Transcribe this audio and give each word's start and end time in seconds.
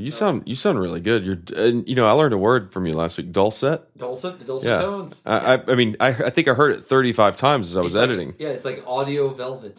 You 0.00 0.10
sound 0.10 0.44
you 0.46 0.54
sound 0.54 0.78
really 0.80 1.00
good. 1.00 1.24
You're 1.24 1.38
and 1.56 1.86
you 1.88 1.94
know 1.94 2.06
I 2.06 2.12
learned 2.12 2.32
a 2.32 2.38
word 2.38 2.72
from 2.72 2.86
you 2.86 2.94
last 2.94 3.18
week. 3.18 3.32
Dulcet. 3.32 3.82
Dulcet, 3.98 4.38
the 4.38 4.44
dulcet 4.46 4.68
Yeah. 4.68 4.80
tones. 4.80 5.20
I 5.26 5.54
I, 5.56 5.62
I 5.68 5.74
mean 5.74 5.96
I 6.00 6.08
I 6.08 6.30
think 6.30 6.48
I 6.48 6.54
heard 6.54 6.72
it 6.72 6.82
35 6.82 7.36
times 7.36 7.70
as 7.70 7.76
I 7.76 7.82
was 7.82 7.94
like- 7.94 8.04
editing. 8.04 8.34
yeah, 8.38 8.48
it's 8.48 8.64
like 8.64 8.82
audio 8.86 9.28
velvet. 9.28 9.78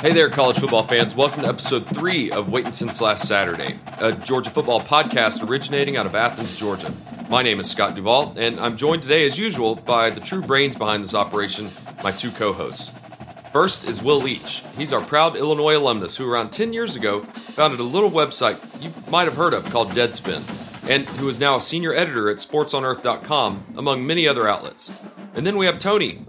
Hey 0.00 0.12
there, 0.12 0.28
college 0.30 0.58
football 0.58 0.82
fans. 0.82 1.14
Welcome 1.14 1.42
to 1.42 1.48
episode 1.48 1.86
three 1.86 2.30
of 2.32 2.48
Waiting 2.50 2.72
Since 2.72 3.00
Last 3.00 3.28
Saturday, 3.28 3.78
a 3.98 4.10
Georgia 4.12 4.50
football 4.50 4.80
podcast 4.80 5.48
originating 5.48 5.96
out 5.96 6.06
of 6.06 6.14
Athens, 6.16 6.58
Georgia. 6.58 6.92
My 7.30 7.42
name 7.42 7.60
is 7.60 7.70
Scott 7.70 7.94
Duvall, 7.94 8.34
and 8.36 8.58
I'm 8.58 8.76
joined 8.76 9.02
today, 9.02 9.24
as 9.26 9.38
usual, 9.38 9.76
by 9.76 10.10
the 10.10 10.20
true 10.20 10.42
brains 10.42 10.74
behind 10.74 11.04
this 11.04 11.14
operation, 11.14 11.70
my 12.02 12.10
two 12.10 12.32
co 12.32 12.52
hosts. 12.52 12.90
First 13.52 13.84
is 13.86 14.02
Will 14.02 14.20
Leach. 14.20 14.62
He's 14.78 14.94
our 14.94 15.02
proud 15.02 15.36
Illinois 15.36 15.76
alumnus 15.76 16.16
who, 16.16 16.30
around 16.30 16.52
10 16.52 16.72
years 16.72 16.96
ago, 16.96 17.22
founded 17.24 17.80
a 17.80 17.84
little 17.84 18.10
website 18.10 18.58
you 18.82 18.90
might 19.10 19.24
have 19.24 19.36
heard 19.36 19.52
of 19.52 19.68
called 19.68 19.90
Deadspin, 19.90 20.42
and 20.88 21.06
who 21.06 21.28
is 21.28 21.38
now 21.38 21.56
a 21.56 21.60
senior 21.60 21.92
editor 21.92 22.30
at 22.30 22.38
sportsonearth.com, 22.38 23.74
among 23.76 24.06
many 24.06 24.26
other 24.26 24.48
outlets. 24.48 24.90
And 25.34 25.46
then 25.46 25.58
we 25.58 25.66
have 25.66 25.78
Tony, 25.78 26.24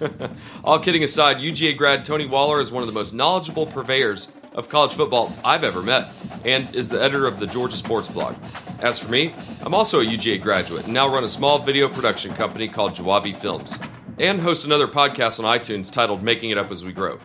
all 0.64 0.78
kidding 0.78 1.04
aside, 1.04 1.36
UGA 1.36 1.76
grad 1.76 2.06
Tony 2.06 2.26
Waller 2.26 2.58
is 2.58 2.72
one 2.72 2.82
of 2.82 2.86
the 2.86 2.94
most 2.94 3.12
knowledgeable 3.12 3.66
purveyors 3.66 4.28
of 4.54 4.70
college 4.70 4.94
football 4.94 5.34
I've 5.44 5.64
ever 5.64 5.82
met, 5.82 6.12
and 6.46 6.74
is 6.74 6.88
the 6.88 7.02
editor 7.02 7.26
of 7.26 7.38
the 7.38 7.46
Georgia 7.46 7.76
Sports 7.76 8.08
Blog. 8.08 8.36
As 8.80 8.98
for 8.98 9.10
me, 9.10 9.34
I'm 9.60 9.74
also 9.74 10.00
a 10.00 10.04
UGA 10.04 10.40
graduate 10.40 10.84
and 10.84 10.94
now 10.94 11.08
run 11.08 11.24
a 11.24 11.28
small 11.28 11.58
video 11.58 11.90
production 11.90 12.32
company 12.34 12.68
called 12.68 12.94
Jawabi 12.94 13.36
Films, 13.36 13.78
and 14.18 14.40
host 14.40 14.64
another 14.64 14.86
podcast 14.86 15.42
on 15.42 15.58
iTunes 15.58 15.90
titled 15.90 16.22
Making 16.22 16.50
It 16.50 16.58
Up 16.58 16.70
as 16.70 16.84
We 16.84 16.92
Grow. 16.92 17.18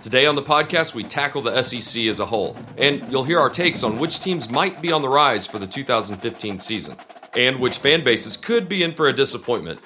Today 0.00 0.26
on 0.26 0.34
the 0.34 0.42
podcast, 0.42 0.94
we 0.94 1.04
tackle 1.04 1.42
the 1.42 1.62
SEC 1.62 2.04
as 2.04 2.20
a 2.20 2.26
whole, 2.26 2.56
and 2.76 3.10
you'll 3.10 3.24
hear 3.24 3.38
our 3.38 3.50
takes 3.50 3.82
on 3.82 3.98
which 3.98 4.18
teams 4.18 4.48
might 4.48 4.80
be 4.82 4.90
on 4.90 5.02
the 5.02 5.08
rise 5.08 5.46
for 5.46 5.58
the 5.58 5.66
2015 5.66 6.58
season, 6.58 6.96
and 7.36 7.60
which 7.60 7.78
fan 7.78 8.02
bases 8.02 8.36
could 8.36 8.68
be 8.68 8.82
in 8.82 8.92
for 8.92 9.08
a 9.08 9.12
disappointment. 9.12 9.78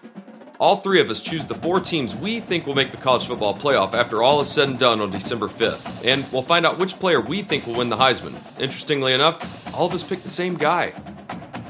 All 0.58 0.78
three 0.78 1.00
of 1.00 1.10
us 1.10 1.20
choose 1.20 1.44
the 1.46 1.54
four 1.54 1.80
teams 1.80 2.14
we 2.14 2.40
think 2.40 2.66
will 2.66 2.74
make 2.74 2.90
the 2.90 2.96
college 2.96 3.26
football 3.26 3.54
playoff 3.54 3.92
after 3.92 4.22
all 4.22 4.40
is 4.40 4.48
said 4.48 4.68
and 4.70 4.78
done 4.78 5.02
on 5.02 5.10
December 5.10 5.48
5th. 5.48 6.02
And 6.02 6.24
we'll 6.32 6.40
find 6.40 6.64
out 6.64 6.78
which 6.78 6.98
player 6.98 7.20
we 7.20 7.42
think 7.42 7.66
will 7.66 7.74
win 7.74 7.90
the 7.90 7.96
Heisman. 7.96 8.40
Interestingly 8.58 9.12
enough, 9.12 9.74
all 9.74 9.84
of 9.84 9.92
us 9.92 10.02
picked 10.02 10.22
the 10.22 10.30
same 10.30 10.54
guy. 10.54 10.94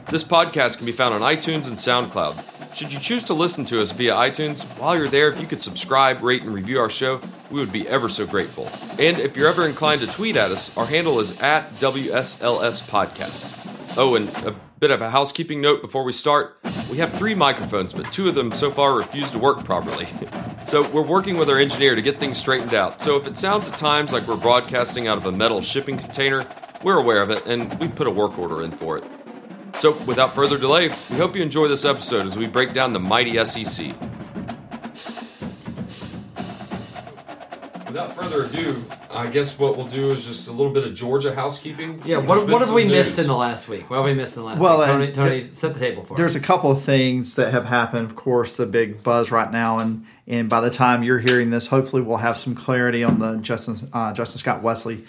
This 0.08 0.22
podcast 0.22 0.76
can 0.76 0.86
be 0.86 0.92
found 0.92 1.14
on 1.14 1.20
iTunes 1.22 1.66
and 1.66 1.76
SoundCloud. 1.76 2.55
Should 2.76 2.92
you 2.92 3.00
choose 3.00 3.24
to 3.24 3.32
listen 3.32 3.64
to 3.66 3.80
us 3.80 3.90
via 3.90 4.12
iTunes, 4.12 4.64
while 4.78 4.94
you're 4.98 5.08
there, 5.08 5.32
if 5.32 5.40
you 5.40 5.46
could 5.46 5.62
subscribe, 5.62 6.22
rate, 6.22 6.42
and 6.42 6.52
review 6.52 6.78
our 6.78 6.90
show, 6.90 7.22
we 7.50 7.58
would 7.58 7.72
be 7.72 7.88
ever 7.88 8.10
so 8.10 8.26
grateful. 8.26 8.68
And 8.98 9.18
if 9.18 9.34
you're 9.34 9.48
ever 9.48 9.66
inclined 9.66 10.02
to 10.02 10.06
tweet 10.06 10.36
at 10.36 10.50
us, 10.50 10.76
our 10.76 10.84
handle 10.84 11.18
is 11.18 11.40
at 11.40 11.74
WSLS 11.76 12.86
Podcast. 12.86 13.96
Oh, 13.96 14.14
and 14.16 14.28
a 14.44 14.54
bit 14.78 14.90
of 14.90 15.00
a 15.00 15.08
housekeeping 15.08 15.62
note 15.62 15.80
before 15.80 16.04
we 16.04 16.12
start. 16.12 16.58
We 16.90 16.98
have 16.98 17.14
three 17.14 17.34
microphones, 17.34 17.94
but 17.94 18.12
two 18.12 18.28
of 18.28 18.34
them 18.34 18.52
so 18.52 18.70
far 18.70 18.92
refuse 18.92 19.30
to 19.30 19.38
work 19.38 19.64
properly. 19.64 20.06
so 20.66 20.86
we're 20.90 21.00
working 21.00 21.38
with 21.38 21.48
our 21.48 21.58
engineer 21.58 21.94
to 21.94 22.02
get 22.02 22.18
things 22.20 22.36
straightened 22.36 22.74
out. 22.74 23.00
So 23.00 23.16
if 23.16 23.26
it 23.26 23.38
sounds 23.38 23.70
at 23.70 23.78
times 23.78 24.12
like 24.12 24.28
we're 24.28 24.36
broadcasting 24.36 25.08
out 25.08 25.16
of 25.16 25.24
a 25.24 25.32
metal 25.32 25.62
shipping 25.62 25.96
container, 25.96 26.46
we're 26.82 26.98
aware 26.98 27.22
of 27.22 27.30
it 27.30 27.46
and 27.46 27.72
we 27.80 27.88
put 27.88 28.06
a 28.06 28.10
work 28.10 28.38
order 28.38 28.62
in 28.62 28.70
for 28.70 28.98
it. 28.98 29.04
So 29.78 29.92
without 30.04 30.34
further 30.34 30.58
delay, 30.58 30.88
we 31.10 31.16
hope 31.18 31.36
you 31.36 31.42
enjoy 31.42 31.68
this 31.68 31.84
episode 31.84 32.24
as 32.26 32.36
we 32.36 32.46
break 32.46 32.72
down 32.72 32.92
the 32.92 32.98
mighty 32.98 33.42
SEC. 33.44 33.94
Without 37.86 38.14
further 38.14 38.44
ado, 38.44 38.82
I 39.10 39.26
guess 39.28 39.58
what 39.58 39.76
we'll 39.76 39.86
do 39.86 40.10
is 40.10 40.24
just 40.26 40.48
a 40.48 40.52
little 40.52 40.72
bit 40.72 40.84
of 40.84 40.92
Georgia 40.94 41.34
housekeeping. 41.34 42.02
Yeah, 42.04 42.16
There's 42.16 42.26
what, 42.28 42.40
been 42.40 42.50
what 42.52 42.58
have 42.60 42.66
some 42.68 42.74
we 42.74 42.84
missed 42.86 43.16
news. 43.18 43.26
in 43.26 43.30
the 43.30 43.36
last 43.36 43.68
week? 43.68 43.88
What 43.88 43.96
have 43.96 44.04
we 44.06 44.14
missed 44.14 44.36
in 44.36 44.42
the 44.42 44.48
last 44.48 44.60
Well, 44.60 44.78
week? 44.80 44.88
and 44.88 44.98
Tony, 44.98 45.12
Tony 45.12 45.40
th- 45.42 45.52
set 45.52 45.74
the 45.74 45.80
table 45.80 46.02
for 46.04 46.14
us. 46.14 46.18
There's 46.18 46.36
us. 46.36 46.42
a 46.42 46.44
couple 46.44 46.70
of 46.70 46.82
things 46.82 47.36
that 47.36 47.52
have 47.52 47.66
happened. 47.66 48.06
Of 48.10 48.16
course, 48.16 48.56
the 48.56 48.66
big 48.66 49.02
buzz 49.02 49.30
right 49.30 49.50
now, 49.52 49.78
and 49.78 50.04
and 50.26 50.48
by 50.48 50.60
the 50.60 50.70
time 50.70 51.02
you're 51.04 51.20
hearing 51.20 51.50
this, 51.50 51.68
hopefully 51.68 52.02
we'll 52.02 52.16
have 52.18 52.36
some 52.38 52.54
clarity 52.54 53.04
on 53.04 53.18
the 53.18 53.36
Justin 53.36 53.88
uh, 53.92 54.12
Justin 54.12 54.38
Scott 54.40 54.62
Wesley 54.62 55.04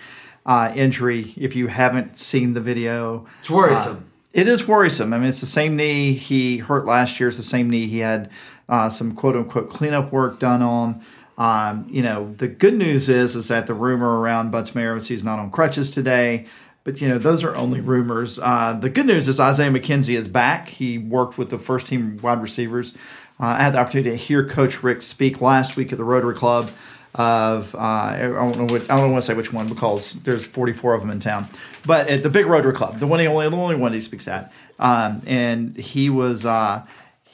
uh, 0.46 0.72
injury. 0.76 1.34
If 1.36 1.56
you 1.56 1.68
haven't 1.68 2.18
seen 2.20 2.54
the 2.54 2.62
video, 2.62 3.26
It's 3.40 3.50
worrisome. 3.50 4.07
It 4.34 4.48
is 4.48 4.68
worrisome. 4.68 5.14
I 5.14 5.18
mean, 5.18 5.30
it's 5.30 5.40
the 5.40 5.46
same 5.46 5.76
knee 5.76 6.14
he 6.14 6.58
hurt 6.58 6.86
last 6.86 7.20
year. 7.20 7.30
It's 7.30 7.38
the 7.38 7.44
same 7.44 7.70
knee 7.70 7.88
he 7.88 8.00
had 8.00 8.30
uh, 8.70 8.90
some 8.90 9.16
quote 9.16 9.36
unquote 9.36 9.70
cleanup 9.70 10.12
work 10.12 10.40
done 10.40 10.62
on. 10.62 11.02
Um, 11.38 11.88
you 11.90 12.02
know, 12.02 12.34
the 12.38 12.48
good 12.48 12.74
news 12.74 13.10
is 13.10 13.36
is 13.36 13.48
that 13.48 13.68
the 13.68 13.74
rumor 13.74 14.20
around 14.20 14.52
Butts 14.52 14.76
is 14.76 15.08
he's 15.08 15.24
not 15.24 15.40
on 15.40 15.52
crutches 15.52 15.92
today. 15.92 16.48
But 16.84 17.02
you 17.02 17.10
know, 17.10 17.18
those 17.18 17.44
are 17.44 17.54
only 17.56 17.82
rumors. 17.82 18.40
Uh, 18.40 18.72
the 18.74 18.90
good 18.90 19.06
news 19.06 19.28
is 19.28 19.42
Isaiah 19.42 19.70
McKenzie 19.70 20.16
is 20.16 20.30
back. 20.30 20.70
He 20.70 20.98
worked 20.98 21.38
with 21.38 21.50
the 21.50 21.60
first 21.60 21.88
team 21.88 22.18
wide 22.22 22.42
receivers. 22.42 22.94
Uh, 23.40 23.48
I 23.48 23.64
had 23.64 23.74
the 23.74 23.80
opportunity 23.80 24.12
to 24.12 24.16
hear 24.16 24.48
Coach 24.48 24.84
Richt 24.84 25.04
speak 25.04 25.42
last 25.42 25.76
week 25.76 25.92
at 25.92 25.98
the 25.98 26.06
Rotary 26.06 26.34
Club. 26.34 26.72
Of 27.18 27.74
uh, 27.74 27.80
I 27.80 28.18
don't 28.20 28.58
know 28.58 28.66
what, 28.66 28.84
I 28.92 28.98
don't 28.98 29.12
want 29.12 29.24
to 29.24 29.28
say 29.28 29.34
which 29.34 29.52
one 29.52 29.68
because 29.68 30.14
there's 30.22 30.46
44 30.46 30.94
of 30.94 31.02
them 31.02 31.10
in 31.10 31.20
town, 31.20 31.48
but 31.84 32.08
at 32.10 32.22
the 32.22 32.30
big 32.30 32.46
Rotary 32.46 32.74
Club, 32.74 33.00
the 33.00 33.08
one 33.08 33.20
he 33.20 33.26
only 33.26 33.50
the 33.50 33.56
only 33.56 33.76
one 33.76 33.92
he 33.92 34.02
speaks 34.02 34.28
at, 34.28 34.54
um, 34.78 35.24
and 35.26 35.76
he 35.78 36.12
was 36.12 36.46
uh, 36.46 36.86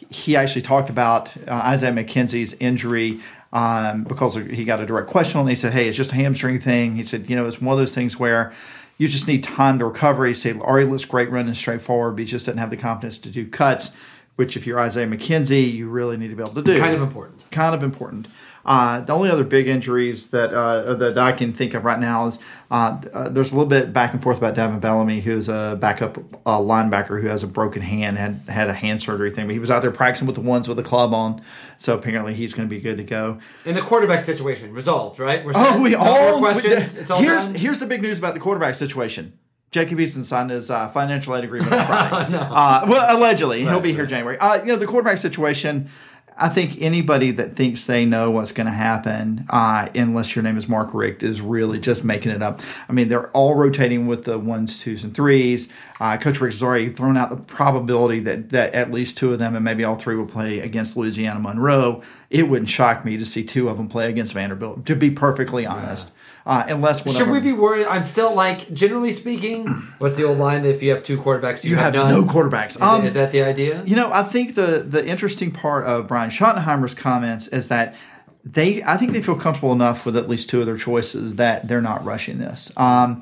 he 0.10 0.36
actually 0.36 0.62
talked 0.62 0.90
about 0.90 1.36
uh, 1.48 1.52
Isaiah 1.52 1.92
McKenzie's 1.92 2.54
injury 2.62 3.20
um, 3.52 4.04
because 4.04 4.36
he 4.36 4.66
got 4.66 4.80
a 4.80 4.86
direct 4.86 5.08
question 5.08 5.40
on 5.40 5.48
it. 5.48 5.52
He 5.52 5.56
said, 5.56 5.74
Hey, 5.74 5.88
it's 5.88 5.98
just 5.98 6.12
a 6.12 6.16
hamstring 6.16 6.60
thing. 6.60 6.96
He 6.96 7.04
said, 7.04 7.30
You 7.30 7.36
know, 7.36 7.46
it's 7.46 7.62
one 7.62 7.74
of 7.74 7.80
those 7.80 7.96
things 7.96 8.20
where 8.20 8.54
you 8.98 9.08
just 9.08 9.28
need 9.28 9.44
time 9.44 9.80
to 9.80 9.86
recover. 9.86 10.26
He 10.26 10.34
said, 10.34 10.60
Ari 10.62 10.86
looks 10.86 11.06
great 11.06 11.30
running 11.30 11.54
straight 11.54 11.82
forward, 11.82 12.12
but 12.12 12.22
he 12.22 12.26
just 12.26 12.46
doesn't 12.46 12.60
have 12.60 12.70
the 12.70 12.78
confidence 12.78 13.18
to 13.20 13.30
do 13.30 13.48
cuts, 13.48 13.92
which 14.36 14.58
if 14.58 14.66
you're 14.66 14.80
Isaiah 14.80 15.08
McKenzie, 15.08 15.72
you 15.72 15.90
really 15.90 16.18
need 16.18 16.30
to 16.30 16.36
be 16.36 16.42
able 16.42 16.54
to 16.54 16.64
do. 16.64 16.78
Kind 16.78 16.96
of 16.96 17.02
important. 17.02 17.50
Kind 17.52 17.76
of 17.76 17.84
important. 17.84 18.28
Uh, 18.66 19.02
the 19.02 19.12
only 19.12 19.30
other 19.30 19.44
big 19.44 19.68
injuries 19.68 20.28
that 20.30 20.54
uh, 20.54 20.94
that 20.94 21.18
I 21.18 21.34
can 21.34 21.52
think 21.52 21.74
of 21.74 21.84
right 21.84 22.00
now 22.00 22.28
is 22.28 22.40
uh, 22.72 23.02
uh, 23.14 23.28
there's 23.28 23.52
a 23.52 23.56
little 23.56 23.70
bit 23.70 23.92
back 23.92 24.14
and 24.14 24.24
forth 24.24 24.38
about 24.38 24.56
Davin 24.56 24.80
Bellamy, 24.80 25.20
who's 25.20 25.50
a 25.50 25.78
backup 25.82 26.18
uh, 26.46 26.60
linebacker 26.60 27.22
who 27.22 27.28
has 27.28 27.44
a 27.44 27.48
broken 27.48 27.82
hand, 27.82 28.18
had 28.18 28.40
had 28.48 28.70
a 28.70 28.74
hand 28.74 29.02
surgery 29.02 29.32
thing, 29.32 29.48
but 29.48 29.54
he 29.54 29.60
was 29.60 29.70
out 29.70 29.82
there 29.82 29.92
practicing 29.92 30.28
with 30.28 30.36
the 30.38 30.42
ones 30.42 30.70
with 30.70 30.78
the 30.78 30.84
club 30.84 31.14
on, 31.14 31.42
so 31.78 31.94
apparently 31.98 32.34
he's 32.34 32.54
going 32.54 32.68
to 32.70 32.74
be 32.74 32.80
good 32.82 32.96
to 32.98 33.04
go. 33.04 33.38
In 33.66 33.76
the 33.76 33.82
quarterback 33.82 34.22
situation, 34.24 34.72
resolved, 34.74 35.20
right? 35.20 35.44
We're 35.44 35.52
Oh, 35.56 35.82
we 35.82 35.90
No 35.90 35.98
all 36.00 36.40
questions. 36.40 36.96
we- 36.96 37.02
it's 37.02 37.12
all 37.12 37.20
here's 37.22 37.48
done. 37.48 37.56
here's 37.56 37.80
the 37.80 37.86
big 37.86 38.02
news 38.02 38.18
about 38.18 38.34
the 38.34 38.40
quarterback 38.40 38.76
situation. 38.76 39.38
Jacob 39.72 39.98
Eason 39.98 40.24
signed 40.24 40.52
his 40.52 40.70
uh, 40.70 40.88
financial 40.90 41.36
aid 41.36 41.44
agreement 41.44 41.74
on 41.74 41.86
Friday. 41.88 42.38
uh, 42.38 42.86
well, 42.88 43.18
allegedly, 43.18 43.62
he'll 43.64 43.80
be 43.82 43.92
here 43.92 44.06
January. 44.06 44.38
Uh, 44.38 44.56
you 44.62 44.68
know, 44.68 44.76
the 44.76 44.86
quarterback 44.86 45.18
situation. 45.18 45.90
I 46.38 46.50
think 46.50 46.82
anybody 46.82 47.32
that 47.32 47.56
thinks 47.56 47.86
they 47.86 48.06
know 48.06 48.32
what's 48.32 48.52
going 48.52 48.66
to 48.68 48.74
happen, 48.74 49.46
uh, 49.50 49.90
unless 49.94 50.36
your 50.36 50.44
name 50.44 50.58
is 50.58 50.68
Mark 50.68 50.94
Richt, 50.94 51.22
is 51.22 51.42
really 51.42 51.80
just 51.80 52.04
making 52.04 52.32
it 52.32 52.42
up. 52.42 52.62
I 52.90 52.94
mean, 52.94 53.10
they're 53.10 53.30
all 53.32 53.56
rotating 53.56 54.08
with 54.08 54.24
the 54.24 54.40
ones, 54.40 54.80
twos, 54.80 55.04
and 55.04 55.14
threes. 55.14 55.70
Uh, 56.00 56.18
Coach 56.18 56.42
Richt 56.42 56.56
has 56.56 56.64
already 56.64 56.90
thrown 56.90 57.18
out 57.18 57.30
the 57.30 57.36
probability 57.36 58.20
that, 58.22 58.50
that 58.50 58.74
at 58.74 58.92
least 58.92 59.18
two 59.18 59.32
of 59.32 59.40
them 59.40 59.56
and 59.56 59.64
maybe 59.64 59.84
all 59.84 59.96
three 59.96 60.16
will 60.16 60.26
play 60.26 60.60
against 60.60 60.98
Louisiana 60.98 61.40
Monroe. 61.40 62.02
It 62.30 62.50
wouldn't 62.50 62.70
shock 62.70 63.06
me 63.06 63.18
to 63.18 63.26
see 63.26 63.44
two 63.44 63.70
of 63.70 63.78
them 63.78 63.88
play 63.88 64.10
against 64.10 64.34
Vanderbilt, 64.34 64.86
to 64.88 64.96
be 64.96 65.12
perfectly 65.12 65.66
honest. 65.66 66.13
Uh, 66.46 66.66
unless 66.68 67.06
one 67.06 67.16
Should 67.16 67.30
we 67.30 67.40
be 67.40 67.54
worried? 67.54 67.88
I'm 67.88 68.04
still 68.04 68.36
like, 68.36 68.72
generally 68.74 69.14
speaking, 69.14 69.66
what's 70.00 70.18
the 70.18 70.24
old 70.26 70.38
line? 70.40 70.66
If 70.66 70.84
you 70.84 70.90
have 70.92 71.02
two 71.02 71.18
quarterbacks, 71.18 71.64
you, 71.64 71.72
you 71.72 71.76
have 71.78 71.94
none. 71.94 72.10
no 72.10 72.24
quarterbacks. 72.24 72.72
Is, 72.72 72.82
Um, 72.82 73.06
is 73.06 73.14
that 73.14 73.32
the 73.32 73.44
idea? 73.44 73.82
You 73.86 73.96
know, 73.96 74.12
I 74.12 74.24
think 74.24 74.56
the 74.56 74.86
the 74.86 75.06
interesting 75.06 75.52
part 75.52 75.86
of 75.86 76.08
Brian 76.08 76.30
Schottenheimer's 76.30 76.94
comments 76.94 77.48
is 77.48 77.70
that 77.70 77.96
they, 78.44 78.84
I 78.84 78.98
think 78.98 79.14
they 79.14 79.22
feel 79.22 79.38
comfortable 79.38 79.72
enough 79.72 80.06
with 80.06 80.18
at 80.18 80.28
least 80.28 80.50
two 80.50 80.60
of 80.60 80.66
their 80.66 80.76
choices 80.76 81.38
that 81.38 81.68
they're 81.70 81.82
not 81.82 82.04
rushing 82.04 82.40
this. 82.40 82.74
Um, 82.76 83.22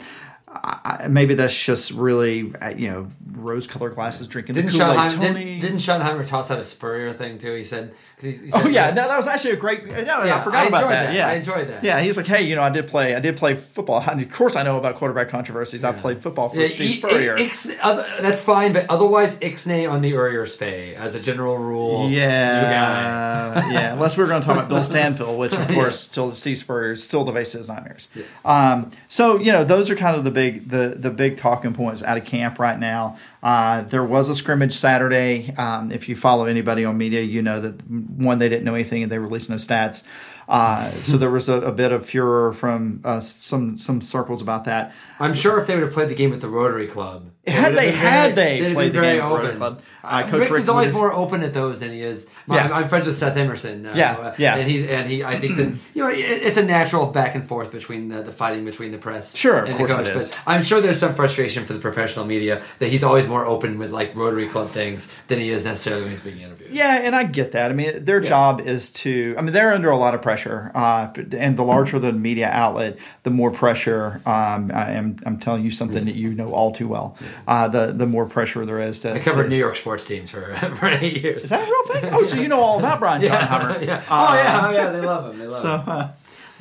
I, 0.53 1.07
maybe 1.09 1.33
that's 1.33 1.57
just 1.57 1.91
really, 1.91 2.53
uh, 2.61 2.69
you 2.69 2.89
know, 2.89 3.07
rose-colored 3.31 3.95
glasses 3.95 4.27
drinking 4.27 4.55
Didn't 4.55 4.71
the 4.73 4.77
Kool-Aid. 4.79 4.97
Schottenheimer, 4.97 5.11
Tony. 5.27 5.45
didn't, 5.45 5.61
didn't 5.61 5.77
Schottenheimer 5.77 6.27
toss 6.27 6.51
out 6.51 6.59
a 6.59 6.63
Spurrier 6.65 7.13
thing 7.13 7.37
too? 7.37 7.53
He 7.53 7.63
said, 7.63 7.93
cause 8.17 8.23
he, 8.25 8.31
he 8.31 8.49
said 8.49 8.65
Oh 8.65 8.67
yeah, 8.67 8.91
that, 8.91 9.07
that 9.07 9.15
was 9.17 9.27
actually 9.27 9.51
a 9.51 9.55
great. 9.55 9.85
No, 9.85 9.93
Yeah, 10.25 10.35
I 10.39 10.43
forgot 10.43 10.63
I 10.65 10.67
about 10.67 10.83
enjoyed 10.83 10.91
that. 10.91 11.03
that. 11.07 11.15
Yeah, 11.15 11.27
I 11.29 11.33
enjoyed 11.35 11.67
that. 11.69 11.83
Yeah, 11.85 12.01
he's 12.01 12.17
like, 12.17 12.27
hey, 12.27 12.41
you 12.43 12.55
know, 12.55 12.61
I 12.63 12.69
did 12.69 12.87
play. 12.87 13.15
I 13.15 13.19
did 13.21 13.37
play 13.37 13.55
football. 13.55 14.03
I, 14.05 14.11
of 14.11 14.31
course, 14.33 14.57
I 14.57 14.63
know 14.63 14.77
about 14.77 14.97
quarterback 14.97 15.29
controversies. 15.29 15.85
I 15.85 15.93
played 15.93 16.21
football 16.21 16.49
for 16.49 16.57
Yeah, 16.57 16.67
Steve 16.67 16.89
he- 16.89 16.93
Spurrier. 16.97 17.35
Ix- 17.37 17.73
other- 17.81 18.05
that's 18.21 18.41
fine, 18.41 18.73
but 18.73 18.85
otherwise, 18.89 19.37
Ixnay 19.39 19.89
on 19.89 20.01
the 20.01 20.11
Urrier 20.11 20.43
Spay 20.43 20.95
as 20.95 21.15
a 21.15 21.19
general 21.21 21.57
rule. 21.57 22.09
Yeah, 22.09 23.69
yeah. 23.71 23.93
Unless 23.93 24.17
we 24.17 24.23
are 24.23 24.27
going 24.27 24.41
to 24.41 24.45
talk 24.47 24.57
about 24.57 24.69
Bill 24.69 24.83
Stanfield, 24.83 25.39
which 25.39 25.53
of 25.53 25.67
course, 25.69 25.99
still 25.99 26.33
Steve 26.35 26.57
Spurrier 26.57 26.91
is 26.91 27.03
still 27.03 27.23
the 27.23 27.31
base 27.31 27.53
of 27.53 27.59
his 27.59 27.69
nightmares. 27.69 28.09
Um, 28.43 28.91
so 29.07 29.39
you 29.39 29.51
know, 29.53 29.63
those 29.63 29.89
are 29.89 29.95
kind 29.95 30.17
of 30.17 30.23
the 30.25 30.31
big 30.31 30.40
the 30.49 30.95
the 30.97 31.09
big 31.09 31.37
talking 31.37 31.73
points 31.73 32.03
out 32.03 32.17
of 32.17 32.25
camp 32.25 32.59
right 32.59 32.79
now. 32.79 33.17
Uh, 33.43 33.81
there 33.83 34.03
was 34.03 34.29
a 34.29 34.35
scrimmage 34.35 34.73
Saturday. 34.73 35.53
Um, 35.57 35.91
if 35.91 36.09
you 36.09 36.15
follow 36.15 36.45
anybody 36.45 36.83
on 36.83 36.97
media, 36.97 37.21
you 37.21 37.41
know 37.41 37.59
that 37.59 37.87
one 37.89 38.39
they 38.39 38.49
didn't 38.49 38.65
know 38.65 38.75
anything 38.75 39.03
and 39.03 39.11
they 39.11 39.19
released 39.19 39.49
no 39.49 39.55
stats. 39.55 40.03
Uh, 40.51 40.89
so 40.91 41.15
there 41.17 41.31
was 41.31 41.47
a, 41.47 41.61
a 41.61 41.71
bit 41.71 41.93
of 41.93 42.05
furor 42.05 42.51
from 42.51 42.99
uh, 43.05 43.21
some 43.21 43.77
some 43.77 44.01
circles 44.01 44.41
about 44.41 44.65
that. 44.65 44.91
I'm 45.17 45.33
sure 45.33 45.57
if 45.59 45.65
they 45.67 45.75
would 45.75 45.83
have 45.83 45.93
played 45.93 46.09
the 46.09 46.15
game 46.15 46.33
at 46.33 46.41
the 46.41 46.49
Rotary 46.49 46.87
Club, 46.87 47.29
Had 47.47 47.75
they- 47.75 47.91
had 47.91 48.35
very- 48.35 48.59
they 48.59 48.73
played 48.73 48.91
the 48.91 49.01
game 49.01 49.21
at 49.21 49.29
the 49.29 49.35
Rotary. 49.35 49.55
Club, 49.55 49.81
uh, 50.03 50.07
Uh, 50.07 50.23
Coach 50.23 50.31
Richt, 50.41 50.51
Richt 50.51 50.63
is 50.63 50.69
always 50.69 50.91
more 50.91 51.13
open 51.13 51.43
at 51.43 51.53
those 51.53 51.79
than 51.79 51.91
he 51.93 52.01
is. 52.01 52.25
Yeah. 52.49 52.69
I'm, 52.73 52.89
friends 52.89 53.05
with 53.05 53.17
Seth 53.17 53.37
Emerson. 53.37 53.85
Uh, 53.85 53.93
Yeah, 53.95 54.11
uh, 54.17 54.35
yeah. 54.39 54.55
And 54.57 54.69
he 54.69 54.89
and 54.89 55.07
he, 55.07 55.23
I 55.23 55.39
think 55.39 55.55
that 55.57 55.67
you 55.93 56.03
know 56.03 56.09
it, 56.09 56.15
it's 56.17 56.57
a 56.57 56.65
natural 56.65 57.05
back 57.05 57.35
and 57.35 57.47
forth 57.47 57.71
between 57.71 58.09
the, 58.09 58.21
the 58.23 58.31
fighting 58.31 58.65
between 58.65 58.91
the 58.91 58.97
press. 58.97 59.35
Sure, 59.37 59.59
of 59.63 59.75
course 59.77 59.89
the 59.91 59.95
coach. 59.97 60.07
it 60.09 60.15
is. 60.17 60.27
But 60.29 60.41
I'm 60.47 60.61
sure 60.63 60.81
there's 60.81 60.99
some 60.99 61.13
frustration 61.13 61.63
for 61.65 61.73
the 61.73 61.79
professional 61.79 62.25
media 62.25 62.61
that 62.79 62.89
he's 62.89 63.03
always 63.03 63.25
more 63.27 63.45
open 63.45 63.77
with 63.77 63.91
like 63.91 64.15
Rotary 64.15 64.47
Club 64.47 64.69
things 64.69 65.07
than 65.27 65.39
he 65.39 65.49
is 65.51 65.63
necessarily 65.63 66.01
when 66.01 66.11
he's 66.11 66.19
being 66.21 66.39
interviewed. 66.41 66.71
Yeah, 66.71 66.99
and 67.03 67.15
I 67.15 67.23
get 67.25 67.51
that. 67.53 67.69
I 67.71 67.73
mean, 67.73 68.03
their 68.03 68.19
job 68.19 68.59
is 68.59 68.89
to. 69.03 69.35
I 69.37 69.41
mean, 69.41 69.53
they're 69.53 69.71
under 69.73 69.91
a 69.91 69.97
lot 69.97 70.15
of 70.15 70.21
pressure, 70.23 70.40
uh, 70.49 71.11
and 71.37 71.57
the 71.57 71.63
larger 71.63 71.99
the 71.99 72.11
media 72.13 72.49
outlet, 72.49 72.97
the 73.23 73.29
more 73.29 73.51
pressure. 73.51 74.21
Um, 74.25 74.71
I 74.73 74.91
am. 74.91 75.17
I'm 75.25 75.37
telling 75.39 75.63
you 75.63 75.71
something 75.71 76.05
that 76.05 76.15
you 76.15 76.33
know 76.33 76.51
all 76.53 76.71
too 76.71 76.87
well. 76.87 77.15
Uh, 77.47 77.67
the 77.67 77.91
the 77.91 78.05
more 78.05 78.25
pressure 78.25 78.65
there 78.65 78.79
is 78.79 78.99
to. 79.01 79.13
I 79.13 79.19
covered 79.19 79.43
to- 79.43 79.49
New 79.49 79.57
York 79.57 79.75
sports 79.75 80.07
teams 80.07 80.31
for 80.31 80.55
for 80.75 80.87
eight 80.87 81.21
years. 81.23 81.43
Is 81.45 81.49
that 81.49 81.61
a 81.67 81.71
real 81.71 82.01
thing? 82.01 82.13
Oh, 82.13 82.23
so 82.23 82.35
you 82.37 82.47
know 82.47 82.59
all 82.61 82.79
about 82.79 82.99
Brian 82.99 83.21
Schottenheimer. 83.23 83.85
yeah. 83.85 84.03
Oh 84.09 84.33
yeah. 84.35 84.65
Oh 84.67 84.71
yeah. 84.71 84.89
They 84.91 85.01
love 85.01 85.33
him. 85.33 85.39
They 85.39 85.47
love 85.47 85.57
So, 85.59 85.77
him. 85.77 86.09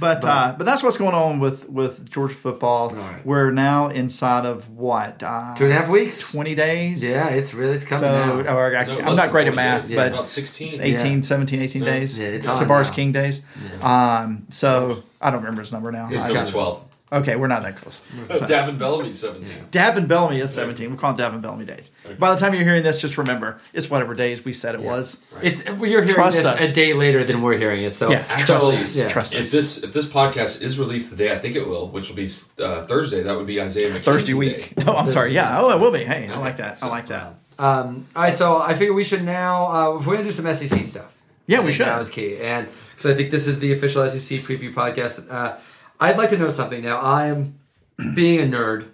Uh, 0.02 0.14
but 0.20 0.24
uh, 0.24 0.54
but 0.58 0.64
that's 0.64 0.82
what's 0.82 0.96
going 0.96 1.14
on 1.14 1.38
with 1.40 1.68
with 1.68 2.10
Georgia 2.10 2.34
football. 2.34 2.90
right. 2.90 3.24
We're 3.24 3.50
now 3.50 3.88
inside 3.88 4.46
of 4.46 4.68
what 4.70 5.22
uh, 5.22 5.54
Two 5.54 5.64
and 5.64 5.72
a 5.72 5.76
half 5.76 5.88
weeks. 5.88 6.30
twenty 6.32 6.54
days. 6.54 7.02
Yeah, 7.02 7.28
it's 7.28 7.54
really 7.54 7.74
it's 7.74 7.84
coming 7.84 8.02
So, 8.02 8.42
now. 8.42 8.56
or 8.56 8.76
I, 8.76 8.84
No, 8.84 8.98
I'm 9.00 9.16
not 9.16 9.30
great 9.30 9.46
at 9.48 9.54
math, 9.54 9.88
days. 9.88 9.96
but 9.96 10.08
about 10.12 10.28
16. 10.28 10.80
18, 10.80 11.16
Yeah. 11.16 11.20
17, 11.22 11.60
18 11.62 11.84
days. 11.84 12.18
Yeah, 12.18 12.28
it's 12.28 12.46
to 12.46 12.52
on 12.52 12.66
Bars 12.68 12.88
now. 12.88 12.94
King 12.94 13.12
days. 13.12 13.42
Um, 13.82 14.46
so 14.50 15.02
I 15.20 15.30
don't 15.30 15.40
remember 15.40 15.62
his 15.62 15.72
number 15.72 15.90
now. 15.92 16.08
It's 16.10 16.26
I- 16.26 16.32
number 16.32 16.50
12. 16.50 16.84
Okay, 17.12 17.36
we're 17.36 17.46
not 17.48 17.62
that 17.62 17.76
close. 17.76 18.02
So, 18.30 18.44
Davin 18.46 18.78
Bellamy's 18.78 19.18
17. 19.18 19.54
Davin 19.72 20.06
Bellamy 20.08 20.40
is 20.40 20.52
17. 20.54 20.88
We'll 20.90 20.98
call 20.98 21.12
it 21.14 21.16
Davin 21.18 21.40
Bellamy 21.42 21.64
days. 21.64 21.90
By 22.18 22.32
the 22.34 22.40
time 22.40 22.54
you're 22.54 22.64
hearing 22.64 22.82
this, 22.82 23.00
just 23.00 23.18
remember 23.18 23.60
it's 23.72 23.90
whatever 23.90 24.14
days 24.14 24.44
we 24.44 24.52
said 24.52 24.74
it 24.74 24.80
was. 24.82 25.16
It's 25.42 25.64
well, 25.64 25.86
you're 25.90 26.02
hearing 26.02 26.14
Trust 26.14 26.36
this 26.38 26.46
us. 26.46 26.72
a 26.72 26.74
day 26.74 26.92
later 26.94 27.24
than 27.24 27.42
we're 27.42 27.56
hearing 27.58 27.82
it. 27.82 27.92
So 27.92 28.10
Yeah, 28.10 28.24
Actually, 28.28 28.46
trust 28.46 28.76
us. 28.76 28.96
yeah. 28.98 29.08
Trust 29.08 29.34
If 29.34 29.40
us. 29.40 29.50
this 29.52 29.82
if 29.84 29.92
this 29.92 30.06
podcast 30.08 30.62
is 30.62 30.78
released 30.78 31.10
the 31.10 31.16
day 31.16 31.32
I 31.34 31.38
think 31.38 31.56
it 31.56 31.66
will, 31.66 31.88
which 31.88 32.08
will 32.08 32.16
be 32.16 32.28
uh, 32.62 32.86
Thursday, 32.86 33.22
that 33.22 33.36
would 33.36 33.46
be 33.46 33.60
Isaiah 33.60 33.90
McKenzie 33.90 34.00
Thursday 34.02 34.34
week. 34.34 34.74
Day. 34.76 34.84
No, 34.86 34.94
I'm 34.94 35.10
sorry. 35.10 35.32
Yeah. 35.34 35.54
Oh, 35.58 35.70
it 35.76 35.80
will 35.80 35.92
be. 35.92 36.04
Hey, 36.04 36.28
I 36.28 36.38
like 36.38 36.56
that. 36.58 36.82
I 36.82 36.86
like 36.88 37.08
that. 37.08 37.34
Um, 37.58 38.06
all 38.16 38.22
right, 38.22 38.34
so 38.36 38.60
I 38.62 38.72
figure 38.74 38.94
we 38.94 39.04
should 39.04 39.22
now 39.22 39.66
uh, 39.66 39.98
if 39.98 40.06
we're 40.06 40.14
gonna 40.14 40.24
do 40.24 40.30
some 40.30 40.46
SEC 40.54 40.82
stuff. 40.84 41.20
Yeah, 41.46 41.58
I 41.58 41.60
we 41.60 41.66
think 41.66 41.76
should. 41.78 41.86
That 41.86 41.98
was 41.98 42.08
key, 42.08 42.38
and 42.38 42.68
so 42.96 43.10
I 43.10 43.14
think 43.14 43.30
this 43.30 43.46
is 43.46 43.58
the 43.60 43.72
official 43.72 44.08
SEC 44.08 44.38
preview 44.40 44.72
podcast. 44.72 45.26
Uh, 45.30 45.58
I'd 46.00 46.16
like 46.16 46.30
to 46.30 46.38
know 46.38 46.50
something 46.50 46.82
now. 46.82 46.98
I 46.98 47.26
am 47.26 47.58
being 48.14 48.40
a 48.40 48.56
nerd. 48.56 48.88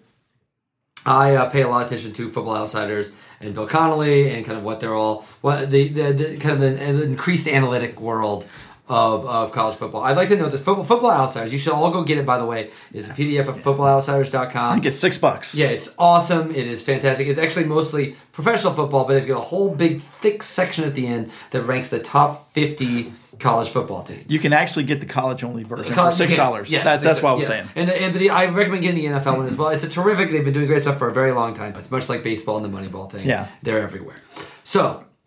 I 1.07 1.37
uh, 1.37 1.49
pay 1.49 1.63
a 1.63 1.69
lot 1.69 1.83
of 1.83 1.87
attention 1.87 2.13
to 2.15 2.29
Football 2.29 2.57
Outsiders 2.57 3.13
and 3.41 3.55
Bill 3.55 3.69
Connolly 3.69 4.29
and 4.31 4.45
kind 4.45 4.59
of 4.59 4.65
what 4.65 4.81
they're 4.81 4.95
all 4.95 5.25
what 5.41 5.71
the, 5.71 5.87
the, 5.89 6.13
the 6.13 6.37
kind 6.39 6.55
of 6.55 6.61
the, 6.61 6.71
the 6.71 7.05
increased 7.05 7.47
analytic 7.47 8.01
world 8.01 8.45
of, 8.89 9.25
of 9.25 9.53
college 9.53 9.77
football. 9.77 10.03
I'd 10.03 10.17
like 10.17 10.29
to 10.29 10.37
know 10.37 10.49
this 10.49 10.61
football 10.61 10.85
Football 10.85 11.13
Outsiders. 11.13 11.53
You 11.53 11.59
should 11.59 11.73
all 11.73 11.93
go 11.93 12.03
get 12.03 12.19
it. 12.19 12.27
By 12.27 12.39
the 12.39 12.45
way, 12.45 12.71
it's 12.93 13.09
a 13.09 13.13
PDF 13.13 13.47
of 13.47 13.57
footballoutsiders.com. 13.57 14.71
I 14.71 14.75
think 14.75 14.87
it's 14.87 14.99
six 14.99 15.17
bucks. 15.19 15.55
Yeah, 15.55 15.69
it's 15.69 15.95
awesome. 15.99 16.51
It 16.51 16.67
is 16.67 16.83
fantastic. 16.83 17.29
It's 17.29 17.39
actually 17.39 17.67
mostly 17.67 18.17
professional 18.33 18.73
football, 18.73 19.05
but 19.05 19.15
they've 19.15 19.27
got 19.27 19.39
a 19.39 19.41
whole 19.41 19.75
big, 19.75 20.01
thick 20.01 20.43
section 20.43 20.85
at 20.85 20.95
the 20.95 21.07
end 21.07 21.31
that 21.51 21.63
ranks 21.63 21.89
the 21.89 22.01
top 22.01 22.49
50 22.49 23.13
college 23.39 23.69
football 23.69 24.03
team. 24.03 24.25
You 24.29 24.39
can 24.39 24.53
actually 24.53 24.85
get 24.85 25.01
the 25.01 25.07
college 25.07 25.45
only 25.45 25.63
version 25.63 25.93
for 25.93 26.13
six 26.13 26.35
dollars. 26.35 26.71
yes, 26.71 26.85
That, 26.85 27.01
that's 27.01 27.23
what 27.23 27.31
I 27.31 27.33
was 27.35 27.43
yes. 27.43 27.49
saying. 27.49 27.69
And, 27.75 27.89
the, 27.89 28.03
and 28.03 28.15
the, 28.15 28.31
I 28.31 28.47
recommend 28.47 28.83
getting 28.83 29.03
the 29.03 29.19
NFL 29.19 29.37
one 29.37 29.47
as 29.47 29.57
well. 29.57 29.69
It's 29.69 29.85
a 29.85 29.89
terrific. 29.89 30.31
They've 30.31 30.45
been 30.45 30.55
doing 30.55 30.67
great 30.67 30.83
stuff 30.83 30.99
for 30.99 31.09
a 31.09 31.13
very 31.15 31.33
long 31.33 31.55
time. 31.55 31.73
But 31.73 31.81
it's 31.81 31.91
much 31.91 32.09
like 32.09 32.23
baseball 32.23 32.63
and 32.63 32.65
the 32.65 32.79
Moneyball 32.79 33.11
thing. 33.11 33.27
Yeah. 33.27 33.49
they're 33.63 33.81
everywhere. 33.81 34.17
So, 34.65 35.05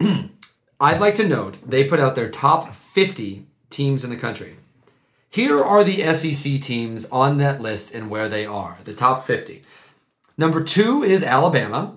I'd 0.80 1.00
like 1.00 1.16
to 1.16 1.28
note 1.28 1.58
they 1.70 1.84
put 1.84 2.00
out 2.00 2.16
their 2.16 2.30
top 2.30 2.74
50 2.74 3.46
teams 3.70 4.04
in 4.04 4.10
the 4.10 4.16
country. 4.18 4.56
Here 5.30 5.62
are 5.64 5.84
the 5.84 6.14
SEC 6.14 6.60
teams 6.62 7.06
on 7.06 7.38
that 7.38 7.62
list 7.62 7.94
and 7.94 8.10
where 8.10 8.28
they 8.28 8.46
are. 8.46 8.80
The 8.84 8.94
top 8.94 9.28
50. 9.28 9.62
Number 10.38 10.64
two 10.64 11.04
is 11.04 11.24
Alabama. 11.24 11.96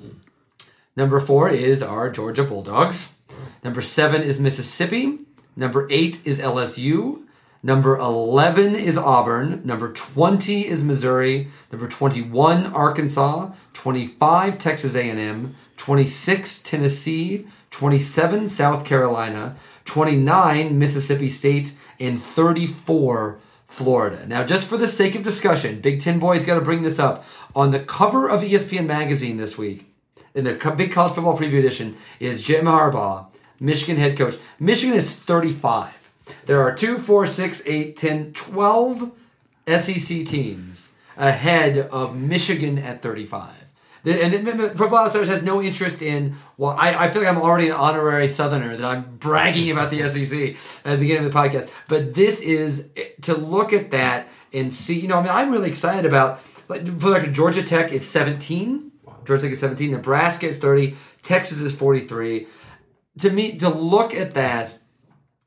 Number 0.97 1.21
four 1.21 1.49
is 1.49 1.83
our 1.83 2.11
Georgia 2.11 2.45
Bulldogs. 2.45 3.17
Number 3.65 3.81
seven 3.81 4.21
is 4.23 4.41
Mississippi. 4.41 5.21
Number 5.57 5.87
eight 5.91 6.27
is 6.27 6.39
LSU. 6.39 7.23
Number 7.63 7.97
11 7.97 8.75
is 8.75 8.99
Auburn. 8.99 9.63
Number 9.65 9.93
20 9.93 10.67
is 10.67 10.83
Missouri. 10.83 11.49
Number 11.71 11.87
21, 11.87 12.67
Arkansas. 12.67 13.53
25, 13.73 14.59
Texas 14.59 14.97
A&M. 14.97 15.55
26, 15.77 16.63
Tennessee. 16.63 17.47
27, 17.71 18.49
South 18.49 18.85
Carolina. 18.85 19.55
29, 19.85 20.77
Mississippi 20.77 21.29
State. 21.29 21.75
And 22.01 22.21
34, 22.21 23.39
Florida. 23.69 24.27
Now, 24.27 24.45
just 24.45 24.67
for 24.67 24.77
the 24.77 24.89
sake 24.89 25.15
of 25.15 25.23
discussion, 25.23 25.81
Big 25.81 26.01
Ten 26.01 26.19
Boys 26.19 26.45
got 26.45 26.57
to 26.57 26.61
bring 26.61 26.83
this 26.83 26.99
up. 26.99 27.25
On 27.55 27.71
the 27.71 27.81
cover 27.81 28.29
of 28.29 28.43
ESPN 28.43 28.87
Magazine 28.87 29.37
this 29.37 29.57
week, 29.57 29.87
in 30.35 30.45
the 30.45 30.75
big 30.77 30.93
college 30.93 31.15
football 31.15 31.39
preview 31.39 31.59
edition, 31.59 31.97
is 32.19 32.43
Jim 32.43 32.65
Harbaugh, 32.65 33.32
Michigan 33.63 33.97
head 33.97 34.19
coach. 34.19 34.37
Michigan 34.59 34.97
is 34.97 35.13
35. 35.13 36.11
There 36.47 36.61
are 36.61 36.75
two, 36.75 36.99
four, 36.99 37.27
six, 37.27 37.63
eight, 37.67 37.97
10, 37.97 38.33
12 38.33 39.13
SEC 39.69 40.27
teams 40.27 40.93
ahead 41.17 41.79
of 41.79 42.17
Michigan 42.17 42.79
at 42.79 43.03
35. 43.03 43.55
And 44.05 44.33
then 44.35 44.59
Football 44.75 45.05
Outsiders 45.05 45.29
has 45.29 45.45
no 45.45 45.63
interest 45.63 46.03
in. 46.03 46.35
Well, 46.57 46.77
I, 46.77 47.05
I 47.05 47.11
feel 47.11 47.23
like 47.23 47.31
I'm 47.31 47.41
already 47.41 47.69
an 47.69 47.77
honorary 47.77 48.27
Southerner 48.27 48.77
that 48.77 48.85
I'm 48.85 49.17
bragging 49.19 49.71
about 49.71 49.91
the 49.91 50.09
SEC 50.11 50.57
at 50.85 50.95
the 50.95 50.99
beginning 50.99 51.25
of 51.25 51.33
the 51.33 51.39
podcast. 51.39 51.71
But 51.87 52.15
this 52.15 52.41
is 52.41 52.89
eh, 52.97 53.11
to 53.23 53.37
look 53.37 53.73
at 53.73 53.93
that 53.93 54.29
and 54.53 54.73
see. 54.73 54.99
You 54.99 55.07
know, 55.07 55.19
I 55.19 55.23
mean, 55.23 55.31
I'm 55.31 55.53
really 55.53 55.69
excited 55.69 56.05
about. 56.05 56.41
Like, 56.69 56.85
for 56.99 57.11
like 57.11 57.31
Georgia 57.33 57.63
Tech 57.63 57.93
is 57.93 58.05
17. 58.09 58.91
Georgia 59.25 59.43
Tech 59.43 59.53
is 59.53 59.61
17. 59.61 59.93
Nebraska 59.93 60.49
is 60.49 60.59
30. 60.59 60.97
Texas 61.23 61.61
is 61.61 61.73
43. 61.73 62.49
To 63.19 63.31
me, 63.31 63.59
to 63.59 63.69
look 63.69 64.15
at 64.15 64.35
that, 64.35 64.79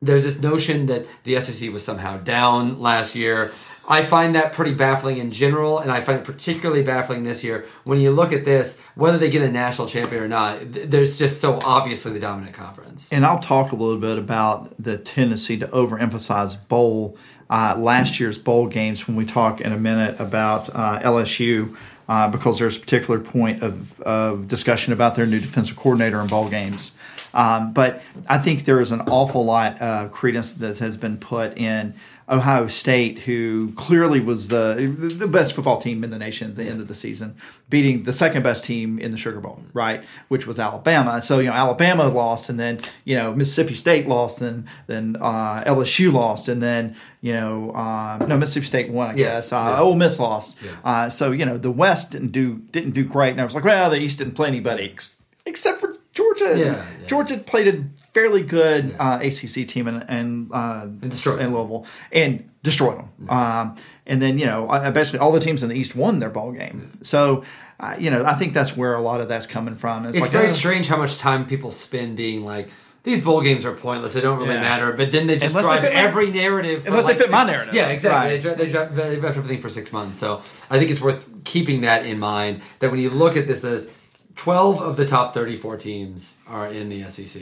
there's 0.02 0.24
this 0.24 0.42
notion 0.42 0.86
that 0.88 1.06
the 1.24 1.40
SEC 1.42 1.72
was 1.72 1.84
somehow 1.84 2.18
down 2.18 2.80
last 2.80 3.16
year. 3.16 3.52
I 3.88 4.02
find 4.02 4.34
that 4.36 4.54
pretty 4.54 4.74
baffling 4.74 5.18
in 5.18 5.32
general, 5.32 5.80
and 5.80 5.92
I 5.92 6.02
find 6.02 6.20
it 6.20 6.26
particularly 6.26 6.82
baffling 6.82 7.24
this 7.24 7.44
year. 7.44 7.66
When 7.84 8.00
you 8.00 8.12
look 8.12 8.34
at 8.34 8.44
this, 8.44 8.82
whether 8.96 9.18
they 9.18 9.30
get 9.30 9.44
a 9.44 9.52
national 9.52 9.88
champion 9.88 10.24
or 10.24 10.28
not, 10.28 10.60
there's 10.62 11.18
just 11.18 11.40
so 11.40 11.60
obviously 11.64 12.12
the 12.14 12.20
dominant 12.20 12.56
conference. 12.56 13.08
And 13.12 13.26
I'll 13.26 13.40
talk 13.40 13.72
a 13.72 13.76
little 13.76 14.00
bit 14.00 14.18
about 14.18 14.74
the 14.82 14.98
tendency 14.98 15.58
to 15.58 15.68
overemphasize 15.68 16.68
bowl 16.68 17.18
uh, 17.50 17.76
last 17.78 18.20
year's 18.20 18.40
bowl 18.40 18.68
games 18.68 19.08
when 19.08 19.16
we 19.16 19.26
talk 19.26 19.62
in 19.62 19.72
a 19.72 19.78
minute 19.78 20.20
about 20.20 20.70
uh, 20.70 21.00
LSU. 21.02 21.76
Uh, 22.08 22.30
because 22.30 22.60
there's 22.60 22.78
a 22.78 22.80
particular 22.80 23.20
point 23.20 23.64
of, 23.64 24.00
of 24.02 24.48
discussion 24.48 24.94
about 24.94 25.16
their 25.16 25.26
new 25.26 25.40
defensive 25.40 25.76
coordinator 25.76 26.22
in 26.22 26.28
bowl 26.28 26.48
games. 26.48 26.92
Um, 27.36 27.74
but 27.74 28.02
I 28.28 28.38
think 28.40 28.66
there 28.66 28.80
is 28.82 28.92
an 28.92 29.02
awful 29.02 29.46
lot 29.46 29.80
of 29.82 30.12
credence 30.12 30.54
that 30.54 30.80
has 30.80 30.98
been 30.98 31.18
put 31.18 31.58
in 31.58 31.94
Ohio 32.28 32.66
State, 32.66 33.20
who 33.20 33.72
clearly 33.76 34.20
was 34.20 34.48
the 34.48 34.92
the 35.16 35.28
best 35.28 35.54
football 35.54 35.78
team 35.80 36.04
in 36.04 36.10
the 36.10 36.18
nation 36.18 36.50
at 36.50 36.56
the 36.56 36.64
end 36.64 36.82
of 36.82 36.88
the 36.88 36.96
season, 36.96 37.36
beating 37.70 38.02
the 38.04 38.12
second 38.12 38.42
best 38.42 38.64
team 38.64 38.98
in 38.98 39.12
the 39.12 39.18
Sugar 39.18 39.40
Bowl, 39.40 39.62
right, 39.74 40.04
which 40.28 40.48
was 40.48 40.60
Alabama. 40.60 41.22
So 41.22 41.38
you 41.38 41.46
know 41.50 41.54
Alabama 41.54 42.08
lost, 42.08 42.50
and 42.50 42.60
then 42.60 42.80
you 43.04 43.16
know 43.16 43.36
Mississippi 43.36 43.76
State 43.76 44.08
lost, 44.08 44.42
and 44.42 44.66
then 44.88 45.18
uh, 45.22 45.64
LSU 45.66 46.12
lost, 46.12 46.48
and 46.48 46.64
then 46.64 46.96
you 47.22 47.34
know 47.34 47.70
uh, 47.72 48.26
no 48.28 48.38
Mississippi 48.38 48.66
State 48.66 48.90
won, 48.90 49.12
I 49.12 49.14
Yeah, 49.14 49.24
guess. 49.36 49.54
Uh, 49.54 49.76
yeah. 49.78 49.82
Ole 49.82 49.96
Miss 49.96 50.20
lost. 50.20 50.58
Uh, 50.84 51.10
so 51.12 51.32
you 51.32 51.46
know 51.46 51.60
the 51.60 51.70
West 51.70 52.10
didn't 52.14 52.32
do 52.32 52.56
didn't 52.72 52.92
do 52.96 53.04
great, 53.04 53.32
and 53.34 53.42
I 53.42 53.46
was 53.46 53.54
like, 53.54 53.64
well, 53.66 53.92
the 53.92 54.00
East 54.00 54.18
didn't 54.18 54.34
play 54.34 54.48
anybody 54.48 54.90
ex- 54.92 55.16
except 55.46 55.80
for 55.80 55.96
Georgia. 56.16 56.58
Yeah, 56.58 56.66
yeah. 56.66 57.08
Georgia 57.08 57.38
played 57.38 57.68
a 57.68 57.84
fairly 58.14 58.42
good 58.42 58.96
uh, 58.98 59.20
ACC 59.22 59.68
team 59.68 59.88
and 59.88 60.04
and, 60.10 60.52
uh, 60.52 60.82
and 60.84 61.02
destroyed 61.12 61.40
in 61.42 61.48
them. 61.48 61.54
Louisville 61.54 61.86
and 62.12 62.50
destroyed 62.64 62.98
them. 62.98 63.30
Um, 63.30 63.76
and 64.08 64.22
then 64.22 64.40
you 64.40 64.46
know 64.46 64.68
uh, 64.68 64.90
basically 64.92 65.20
all 65.20 65.32
the 65.34 65.42
teams 65.42 65.62
in 65.62 65.70
the 65.70 65.76
East 65.76 65.96
won 65.96 66.20
their 66.20 66.30
ball 66.30 66.54
game. 66.54 66.98
So 67.04 67.44
uh, 67.80 67.96
you 68.00 68.10
know 68.10 68.26
I 68.26 68.36
think 68.36 68.54
that's 68.54 68.76
where 68.78 68.96
a 68.96 69.02
lot 69.02 69.20
of 69.22 69.28
that's 69.28 69.46
coming 69.46 69.76
from. 69.76 70.06
It's 70.06 70.20
like, 70.20 70.32
very 70.32 70.46
oh, 70.46 70.48
strange 70.48 70.88
how 70.88 70.98
much 70.98 71.18
time 71.18 71.46
people 71.46 71.70
spend 71.70 72.16
being 72.16 72.46
like, 72.46 72.70
these 73.04 73.22
bowl 73.22 73.42
games 73.42 73.66
are 73.66 73.74
pointless. 73.74 74.14
They 74.14 74.22
don't 74.22 74.40
really 74.40 74.54
Yeah. 74.54 74.62
matter. 74.62 74.94
But 74.94 75.12
then 75.12 75.28
they 75.28 75.38
just 75.38 75.54
Unless 75.54 75.66
they 75.66 75.82
drive 75.82 75.84
fit 75.84 75.94
my- 75.94 76.00
every 76.00 76.32
narrative. 76.32 76.84
for 76.84 76.90
Unless 76.90 77.08
they 77.08 77.14
like 77.14 77.22
fit 77.22 77.32
my 77.32 77.44
narrative. 77.44 77.74
Yeah, 77.74 77.90
exactly. 77.90 78.20
Right. 78.20 78.30
They, 78.30 78.40
drive, 78.40 78.58
they, 78.58 78.70
drive, 78.70 78.96
they 78.96 79.20
drive 79.20 79.38
everything 79.38 79.62
for 79.62 79.70
six 79.70 79.92
months. 79.92 80.18
So 80.18 80.38
I 80.70 80.80
think 80.80 80.90
it's 80.92 81.02
worth 81.02 81.28
keeping 81.44 81.82
that 81.82 82.06
in 82.06 82.20
mind. 82.20 82.62
That 82.80 82.90
when 82.90 83.00
you 83.02 83.10
look 83.10 83.36
at 83.36 83.48
this 83.48 83.64
as 83.66 83.92
12 84.36 84.82
of 84.82 84.98
the 84.98 85.06
top 85.06 85.34
34 85.34 85.78
teams 85.78 86.38
are 86.48 86.68
in 86.68 86.90
the 86.90 87.04
SEC. 87.04 87.42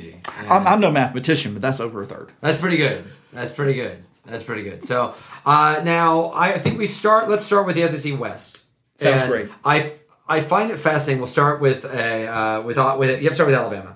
I'm, 0.49 0.67
I'm 0.67 0.79
no 0.79 0.91
mathematician, 0.91 1.53
but 1.53 1.61
that's 1.61 1.79
over 1.79 2.01
a 2.01 2.05
third. 2.05 2.31
that's 2.41 2.57
pretty 2.57 2.77
good. 2.77 3.03
That's 3.31 3.51
pretty 3.51 3.73
good. 3.73 4.03
That's 4.25 4.43
pretty 4.43 4.63
good. 4.63 4.83
So 4.83 5.13
uh, 5.45 5.81
now 5.83 6.31
I 6.33 6.53
think 6.59 6.77
we 6.77 6.87
start. 6.87 7.27
Let's 7.29 7.43
start 7.43 7.65
with 7.65 7.75
the 7.75 7.87
SEC 7.89 8.17
West. 8.19 8.61
Sounds 8.97 9.21
And 9.23 9.29
great. 9.31 9.49
I 9.65 9.91
I 10.29 10.39
find 10.39 10.71
it 10.71 10.77
fascinating. 10.77 11.19
We'll 11.19 11.27
start 11.27 11.59
with 11.59 11.83
a 11.83 12.27
uh, 12.27 12.61
with 12.61 12.77
with 12.97 13.09
you 13.09 13.23
have 13.25 13.31
to 13.31 13.33
start 13.33 13.47
with 13.47 13.55
Alabama 13.55 13.95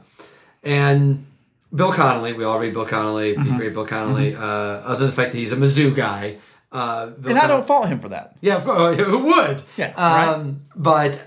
and 0.64 1.26
Bill 1.74 1.94
Connolly. 1.94 2.34
We 2.34 2.44
all 2.44 2.60
read 2.60 2.74
Bill 2.74 2.86
Connolly. 2.86 3.36
Mm-hmm. 3.36 3.58
We 3.58 3.66
read 3.66 3.74
Bill 3.74 3.86
Connolly. 3.86 4.36
Uh, 4.36 4.42
other 4.42 5.00
than 5.00 5.08
the 5.08 5.14
fact 5.14 5.32
that 5.34 5.38
he's 5.38 5.52
a 5.52 5.56
Mizzou 5.56 5.96
guy. 5.96 6.38
Uh, 6.72 7.12
And 7.26 7.38
I 7.40 7.48
don't 7.48 7.66
fault 7.66 7.88
him 7.88 8.00
for 8.02 8.10
that. 8.10 8.36
yeah. 8.42 8.60
Who 8.60 9.20
would? 9.28 9.62
Yeah, 9.78 9.94
right. 9.98 10.28
Um, 10.34 10.66
But 10.76 11.22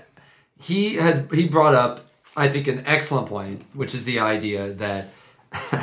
he 0.61 0.95
has 0.95 1.27
he 1.33 1.47
brought 1.47 1.73
up, 1.73 2.01
I 2.37 2.47
think, 2.47 2.67
an 2.67 2.83
excellent 2.85 3.27
point, 3.27 3.63
which 3.73 3.95
is 3.95 4.05
the 4.05 4.19
idea 4.19 4.73
that, 4.73 5.09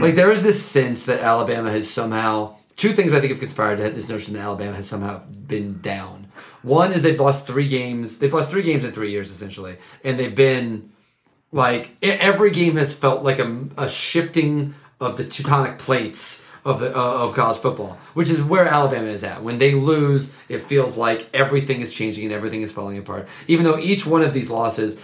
like, 0.00 0.14
there 0.14 0.32
is 0.32 0.42
this 0.42 0.64
sense 0.64 1.06
that 1.06 1.20
Alabama 1.20 1.70
has 1.70 1.88
somehow 1.88 2.56
two 2.76 2.92
things 2.92 3.12
I 3.12 3.20
think 3.20 3.30
have 3.30 3.38
conspired 3.38 3.78
to 3.78 3.90
this 3.90 4.08
notion 4.08 4.34
that 4.34 4.40
Alabama 4.40 4.74
has 4.74 4.88
somehow 4.88 5.22
been 5.46 5.80
down. 5.80 6.26
One 6.62 6.92
is 6.92 7.02
they've 7.02 7.20
lost 7.20 7.46
three 7.46 7.68
games. 7.68 8.18
They've 8.18 8.32
lost 8.32 8.50
three 8.50 8.62
games 8.62 8.84
in 8.84 8.92
three 8.92 9.10
years 9.10 9.30
essentially, 9.30 9.76
and 10.02 10.18
they've 10.18 10.34
been 10.34 10.90
like 11.52 11.90
every 12.02 12.50
game 12.50 12.76
has 12.76 12.94
felt 12.94 13.22
like 13.22 13.38
a, 13.38 13.66
a 13.76 13.88
shifting 13.88 14.74
of 15.00 15.16
the 15.16 15.24
tectonic 15.24 15.78
plates 15.78 16.46
of 16.64 16.80
the 16.80 16.96
uh, 16.96 17.24
of 17.24 17.34
college 17.34 17.58
football, 17.58 17.98
which 18.14 18.30
is 18.30 18.42
where 18.42 18.66
Alabama 18.66 19.08
is 19.08 19.24
at. 19.24 19.42
When 19.42 19.58
they 19.58 19.74
lose, 19.74 20.32
it 20.48 20.58
feels 20.58 20.96
like 20.96 21.28
everything 21.34 21.80
is 21.80 21.92
changing 21.92 22.24
and 22.24 22.32
everything 22.32 22.62
is 22.62 22.72
falling 22.72 22.98
apart. 22.98 23.28
Even 23.48 23.64
though 23.64 23.78
each 23.78 24.06
one 24.06 24.22
of 24.22 24.32
these 24.32 24.48
losses, 24.50 25.02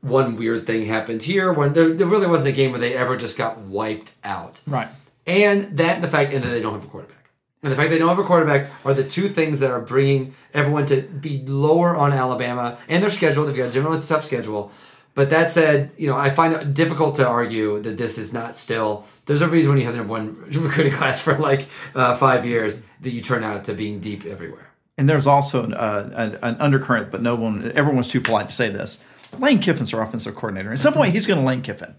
one 0.00 0.36
weird 0.36 0.66
thing 0.66 0.86
happened 0.86 1.22
here. 1.22 1.52
When 1.52 1.72
there, 1.72 1.90
there 1.90 2.06
really 2.06 2.26
wasn't 2.26 2.50
a 2.50 2.52
game 2.52 2.70
where 2.70 2.80
they 2.80 2.94
ever 2.94 3.16
just 3.16 3.36
got 3.36 3.58
wiped 3.58 4.12
out. 4.24 4.60
Right. 4.66 4.88
And 5.26 5.76
that 5.78 5.96
and 5.96 6.04
the 6.04 6.08
fact 6.08 6.32
and 6.32 6.44
that 6.44 6.48
they 6.48 6.62
don't 6.62 6.74
have 6.74 6.84
a 6.84 6.88
quarterback. 6.88 7.16
And 7.62 7.70
the 7.70 7.76
fact 7.76 7.90
they 7.90 7.98
don't 7.98 8.08
have 8.08 8.18
a 8.18 8.24
quarterback 8.24 8.70
are 8.86 8.94
the 8.94 9.04
two 9.04 9.28
things 9.28 9.60
that 9.60 9.70
are 9.70 9.80
bringing 9.80 10.32
everyone 10.54 10.86
to 10.86 11.02
be 11.02 11.44
lower 11.46 11.94
on 11.94 12.12
Alabama 12.12 12.78
and 12.88 13.02
their 13.02 13.10
schedule. 13.10 13.44
They've 13.44 13.56
got 13.56 13.68
a 13.68 13.72
generally 13.72 14.00
tough 14.00 14.24
schedule. 14.24 14.72
But 15.14 15.30
that 15.30 15.50
said, 15.50 15.92
you 15.96 16.06
know, 16.06 16.16
I 16.16 16.30
find 16.30 16.54
it 16.54 16.72
difficult 16.72 17.16
to 17.16 17.26
argue 17.26 17.80
that 17.80 17.96
this 17.96 18.16
is 18.16 18.32
not 18.32 18.54
still. 18.54 19.06
There's 19.26 19.42
a 19.42 19.48
reason 19.48 19.70
when 19.70 19.78
you 19.78 19.84
have 19.84 19.94
the 19.94 19.98
number 19.98 20.12
one 20.12 20.36
recruiting 20.52 20.92
class 20.92 21.20
for 21.20 21.36
like 21.36 21.66
uh, 21.94 22.16
five 22.16 22.46
years 22.46 22.82
that 23.00 23.10
you 23.10 23.20
turn 23.20 23.44
out 23.44 23.64
to 23.64 23.74
being 23.74 24.00
deep 24.00 24.24
everywhere. 24.24 24.70
And 24.96 25.08
there's 25.08 25.26
also 25.26 25.64
an, 25.64 25.74
uh, 25.74 26.10
an, 26.14 26.38
an 26.42 26.56
undercurrent, 26.60 27.10
but 27.10 27.22
no 27.22 27.34
one, 27.34 27.72
everyone's 27.74 28.08
too 28.08 28.20
polite 28.20 28.48
to 28.48 28.54
say 28.54 28.68
this. 28.68 29.02
Lane 29.38 29.60
Kiffin's 29.60 29.94
our 29.94 30.02
offensive 30.02 30.34
coordinator. 30.34 30.72
At 30.72 30.78
some 30.78 30.92
point, 30.92 31.12
he's 31.12 31.26
going 31.26 31.40
to 31.40 31.46
Lane 31.46 31.62
Kiffin. 31.62 31.94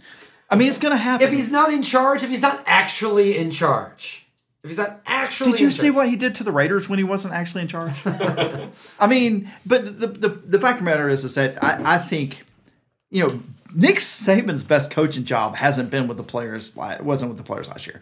I 0.49 0.55
mean, 0.55 0.67
it's 0.67 0.77
going 0.77 0.91
to 0.91 0.97
happen. 0.97 1.25
If 1.25 1.33
he's 1.33 1.51
not 1.51 1.71
in 1.71 1.81
charge, 1.81 2.23
if 2.23 2.29
he's 2.29 2.41
not 2.41 2.61
actually 2.65 3.37
in 3.37 3.51
charge, 3.51 4.27
if 4.63 4.69
he's 4.69 4.77
not 4.77 5.01
actually, 5.05 5.51
Did 5.51 5.61
you 5.61 5.71
see 5.71 5.89
what 5.89 6.09
he 6.09 6.15
did 6.15 6.35
to 6.35 6.43
the 6.43 6.51
Raiders 6.51 6.87
when 6.87 6.99
he 6.99 7.03
wasn't 7.03 7.33
actually 7.33 7.61
in 7.61 7.67
charge? 7.67 7.93
I 8.99 9.07
mean, 9.07 9.49
but 9.65 9.99
the, 9.99 10.07
the 10.07 10.29
the 10.29 10.59
fact 10.59 10.79
of 10.79 10.85
the 10.85 10.91
matter 10.91 11.09
is, 11.09 11.23
is 11.23 11.35
that 11.35 11.63
I, 11.63 11.95
I 11.95 11.97
think, 11.97 12.45
you 13.11 13.27
know, 13.27 13.39
Nick 13.73 13.97
Saban's 13.99 14.63
best 14.65 14.91
coaching 14.91 15.23
job 15.23 15.55
hasn't 15.55 15.89
been 15.91 16.07
with 16.07 16.17
the 16.17 16.23
players. 16.23 16.75
la- 16.75 16.97
Wasn't 17.01 17.29
with 17.29 17.37
the 17.37 17.43
players 17.43 17.69
last 17.69 17.87
year. 17.87 18.01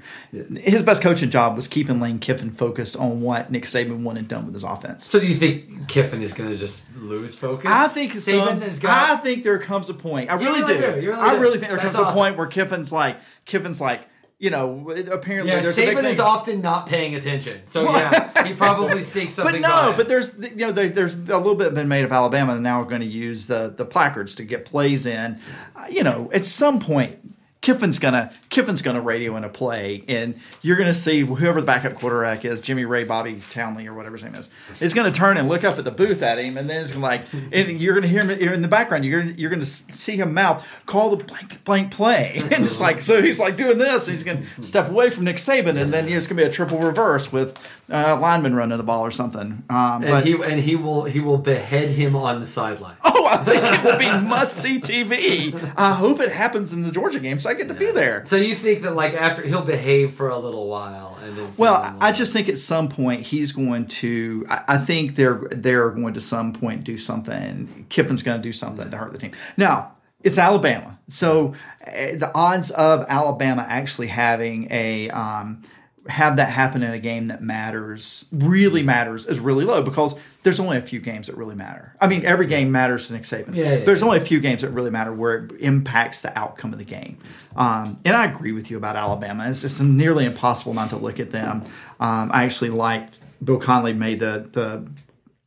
His 0.57 0.81
best 0.81 1.01
coaching 1.03 1.29
job 1.29 1.55
was 1.55 1.67
keeping 1.67 1.99
Lane 1.99 2.17
Kiffin 2.19 2.49
focused 2.51 2.95
on 2.95 3.21
what 3.21 3.51
Nick 3.51 3.65
Saban 3.65 4.01
wanted 4.03 4.27
done 4.27 4.45
with 4.45 4.55
his 4.55 4.63
offense. 4.63 5.07
So 5.07 5.19
do 5.19 5.27
you 5.27 5.35
think 5.35 5.87
Kiffin 5.87 6.23
is 6.23 6.33
going 6.33 6.49
to 6.49 6.57
just 6.57 6.85
lose 6.95 7.37
focus? 7.37 7.69
I 7.71 7.87
think 7.87 8.13
Saban 8.13 8.61
some, 8.61 8.79
got. 8.81 9.11
I 9.11 9.15
think 9.17 9.43
there 9.43 9.59
comes 9.59 9.89
a 9.89 9.93
point. 9.93 10.31
I 10.31 10.35
really, 10.35 10.61
really 10.61 10.73
do. 10.75 10.81
do. 11.01 11.07
Really 11.07 11.11
I 11.11 11.35
do. 11.35 11.41
really 11.41 11.57
think 11.59 11.69
there 11.71 11.79
That's 11.79 11.95
comes 11.95 12.09
a 12.09 12.11
point 12.13 12.35
where 12.37 12.47
Kiffin's 12.47 12.91
like 12.91 13.17
Kiffin's 13.45 13.79
like 13.79 14.07
you 14.39 14.49
know 14.49 14.89
apparently 15.11 15.51
yeah, 15.51 15.61
there's 15.61 15.77
Saban 15.77 16.05
is 16.05 16.19
often 16.19 16.61
not 16.61 16.87
paying 16.87 17.13
attention. 17.13 17.61
So 17.65 17.83
yeah, 17.91 18.47
he 18.47 18.53
probably 18.53 19.01
sneaks 19.01 19.33
something. 19.35 19.61
But 19.61 19.67
no, 19.67 19.93
but 19.95 20.07
there's 20.07 20.35
you 20.37 20.55
know 20.55 20.71
there, 20.71 20.87
there's 20.89 21.13
a 21.13 21.17
little 21.17 21.55
bit 21.55 21.73
been 21.73 21.89
made 21.89 22.05
of 22.05 22.11
Alabama, 22.11 22.53
and 22.53 22.63
now 22.63 22.81
we're 22.81 22.89
going 22.89 23.01
to 23.01 23.07
use 23.07 23.47
the 23.47 23.73
the 23.75 23.85
placards 23.85 24.33
to 24.35 24.43
get 24.43 24.65
plays 24.65 25.05
in. 25.05 25.37
Uh, 25.75 25.85
you 25.89 26.03
know, 26.03 26.29
at 26.33 26.45
some 26.45 26.79
point, 26.79 27.19
Kiffin's 27.61 27.99
gonna 27.99 28.31
Kiffin's 28.49 28.81
gonna 28.81 29.01
radio 29.01 29.35
in 29.35 29.43
a 29.43 29.49
play, 29.49 30.05
and 30.07 30.39
you're 30.61 30.77
gonna 30.77 30.93
see 30.93 31.21
whoever 31.21 31.59
the 31.59 31.67
backup 31.67 31.95
quarterback 31.95 32.45
is, 32.45 32.61
Jimmy 32.61 32.85
Ray, 32.85 33.03
Bobby 33.03 33.41
Townley, 33.49 33.85
or 33.85 33.93
whatever 33.93 34.15
his 34.15 34.23
name 34.23 34.35
is, 34.35 34.49
is 34.79 34.93
gonna 34.93 35.11
turn 35.11 35.35
and 35.35 35.49
look 35.49 35.65
up 35.65 35.77
at 35.77 35.83
the 35.83 35.91
booth 35.91 36.23
at 36.23 36.39
him, 36.39 36.57
and 36.57 36.69
then 36.69 36.83
it's 36.83 36.93
gonna 36.93 37.03
like, 37.03 37.21
and 37.51 37.81
you're 37.81 37.95
gonna 37.95 38.07
hear 38.07 38.21
him 38.21 38.29
in 38.29 38.61
the 38.61 38.69
background. 38.69 39.03
You're 39.03 39.21
gonna, 39.21 39.33
you're 39.33 39.49
gonna 39.49 39.65
see 39.65 40.15
him 40.15 40.33
mouth 40.33 40.65
call 40.85 41.13
the 41.13 41.21
blank 41.21 41.61
blank 41.65 41.91
play, 41.91 42.35
and 42.51 42.63
it's 42.63 42.79
like 42.79 43.01
so 43.01 43.21
he's 43.21 43.39
like 43.39 43.57
doing 43.57 43.77
this, 43.77 44.07
and 44.07 44.15
he's 44.15 44.23
gonna 44.23 44.45
step 44.61 44.89
away 44.89 45.09
from 45.09 45.25
Nick 45.25 45.35
Saban, 45.35 45.77
and 45.79 45.91
then 45.91 46.07
it's 46.07 46.27
gonna 46.27 46.41
be 46.41 46.47
a 46.47 46.51
triple 46.51 46.79
reverse 46.79 47.29
with 47.29 47.57
uh, 47.91 48.17
lineman 48.21 48.55
running 48.55 48.77
the 48.77 48.83
ball 48.85 49.05
or 49.05 49.11
something. 49.11 49.63
Um, 49.69 50.03
and 50.03 50.07
but 50.07 50.25
he 50.25 50.41
and 50.41 50.61
he 50.61 50.77
will 50.77 51.03
he 51.03 51.19
will 51.19 51.37
behead 51.37 51.89
him 51.89 52.15
on 52.15 52.39
the 52.39 52.45
sideline. 52.45 52.95
Oh, 53.03 53.27
I 53.29 53.37
think 53.37 53.63
it 53.65 53.83
will 53.83 53.99
be 53.99 54.27
must 54.27 54.55
see 54.55 54.79
TV. 54.79 55.53
I 55.75 55.93
hope 55.93 56.21
it 56.21 56.31
happens 56.31 56.71
in 56.71 56.83
the 56.83 56.91
Georgia 56.91 57.19
game 57.19 57.37
so 57.39 57.48
I 57.49 57.53
get 57.55 57.67
to 57.67 57.73
be 57.73 57.91
there. 57.91 58.23
So 58.23 58.35
you 58.35 58.55
think 58.55 58.83
that 58.83 58.95
like 58.95 59.13
after 59.13 59.41
he'll 59.41 59.61
behave 59.61 60.13
for 60.13 60.29
a 60.29 60.37
little 60.37 60.67
while 60.67 61.17
and 61.23 61.35
then 61.37 61.49
Well, 61.57 61.81
Saban 61.81 61.93
will- 61.95 62.03
I 62.03 62.11
just 62.11 62.31
think 62.31 62.47
at 62.47 62.57
some 62.57 62.87
point 62.89 63.23
he's 63.23 63.51
going 63.51 63.87
to. 63.87 64.45
I, 64.49 64.61
I 64.69 64.77
think 64.77 65.15
they're 65.15 65.41
they're 65.51 65.89
going 65.89 66.13
to 66.13 66.21
some 66.21 66.53
point 66.53 66.83
do 66.83 66.97
something. 66.97 67.85
Kiffin's 67.89 68.23
going 68.23 68.37
to 68.39 68.43
do 68.43 68.53
something 68.53 68.89
to 68.89 68.97
hurt 68.97 69.11
the 69.11 69.17
team. 69.17 69.31
Now 69.57 69.93
it's 70.21 70.37
Alabama, 70.37 70.99
so 71.07 71.53
uh, 71.87 71.91
the 72.15 72.29
odds 72.35 72.71
of 72.71 73.05
Alabama 73.07 73.65
actually 73.67 74.07
having 74.07 74.67
a 74.69 75.09
um, 75.11 75.63
have 76.09 76.37
that 76.37 76.49
happen 76.49 76.83
in 76.83 76.91
a 76.91 76.99
game 76.99 77.27
that 77.27 77.41
matters 77.41 78.25
really 78.31 78.83
matters 78.83 79.25
is 79.25 79.39
really 79.39 79.63
low 79.63 79.81
because 79.81 80.15
there's 80.43 80.59
only 80.59 80.77
a 80.77 80.81
few 80.81 80.99
games 80.99 81.27
that 81.27 81.37
really 81.37 81.55
matter. 81.55 81.95
I 82.01 82.07
mean, 82.07 82.25
every 82.25 82.47
game 82.47 82.71
matters 82.71 83.07
to 83.07 83.13
Nick 83.13 83.23
Saban. 83.23 83.55
Yeah, 83.55 83.75
yeah, 83.75 83.85
there's 83.85 84.01
only 84.01 84.17
a 84.17 84.25
few 84.25 84.39
games 84.39 84.61
that 84.61 84.69
really 84.71 84.89
matter 84.89 85.13
where 85.13 85.45
it 85.45 85.51
impacts 85.59 86.21
the 86.21 86.37
outcome 86.37 86.73
of 86.73 86.79
the 86.79 86.85
game. 86.85 87.17
Um, 87.55 87.97
and 88.05 88.15
I 88.15 88.25
agree 88.25 88.51
with 88.51 88.71
you 88.71 88.77
about 88.77 88.95
Alabama. 88.95 89.49
It's 89.49 89.61
just 89.61 89.81
nearly 89.81 90.25
impossible 90.25 90.73
not 90.73 90.89
to 90.89 90.97
look 90.97 91.19
at 91.19 91.31
them. 91.31 91.61
Um, 91.99 92.31
I 92.33 92.43
actually 92.45 92.71
liked 92.71 93.19
Bill 93.43 93.59
Connolly 93.59 93.93
made 93.93 94.19
the 94.19 94.49
the 94.51 94.89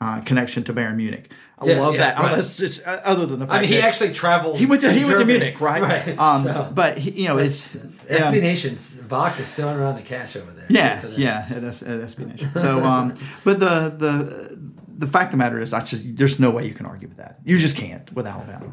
uh, 0.00 0.20
connection 0.22 0.64
to 0.64 0.72
Bayern 0.72 0.96
Munich. 0.96 1.30
I 1.62 1.66
Yeah, 1.66 1.80
love 1.80 1.94
yeah, 1.94 2.00
that. 2.00 2.18
right. 2.18 2.30
Unless 2.32 2.60
it's, 2.60 2.86
uh, 2.86 3.00
other 3.04 3.26
than 3.26 3.38
the 3.40 3.46
fact 3.46 3.58
I 3.58 3.60
mean, 3.62 3.68
he 3.70 3.76
that 3.76 3.84
actually 3.84 4.12
traveled. 4.12 4.58
he 4.58 4.66
went 4.66 4.82
to, 4.82 4.92
he 4.92 5.04
went 5.04 5.18
to 5.20 5.24
Munich, 5.24 5.60
right? 5.60 5.82
Right. 5.82 6.18
Um, 6.18 6.38
So, 6.38 6.70
but 6.74 6.98
he, 6.98 7.10
you 7.22 7.28
know, 7.28 7.38
it's, 7.38 7.74
it's, 7.74 8.04
yeah. 8.10 8.30
SB 8.32 8.40
Nation's 8.40 8.88
Vox 8.90 9.38
is 9.40 9.48
throwing 9.50 9.76
around 9.76 9.96
the 9.96 10.02
cash 10.02 10.36
over 10.36 10.50
there. 10.52 10.66
Yeah, 10.68 10.94
Good 10.94 11.00
for 11.00 11.06
them. 11.08 11.20
yeah, 11.20 11.46
at, 11.50 11.64
S, 11.64 11.82
at 11.82 12.00
SB 12.00 12.26
Nation. 12.26 12.48
So, 12.56 12.80
um, 12.84 13.14
but 13.44 13.58
the 13.60 13.94
the 13.96 14.58
the 14.98 15.06
fact 15.06 15.26
of 15.26 15.30
the 15.32 15.36
matter 15.38 15.58
is, 15.58 15.72
I 15.72 15.82
just 15.82 16.02
there's 16.16 16.38
no 16.38 16.50
way 16.50 16.66
you 16.66 16.74
can 16.74 16.86
argue 16.86 17.08
with 17.08 17.16
that. 17.18 17.38
You 17.44 17.58
just 17.58 17.76
can't 17.76 18.12
with 18.14 18.26
Alabama. 18.26 18.72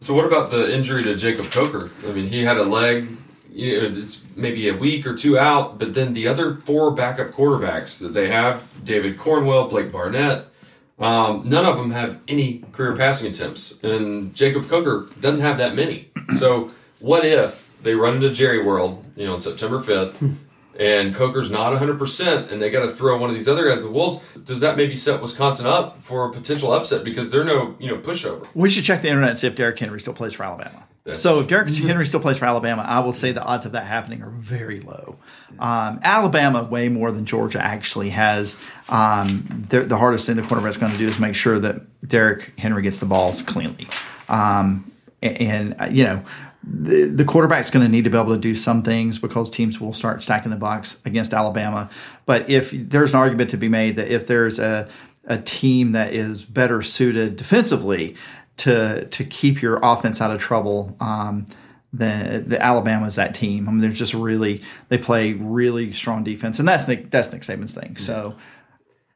So 0.00 0.14
what 0.14 0.24
about 0.24 0.50
the 0.50 0.72
injury 0.74 1.02
to 1.04 1.14
Jacob 1.16 1.50
Coker? 1.50 1.90
I 2.08 2.12
mean, 2.12 2.28
he 2.28 2.42
had 2.44 2.56
a 2.56 2.62
leg. 2.64 3.06
You 3.52 3.82
know, 3.82 3.88
it's 3.98 4.24
maybe 4.36 4.68
a 4.68 4.74
week 4.76 5.04
or 5.06 5.14
two 5.14 5.36
out, 5.36 5.78
but 5.80 5.92
then 5.92 6.14
the 6.14 6.28
other 6.28 6.54
four 6.64 6.92
backup 6.92 7.32
quarterbacks 7.32 8.00
that 8.00 8.14
they 8.14 8.28
have, 8.28 8.62
David 8.84 9.18
Cornwell, 9.18 9.66
Blake 9.68 9.90
Barnett, 9.90 10.46
um, 11.00 11.48
none 11.48 11.64
of 11.64 11.76
them 11.76 11.90
have 11.90 12.20
any 12.28 12.62
career 12.72 12.94
passing 12.94 13.30
attempts, 13.30 13.82
and 13.82 14.34
Jacob 14.34 14.68
Coker 14.68 15.08
doesn't 15.20 15.40
have 15.40 15.58
that 15.58 15.74
many. 15.74 16.08
So 16.38 16.70
what 17.00 17.24
if 17.24 17.68
they 17.82 17.94
run 17.94 18.14
into 18.14 18.30
Jerry 18.30 18.62
World, 18.62 19.04
you 19.16 19.26
know, 19.26 19.34
on 19.34 19.40
September 19.40 19.80
fifth, 19.80 20.22
and 20.78 21.12
Coker's 21.12 21.50
not 21.50 21.72
100%, 21.72 22.52
and 22.52 22.62
they 22.62 22.70
got 22.70 22.86
to 22.86 22.92
throw 22.92 23.18
one 23.18 23.30
of 23.30 23.34
these 23.34 23.48
other 23.48 23.68
guys, 23.68 23.82
the 23.82 23.90
Wolves? 23.90 24.22
Does 24.44 24.60
that 24.60 24.76
maybe 24.76 24.94
set 24.94 25.20
Wisconsin 25.20 25.66
up 25.66 25.98
for 25.98 26.30
a 26.30 26.32
potential 26.32 26.72
upset 26.72 27.02
because 27.02 27.32
they're 27.32 27.42
no, 27.42 27.74
you 27.80 27.88
know, 27.88 27.96
pushover? 27.96 28.46
We 28.54 28.70
should 28.70 28.84
check 28.84 29.02
the 29.02 29.08
internet 29.08 29.30
and 29.30 29.38
see 29.40 29.48
if 29.48 29.56
Derrick 29.56 29.78
Henry 29.78 29.98
still 30.00 30.14
plays 30.14 30.34
for 30.34 30.44
Alabama. 30.44 30.86
That's- 31.04 31.22
so 31.22 31.40
if 31.40 31.48
Derrick 31.48 31.74
Henry 31.74 32.04
still 32.04 32.20
plays 32.20 32.36
for 32.38 32.44
Alabama, 32.44 32.84
I 32.86 33.00
will 33.00 33.12
say 33.12 33.32
the 33.32 33.42
odds 33.42 33.64
of 33.64 33.72
that 33.72 33.86
happening 33.86 34.22
are 34.22 34.30
very 34.30 34.80
low. 34.80 35.16
Um, 35.58 36.00
Alabama, 36.02 36.62
way 36.64 36.88
more 36.88 37.10
than 37.10 37.24
Georgia, 37.24 37.62
actually 37.64 38.10
has 38.10 38.62
um, 38.88 39.66
the, 39.70 39.80
the 39.80 39.96
hardest 39.96 40.26
thing 40.26 40.36
the 40.36 40.42
quarterback's 40.42 40.76
going 40.76 40.92
to 40.92 40.98
do 40.98 41.06
is 41.08 41.18
make 41.18 41.34
sure 41.34 41.58
that 41.58 41.82
Derrick 42.06 42.52
Henry 42.58 42.82
gets 42.82 42.98
the 42.98 43.06
balls 43.06 43.40
cleanly. 43.42 43.88
Um, 44.28 44.90
and, 45.22 45.40
and, 45.40 45.76
uh, 45.80 45.88
you 45.90 46.04
know, 46.04 46.22
the, 46.62 47.04
the 47.06 47.24
quarterback's 47.24 47.70
going 47.70 47.84
to 47.84 47.90
need 47.90 48.04
to 48.04 48.10
be 48.10 48.18
able 48.18 48.34
to 48.34 48.40
do 48.40 48.54
some 48.54 48.82
things 48.82 49.18
because 49.18 49.48
teams 49.50 49.80
will 49.80 49.94
start 49.94 50.22
stacking 50.22 50.50
the 50.50 50.58
box 50.58 51.00
against 51.06 51.32
Alabama. 51.32 51.88
But 52.26 52.50
if 52.50 52.70
there's 52.72 53.14
an 53.14 53.18
argument 53.18 53.50
to 53.50 53.56
be 53.56 53.68
made 53.68 53.96
that 53.96 54.12
if 54.12 54.26
there's 54.26 54.58
a, 54.58 54.88
a 55.24 55.38
team 55.40 55.92
that 55.92 56.12
is 56.12 56.44
better 56.44 56.82
suited 56.82 57.36
defensively 57.36 58.16
to 58.60 59.06
to 59.06 59.24
keep 59.24 59.62
your 59.62 59.78
offense 59.82 60.20
out 60.20 60.30
of 60.30 60.40
trouble, 60.40 60.96
um, 61.00 61.46
the 61.92 62.44
the 62.46 62.62
Alabama's 62.62 63.16
that 63.16 63.34
team. 63.34 63.68
I 63.68 63.72
mean, 63.72 63.80
they're 63.80 63.90
just 63.90 64.14
really 64.14 64.62
they 64.88 64.98
play 64.98 65.32
really 65.32 65.92
strong 65.92 66.24
defense, 66.24 66.58
and 66.58 66.68
that's 66.68 66.86
Nick 66.86 67.10
that's 67.10 67.32
Nick 67.32 67.42
Saban's 67.42 67.74
thing. 67.74 67.96
So 67.96 68.36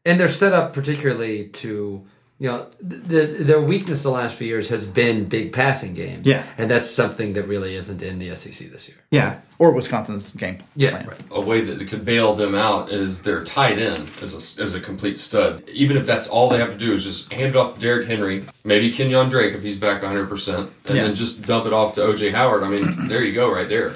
and 0.04 0.20
they're 0.20 0.28
set 0.28 0.52
up 0.52 0.72
particularly 0.72 1.48
to 1.48 2.04
you 2.44 2.50
you 2.50 2.56
know, 2.56 2.66
the, 2.80 3.26
their 3.42 3.60
weakness 3.62 4.02
the 4.02 4.10
last 4.10 4.36
few 4.36 4.46
years 4.46 4.68
has 4.68 4.84
been 4.84 5.24
big 5.24 5.52
passing 5.52 5.94
games. 5.94 6.26
Yeah. 6.26 6.42
and 6.58 6.70
that's 6.70 6.88
something 6.90 7.32
that 7.32 7.44
really 7.48 7.74
isn't 7.74 8.02
in 8.02 8.18
the 8.18 8.36
SEC 8.36 8.68
this 8.70 8.86
year. 8.86 8.98
Yeah, 9.10 9.38
or 9.58 9.72
Wisconsin's 9.72 10.30
game. 10.32 10.58
Yeah, 10.76 10.90
plan. 10.90 11.06
right. 11.06 11.20
a 11.32 11.40
way 11.40 11.62
that 11.62 11.88
could 11.88 12.04
bail 12.04 12.34
them 12.34 12.54
out 12.54 12.90
is 12.90 13.22
their 13.22 13.42
tight 13.44 13.78
end 13.78 14.10
as 14.20 14.34
a, 14.58 14.62
as 14.62 14.74
a 14.74 14.80
complete 14.80 15.16
stud. 15.16 15.66
Even 15.70 15.96
if 15.96 16.04
that's 16.04 16.28
all 16.28 16.50
they 16.50 16.58
have 16.58 16.72
to 16.72 16.76
do 16.76 16.92
is 16.92 17.04
just 17.04 17.32
hand 17.32 17.50
it 17.54 17.56
off 17.56 17.76
to 17.76 17.80
Derrick 17.80 18.06
Henry, 18.06 18.44
maybe 18.62 18.92
Kenyon 18.92 19.30
Drake 19.30 19.54
if 19.54 19.62
he's 19.62 19.76
back 19.76 20.02
100%, 20.02 20.58
and 20.58 20.68
Yeah. 20.86 21.04
then 21.04 21.14
just 21.14 21.46
dump 21.46 21.64
it 21.66 21.72
off 21.72 21.94
to 21.94 22.00
OJ 22.02 22.32
Howard. 22.32 22.62
I 22.62 22.68
mean, 22.68 23.08
there 23.08 23.24
you 23.24 23.32
go, 23.32 23.50
right 23.50 23.68
there. 23.70 23.94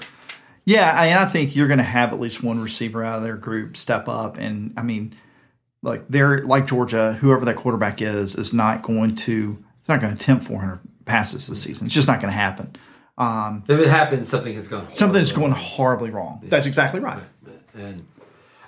Yeah, 0.64 0.92
I, 0.94 1.06
and 1.06 1.18
I 1.18 1.26
think 1.26 1.54
you're 1.54 1.68
going 1.68 1.78
to 1.78 1.84
have 1.84 2.12
at 2.14 2.20
least 2.20 2.42
one 2.42 2.60
receiver 2.60 3.02
out 3.04 3.18
of 3.18 3.24
their 3.24 3.36
group 3.36 3.76
step 3.76 4.08
up, 4.08 4.38
and 4.38 4.72
I 4.76 4.82
mean, 4.82 5.14
like 5.82 6.08
they're 6.08 6.44
like 6.44 6.66
Georgia, 6.66 7.14
whoever 7.14 7.44
that 7.44 7.56
quarterback 7.56 8.02
is, 8.02 8.34
is 8.34 8.52
not 8.52 8.82
going 8.82 9.14
to. 9.16 9.62
It's 9.80 9.88
not 9.88 10.00
going 10.00 10.14
to 10.14 10.22
attempt 10.22 10.44
400 10.44 10.80
passes 11.06 11.46
this 11.46 11.62
season. 11.62 11.86
It's 11.86 11.94
just 11.94 12.08
not 12.08 12.20
going 12.20 12.30
to 12.30 12.36
happen. 12.36 12.76
Um, 13.16 13.64
If 13.68 13.80
it 13.80 13.88
happens, 13.88 14.28
something 14.28 14.52
has 14.54 14.68
gone. 14.68 14.94
Something's 14.94 15.30
horribly 15.30 15.50
going 15.50 15.60
horribly 15.60 16.10
wrong. 16.10 16.40
That's 16.44 16.66
exactly 16.66 17.00
right. 17.00 17.22
And 17.74 18.06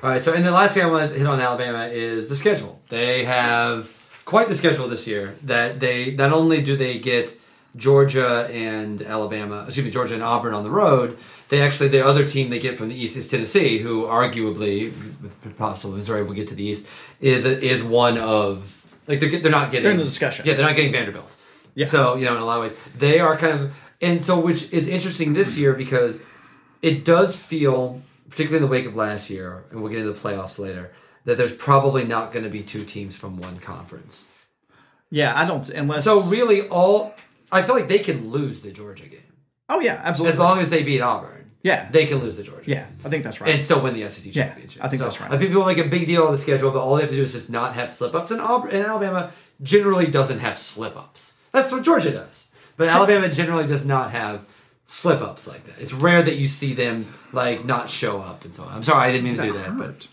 all 0.03 0.09
right, 0.09 0.23
so 0.23 0.33
and 0.33 0.47
the 0.47 0.51
last 0.51 0.75
thing 0.75 0.83
I 0.83 0.87
want 0.87 1.13
to 1.13 1.19
hit 1.19 1.27
on 1.27 1.41
Alabama 1.41 1.87
is 1.93 2.29
the 2.29 2.37
schedule. 2.37 2.81
They 2.89 3.25
have 3.25 3.95
quite 4.25 4.49
the 4.49 4.55
schedule 4.55 4.89
this 4.89 5.07
year. 5.07 5.35
That 5.43 5.79
they 5.79 6.13
not 6.13 6.33
only 6.33 6.63
do 6.63 6.75
they 6.77 6.99
get 6.99 7.37
Georgia 7.77 8.49
and 8.51 9.03
Alabama, 9.03 9.65
excuse 9.67 9.85
me, 9.85 9.93
Georgia 9.93 10.15
and 10.15 10.23
Auburn 10.23 10.55
on 10.55 10.63
the 10.65 10.71
road. 10.71 11.19
They 11.51 11.63
actually 11.63 11.89
the 11.89 12.07
other 12.07 12.27
team 12.27 12.49
they 12.49 12.61
get 12.61 12.77
from 12.77 12.89
the 12.89 12.95
East 12.95 13.17
is 13.17 13.29
Tennessee, 13.29 13.79
who 13.79 14.05
arguably, 14.05 14.85
with 15.21 15.59
possible 15.59 15.95
Missouri, 15.95 16.23
will 16.23 16.35
get 16.35 16.47
to 16.49 16.55
the 16.55 16.65
East, 16.65 16.87
is 17.21 17.45
is 17.45 17.83
one 17.83 18.19
of 18.19 18.87
like 19.07 19.21
they're 19.21 19.41
they're 19.41 19.51
not 19.51 19.71
getting 19.71 19.83
They're 19.85 19.93
in 19.93 19.99
the 19.99 20.05
discussion. 20.05 20.47
Yeah, 20.47 20.55
they're 20.55 20.67
not 20.67 20.77
getting 20.77 20.93
Vanderbilt. 20.93 21.37
Yeah. 21.75 21.87
So 21.87 22.15
you 22.17 22.25
know, 22.25 22.37
in 22.37 22.43
a 22.43 22.45
lot 22.45 22.59
of 22.59 22.71
ways, 22.71 22.79
they 22.97 23.19
are 23.19 23.37
kind 23.37 23.61
of, 23.61 23.77
and 24.01 24.23
so 24.23 24.39
which 24.39 24.73
is 24.73 24.87
interesting 24.87 25.33
this 25.33 25.59
year 25.59 25.75
because 25.75 26.25
it 26.83 27.05
does 27.05 27.37
feel, 27.37 28.01
particularly 28.29 28.65
in 28.65 28.71
the 28.71 28.73
wake 28.73 28.87
of 28.87 28.95
last 28.95 29.29
year, 29.29 29.65
and 29.71 29.83
we'll 29.83 29.91
get 29.91 30.01
into 30.01 30.13
the 30.13 30.19
playoffs 30.19 30.59
later, 30.59 30.93
that 31.25 31.37
there's 31.37 31.55
probably 31.55 32.05
not 32.05 32.31
going 32.31 32.45
to 32.45 32.51
be 32.51 32.63
two 32.63 32.85
teams 32.85 33.17
from 33.17 33.39
one 33.39 33.57
conference. 33.57 34.27
Yeah, 35.11 35.33
I 35.37 35.45
don't 35.47 35.69
unless. 35.71 36.05
So 36.05 36.21
really, 36.23 36.69
all 36.69 37.13
I 37.51 37.63
feel 37.63 37.75
like 37.75 37.89
they 37.89 37.99
can 37.99 38.31
lose 38.31 38.63
the 38.63 38.71
Georgia 38.71 39.07
game 39.07 39.21
oh 39.71 39.81
yeah, 39.81 40.01
absolutely. 40.05 40.33
as 40.33 40.39
long 40.39 40.59
as 40.59 40.69
they 40.69 40.83
beat 40.83 41.01
Auburn. 41.01 41.40
Yeah. 41.63 41.89
they 41.91 42.07
can 42.07 42.19
lose 42.19 42.37
the 42.37 42.43
Georgia. 42.43 42.71
yeah, 42.71 42.87
I 43.05 43.09
think 43.09 43.25
that's 43.25 43.41
right. 43.41 43.51
And 43.51 43.63
still 43.63 43.83
win 43.83 43.95
the 43.95 44.09
SEC 44.09 44.35
Yeah, 44.35 44.47
championship. 44.47 44.85
I 44.85 44.89
think 44.89 44.99
So, 44.99 45.05
that's 45.05 45.21
right. 45.21 45.31
I 45.31 45.37
think 45.39 45.51
people 45.51 45.67
make 45.67 45.79
a 45.79 45.85
big 45.89 46.07
deal 46.07 46.25
of 46.27 46.33
the 46.33 46.39
schedule, 46.39 46.71
but 46.71 46.81
all 46.81 46.95
they 46.97 47.03
have 47.03 47.11
to 47.11 47.17
do 47.17 47.23
is 47.23 47.33
just 47.33 47.51
not 47.51 47.75
have 47.75 47.91
slip 47.91 48.15
ups. 48.15 48.31
And, 48.31 48.41
and 48.41 48.85
Alabama 48.87 49.31
generally 49.63 50.07
doesn't 50.07 50.39
have 50.39 50.57
slip 50.59 50.97
ups. 50.97 51.39
That's 51.53 51.71
what 51.71 51.83
Georgia 51.83 52.13
does. 52.13 52.49
But 52.77 52.89
Alabama 52.97 53.29
generally 53.29 53.67
does 53.67 53.85
not 53.85 54.11
have 54.13 54.47
slip 54.87 55.21
ups 55.21 55.47
like 55.47 55.65
that. 55.67 55.79
It's 55.79 55.93
rare 55.93 56.23
that 56.23 56.37
you 56.37 56.49
see 56.49 56.73
them 56.73 57.07
like 57.33 57.65
not 57.65 57.91
show 57.91 58.21
up 58.21 58.45
and 58.45 58.55
so 58.55 58.65
on. 58.65 58.73
I'm 58.75 58.83
sorry, 58.83 59.09
I 59.09 59.13
didn't 59.13 59.25
mean 59.25 59.37
to 59.37 59.43
do 59.43 59.53
that. 59.53 59.77
But 59.77 60.09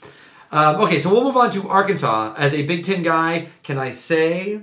um, 0.51 0.81
okay, 0.81 0.99
so 0.99 1.09
we'll 1.09 1.23
move 1.23 1.37
on 1.37 1.49
to 1.51 1.67
Arkansas. 1.67 2.33
As 2.37 2.53
a 2.53 2.63
Big 2.65 2.83
Ten 2.83 3.03
guy, 3.03 3.47
can 3.63 3.77
I 3.77 3.91
say 3.91 4.61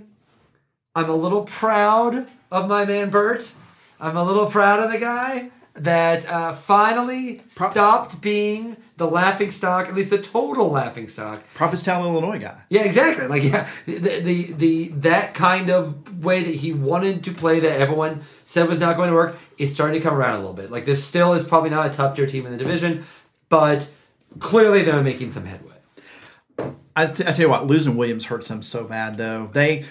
I'm 0.95 1.09
a 1.09 1.17
little 1.17 1.43
proud 1.45 2.29
of 2.53 2.69
my 2.69 2.85
man 2.85 3.11
Bert? 3.11 3.53
I'm 4.01 4.17
a 4.17 4.23
little 4.23 4.47
proud 4.47 4.81
of 4.81 4.93
the 4.93 4.99
guy 4.99 5.51
that 5.75 6.29
uh, 6.29 6.53
finally 6.53 7.43
stopped 7.49 8.21
being 8.21 8.77
the 8.97 9.07
laughing 9.07 9.51
stock, 9.51 9.89
at 9.89 9.95
least 9.95 10.11
the 10.11 10.19
total 10.19 10.71
laughing 10.71 11.09
stock. 11.09 11.43
Prophetstown, 11.55 12.03
Illinois 12.03 12.39
guy. 12.39 12.57
Yeah, 12.69 12.83
exactly. 12.83 13.27
Like 13.27 13.43
yeah, 13.43 13.69
the, 13.87 14.21
the 14.21 14.53
the 14.53 14.89
that 14.89 15.35
kind 15.35 15.71
of 15.71 16.23
way 16.25 16.45
that 16.45 16.55
he 16.55 16.73
wanted 16.73 17.25
to 17.25 17.33
play 17.33 17.61
that 17.61 17.81
everyone 17.81 18.23
said 18.45 18.69
was 18.69 18.81
not 18.81 18.97
going 18.97 19.09
to 19.11 19.15
work 19.15 19.37
is 19.59 19.75
starting 19.75 20.01
to 20.01 20.09
come 20.09 20.17
around 20.17 20.37
a 20.37 20.39
little 20.39 20.55
bit. 20.55 20.71
Like 20.71 20.85
this 20.85 21.03
still 21.03 21.35
is 21.35 21.45
probably 21.45 21.71
not 21.71 21.87
a 21.87 21.91
top 21.91 22.15
tier 22.15 22.27
team 22.27 22.47
in 22.47 22.53
the 22.53 22.59
division, 22.59 23.05
but 23.49 23.91
clearly 24.39 24.83
they're 24.83 25.03
making 25.03 25.31
some 25.31 25.45
headway. 25.45 25.73
I, 26.97 27.07
t- 27.07 27.25
I 27.27 27.33
tell 27.33 27.41
you 27.41 27.49
what, 27.49 27.67
losing 27.67 27.97
Williams 27.97 28.27
hurts 28.27 28.47
them 28.49 28.63
so 28.63 28.85
bad 28.85 29.17
though. 29.17 29.51
They, 29.53 29.87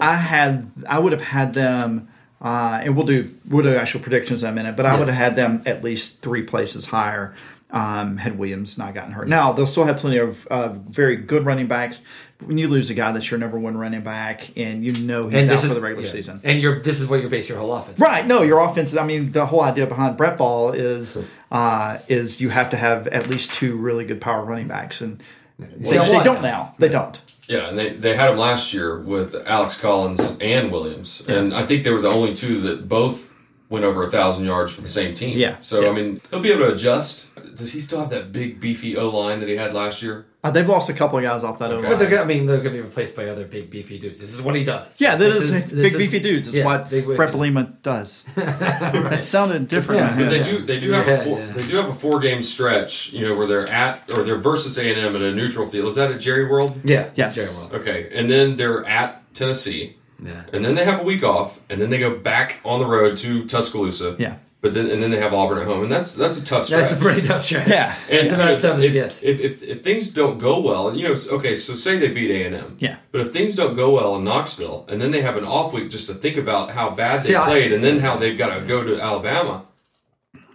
I 0.00 0.14
had, 0.14 0.70
I 0.88 0.98
would 0.98 1.12
have 1.12 1.20
had 1.20 1.52
them, 1.52 2.08
uh, 2.40 2.80
and 2.82 2.96
we'll 2.96 3.06
do 3.06 3.28
we'll 3.48 3.64
do 3.64 3.74
actual 3.74 4.00
predictions 4.00 4.42
in 4.42 4.50
a 4.50 4.52
minute, 4.52 4.76
but 4.76 4.86
I 4.86 4.98
would 4.98 5.08
have 5.08 5.16
had 5.16 5.36
them 5.36 5.62
at 5.66 5.82
least 5.82 6.22
three 6.22 6.42
places 6.42 6.86
higher. 6.86 7.34
Um, 7.70 8.16
had 8.16 8.38
Williams 8.38 8.78
not 8.78 8.94
gotten 8.94 9.12
hurt. 9.12 9.28
Now 9.28 9.52
they'll 9.52 9.66
still 9.66 9.84
have 9.84 9.98
plenty 9.98 10.16
of 10.16 10.46
uh, 10.46 10.70
very 10.70 11.16
good 11.16 11.44
running 11.44 11.66
backs. 11.66 12.00
When 12.42 12.56
you 12.56 12.66
lose 12.66 12.88
a 12.88 12.94
guy 12.94 13.12
that's 13.12 13.30
your 13.30 13.38
number 13.38 13.58
one 13.58 13.76
running 13.76 14.00
back, 14.00 14.56
and 14.56 14.82
you 14.82 14.92
know 14.92 15.28
he's 15.28 15.42
And 15.42 15.50
out 15.50 15.58
for 15.58 15.66
is 15.66 15.74
the 15.74 15.80
regular 15.82 16.06
yeah. 16.06 16.12
season, 16.12 16.40
And 16.44 16.62
you're 16.62 16.80
this 16.80 16.98
is 16.98 17.08
what 17.10 17.20
you 17.20 17.28
base 17.28 17.46
your 17.46 17.58
whole 17.58 17.74
offense. 17.74 18.00
Right. 18.00 18.26
No, 18.26 18.40
your 18.40 18.60
offense. 18.60 18.96
I 18.96 19.04
mean, 19.04 19.32
the 19.32 19.44
whole 19.44 19.60
idea 19.60 19.86
behind 19.86 20.16
Brett 20.16 20.38
Ball 20.38 20.70
is 20.70 21.22
uh, 21.50 21.98
is 22.08 22.40
you 22.40 22.48
have 22.48 22.70
to 22.70 22.78
have 22.78 23.06
at 23.08 23.26
least 23.26 23.52
two 23.52 23.76
really 23.76 24.06
good 24.06 24.22
power 24.22 24.44
running 24.44 24.68
backs, 24.68 25.02
and 25.02 25.22
they, 25.58 25.66
they 25.66 26.22
don't 26.22 26.40
now. 26.40 26.40
now. 26.40 26.74
They 26.78 26.88
don't. 26.88 27.20
Yeah, 27.48 27.68
and 27.68 27.78
they, 27.78 27.90
they 27.90 28.14
had 28.14 28.30
him 28.30 28.36
last 28.36 28.74
year 28.74 28.98
with 28.98 29.34
Alex 29.46 29.74
Collins 29.74 30.36
and 30.40 30.70
Williams, 30.70 31.22
and 31.28 31.54
I 31.54 31.64
think 31.64 31.82
they 31.82 31.90
were 31.90 32.00
the 32.02 32.10
only 32.10 32.34
two 32.34 32.60
that 32.60 32.88
both 32.88 33.34
went 33.70 33.84
over 33.84 34.02
a 34.02 34.10
thousand 34.10 34.44
yards 34.44 34.72
for 34.72 34.82
the 34.82 34.86
same 34.86 35.14
team. 35.14 35.38
Yeah, 35.38 35.56
So 35.60 35.80
yeah. 35.80 35.88
I 35.88 35.92
mean, 35.92 36.20
he'll 36.30 36.40
be 36.40 36.52
able 36.52 36.66
to 36.66 36.72
adjust. 36.72 37.27
Does 37.56 37.72
he 37.72 37.80
still 37.80 38.00
have 38.00 38.10
that 38.10 38.32
big 38.32 38.60
beefy 38.60 38.96
O 38.96 39.08
line 39.10 39.40
that 39.40 39.48
he 39.48 39.56
had 39.56 39.74
last 39.74 40.02
year? 40.02 40.26
Uh, 40.44 40.52
they've 40.52 40.68
lost 40.68 40.88
a 40.88 40.92
couple 40.92 41.18
of 41.18 41.24
guys 41.24 41.42
off 41.42 41.58
that. 41.58 41.72
Okay. 41.72 41.80
Okay. 41.80 41.88
But 41.88 41.98
they're 41.98 42.08
gonna, 42.10 42.22
I 42.22 42.24
mean, 42.24 42.46
they're 42.46 42.58
going 42.58 42.74
to 42.76 42.80
be 42.80 42.80
replaced 42.80 43.16
by 43.16 43.26
other 43.26 43.44
big 43.44 43.70
beefy 43.70 43.98
dudes. 43.98 44.20
This 44.20 44.32
is 44.32 44.40
what 44.40 44.54
he 44.54 44.62
does. 44.62 45.00
Yeah, 45.00 45.16
that 45.16 45.24
This 45.24 45.40
is, 45.40 45.50
this 45.50 45.72
big 45.72 45.92
is- 45.92 45.96
beefy 45.96 46.20
dudes. 46.20 46.48
It's 46.48 46.56
yeah, 46.58 46.64
what 46.64 46.88
big 46.88 47.06
Brett 47.06 47.34
wicked. 47.34 47.54
Bielema 47.56 47.82
does. 47.82 48.24
It 48.36 49.22
sounded 49.22 49.66
different. 49.68 50.00
Yeah. 50.00 50.12
in 50.12 50.18
But 50.18 50.30
they 50.30 50.42
do 50.42 50.58
they 50.64 50.78
do 50.78 50.86
Your 50.86 51.02
have 51.02 51.08
a 51.20 51.24
four, 51.24 51.38
yeah. 51.40 51.52
they 51.52 51.66
do 51.66 51.76
have 51.76 51.88
a 51.88 51.92
four 51.94 52.20
game 52.20 52.42
stretch, 52.42 53.12
you 53.12 53.24
know, 53.26 53.36
where 53.36 53.46
they're 53.48 53.68
at 53.70 54.08
or 54.10 54.22
they're 54.22 54.36
versus 54.36 54.78
A 54.78 54.88
and 54.88 54.98
M 54.98 55.16
at 55.16 55.22
a 55.22 55.34
neutral 55.34 55.66
field. 55.66 55.86
Is 55.88 55.96
that 55.96 56.12
at 56.12 56.20
Jerry 56.20 56.46
World? 56.48 56.80
Yeah. 56.84 57.10
Yes. 57.16 57.34
Jerry 57.34 57.48
World. 57.48 57.74
Okay, 57.82 58.08
and 58.16 58.30
then 58.30 58.54
they're 58.56 58.84
at 58.86 59.22
Tennessee, 59.34 59.96
Yeah. 60.24 60.44
and 60.52 60.64
then 60.64 60.74
they 60.76 60.84
have 60.84 61.00
a 61.00 61.04
week 61.04 61.24
off, 61.24 61.58
and 61.68 61.80
then 61.80 61.90
they 61.90 61.98
go 61.98 62.16
back 62.16 62.60
on 62.64 62.78
the 62.78 62.86
road 62.86 63.16
to 63.18 63.44
Tuscaloosa. 63.44 64.14
Yeah. 64.18 64.36
But 64.60 64.74
then 64.74 64.90
and 64.90 65.00
then 65.00 65.12
they 65.12 65.20
have 65.20 65.32
Auburn 65.32 65.58
at 65.58 65.66
home, 65.66 65.82
and 65.84 65.90
that's 65.90 66.12
that's 66.14 66.36
a 66.36 66.44
tough 66.44 66.64
stretch. 66.64 66.80
That's 66.80 66.92
a 66.92 66.96
pretty 66.96 67.22
tough 67.22 67.42
stretch. 67.42 67.68
Yeah. 67.68 67.94
It's 68.08 68.32
about 68.32 68.48
as 68.48 68.60
tough 68.62 68.76
as 68.78 68.82
it 68.82 68.88
if, 68.88 68.92
gets. 68.92 69.22
If, 69.22 69.38
if, 69.40 69.62
if 69.62 69.82
things 69.84 70.08
don't 70.10 70.38
go 70.38 70.58
well, 70.60 70.96
you 70.96 71.04
know, 71.04 71.14
okay, 71.32 71.54
so 71.54 71.76
say 71.76 71.96
they 71.96 72.08
beat 72.08 72.30
A 72.32 72.46
and 72.46 72.54
M, 72.56 72.76
Yeah. 72.80 72.96
But 73.12 73.20
if 73.20 73.32
things 73.32 73.54
don't 73.54 73.76
go 73.76 73.90
well 73.94 74.16
in 74.16 74.24
Knoxville, 74.24 74.84
and 74.88 75.00
then 75.00 75.12
they 75.12 75.22
have 75.22 75.36
an 75.36 75.44
off 75.44 75.72
week 75.72 75.90
just 75.90 76.08
to 76.08 76.14
think 76.14 76.36
about 76.36 76.72
how 76.72 76.90
bad 76.90 77.20
they 77.22 77.28
See, 77.28 77.36
I- 77.36 77.44
played, 77.44 77.72
and 77.72 77.84
then 77.84 78.00
how 78.00 78.16
they've 78.16 78.36
got 78.36 78.58
to 78.58 78.64
go 78.66 78.82
to 78.82 79.00
Alabama, 79.00 79.64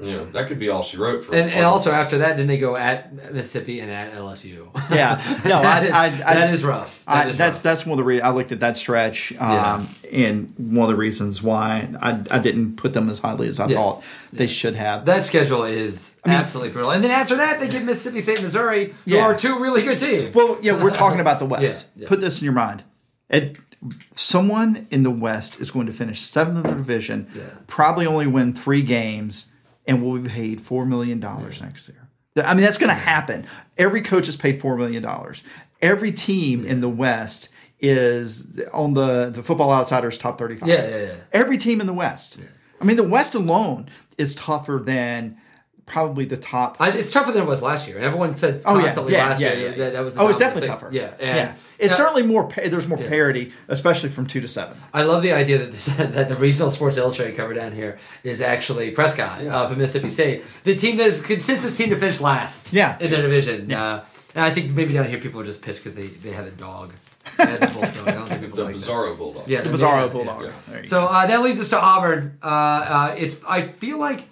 you 0.05 0.11
know, 0.17 0.25
that 0.31 0.47
could 0.47 0.59
be 0.59 0.69
all 0.69 0.81
she 0.83 0.97
wrote 0.97 1.23
for. 1.23 1.33
And, 1.35 1.49
and 1.49 1.65
also 1.65 1.91
after 1.91 2.19
that, 2.19 2.37
then 2.37 2.47
they 2.47 2.57
go 2.57 2.75
at 2.75 3.13
Mississippi 3.33 3.79
and 3.79 3.89
at 3.91 4.13
LSU. 4.13 4.67
Yeah. 4.91 5.21
No, 5.45 5.61
that 5.61 5.83
I- 5.93 6.07
is 6.07 6.21
I- 6.21 6.31
I- 6.31 6.33
that 6.35 6.53
is 6.53 6.63
rough. 6.63 7.03
That 7.05 7.27
I, 7.27 7.29
is 7.29 7.37
that's 7.37 7.57
rough. 7.57 7.63
that's 7.63 7.85
one 7.85 7.93
of 7.93 7.97
the 7.97 8.03
re- 8.03 8.21
I 8.21 8.31
looked 8.31 8.51
at 8.51 8.59
that 8.61 8.77
stretch, 8.77 9.33
um, 9.39 9.87
and 10.11 10.53
one 10.57 10.83
of 10.89 10.95
the 10.95 10.95
reasons 10.99 11.41
why 11.41 11.89
I, 12.01 12.21
I 12.31 12.39
didn't 12.39 12.75
put 12.77 12.93
them 12.93 13.09
as 13.09 13.19
highly 13.19 13.47
as 13.47 13.59
I 13.59 13.67
Yeah. 13.67 13.75
thought 13.77 14.03
they 14.31 14.47
should 14.47 14.75
have. 14.75 15.05
that 15.05 15.25
schedule 15.25 15.63
is 15.63 16.19
absolutely 16.25 16.71
brutal. 16.73 16.91
And 16.91 17.03
then 17.03 17.11
after 17.11 17.35
that, 17.37 17.59
they 17.59 17.67
get 17.69 17.83
Mississippi 17.83 18.19
State, 18.21 18.37
and 18.37 18.43
Missouri, 18.45 18.93
who 19.05 19.17
are 19.17 19.35
two 19.37 19.59
really 19.61 19.81
good 19.83 19.99
teams. 19.99 20.35
Well, 20.35 20.57
yeah, 20.61 20.81
we're 20.83 20.91
talking 20.91 21.19
about 21.19 21.39
the 21.39 21.45
West. 21.53 21.87
Yeah, 21.95 22.03
yeah. 22.03 22.07
Put 22.09 22.21
this 22.21 22.41
in 22.41 22.45
your 22.45 22.53
mind. 22.53 22.83
It, 23.29 23.57
someone 24.15 24.87
in 24.91 25.03
the 25.03 25.11
West 25.11 25.59
is 25.59 25.71
going 25.71 25.85
to 25.87 25.93
finish 25.93 26.21
seventh 26.21 26.57
in 26.65 26.71
the 26.71 26.77
division, 26.77 27.27
probably 27.67 28.05
only 28.05 28.27
win 28.27 28.53
three 28.53 28.81
games, 28.81 29.47
and 29.85 30.03
will 30.03 30.19
be 30.19 30.29
paid 30.29 30.61
four 30.61 30.85
million 30.85 31.19
dollars 31.19 31.61
next 31.61 31.89
year. 31.89 32.07
I 32.43 32.53
mean, 32.53 32.63
that's 32.63 32.77
going 32.77 32.89
to 32.89 32.95
happen. 32.95 33.45
Every 33.77 34.01
coach 34.01 34.27
is 34.27 34.35
paid 34.35 34.59
four 34.59 34.75
million 34.75 35.03
dollars. 35.03 35.43
Every 35.81 36.11
team 36.11 36.65
in 36.65 36.81
the 36.81 36.89
West 36.89 37.49
is 37.79 38.59
on 38.71 38.93
the 38.93 39.29
the 39.29 39.43
Football 39.43 39.71
Outsiders 39.71 40.17
top 40.17 40.39
thirty-five. 40.39 40.67
Yeah, 40.67 40.87
yeah, 40.89 41.05
yeah. 41.05 41.15
Every 41.31 41.57
team 41.57 41.81
in 41.81 41.87
the 41.87 41.93
West. 41.93 42.39
I 42.81 42.85
mean, 42.85 42.97
the 42.97 43.03
West 43.03 43.35
alone 43.35 43.89
is 44.17 44.35
tougher 44.35 44.81
than 44.83 45.37
probably 45.85 46.25
the 46.25 46.37
top 46.37 46.77
I, 46.79 46.91
it's 46.91 47.11
tougher 47.11 47.31
than 47.31 47.43
it 47.43 47.45
was 47.45 47.61
last 47.61 47.87
year, 47.87 47.97
and 47.97 48.05
everyone 48.05 48.35
said 48.35 48.61
Oh 48.65 48.79
yeah, 48.79 48.93
yeah, 48.95 49.27
last 49.27 49.41
yeah, 49.41 49.53
year 49.53 49.69
yeah. 49.69 49.75
that, 49.75 49.93
that 49.93 50.03
was. 50.03 50.13
the 50.13 50.21
oh, 50.21 50.27
it's 50.29 50.37
definitely 50.37 50.69
thing. 50.69 50.69
tougher. 50.69 50.89
Yeah, 50.91 51.13
and, 51.19 51.37
yeah. 51.37 51.55
It's 51.77 51.91
yeah, 51.91 51.97
certainly 51.97 52.23
more. 52.23 52.49
There's 52.55 52.87
more 52.87 52.97
parity, 52.97 53.51
especially 53.67 54.09
from 54.09 54.27
two 54.27 54.39
to 54.41 54.47
seven. 54.47 54.77
I 54.93 55.03
love 55.03 55.21
the 55.23 55.33
idea 55.33 55.57
that, 55.57 55.71
this, 55.71 55.85
that 55.97 56.29
the 56.29 56.35
regional 56.35 56.69
Sports 56.69 56.97
Illustrated 56.97 57.35
cover 57.35 57.53
down 57.53 57.73
here 57.73 57.97
is 58.23 58.41
actually 58.41 58.91
Prescott 58.91 59.45
uh, 59.45 59.67
from 59.67 59.79
Mississippi 59.79 60.09
State, 60.09 60.43
the 60.63 60.75
team 60.75 60.97
that 60.97 61.07
is 61.07 61.21
consensus 61.21 61.75
team 61.77 61.89
to 61.89 61.97
finish 61.97 62.21
last. 62.21 62.71
Yeah. 62.71 62.97
in 62.99 63.11
their 63.11 63.21
division. 63.21 63.71
Uh, 63.71 64.05
and 64.35 64.43
I 64.43 64.49
think 64.49 64.71
maybe 64.71 64.93
down 64.93 65.07
here 65.07 65.19
people 65.19 65.39
are 65.41 65.43
just 65.43 65.61
pissed 65.61 65.83
because 65.83 65.95
they, 65.95 66.07
they 66.07 66.31
had 66.31 66.45
a 66.45 66.51
dog. 66.51 66.93
They 67.37 67.45
had 67.45 67.59
the 67.59 67.67
bulldog. 67.73 68.07
I 68.07 68.11
don't 68.11 68.27
think 68.27 68.41
people 68.41 68.57
the 68.57 68.63
like 68.63 68.75
that. 68.75 68.81
Bizarro 68.81 69.17
Bulldog. 69.17 69.47
Yeah, 69.47 69.61
The 69.61 69.69
yeah, 69.69 69.75
Bizarro 69.75 70.07
yeah, 70.07 70.13
Bulldog. 70.13 70.51
yeah. 70.71 70.81
So 70.85 71.03
uh, 71.03 71.27
that 71.27 71.41
leads 71.41 71.59
us 71.59 71.69
to 71.69 71.79
Auburn. 71.79 72.37
Uh, 72.41 72.47
uh, 72.47 73.15
it's 73.17 73.43
I 73.47 73.61
feel 73.61 73.99
like 73.99 74.25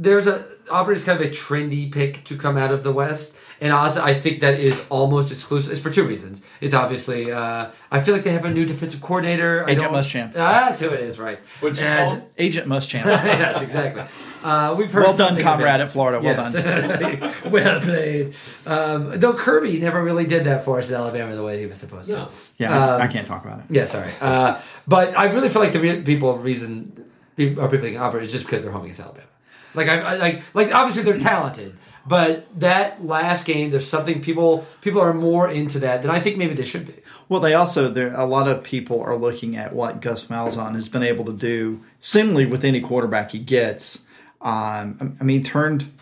there's 0.00 0.26
a 0.26 0.44
Auburn 0.70 0.94
is 0.94 1.04
kind 1.04 1.20
of 1.20 1.26
a 1.26 1.30
trendy 1.30 1.92
pick 1.92 2.24
to 2.24 2.36
come 2.36 2.56
out 2.56 2.70
of 2.72 2.82
the 2.84 2.92
West, 2.92 3.36
and 3.60 3.72
honestly, 3.72 4.00
I 4.02 4.14
think 4.14 4.40
that 4.40 4.54
is 4.58 4.80
almost 4.88 5.30
exclusive. 5.32 5.72
It's 5.72 5.80
for 5.80 5.90
two 5.90 6.04
reasons. 6.04 6.42
It's 6.60 6.72
obviously 6.74 7.30
uh, 7.32 7.70
I 7.90 8.00
feel 8.00 8.14
like 8.14 8.22
they 8.24 8.30
have 8.32 8.44
a 8.46 8.50
new 8.50 8.64
defensive 8.64 9.00
coordinator. 9.02 9.64
Agent 9.68 9.80
don't- 9.80 9.92
Muschamp. 9.94 10.30
Ah, 10.36 10.66
that's 10.68 10.80
who 10.80 10.88
it 10.90 11.00
is, 11.00 11.18
right? 11.18 11.38
What'd 11.60 11.78
you 11.78 11.84
And- 11.86 12.22
Agent 12.38 12.66
Muschamp. 12.68 13.04
yes, 13.44 13.62
exactly. 13.62 14.04
Uh, 14.44 14.74
we've 14.78 14.90
heard 14.90 15.02
well 15.04 15.16
done, 15.16 15.38
comrade 15.42 15.80
at 15.82 15.90
Florida. 15.90 16.20
Well 16.24 16.50
Yes. 16.50 16.52
done. 16.54 17.34
well 17.52 17.80
played. 17.80 18.34
Um, 18.66 19.10
though 19.20 19.34
Kirby 19.34 19.78
never 19.80 20.02
really 20.02 20.24
did 20.24 20.44
that 20.44 20.64
for 20.64 20.78
us 20.78 20.90
at 20.90 20.96
Alabama 20.96 21.34
the 21.36 21.42
way 21.42 21.58
he 21.60 21.66
was 21.66 21.78
supposed 21.78 22.08
to. 22.10 22.16
No. 22.16 22.28
Yeah, 22.58 22.72
I- 22.72 22.94
Um, 22.94 23.02
I 23.02 23.06
can't 23.08 23.26
talk 23.26 23.44
about 23.44 23.58
it. 23.60 23.64
Yeah, 23.68 23.84
sorry. 23.84 24.10
Uh, 24.20 24.60
but 24.88 25.18
I 25.18 25.24
really 25.26 25.48
feel 25.50 25.60
like 25.60 25.72
the 25.72 25.80
re- 25.80 26.00
people 26.02 26.38
reason 26.38 27.04
people 27.36 27.62
are 27.62 27.68
people 27.68 27.82
thinking 27.84 28.00
Auburn 28.00 28.22
is 28.22 28.32
just 28.32 28.46
because 28.46 28.62
they're 28.62 28.72
home 28.72 28.82
against 28.82 29.00
Alabama. 29.00 29.26
Like 29.74 29.88
I, 29.88 30.00
I 30.00 30.16
like 30.16 30.42
like 30.54 30.74
obviously 30.74 31.02
they're 31.02 31.20
talented, 31.20 31.76
but 32.06 32.46
that 32.60 33.04
last 33.04 33.46
game 33.46 33.70
there's 33.70 33.86
something 33.86 34.20
people 34.20 34.66
people 34.80 35.00
are 35.00 35.14
more 35.14 35.48
into 35.48 35.78
that 35.80 36.02
than 36.02 36.10
I 36.10 36.20
think 36.20 36.36
maybe 36.36 36.54
they 36.54 36.64
should 36.64 36.86
be. 36.86 36.94
Well, 37.28 37.40
they 37.40 37.54
also 37.54 37.90
there 37.90 38.14
a 38.14 38.26
lot 38.26 38.48
of 38.48 38.64
people 38.64 39.00
are 39.00 39.16
looking 39.16 39.56
at 39.56 39.72
what 39.72 40.00
Gus 40.00 40.26
Malzahn 40.26 40.74
has 40.74 40.88
been 40.88 41.02
able 41.02 41.24
to 41.26 41.32
do, 41.32 41.80
seemingly 42.00 42.46
with 42.46 42.64
any 42.64 42.80
quarterback 42.80 43.30
he 43.30 43.38
gets. 43.38 44.06
Um, 44.40 45.16
I 45.20 45.24
mean, 45.24 45.42
turned 45.42 45.92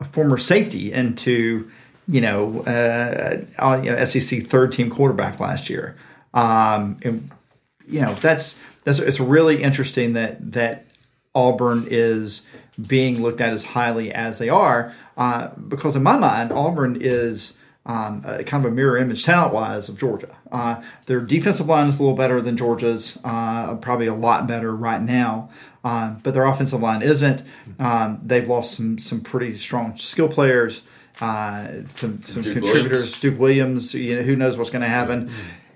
a 0.00 0.04
former 0.04 0.38
safety 0.38 0.92
into 0.92 1.70
you 2.06 2.20
know, 2.20 2.62
uh, 2.66 3.44
uh, 3.58 3.80
you 3.82 3.90
know 3.90 4.04
SEC 4.04 4.42
third 4.42 4.72
team 4.72 4.90
quarterback 4.90 5.40
last 5.40 5.70
year. 5.70 5.96
Um, 6.32 6.98
and 7.02 7.30
you 7.86 8.00
know 8.00 8.14
that's 8.14 8.58
that's 8.84 8.98
it's 8.98 9.20
really 9.20 9.62
interesting 9.62 10.12
that 10.14 10.52
that 10.52 10.86
Auburn 11.34 11.86
is 11.90 12.46
being 12.86 13.22
looked 13.22 13.40
at 13.40 13.52
as 13.52 13.64
highly 13.64 14.12
as 14.12 14.38
they 14.38 14.48
are 14.48 14.92
uh, 15.16 15.48
because 15.68 15.96
in 15.96 16.02
my 16.02 16.16
mind 16.16 16.52
Auburn 16.52 16.96
is 17.00 17.56
um, 17.86 18.22
a, 18.24 18.42
kind 18.44 18.64
of 18.64 18.72
a 18.72 18.74
mirror 18.74 18.96
image 18.96 19.24
talent 19.24 19.52
wise 19.52 19.88
of 19.88 19.98
Georgia. 19.98 20.36
Uh, 20.50 20.82
their 21.06 21.20
defensive 21.20 21.66
line 21.66 21.88
is 21.88 21.98
a 21.98 22.02
little 22.02 22.16
better 22.16 22.40
than 22.40 22.56
Georgia's, 22.56 23.18
uh, 23.24 23.74
probably 23.76 24.06
a 24.06 24.14
lot 24.14 24.46
better 24.46 24.74
right 24.74 25.02
now, 25.02 25.50
um, 25.84 26.18
but 26.22 26.32
their 26.32 26.44
offensive 26.44 26.80
line 26.80 27.02
isn't. 27.02 27.42
Um, 27.78 28.20
they've 28.22 28.48
lost 28.48 28.74
some 28.74 28.98
some 28.98 29.20
pretty 29.20 29.56
strong 29.58 29.96
skill 29.98 30.28
players. 30.28 30.82
Uh, 31.20 31.84
some 31.86 32.22
some 32.22 32.42
Duke 32.42 32.54
contributors, 32.54 32.92
Williams. 32.92 33.20
Duke 33.20 33.38
Williams. 33.38 33.94
You 33.94 34.16
know, 34.16 34.22
who 34.22 34.34
knows 34.34 34.56
what's 34.56 34.70
going 34.70 34.82
to 34.82 34.88
happen? 34.88 35.30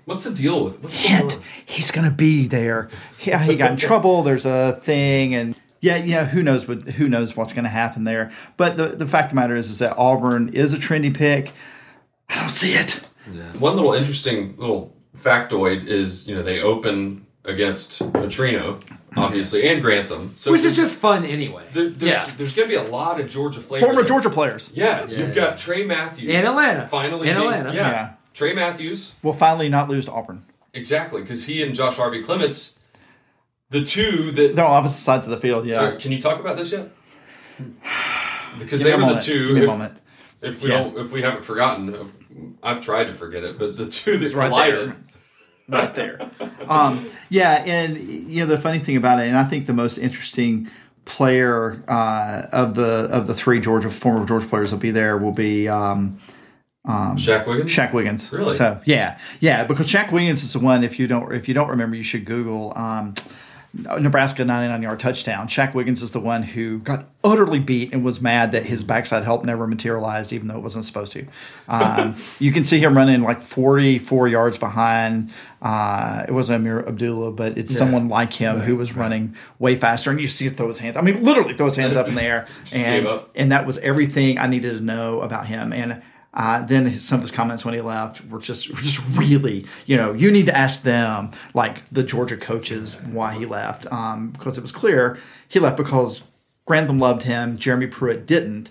What's 0.05 0.23
the 0.23 0.35
deal 0.35 0.63
with 0.63 0.81
what's 0.81 1.05
And 1.05 1.37
he's 1.63 1.91
going 1.91 2.09
to 2.09 2.15
be 2.15 2.47
there. 2.47 2.89
Yeah, 3.21 3.43
he 3.43 3.55
got 3.55 3.71
in 3.71 3.77
trouble. 3.87 4.23
There's 4.23 4.45
a 4.45 4.79
thing, 4.81 5.35
and 5.35 5.55
yeah, 5.81 5.97
yeah. 5.97 6.25
Who 6.25 6.43
knows 6.43 6.67
what? 6.67 6.83
Who 6.83 7.07
knows 7.07 7.35
what's 7.35 7.53
going 7.53 7.63
to 7.63 7.69
happen 7.69 8.03
there? 8.03 8.31
But 8.57 8.77
the 8.77 8.87
the 8.87 9.07
fact 9.07 9.25
of 9.25 9.29
the 9.31 9.35
matter 9.35 9.55
is, 9.55 9.69
is 9.69 9.79
that 9.79 9.95
Auburn 9.97 10.49
is 10.49 10.73
a 10.73 10.77
trendy 10.77 11.13
pick. 11.15 11.51
I 12.29 12.39
don't 12.39 12.49
see 12.49 12.73
it. 12.73 13.01
One 13.59 13.75
little 13.75 13.93
interesting 13.93 14.55
little 14.57 14.95
factoid 15.17 15.85
is 15.85 16.27
you 16.27 16.35
know 16.35 16.41
they 16.43 16.61
open 16.61 17.25
against 17.45 18.01
Petrino, 18.13 18.81
obviously, 19.15 19.67
and 19.67 19.81
Grantham, 19.81 20.33
so 20.35 20.51
Which 20.51 20.65
is 20.65 20.75
just 20.75 20.95
fun 20.95 21.23
anyway. 21.25 21.63
there, 21.73 21.89
there's, 21.89 22.11
yeah. 22.11 22.29
there's 22.37 22.53
going 22.53 22.69
to 22.69 22.77
be 22.79 22.87
a 22.87 22.91
lot 22.91 23.19
of 23.19 23.29
Georgia 23.29 23.59
flavor. 23.59 23.85
Former 23.85 24.01
there. 24.01 24.07
Georgia 24.07 24.29
players 24.29 24.71
Yeah, 24.75 25.05
you've 25.07 25.33
got 25.33 25.57
Trey 25.57 25.83
Matthews 25.85 26.29
In 26.29 26.45
Atlanta. 26.45 26.87
Finally, 26.87 27.29
In 27.29 27.35
being- 27.35 27.47
Atlanta. 27.47 27.73
Yeah. 27.73 27.89
Yeah. 27.89 28.13
Trey 28.33 28.53
Matthews, 28.53 29.13
will 29.23 29.33
finally 29.33 29.69
not 29.69 29.89
lose 29.89 30.05
to 30.05 30.11
Auburn. 30.11 30.45
exactly, 30.73 31.21
because 31.21 31.45
he 31.45 31.63
and 31.63 31.73
Josh 31.73 31.95
Harvey-Clemons, 31.95 32.77
the 33.69 33.83
two 33.83 34.31
that. 34.31 34.55
They're 34.55 34.65
on 34.65 34.71
opposite 34.71 35.01
sides 35.01 35.25
of 35.25 35.31
the 35.31 35.39
field. 35.39 35.65
Yeah. 35.65 35.95
Can 35.95 36.11
you 36.11 36.21
talk 36.21 36.39
about 36.39 36.57
this 36.57 36.71
yet? 36.71 36.89
Because 38.57 38.83
they 38.83 38.93
were 38.95 39.01
the 39.13 39.19
two. 39.19 39.47
Give 39.47 39.55
me 39.55 39.59
a 39.61 39.63
if- 39.63 39.69
moment. 39.69 40.01
If 40.41 40.63
we 40.63 40.69
Yeah. 40.69 40.83
don't, 40.83 40.97
if 40.97 41.11
we 41.11 41.21
haven't 41.21 41.43
forgotten, 41.43 41.93
if- 41.93 42.11
I've 42.63 42.81
tried 42.83 43.05
to 43.05 43.13
forget 43.13 43.43
it, 43.43 43.59
but 43.59 43.77
the 43.77 43.87
two 43.87 44.17
that 44.17 44.33
right 44.33 44.47
collided. 44.49 44.89
there. 44.89 44.95
right 45.79 45.93
there. 45.95 46.31
Um, 46.67 47.05
yeah, 47.29 47.63
and 47.65 47.97
you 47.97 48.39
know 48.39 48.45
the 48.47 48.57
funny 48.57 48.79
thing 48.79 48.97
about 48.97 49.19
it, 49.19 49.27
and 49.27 49.37
I 49.37 49.43
think 49.43 49.65
the 49.67 49.73
most 49.73 49.97
interesting 49.99 50.67
player 51.05 51.83
uh, 51.87 52.47
of 52.51 52.73
the 52.75 53.07
of 53.11 53.27
the 53.27 53.35
three 53.35 53.59
Georgia 53.59 53.89
former 53.89 54.25
Georgia 54.25 54.47
players 54.47 54.71
will 54.71 54.79
be 54.79 54.91
there 54.91 55.17
will 55.17 55.31
be 55.31 55.67
um, 55.69 56.19
Shaq 56.87 57.45
Wiggins. 57.45 57.71
Shaq 57.71 57.93
Wiggins. 57.93 58.31
Really? 58.31 58.55
So 58.55 58.81
yeah, 58.85 59.19
yeah, 59.41 59.63
because 59.65 59.87
Shaq 59.87 60.11
Wiggins 60.11 60.43
is 60.43 60.53
the 60.53 60.59
one. 60.59 60.83
If 60.83 60.97
you 60.97 61.07
don't 61.07 61.31
if 61.33 61.47
you 61.47 61.53
don't 61.53 61.69
remember, 61.69 61.95
you 61.97 62.03
should 62.03 62.25
Google. 62.25 62.73
Um, 62.75 63.13
Nebraska 63.73 64.43
99 64.43 64.81
yard 64.81 64.99
touchdown. 64.99 65.47
Shaq 65.47 65.75
Wiggins 65.75 66.01
is 66.01 66.11
the 66.11 66.19
one 66.19 66.41
who 66.41 66.79
got 66.79 67.05
utterly 67.23 67.59
beat 67.59 67.93
and 67.93 68.03
was 68.03 68.19
mad 68.19 68.51
that 68.51 68.65
his 68.65 68.83
backside 68.83 69.23
help 69.23 69.43
never 69.43 69.67
materialized, 69.67 70.33
even 70.33 70.47
though 70.47 70.57
it 70.57 70.63
wasn't 70.63 70.85
supposed 70.85 71.13
to. 71.13 71.27
Um, 71.67 72.15
you 72.39 72.51
can 72.51 72.65
see 72.65 72.79
him 72.79 72.97
running 72.97 73.21
like 73.21 73.41
44 73.41 74.27
yards 74.27 74.57
behind. 74.57 75.31
Uh, 75.61 76.25
it 76.27 76.31
wasn't 76.31 76.63
Ameer 76.63 76.87
Abdullah, 76.87 77.31
but 77.31 77.57
it's 77.57 77.75
someone 77.75 78.09
like 78.09 78.33
him 78.33 78.59
who 78.61 78.75
was 78.75 78.95
running 78.95 79.35
way 79.59 79.75
faster. 79.75 80.09
And 80.09 80.19
you 80.19 80.27
see 80.27 80.47
it 80.47 80.57
throw 80.57 80.67
his 80.67 80.79
hands. 80.79 80.97
I 80.97 81.01
mean, 81.01 81.23
literally 81.23 81.53
throw 81.53 81.67
his 81.67 81.75
hands 81.75 81.95
up 81.95 82.07
in 82.07 82.15
the 82.15 82.23
air. 82.23 82.47
And, 82.71 83.07
and 83.35 83.51
that 83.51 83.65
was 83.65 83.77
everything 83.79 84.37
I 84.37 84.47
needed 84.47 84.77
to 84.77 84.83
know 84.83 85.21
about 85.21 85.47
him. 85.47 85.73
And 85.73 86.01
uh, 86.33 86.63
then 86.63 86.85
his, 86.85 87.07
some 87.07 87.17
of 87.17 87.21
his 87.21 87.31
comments 87.31 87.65
when 87.65 87.73
he 87.73 87.81
left 87.81 88.25
were 88.25 88.39
just 88.39 88.69
were 88.69 88.81
just 88.81 89.03
really, 89.09 89.65
you 89.85 89.97
know, 89.97 90.13
you 90.13 90.31
need 90.31 90.45
to 90.45 90.55
ask 90.55 90.83
them, 90.83 91.31
like 91.53 91.87
the 91.89 92.03
Georgia 92.03 92.37
coaches, 92.37 93.01
why 93.01 93.33
he 93.33 93.45
left, 93.45 93.91
um, 93.91 94.29
because 94.29 94.57
it 94.57 94.61
was 94.61 94.71
clear 94.71 95.17
he 95.47 95.59
left 95.59 95.77
because 95.77 96.23
Grantham 96.65 96.99
loved 96.99 97.23
him, 97.23 97.57
Jeremy 97.57 97.87
Pruitt 97.87 98.27
didn't, 98.27 98.69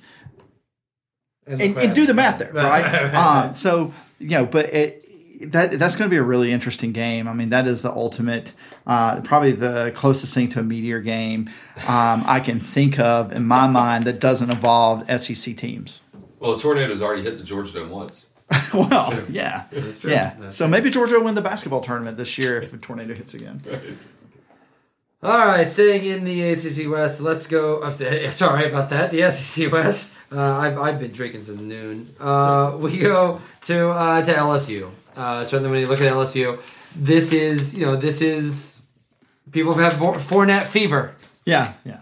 and, 1.47 1.61
and 1.61 1.95
do 1.95 2.07
the 2.07 2.15
math 2.15 2.39
there, 2.39 2.53
right? 2.53 3.15
um, 3.15 3.55
so 3.55 3.93
you 4.21 4.31
know, 4.31 4.47
but 4.47 4.67
it, 4.73 5.51
that 5.53 5.79
that's 5.79 5.97
going 5.97 6.09
to 6.09 6.11
be 6.11 6.17
a 6.17 6.23
really 6.23 6.53
interesting 6.53 6.93
game. 6.93 7.27
I 7.27 7.33
mean, 7.33 7.51
that 7.51 7.67
is 7.67 7.83
the 7.83 7.91
ultimate, 7.91 8.53
uh, 8.87 9.21
probably 9.23 9.53
the 9.53 9.93
closest 9.95 10.35
thing 10.35 10.49
to 10.51 10.61
a 10.61 10.63
meteor 10.63 11.01
game 11.01 11.51
um, 11.89 12.23
I 12.27 12.41
can 12.41 12.61
think 12.61 12.99
of 12.99 13.33
in 13.33 13.47
my 13.47 13.67
mind 13.67 14.05
that 14.05 14.21
doesn't 14.21 14.51
involve 14.51 15.05
SEC 15.21 15.57
teams. 15.57 16.01
Well, 16.41 16.53
the 16.57 16.59
tornado's 16.63 17.03
already 17.03 17.23
hit 17.23 17.39
the 17.39 17.45
Georgia 17.45 17.73
Dome 17.73 17.91
once. 17.91 18.29
well, 18.73 19.23
yeah, 19.29 19.65
That's 19.71 19.99
true. 19.99 20.11
yeah. 20.11 20.35
That's 20.39 20.57
so 20.57 20.67
maybe 20.67 20.89
Georgia 20.91 21.17
will 21.17 21.25
win 21.25 21.35
the 21.35 21.43
basketball 21.43 21.81
tournament 21.83 22.17
this 22.17 22.39
year 22.39 22.61
if 22.63 22.73
a 22.73 22.79
tornado 22.79 23.15
hits 23.15 23.35
again. 23.35 23.61
All 25.23 25.39
right, 25.47 25.69
staying 25.69 26.05
in 26.05 26.25
the 26.25 26.43
ACC 26.53 26.89
West, 26.89 27.21
let's 27.21 27.47
go. 27.49 27.81
Up 27.81 27.95
to, 27.97 28.31
sorry 28.33 28.67
about 28.69 28.91
that. 28.91 29.11
The 29.11 29.29
SEC 29.31 29.71
West. 29.73 30.15
Uh, 30.31 30.41
I've, 30.59 30.79
I've 30.79 30.99
been 31.01 31.11
drinking 31.11 31.43
since 31.43 31.61
noon. 31.61 32.09
Uh, 32.21 32.77
we 32.79 32.99
go 32.99 33.41
to 33.63 33.89
uh, 33.91 34.23
to 34.25 34.33
LSU. 34.33 34.91
Uh, 35.17 35.45
certainly, 35.45 35.71
when 35.73 35.81
you 35.81 35.89
look 35.89 36.01
at 36.01 36.13
LSU, 36.13 36.61
this 36.95 37.33
is 37.33 37.75
you 37.77 37.85
know 37.85 37.97
this 37.97 38.23
is 38.23 38.81
people 39.51 39.75
have 39.75 39.93
had 39.93 39.99
Four- 39.99 40.15
Fournette 40.15 40.67
fever. 40.67 41.17
Yeah, 41.45 41.73
yeah. 41.85 41.99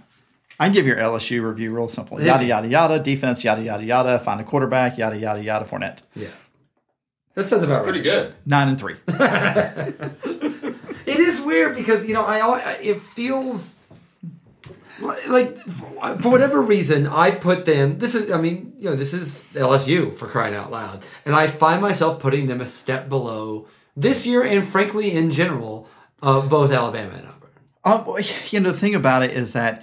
I 0.59 0.67
can 0.67 0.73
give 0.75 0.87
your 0.87 0.97
LSU 0.97 1.43
review 1.47 1.75
real 1.75 1.89
simple. 1.89 2.19
Yeah. 2.21 2.27
Yada 2.35 2.45
yada 2.47 2.69
yada. 2.69 2.99
Defense. 2.99 3.45
Yada 3.45 3.63
yada 3.63 3.85
yada. 3.85 4.19
Find 4.19 4.41
a 4.41 4.45
quarterback. 4.45 4.97
Yada 4.99 5.19
yada 5.19 5.43
yada. 5.43 5.65
Fournette. 5.65 5.99
Yeah, 6.15 6.29
that 7.35 7.49
sounds 7.49 7.63
about 7.63 7.85
Pretty 7.85 7.99
right. 8.01 8.05
good. 8.05 8.35
Nine 8.47 8.69
and 8.69 8.79
three. 8.81 8.97
It 11.07 11.21
is 11.21 11.41
weird 11.41 11.77
because 11.77 12.07
you 12.07 12.15
know 12.15 12.25
I 12.25 12.41
al- 12.41 12.79
it 12.83 13.01
feels 13.01 13.79
like 15.29 15.57
for 15.61 16.31
whatever 16.31 16.61
reason 16.61 17.07
I 17.07 17.31
put 17.31 17.65
them. 17.65 17.99
This 17.99 18.15
is 18.17 18.33
I 18.33 18.41
mean 18.41 18.73
you 18.79 18.91
know 18.91 18.97
this 18.97 19.15
is 19.15 19.49
LSU 19.55 20.13
for 20.13 20.27
crying 20.27 20.55
out 20.55 20.73
loud, 20.73 21.05
and 21.25 21.37
I 21.37 21.47
find 21.47 21.81
myself 21.81 22.21
putting 22.21 22.49
them 22.49 22.61
a 22.61 22.67
step 22.67 23.09
below 23.09 23.69
this 23.97 24.27
year 24.27 24.43
and 24.43 24.67
frankly 24.67 25.13
in 25.13 25.31
general 25.31 25.89
of 26.23 26.51
both 26.51 26.73
Alabama 26.73 27.13
and 27.15 27.29
Auburn. 27.29 28.17
Um, 28.19 28.25
you 28.51 28.59
know, 28.61 28.73
the 28.73 28.77
thing 28.77 28.97
about 28.97 29.23
it 29.23 29.31
is 29.31 29.53
that 29.53 29.83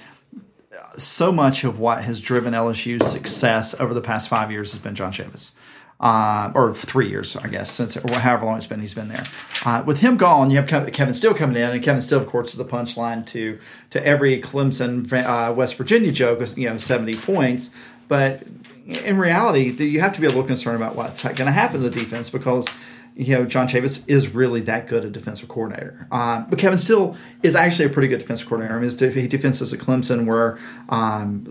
so 0.97 1.31
much 1.31 1.63
of 1.63 1.79
what 1.79 2.03
has 2.03 2.21
driven 2.21 2.53
LSU's 2.53 3.11
success 3.11 3.79
over 3.79 3.93
the 3.93 4.01
past 4.01 4.29
five 4.29 4.51
years 4.51 4.71
has 4.71 4.81
been 4.81 4.95
John 4.95 5.11
Chavis. 5.11 5.51
Uh, 5.99 6.51
or 6.53 6.73
three 6.73 7.07
years, 7.07 7.37
I 7.37 7.47
guess, 7.47 7.71
since 7.71 7.95
or 7.95 8.19
however 8.19 8.45
long 8.45 8.57
it's 8.57 8.65
been, 8.65 8.81
he's 8.81 8.93
been 8.93 9.07
there. 9.07 9.23
Uh, 9.63 9.83
with 9.85 10.01
him 10.01 10.17
gone, 10.17 10.49
you 10.49 10.57
have 10.61 10.67
Kevin 10.67 11.13
Steele 11.13 11.33
coming 11.33 11.55
in, 11.55 11.69
and 11.69 11.81
Kevin 11.81 12.01
Steele, 12.01 12.19
of 12.19 12.27
course, 12.27 12.51
is 12.51 12.57
the 12.57 12.65
punchline 12.65 13.25
to 13.27 13.57
to 13.91 14.05
every 14.05 14.41
Clemson, 14.41 15.09
uh, 15.13 15.53
West 15.53 15.75
Virginia 15.75 16.11
joke. 16.11 16.41
You 16.57 16.69
know, 16.69 16.77
seventy 16.77 17.13
points, 17.13 17.71
but 18.09 18.43
in 18.85 19.17
reality, 19.17 19.69
you 19.85 20.01
have 20.01 20.13
to 20.13 20.19
be 20.19 20.27
a 20.27 20.29
little 20.29 20.43
concerned 20.43 20.75
about 20.75 20.95
what's 20.95 21.23
going 21.23 21.35
to 21.37 21.51
happen 21.51 21.81
to 21.81 21.89
the 21.89 21.99
defense 21.99 22.29
because 22.29 22.67
you 23.15 23.35
know, 23.35 23.45
John 23.45 23.67
Chavis 23.67 24.07
is 24.09 24.33
really 24.33 24.61
that 24.61 24.87
good 24.87 25.05
a 25.05 25.09
defensive 25.09 25.47
coordinator. 25.47 26.07
Uh, 26.11 26.45
but 26.49 26.57
Kevin 26.57 26.77
Steele 26.77 27.15
is 27.43 27.55
actually 27.55 27.85
a 27.85 27.89
pretty 27.89 28.07
good 28.07 28.19
defensive 28.19 28.47
coordinator. 28.47 28.75
I 28.75 28.77
mean, 28.77 28.85
his 28.85 28.95
defenses 28.95 29.71
at 29.71 29.79
Clemson 29.79 30.25
were 30.25 30.59
um, 30.89 31.45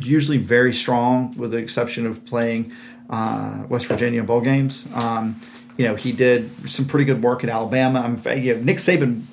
usually 0.00 0.38
very 0.38 0.72
strong, 0.72 1.36
with 1.36 1.50
the 1.50 1.58
exception 1.58 2.06
of 2.06 2.24
playing 2.24 2.72
uh, 3.10 3.64
West 3.68 3.86
Virginia 3.86 4.22
bowl 4.22 4.40
games. 4.40 4.88
Um, 4.94 5.40
you 5.76 5.84
know, 5.84 5.94
he 5.94 6.12
did 6.12 6.68
some 6.68 6.86
pretty 6.86 7.04
good 7.04 7.22
work 7.22 7.44
at 7.44 7.50
Alabama. 7.50 8.00
I'm, 8.00 8.42
you 8.42 8.54
know, 8.54 8.62
Nick 8.62 8.78
Saban 8.78 9.24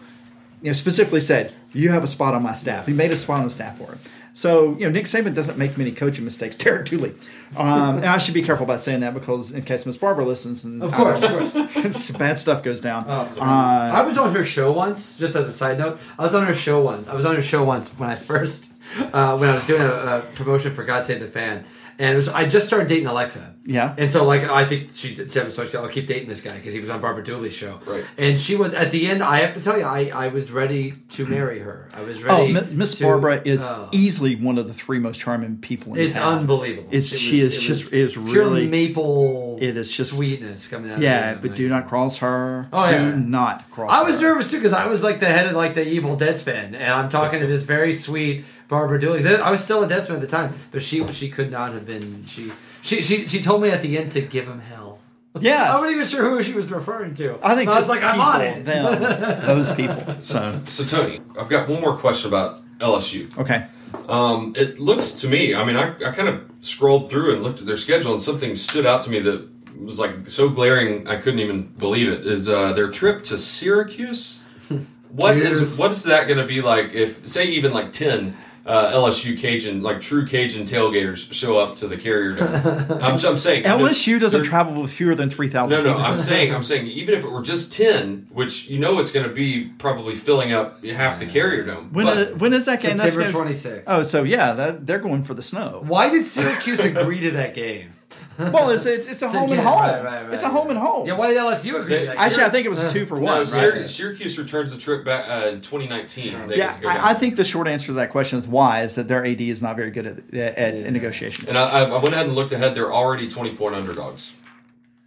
you 0.61 0.69
know, 0.69 0.73
specifically 0.73 1.21
said, 1.21 1.53
"You 1.73 1.91
have 1.91 2.03
a 2.03 2.07
spot 2.07 2.33
on 2.33 2.43
my 2.43 2.53
staff." 2.53 2.85
He 2.85 2.93
made 2.93 3.11
a 3.11 3.17
spot 3.17 3.39
on 3.39 3.45
the 3.45 3.49
staff 3.49 3.77
for 3.77 3.91
him. 3.91 3.99
So 4.35 4.73
you 4.73 4.81
know, 4.81 4.89
Nick 4.89 5.05
Saban 5.05 5.33
doesn't 5.33 5.57
make 5.57 5.77
many 5.77 5.93
coaching 5.93 6.25
mistakes. 6.25 6.55
Derek 6.57 6.85
Dooley, 6.85 7.15
um, 7.57 7.97
and 7.97 8.05
I 8.05 8.17
should 8.17 8.33
be 8.33 8.41
careful 8.41 8.65
about 8.65 8.81
saying 8.81 8.99
that 8.99 9.13
because 9.13 9.53
in 9.53 9.63
case 9.63 9.85
Miss 9.85 9.95
Barbara 9.95 10.25
listens, 10.25 10.65
and 10.65 10.83
Of 10.83 10.91
course, 10.91 11.23
of 11.23 11.31
course. 11.31 11.53
course, 11.73 12.11
bad 12.11 12.37
stuff 12.37 12.61
goes 12.61 12.81
down. 12.81 13.05
Oh, 13.07 13.33
uh, 13.37 13.91
I 13.93 14.01
was 14.01 14.17
on 14.17 14.35
her 14.35 14.43
show 14.43 14.73
once, 14.73 15.15
just 15.15 15.37
as 15.37 15.47
a 15.47 15.53
side 15.53 15.77
note. 15.77 15.99
I 16.19 16.23
was 16.23 16.35
on 16.35 16.45
her 16.45 16.53
show 16.53 16.81
once. 16.81 17.07
I 17.07 17.15
was 17.15 17.23
on 17.23 17.35
her 17.35 17.41
show 17.41 17.63
once 17.63 17.97
when 17.97 18.09
I 18.09 18.15
first, 18.15 18.73
uh, 18.99 19.37
when 19.37 19.47
I 19.49 19.53
was 19.55 19.65
doing 19.67 19.81
a, 19.81 19.85
a 19.85 20.21
promotion 20.35 20.73
for 20.73 20.83
God 20.83 21.05
Save 21.05 21.21
the 21.21 21.27
Fan. 21.27 21.65
And 21.97 22.11
it 22.13 22.15
was, 22.15 22.27
I 22.29 22.45
just 22.47 22.67
started 22.67 22.87
dating 22.89 23.07
Alexa. 23.07 23.53
Yeah. 23.67 23.95
And 23.97 24.11
so, 24.11 24.25
like, 24.25 24.43
I 24.43 24.65
think 24.65 24.89
she, 24.93 25.15
she 25.15 25.27
so 25.27 25.49
she 25.49 25.67
said, 25.67 25.81
I'll 25.81 25.87
keep 25.89 26.05
dating 26.05 26.27
this 26.27 26.41
guy 26.41 26.55
because 26.55 26.73
he 26.73 26.79
was 26.79 26.89
on 26.89 26.99
Barbara 27.01 27.23
Dooley's 27.23 27.55
show. 27.55 27.79
Right. 27.85 28.05
And 28.17 28.39
she 28.39 28.55
was, 28.55 28.73
at 28.75 28.91
the 28.91 29.07
end, 29.07 29.23
I 29.23 29.37
have 29.37 29.53
to 29.55 29.61
tell 29.61 29.77
you, 29.77 29.85
I, 29.85 30.11
I 30.13 30.27
was 30.27 30.51
ready 30.51 30.91
to 30.91 31.23
mm-hmm. 31.23 31.33
marry 31.33 31.59
her. 31.59 31.89
I 31.93 32.01
was 32.01 32.23
Oh, 32.25 32.41
ready. 32.41 32.53
Mi- 32.53 32.73
Miss 32.73 32.95
Barbara 32.99 33.41
is 33.43 33.63
oh. 33.65 33.89
easily 33.91 34.35
one 34.35 34.57
of 34.59 34.67
the 34.67 34.73
three 34.73 34.99
most 34.99 35.19
charming 35.19 35.57
people 35.57 35.93
in 35.93 35.93
the 35.93 35.99
world. 36.01 36.09
It's 36.09 36.17
town. 36.17 36.37
unbelievable. 36.39 36.89
It's- 36.89 37.11
It 37.11 37.17
she 37.17 37.39
is 37.39 37.55
it 37.57 37.61
just- 37.61 37.83
was 37.85 37.93
it 37.93 37.99
is 38.01 38.13
pure 38.13 38.23
really- 38.45 38.67
maple. 38.67 39.57
it 39.61 39.75
is 39.77 39.89
just- 39.89 40.13
sweetness 40.15 40.67
coming 40.67 40.91
out. 40.91 40.99
Yeah, 40.99 41.31
of 41.31 41.37
her. 41.41 41.47
but 41.47 41.55
do 41.57 41.67
not 41.67 41.87
cross 41.87 42.19
her. 42.19 42.67
Oh, 42.71 42.89
yeah. 42.89 43.11
Do 43.11 43.15
not 43.15 43.69
cross. 43.71 43.89
Her. 43.89 43.97
I 43.97 44.03
was 44.03 44.19
her. 44.19 44.27
nervous 44.27 44.51
too 44.51 44.57
because 44.57 44.73
I 44.73 44.85
was 44.87 45.01
like 45.01 45.19
the 45.19 45.25
head 45.27 45.47
of 45.47 45.53
like 45.53 45.73
the 45.73 45.87
Evil 45.87 46.15
Deadspin, 46.17 46.73
and 46.75 46.83
I'm 46.93 47.09
talking 47.09 47.39
to 47.39 47.47
this 47.47 47.63
very 47.63 47.93
sweet 47.93 48.43
Barbara 48.67 48.99
Dooley. 48.99 49.21
'Cause 49.21 49.39
I 49.41 49.51
was 49.51 49.63
still 49.63 49.83
a 49.83 49.87
Deadspin 49.87 50.15
at 50.15 50.21
the 50.21 50.27
time, 50.27 50.53
but 50.71 50.81
she 50.81 51.05
she 51.07 51.29
could 51.29 51.51
not 51.51 51.73
have 51.73 51.85
been. 51.85 52.23
She 52.25 52.51
she 52.81 53.01
she, 53.01 53.27
she 53.27 53.41
told 53.41 53.61
me 53.61 53.69
at 53.69 53.81
the 53.81 53.97
end 53.97 54.11
to 54.13 54.21
give 54.21 54.47
him 54.47 54.61
hell. 54.61 54.99
Yeah, 55.39 55.69
I 55.71 55.75
wasn't 55.75 55.95
even 55.95 56.07
sure 56.07 56.29
who 56.29 56.41
she 56.41 56.53
was 56.53 56.71
referring 56.71 57.13
to. 57.15 57.37
I 57.43 57.55
think 57.55 57.67
But 57.67 57.73
I 57.73 57.75
was 57.75 57.87
just 57.87 57.89
like, 57.89 58.03
I'm 58.03 58.21
on 58.21 58.39
it. 58.41 58.63
Them, 58.63 59.01
those 59.45 59.69
people. 59.73 60.15
So 60.19 60.61
So 60.67 60.85
Tony, 60.85 61.19
I've 61.37 61.49
got 61.49 61.67
one 61.67 61.81
more 61.81 61.97
question 61.97 62.29
about 62.29 62.61
LSU. 62.79 63.37
okay. 63.37 63.65
Um, 64.07 64.53
it 64.55 64.79
looks 64.79 65.11
to 65.21 65.27
me, 65.27 65.53
I 65.55 65.63
mean, 65.65 65.75
I, 65.77 65.89
I 66.05 66.11
kind 66.11 66.27
of 66.29 66.41
scrolled 66.61 67.09
through 67.09 67.33
and 67.33 67.43
looked 67.43 67.59
at 67.59 67.65
their 67.65 67.77
schedule, 67.77 68.11
and 68.13 68.21
something 68.21 68.55
stood 68.55 68.85
out 68.85 69.01
to 69.03 69.09
me 69.09 69.19
that 69.19 69.47
was 69.77 69.99
like 69.99 70.29
so 70.29 70.47
glaring 70.49 71.05
I 71.07 71.17
couldn't 71.17 71.39
even 71.41 71.63
believe 71.63 72.07
it. 72.09 72.25
Is 72.25 72.47
uh, 72.47 72.71
their 72.73 72.89
trip 72.89 73.21
to 73.23 73.37
Syracuse? 73.37 74.39
What 75.09 75.37
is 75.37 75.59
Cheers. 75.59 75.79
what 75.79 75.91
is 75.91 76.03
that 76.05 76.27
going 76.27 76.39
to 76.39 76.45
be 76.45 76.61
like 76.61 76.91
if, 76.93 77.25
say, 77.25 77.45
even 77.45 77.71
like 77.71 77.93
ten 77.93 78.35
uh, 78.65 78.91
LSU 78.93 79.37
Cajun, 79.37 79.83
like 79.83 79.99
true 79.99 80.25
Cajun 80.25 80.65
tailgaters, 80.65 81.31
show 81.31 81.57
up 81.59 81.75
to 81.77 81.87
the 81.87 81.97
Carrier 81.97 82.31
Dome? 82.35 82.47
I'm, 83.03 83.13
I'm 83.13 83.37
saying 83.37 83.63
LSU 83.63 84.19
doesn't 84.19 84.43
travel 84.43 84.81
with 84.81 84.91
fewer 84.91 85.13
than 85.15 85.29
three 85.29 85.49
thousand. 85.49 85.83
No, 85.83 85.93
no, 85.93 85.97
I'm 85.99 86.17
saying, 86.17 86.53
I'm 86.53 86.63
saying, 86.71 86.87
even 86.87 87.13
if 87.13 87.23
it 87.23 87.31
were 87.31 87.41
just 87.43 87.73
ten, 87.73 88.27
which 88.31 88.67
you 88.69 88.79
know 88.79 88.99
it's 88.99 89.11
going 89.11 89.27
to 89.27 89.33
be 89.33 89.65
probably 89.77 90.15
filling 90.15 90.51
up 90.51 90.83
half 90.83 91.19
the 91.19 91.25
Carrier 91.25 91.63
Dome. 91.63 91.93
When 91.93 92.05
but- 92.05 92.17
uh, 92.17 92.31
when 92.35 92.53
is 92.53 92.65
that 92.65 92.81
game? 92.81 92.97
September 92.97 93.31
gonna- 93.31 93.49
26th. 93.51 93.83
Oh, 93.87 94.03
so 94.03 94.23
yeah, 94.23 94.53
that, 94.53 94.87
they're 94.87 94.99
going 94.99 95.23
for 95.23 95.33
the 95.33 95.43
snow. 95.43 95.81
Why 95.85 96.09
did 96.09 96.25
Syracuse 96.25 96.83
agree 96.83 97.19
to 97.21 97.31
that 97.31 97.53
game? 97.53 97.89
Well, 98.53 98.69
it's 98.69 98.85
it's, 98.85 99.07
it's 99.07 99.21
a 99.21 99.29
home 99.29 99.51
and 99.51 99.61
home. 99.61 99.79
right, 99.79 100.03
right, 100.03 100.23
right, 100.25 100.33
it's 100.33 100.43
a 100.43 100.49
home 100.49 100.69
and 100.69 100.77
home. 100.77 101.07
Yeah, 101.07 101.13
why 101.15 101.27
did 101.29 101.37
LSU 101.37 101.79
agree 101.81 102.05
to? 102.05 102.09
Actually, 102.19 102.35
game? 102.37 102.45
I 102.45 102.49
think 102.49 102.65
it 102.65 102.69
was 102.69 102.83
a 102.83 102.91
two 102.91 103.05
for 103.05 103.15
no, 103.19 103.25
one. 103.25 103.45
right? 103.45 103.89
Syracuse 103.89 104.37
returns 104.37 104.71
the 104.73 104.77
trip 104.77 105.05
back 105.05 105.29
uh, 105.29 105.47
in 105.47 105.61
2019. 105.61 106.47
They 106.49 106.57
Yeah, 106.57 106.67
get 106.67 106.75
to 106.75 106.81
go 106.81 106.87
down. 106.89 106.97
I, 106.97 107.11
I 107.11 107.13
think 107.13 107.37
the 107.37 107.45
short 107.45 107.67
answer 107.67 107.87
to 107.87 107.93
that 107.93 108.09
question 108.09 108.37
is 108.39 108.45
why 108.47 108.81
is 108.83 108.95
that 108.95 109.07
their 109.07 109.25
AD 109.25 109.39
is 109.39 109.61
not 109.61 109.75
very 109.77 109.91
good 109.91 110.05
at, 110.05 110.33
at 110.57 110.91
negotiations. 110.91 111.47
And 111.47 111.57
I, 111.57 111.83
I 111.85 111.89
went 111.93 112.09
ahead 112.13 112.25
and 112.25 112.35
looked 112.35 112.51
ahead. 112.51 112.75
They're 112.75 112.91
already 112.93 113.29
20 113.29 113.55
point 113.55 113.75
underdogs. 113.75 114.33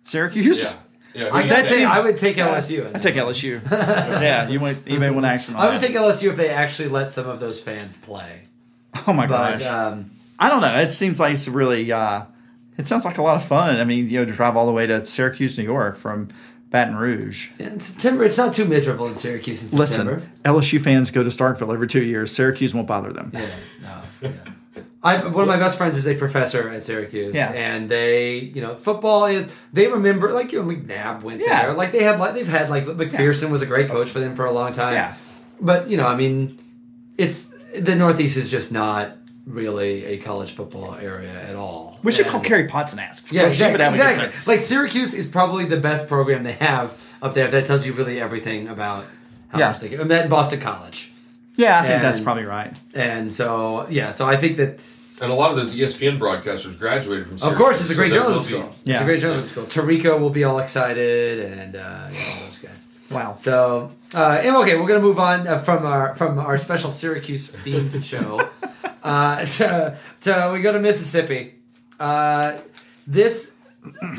Syracuse. 0.04 0.62
Yeah. 0.62 0.72
Yeah. 1.14 1.34
I, 1.34 1.42
who 1.42 1.48
gotta 1.48 1.62
you 1.62 1.68
say, 1.68 1.74
think? 1.76 1.88
I 1.90 2.02
would 2.04 2.16
take 2.16 2.36
LSU. 2.36 2.86
I 2.86 2.90
that. 2.92 3.02
take 3.02 3.14
LSU. 3.16 3.70
yeah, 4.22 4.48
you 4.48 4.60
might 4.60 4.86
you 4.86 5.00
may 5.00 5.10
want 5.10 5.26
action 5.26 5.54
on 5.54 5.60
I 5.60 5.70
would 5.72 5.80
that. 5.80 5.86
take 5.86 5.96
LSU 5.96 6.30
if 6.30 6.36
they 6.36 6.48
actually 6.50 6.88
let 6.88 7.10
some 7.10 7.28
of 7.28 7.40
those 7.40 7.60
fans 7.60 7.96
play. 7.96 8.42
oh 9.06 9.12
my 9.12 9.26
But 9.26 9.58
gosh, 9.58 9.66
um, 9.66 10.12
I 10.38 10.48
don't 10.48 10.60
know. 10.60 10.76
It 10.78 10.88
seems 10.90 11.18
like 11.18 11.32
it's 11.34 11.48
really. 11.48 11.90
Uh, 11.90 12.22
it 12.78 12.86
sounds 12.86 13.04
like 13.04 13.18
a 13.18 13.22
lot 13.22 13.36
of 13.36 13.44
fun. 13.44 13.78
I 13.80 13.84
mean, 13.84 14.08
you 14.08 14.18
know, 14.18 14.24
to 14.24 14.32
drive 14.32 14.56
all 14.56 14.66
the 14.66 14.72
way 14.72 14.86
to 14.86 15.04
Syracuse, 15.04 15.58
New 15.58 15.64
York 15.64 15.96
from 15.98 16.28
Baton 16.70 16.96
Rouge. 16.96 17.50
in 17.58 17.80
September, 17.80 18.24
it's 18.24 18.38
not 18.38 18.52
too 18.54 18.64
miserable 18.64 19.06
in 19.06 19.14
Syracuse 19.16 19.62
in 19.62 19.68
September. 19.68 20.14
Listen, 20.16 20.32
LSU 20.44 20.80
fans 20.80 21.10
go 21.10 21.22
to 21.22 21.28
Starkville 21.30 21.72
every 21.74 21.88
two 21.88 22.02
years. 22.04 22.34
Syracuse 22.34 22.74
won't 22.74 22.86
bother 22.86 23.12
them. 23.12 23.30
Yeah, 23.34 23.46
no, 23.82 24.00
yeah. 24.22 24.32
I, 25.02 25.26
one 25.28 25.42
of 25.44 25.48
my 25.48 25.56
best 25.56 25.78
friends 25.78 25.96
is 25.96 26.06
a 26.08 26.14
professor 26.16 26.68
at 26.68 26.82
Syracuse, 26.82 27.32
Yeah. 27.34 27.52
and 27.52 27.88
they, 27.88 28.34
you 28.38 28.60
know, 28.60 28.74
football 28.74 29.26
is. 29.26 29.50
They 29.72 29.86
remember, 29.86 30.32
like 30.32 30.52
you 30.52 30.60
know, 30.62 30.68
McNabb 30.74 31.22
went 31.22 31.40
Yeah. 31.40 31.66
there. 31.66 31.72
Like 31.74 31.92
they 31.92 32.02
had, 32.02 32.18
like 32.18 32.34
they've 32.34 32.46
had, 32.48 32.68
like 32.68 32.84
MacPherson 32.84 33.50
was 33.50 33.62
a 33.62 33.66
great 33.66 33.88
coach 33.88 34.08
for 34.10 34.18
them 34.18 34.34
for 34.34 34.44
a 34.44 34.50
long 34.50 34.72
time. 34.72 34.94
Yeah. 34.94 35.14
But 35.60 35.88
you 35.88 35.96
know, 35.96 36.06
I 36.06 36.16
mean, 36.16 36.58
it's 37.16 37.78
the 37.80 37.94
Northeast 37.94 38.36
is 38.36 38.50
just 38.50 38.72
not 38.72 39.12
really 39.46 40.04
a 40.04 40.18
college 40.18 40.52
football 40.52 40.96
area 41.00 41.32
at 41.48 41.54
all. 41.56 41.88
We 42.02 42.12
should 42.12 42.26
call 42.26 42.40
Kerry 42.40 42.66
Potts 42.68 42.92
and 42.92 43.00
ask. 43.00 43.30
Yeah, 43.32 43.42
She 43.50 43.64
would 43.64 43.80
exactly. 43.80 43.84
have 43.84 43.94
a 44.18 44.22
good 44.24 44.30
time. 44.32 44.42
Like 44.46 44.61
Syracuse 44.61 45.14
is 45.14 45.26
probably 45.26 45.64
the 45.64 45.76
best 45.78 46.08
program 46.08 46.42
they 46.44 46.52
have 46.52 46.92
up 47.22 47.34
there. 47.34 47.48
That 47.48 47.66
tells 47.66 47.84
you 47.87 47.92
really 47.92 48.20
everything 48.20 48.68
about 48.68 49.04
how 49.48 49.58
Yeah. 49.58 49.68
much 49.68 49.80
they 49.80 49.88
get. 49.88 50.00
And 50.00 50.11
then 50.11 50.28
Boston 50.28 50.61
College, 50.61 51.11
Yeah, 51.56 51.80
I 51.80 51.87
think 51.87 52.02
that's 52.02 52.20
probably 52.20 52.44
right. 52.44 52.74
and 52.94 53.32
so 53.32 53.87
yeah, 53.90 54.12
so 54.12 54.26
I 54.26 54.37
think 54.37 54.56
that 54.58 54.78
And 55.20 55.32
a 55.32 55.34
lot 55.34 55.50
of 55.50 55.56
those 55.56 55.74
ESPN 55.74 56.18
broadcasters 56.20 56.78
graduated 56.78 57.26
from 57.26 57.34
of 57.50 57.56
course 57.58 57.80
it's 57.80 57.90
a 57.90 57.94
great 57.96 58.12
there 58.12 58.20
will 58.22 58.28
journalism 58.40 58.52
be- 58.52 58.58
school. 58.61 58.74
It's 58.87 59.00
a 59.00 59.04
great 59.04 59.20
journalism 59.20 59.48
school. 59.48 59.64
Tirico 59.64 60.20
will 60.20 60.30
be 60.30 60.44
all 60.44 60.61
excited, 60.61 61.40
and 61.58 61.74
uh, 61.74 62.06
yeah, 62.12 62.34
all 62.38 62.44
those 62.44 62.58
guys. 62.58 62.88
Wow. 63.11 63.34
So, 63.37 63.90
uh, 64.14 64.40
and 64.44 64.54
okay, 64.56 64.78
we're 64.78 64.87
gonna 64.87 65.00
move 65.00 65.18
on 65.18 65.48
uh, 65.48 65.58
from 65.58 65.84
our 65.87 66.14
from 66.14 66.38
our 66.38 66.56
special 66.58 66.90
Syracuse 66.90 67.50
themed 67.50 68.04
show 68.12 68.38
uh, 69.02 69.44
to 69.44 69.96
to 70.20 70.50
we 70.52 70.61
go 70.62 70.72
to 70.72 70.78
Mississippi. 70.78 71.54
Uh, 72.00 72.58
this, 73.06 73.52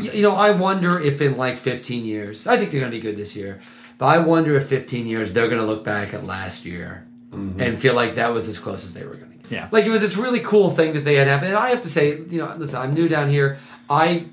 you 0.01 0.21
know, 0.21 0.35
I 0.35 0.51
wonder 0.51 0.99
if 0.99 1.21
in 1.21 1.37
like 1.37 1.57
15 1.57 2.05
years, 2.05 2.47
I 2.47 2.57
think 2.57 2.71
they're 2.71 2.79
gonna 2.79 2.91
be 2.91 2.99
good 2.99 3.17
this 3.17 3.35
year, 3.35 3.59
but 3.97 4.07
I 4.07 4.17
wonder 4.19 4.55
if 4.55 4.67
15 4.67 5.05
years 5.07 5.33
they're 5.33 5.47
gonna 5.47 5.65
look 5.65 5.83
back 5.83 6.13
at 6.13 6.25
last 6.25 6.65
year 6.65 7.05
and 7.31 7.77
feel 7.77 7.93
like 7.93 8.15
that 8.15 8.33
was 8.33 8.47
as 8.47 8.57
close 8.57 8.83
as 8.85 8.93
they 8.95 9.03
were 9.05 9.13
gonna. 9.13 9.25
get. 9.35 9.51
Yeah. 9.51 9.67
like 9.71 9.85
it 9.85 9.89
was 9.91 10.01
this 10.01 10.17
really 10.17 10.39
cool 10.41 10.69
thing 10.71 10.93
that 10.93 11.03
they 11.03 11.15
had 11.15 11.27
happened. 11.27 11.49
And 11.49 11.57
I 11.57 11.69
have 11.69 11.81
to 11.83 11.87
say, 11.87 12.17
you 12.17 12.37
know, 12.39 12.53
listen, 12.57 12.79
I'm 12.81 12.93
new 12.93 13.07
down 13.07 13.29
here. 13.29 13.57
I 13.89 14.25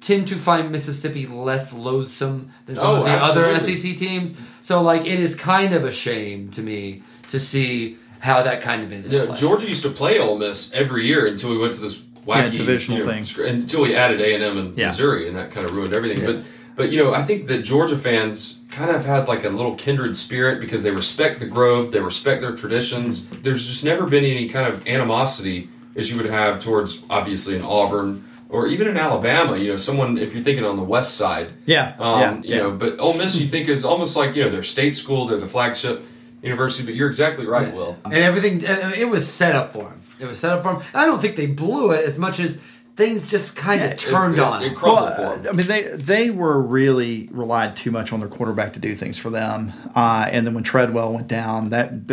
tend 0.00 0.28
to 0.28 0.36
find 0.36 0.70
Mississippi 0.70 1.26
less 1.26 1.72
loathsome 1.72 2.50
than 2.66 2.76
some 2.76 2.86
Oh, 2.86 2.96
of 2.98 3.04
the 3.04 3.10
other. 3.10 3.58
SEC 3.58 3.96
teams. 3.96 4.36
So 4.62 4.80
like 4.82 5.02
it 5.02 5.18
is 5.18 5.34
kind 5.34 5.74
of 5.74 5.84
a 5.84 5.92
shame 5.92 6.50
to 6.52 6.62
me 6.62 7.02
to 7.28 7.38
see 7.40 7.96
how 8.20 8.42
that 8.42 8.60
kind 8.60 8.82
of 8.82 8.92
ended 8.92 9.12
Yeah, 9.12 9.22
up. 9.22 9.28
last 9.30 9.40
Georgia 9.40 9.68
used 9.68 9.82
to 9.84 9.90
play 9.90 10.18
Ole 10.18 10.38
Miss 10.38 10.72
every 10.72 11.06
year 11.06 11.26
until 11.26 11.50
we 11.50 11.58
went 11.58 11.72
to 11.74 11.80
this 11.80 11.96
wacky 12.28 12.52
Yeah, 12.52 12.58
divisional 12.58 12.98
you 12.98 13.04
know, 13.06 13.22
thing. 13.22 13.46
until 13.48 13.80
we 13.82 13.94
added 13.96 14.20
A 14.20 14.34
and 14.34 14.42
M 14.44 14.58
and 14.58 14.76
Yeah. 14.78 14.86
Missouri, 14.86 15.26
and 15.28 15.36
that 15.36 15.50
kind 15.50 15.64
of 15.66 15.74
ruined 15.74 15.94
everything. 15.94 16.24
But 16.26 16.36
but 16.76 16.92
you 16.92 17.02
know, 17.02 17.12
I 17.14 17.22
think 17.24 17.46
that 17.48 17.62
Georgia 17.62 17.96
fans 17.96 18.58
kind 18.68 18.90
of 18.94 19.04
had 19.04 19.26
like 19.26 19.44
a 19.44 19.48
little 19.48 19.74
kindred 19.74 20.16
spirit 20.16 20.60
because 20.60 20.82
they 20.84 20.90
respect 20.92 21.40
the 21.40 21.46
Grove, 21.46 21.90
they 21.90 22.00
respect 22.00 22.42
their 22.42 22.54
traditions. 22.54 23.26
There's 23.44 23.66
just 23.66 23.82
never 23.84 24.06
been 24.06 24.24
any 24.24 24.48
kind 24.48 24.66
of 24.72 24.86
animosity 24.86 25.68
as 25.96 26.10
you 26.10 26.16
would 26.18 26.26
have 26.30 26.60
towards 26.60 27.02
obviously 27.10 27.56
in 27.56 27.62
Auburn 27.62 28.24
or 28.50 28.66
even 28.68 28.86
in 28.86 28.96
Alabama. 28.96 29.56
You 29.56 29.68
know, 29.70 29.76
someone 29.76 30.18
if 30.18 30.34
you're 30.34 30.42
thinking 30.44 30.64
on 30.64 30.76
the 30.76 30.84
west 30.96 31.16
side, 31.16 31.48
Yeah, 31.66 31.94
um, 31.98 32.20
yeah, 32.20 32.34
you 32.34 32.42
yeah. 32.44 32.56
know, 32.62 32.70
but 32.72 33.00
Ole 33.00 33.14
Miss 33.18 33.40
you 33.40 33.48
think 33.48 33.68
is 33.68 33.84
almost 33.84 34.16
like 34.16 34.36
you 34.36 34.44
know 34.44 34.50
their 34.50 34.62
state 34.62 34.94
school, 34.94 35.26
they're 35.26 35.38
the 35.38 35.48
flagship 35.48 36.02
university. 36.42 36.84
But 36.84 36.94
you're 36.94 37.08
exactly 37.08 37.46
right, 37.46 37.74
Will. 37.74 37.96
and 38.04 38.14
everything 38.14 38.62
it 38.62 39.08
was 39.08 39.26
set 39.26 39.56
up 39.56 39.72
for 39.72 39.88
him. 39.90 40.00
It 40.20 40.26
was 40.26 40.38
set 40.38 40.52
up 40.52 40.62
for 40.62 40.74
him. 40.74 40.82
I 40.94 41.06
don't 41.06 41.20
think 41.20 41.36
they 41.36 41.46
blew 41.46 41.92
it 41.92 42.04
as 42.04 42.18
much 42.18 42.40
as 42.40 42.60
things 42.96 43.26
just 43.28 43.54
kind 43.56 43.82
of 43.82 43.92
It- 43.92 43.98
turned 43.98 44.34
it, 44.34 44.40
on. 44.40 44.62
It, 44.62 44.74
crumbled 44.74 45.10
Well, 45.16 45.34
for 45.36 45.38
them. 45.42 45.54
I 45.54 45.56
mean, 45.56 45.66
they 45.68 45.82
they 45.94 46.30
were 46.30 46.60
really 46.60 47.28
relied 47.30 47.76
too 47.76 47.90
much 47.92 48.12
on 48.12 48.18
their 48.20 48.28
quarterback 48.28 48.72
to 48.72 48.80
do 48.80 48.94
things 48.96 49.16
for 49.16 49.30
them. 49.30 49.72
Uh, 49.94 50.26
and 50.30 50.46
then 50.46 50.54
when 50.54 50.64
Treadwell 50.64 51.12
went 51.12 51.28
down, 51.28 51.70
that 51.70 52.06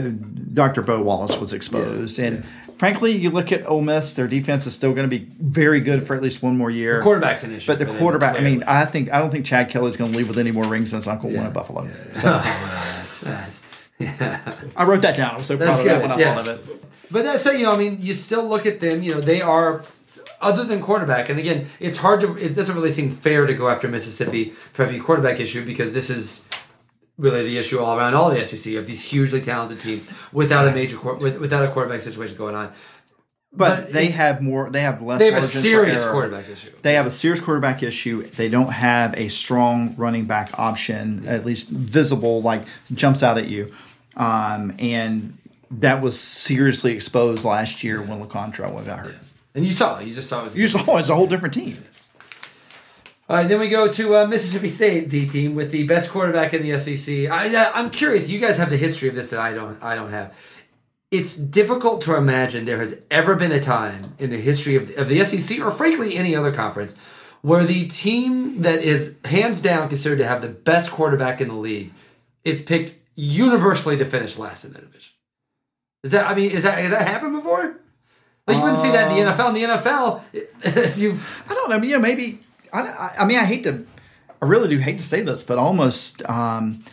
Dr. 0.54 0.82
Bo 0.84 1.02
Wallace 1.02 1.40
was 1.40 1.54
exposed. 1.54 2.20
and 2.20 2.44
frankly, 2.78 3.14
you 3.14 3.32
look 3.32 3.52
at 3.52 3.66
Ole 3.68 3.82
Miss, 3.82 4.14
their 4.14 4.28
defense 4.28 4.68
is 4.68 4.76
still 4.76 4.94
going 4.94 5.10
to 5.10 5.20
be 5.20 5.26
very 5.40 5.80
good 5.80 6.06
for 6.06 6.14
at 6.16 6.22
least 6.22 6.44
one 6.44 6.56
more 6.58 6.70
year. 6.70 7.02
quarterback's 7.02 7.44
an 7.44 7.54
issue. 7.56 7.72
but 7.72 7.80
the 7.80 7.86
for 7.86 7.92
them, 7.94 8.00
quarterback, 8.00 8.36
I 8.38 8.42
mean. 8.42 8.64
I 8.68 8.86
think 8.86 9.12
I 9.12 9.18
don't 9.20 9.32
think 9.32 9.46
Chad 9.48 9.70
Kelly's 9.70 9.96
going 9.98 10.12
to 10.12 10.18
leave 10.18 10.28
with 10.28 10.38
any 10.38 10.52
more 10.52 10.66
rings 10.66 10.92
than 10.92 11.00
his 11.00 11.08
uncle 11.08 11.32
won 11.32 11.48
at 11.48 11.54
Buffalo. 11.54 11.88
So 12.14 12.22
That's- 12.44 13.22
that's- 13.22 13.64
I 14.76 14.84
wrote 14.84 15.02
that 15.04 15.16
down. 15.16 15.36
I'm 15.36 15.44
so 15.44 15.56
proud 15.58 15.68
That's 15.70 15.80
of 15.80 15.86
that 15.86 16.02
good, 16.02 16.10
when 16.10 16.12
I 16.12 16.20
yeah. 16.20 16.36
thought 16.36 16.48
of 16.50 16.70
it. 16.70 16.84
But 17.12 17.24
that's 17.24 17.44
so 17.44 17.52
you 17.52 17.64
know, 17.66 17.74
I 17.74 17.78
mean, 17.78 17.98
you 18.00 18.14
still 18.14 18.48
look 18.48 18.66
at 18.66 18.80
them. 18.80 19.04
You 19.04 19.16
know, 19.16 19.22
they 19.22 19.42
are 19.42 19.84
other 20.42 20.64
than 20.64 20.82
quarterback. 20.82 21.30
And 21.30 21.40
again, 21.40 21.68
it's 21.80 21.98
hard 21.98 22.22
to. 22.22 22.38
It 22.38 22.56
doesn't 22.56 22.76
really 22.76 22.92
seem 22.92 23.12
fair 23.12 23.46
to 23.46 23.54
go 23.54 23.70
after 23.70 23.88
Mississippi 23.88 24.52
for 24.52 24.86
a 24.86 25.00
quarterback 25.00 25.40
issue 25.40 25.66
because 25.66 25.94
this 25.94 26.10
is 26.10 26.44
really 27.18 27.44
the 27.44 27.58
issue 27.58 27.80
all 27.80 27.98
around 27.98 28.14
all 28.14 28.30
the 28.30 28.44
SEC 28.46 28.74
of 28.76 28.88
these 28.88 29.04
hugely 29.04 29.42
talented 29.42 29.80
teams 29.80 30.10
without 30.34 30.68
a 30.68 30.72
major 30.72 31.00
without 31.16 31.64
a 31.64 31.72
quarterback 31.72 32.02
situation 32.02 32.36
going 32.38 32.56
on. 32.56 32.72
But, 33.58 33.86
But 33.86 33.94
they 33.94 34.08
it- 34.08 34.16
have 34.16 34.42
more. 34.42 34.70
They 34.70 34.82
have 34.82 35.02
less. 35.02 35.20
They 35.20 35.32
have 35.32 35.42
a 35.42 35.48
serious 35.48 36.04
quarterback 36.06 36.50
issue. 36.50 36.72
They 36.82 36.96
have 36.96 37.06
a 37.06 37.12
serious 37.12 37.40
quarterback 37.40 37.84
issue. 37.84 38.24
They 38.24 38.50
don't 38.50 38.72
have 38.72 39.14
a 39.18 39.30
strong 39.30 39.96
running 39.98 40.26
back 40.26 40.60
option, 40.60 41.26
at 41.26 41.46
least 41.46 41.70
visible, 41.70 42.42
like 42.42 42.64
jumps 42.94 43.24
out 43.24 43.38
at 43.38 43.48
you. 43.48 43.72
Um, 44.18 44.74
and 44.80 45.38
that 45.82 46.02
was 46.02 46.20
seriously 46.20 46.94
exposed 46.94 47.44
last 47.44 47.84
year 47.84 48.02
when 48.02 48.24
LeContrell 48.24 48.86
got 48.86 49.00
hurt. 49.00 49.16
And 49.54 49.66
you 49.66 49.72
saw, 49.72 50.00
you 50.00 50.14
just 50.14 50.30
saw 50.30 50.46
it. 50.46 50.56
You 50.56 50.68
saw 50.68 50.98
it's 50.98 51.10
a 51.10 51.16
whole 51.16 51.28
different 51.28 51.54
team. 51.54 51.78
All 53.28 53.38
right, 53.38 53.48
then 53.48 53.60
we 53.60 53.70
go 53.70 53.92
to 53.92 54.18
uh, 54.18 54.28
Mississippi 54.28 54.68
State, 54.68 55.10
the 55.10 55.28
team 55.28 55.56
with 55.56 55.72
the 55.72 55.88
best 55.88 56.12
quarterback 56.12 56.54
in 56.54 56.62
the 56.62 56.78
SEC. 56.78 57.28
I, 57.32 57.72
I'm 57.74 57.90
curious. 57.90 58.30
You 58.30 58.40
guys 58.40 58.60
have 58.60 58.70
the 58.70 58.78
history 58.78 59.10
of 59.10 59.16
this 59.16 59.32
that 59.32 59.40
I 59.40 59.54
don't. 59.54 59.82
I 59.82 59.96
don't 59.96 60.12
have. 60.12 60.38
It's 61.10 61.36
difficult 61.36 62.02
to 62.02 62.16
imagine 62.16 62.66
there 62.66 62.78
has 62.78 63.02
ever 63.10 63.36
been 63.36 63.52
a 63.52 63.60
time 63.60 64.14
in 64.20 64.30
the 64.30 64.38
history 64.38 64.76
of, 64.76 64.96
of 64.98 65.08
the 65.10 65.24
SEC 65.26 65.60
or 65.60 65.72
frankly 65.72 66.16
any 66.18 66.36
other 66.36 66.54
conference 66.54 66.98
where 67.42 67.64
the 67.64 67.88
team 67.88 68.62
that 68.62 68.84
is 68.84 69.18
hands 69.26 69.62
down 69.62 69.88
considered 69.88 70.18
to 70.18 70.26
have 70.26 70.42
the 70.42 70.50
best 70.50 70.92
quarterback 70.92 71.42
in 71.42 71.48
the 71.48 71.54
league 71.54 71.94
is 72.44 72.62
picked 72.62 72.96
universally 73.16 73.98
to 73.98 74.06
finish 74.06 74.38
last 74.38 74.66
in 74.66 74.74
the 74.74 74.80
division. 74.80 75.14
Is 76.06 76.12
that? 76.12 76.28
I 76.30 76.36
mean, 76.36 76.52
is 76.52 76.64
that 76.64 76.78
has 76.78 76.92
that 76.92 77.08
happened 77.08 77.34
before? 77.34 77.78
Like 78.48 78.58
you 78.58 78.62
wouldn't 78.64 78.80
see 78.80 78.92
that 78.92 79.12
in 79.12 79.26
the 79.26 79.32
NFL. 79.32 79.48
In 79.50 79.54
the 79.56 79.64
NFL, 79.76 80.22
if 80.86 80.98
you 80.98 81.20
I 81.50 81.54
don't 81.54 81.70
know. 81.70 81.76
I 81.76 81.80
mean, 81.80 81.90
you 81.90 81.96
know, 81.98 82.02
maybe. 82.02 82.40
I, 82.72 82.82
I, 82.82 83.16
I 83.22 83.26
mean, 83.26 83.38
I 83.40 83.44
hate 83.46 83.64
to. 83.64 83.86
I 84.42 84.46
really 84.46 84.70
do 84.70 84.78
hate 84.78 85.00
to 85.00 85.04
say 85.04 85.22
this, 85.22 85.44
but 85.44 85.58
almost. 85.58 86.28
Um, 86.30 86.84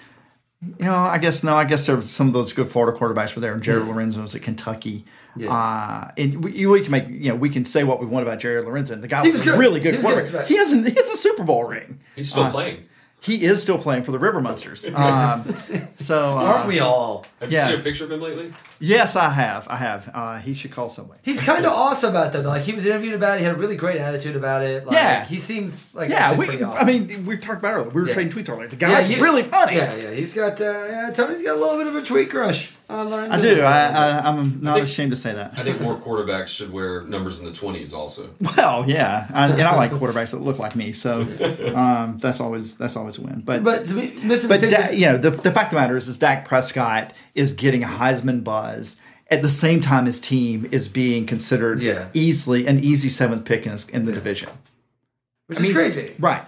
you 0.79 0.85
know, 0.87 0.95
I 0.95 1.19
guess 1.19 1.43
no. 1.45 1.55
I 1.57 1.65
guess 1.65 1.87
there 1.87 1.97
were 1.97 2.03
some 2.03 2.27
of 2.29 2.33
those 2.33 2.53
good 2.53 2.71
Florida 2.71 2.97
quarterbacks 2.99 3.35
were 3.35 3.41
there, 3.43 3.53
and 3.53 3.63
Jared 3.63 3.83
Lorenzen 3.87 4.23
was 4.23 4.35
at 4.35 4.43
Kentucky. 4.43 5.05
Yeah. 5.37 5.53
Uh, 5.53 6.11
and 6.17 6.45
we, 6.45 6.67
we 6.67 6.81
can 6.83 6.91
make 6.93 7.09
you 7.09 7.31
know 7.31 7.35
we 7.35 7.51
can 7.51 7.65
say 7.65 7.85
what 7.85 8.01
we 8.01 8.07
want 8.07 8.27
about 8.27 8.39
Jared 8.39 8.65
Lorenzen. 8.65 9.01
The 9.03 9.09
guy 9.09 9.23
He 9.25 9.31
was, 9.33 9.41
was 9.41 9.49
a 9.49 9.51
good. 9.53 9.59
really 9.61 9.81
He 9.81 9.85
good 9.85 9.97
was 9.97 10.05
quarterback. 10.05 10.31
good, 10.33 10.39
right. 10.39 10.47
He 10.49 10.57
hasn't. 10.57 10.89
He 10.89 10.95
has 10.95 11.11
a 11.11 11.17
Super 11.17 11.43
Bowl 11.45 11.65
ring. 11.65 12.01
He's 12.17 12.31
still 12.31 12.51
playing. 12.51 12.85
He 13.21 13.45
is 13.45 13.63
still 13.63 13.79
playing 13.79 14.03
for 14.05 14.11
the 14.13 14.19
River 14.19 14.41
Monsters. 14.41 14.89
Um, 14.95 15.55
so 15.99 16.37
uh, 16.39 16.43
aren't 16.43 16.67
we 16.69 16.81
all? 16.81 17.25
Have 17.41 17.51
you 17.53 17.57
Yes. 17.59 17.71
seen 17.71 17.79
a 17.79 17.83
picture 17.83 18.05
of 18.05 18.11
him 18.13 18.21
lately? 18.21 18.53
Yes, 18.85 19.15
I 19.17 19.31
have. 19.31 19.69
I 19.69 19.77
have. 19.77 20.11
Uh, 20.13 20.39
he 20.41 20.55
should 20.55 20.73
call 20.73 20.91
somebody. 20.91 21.21
He's 21.23 21.41
kind 21.41 21.65
of 21.65 21.73
awesome 21.73 22.11
about 22.11 22.33
that. 22.33 22.43
though. 22.43 22.49
Like 22.49 22.63
he 22.63 22.73
was 22.73 22.85
interviewed 22.85 23.15
about 23.15 23.37
it. 23.37 23.41
He 23.41 23.45
had 23.47 23.55
a 23.55 23.59
really 23.59 23.77
great 23.77 23.99
attitude 23.99 24.35
about 24.37 24.63
it. 24.63 24.85
Like, 24.85 24.97
Yeah. 24.97 25.25
he 25.25 25.37
seems 25.39 25.95
like 25.95 26.11
Yeah, 26.11 26.35
we, 26.35 26.47
pretty 26.47 26.65
I 26.65 26.85
mean, 26.85 27.25
we 27.25 27.37
talked 27.39 27.61
about 27.61 27.75
it 27.75 27.77
earlier. 27.77 27.91
We 27.91 28.01
were 28.03 28.09
Yeah. 28.09 28.15
trading 28.15 28.33
tweets 28.33 28.51
earlier. 28.51 28.69
The 28.69 28.77
yeah, 28.77 28.89
guy's 29.01 29.09
you- 29.17 29.23
really 29.23 29.45
funny. 29.45 29.77
Yeah, 29.77 29.95
yeah. 29.95 30.11
He's 30.11 30.35
got 30.35 30.61
uh, 30.61 30.65
yeah. 30.89 31.11
Tony's 31.13 31.43
got 31.43 31.57
a 31.57 31.61
little 31.61 31.79
bit 31.79 31.87
of 31.87 31.95
a 31.95 32.03
tweet 32.03 32.29
crush 32.31 32.73
on 32.91 33.09
Lorenzen. 33.09 33.31
I 33.31 33.41
do. 33.41 33.61
I, 33.63 33.87
I, 33.87 34.29
I'm 34.29 34.61
not 34.63 34.75
think- 34.75 34.87
ashamed 34.89 35.13
to 35.13 35.17
say 35.17 35.33
that. 35.33 35.55
I 35.57 35.63
think 35.63 35.81
more 35.81 35.97
quarterbacks 35.97 36.49
should 36.49 36.73
wear 36.73 37.03
numbers 37.03 37.39
in 37.39 37.47
the 37.47 37.53
20s 37.53 37.95
also. 37.95 38.31
Well, 38.57 38.85
yeah, 38.89 39.27
I, 39.33 39.49
and 39.49 39.63
I 39.63 39.77
like 39.77 39.93
quarterbacks 39.93 40.33
that 40.33 40.43
look 40.43 40.59
like 40.59 40.75
me, 40.77 40.93
so 40.93 41.21
um, 41.75 42.19
that's 42.19 42.41
always 42.41 42.77
that's 42.77 42.97
always 42.97 43.19
a 43.19 43.23
win. 43.23 43.43
But 43.45 43.63
but 43.63 43.87
to 43.87 43.95
me, 43.95 44.13
Mississippi 44.23 44.71
but 44.71 44.89
Da- 44.89 44.93
you 44.93 45.07
know, 45.07 45.17
the, 45.19 45.31
the 45.31 45.53
fact 45.53 45.67
of 45.73 45.77
the 45.77 45.81
matter 45.81 45.97
is, 45.97 46.09
is 46.09 46.19
Dak 46.19 46.47
Prescott 46.47 47.13
is 47.35 47.53
getting 47.53 47.83
a 47.83 47.87
Heisman 47.87 48.43
buzz 48.45 48.97
at 49.31 49.41
the 49.43 49.49
same 49.49 49.81
time 49.81 50.07
his 50.07 50.21
team 50.21 50.69
is 50.73 50.89
being 50.89 51.25
considered 51.27 51.81
Yeah. 51.81 52.09
easily 52.15 52.67
an 52.67 52.79
easy 52.81 53.09
seventh 53.09 53.45
pick 53.45 53.67
in, 53.67 53.77
in 53.93 54.05
the 54.05 54.13
division. 54.13 54.51
which 55.47 55.61
is 55.61 55.73
crazy. 55.73 56.15
Right, 56.19 56.47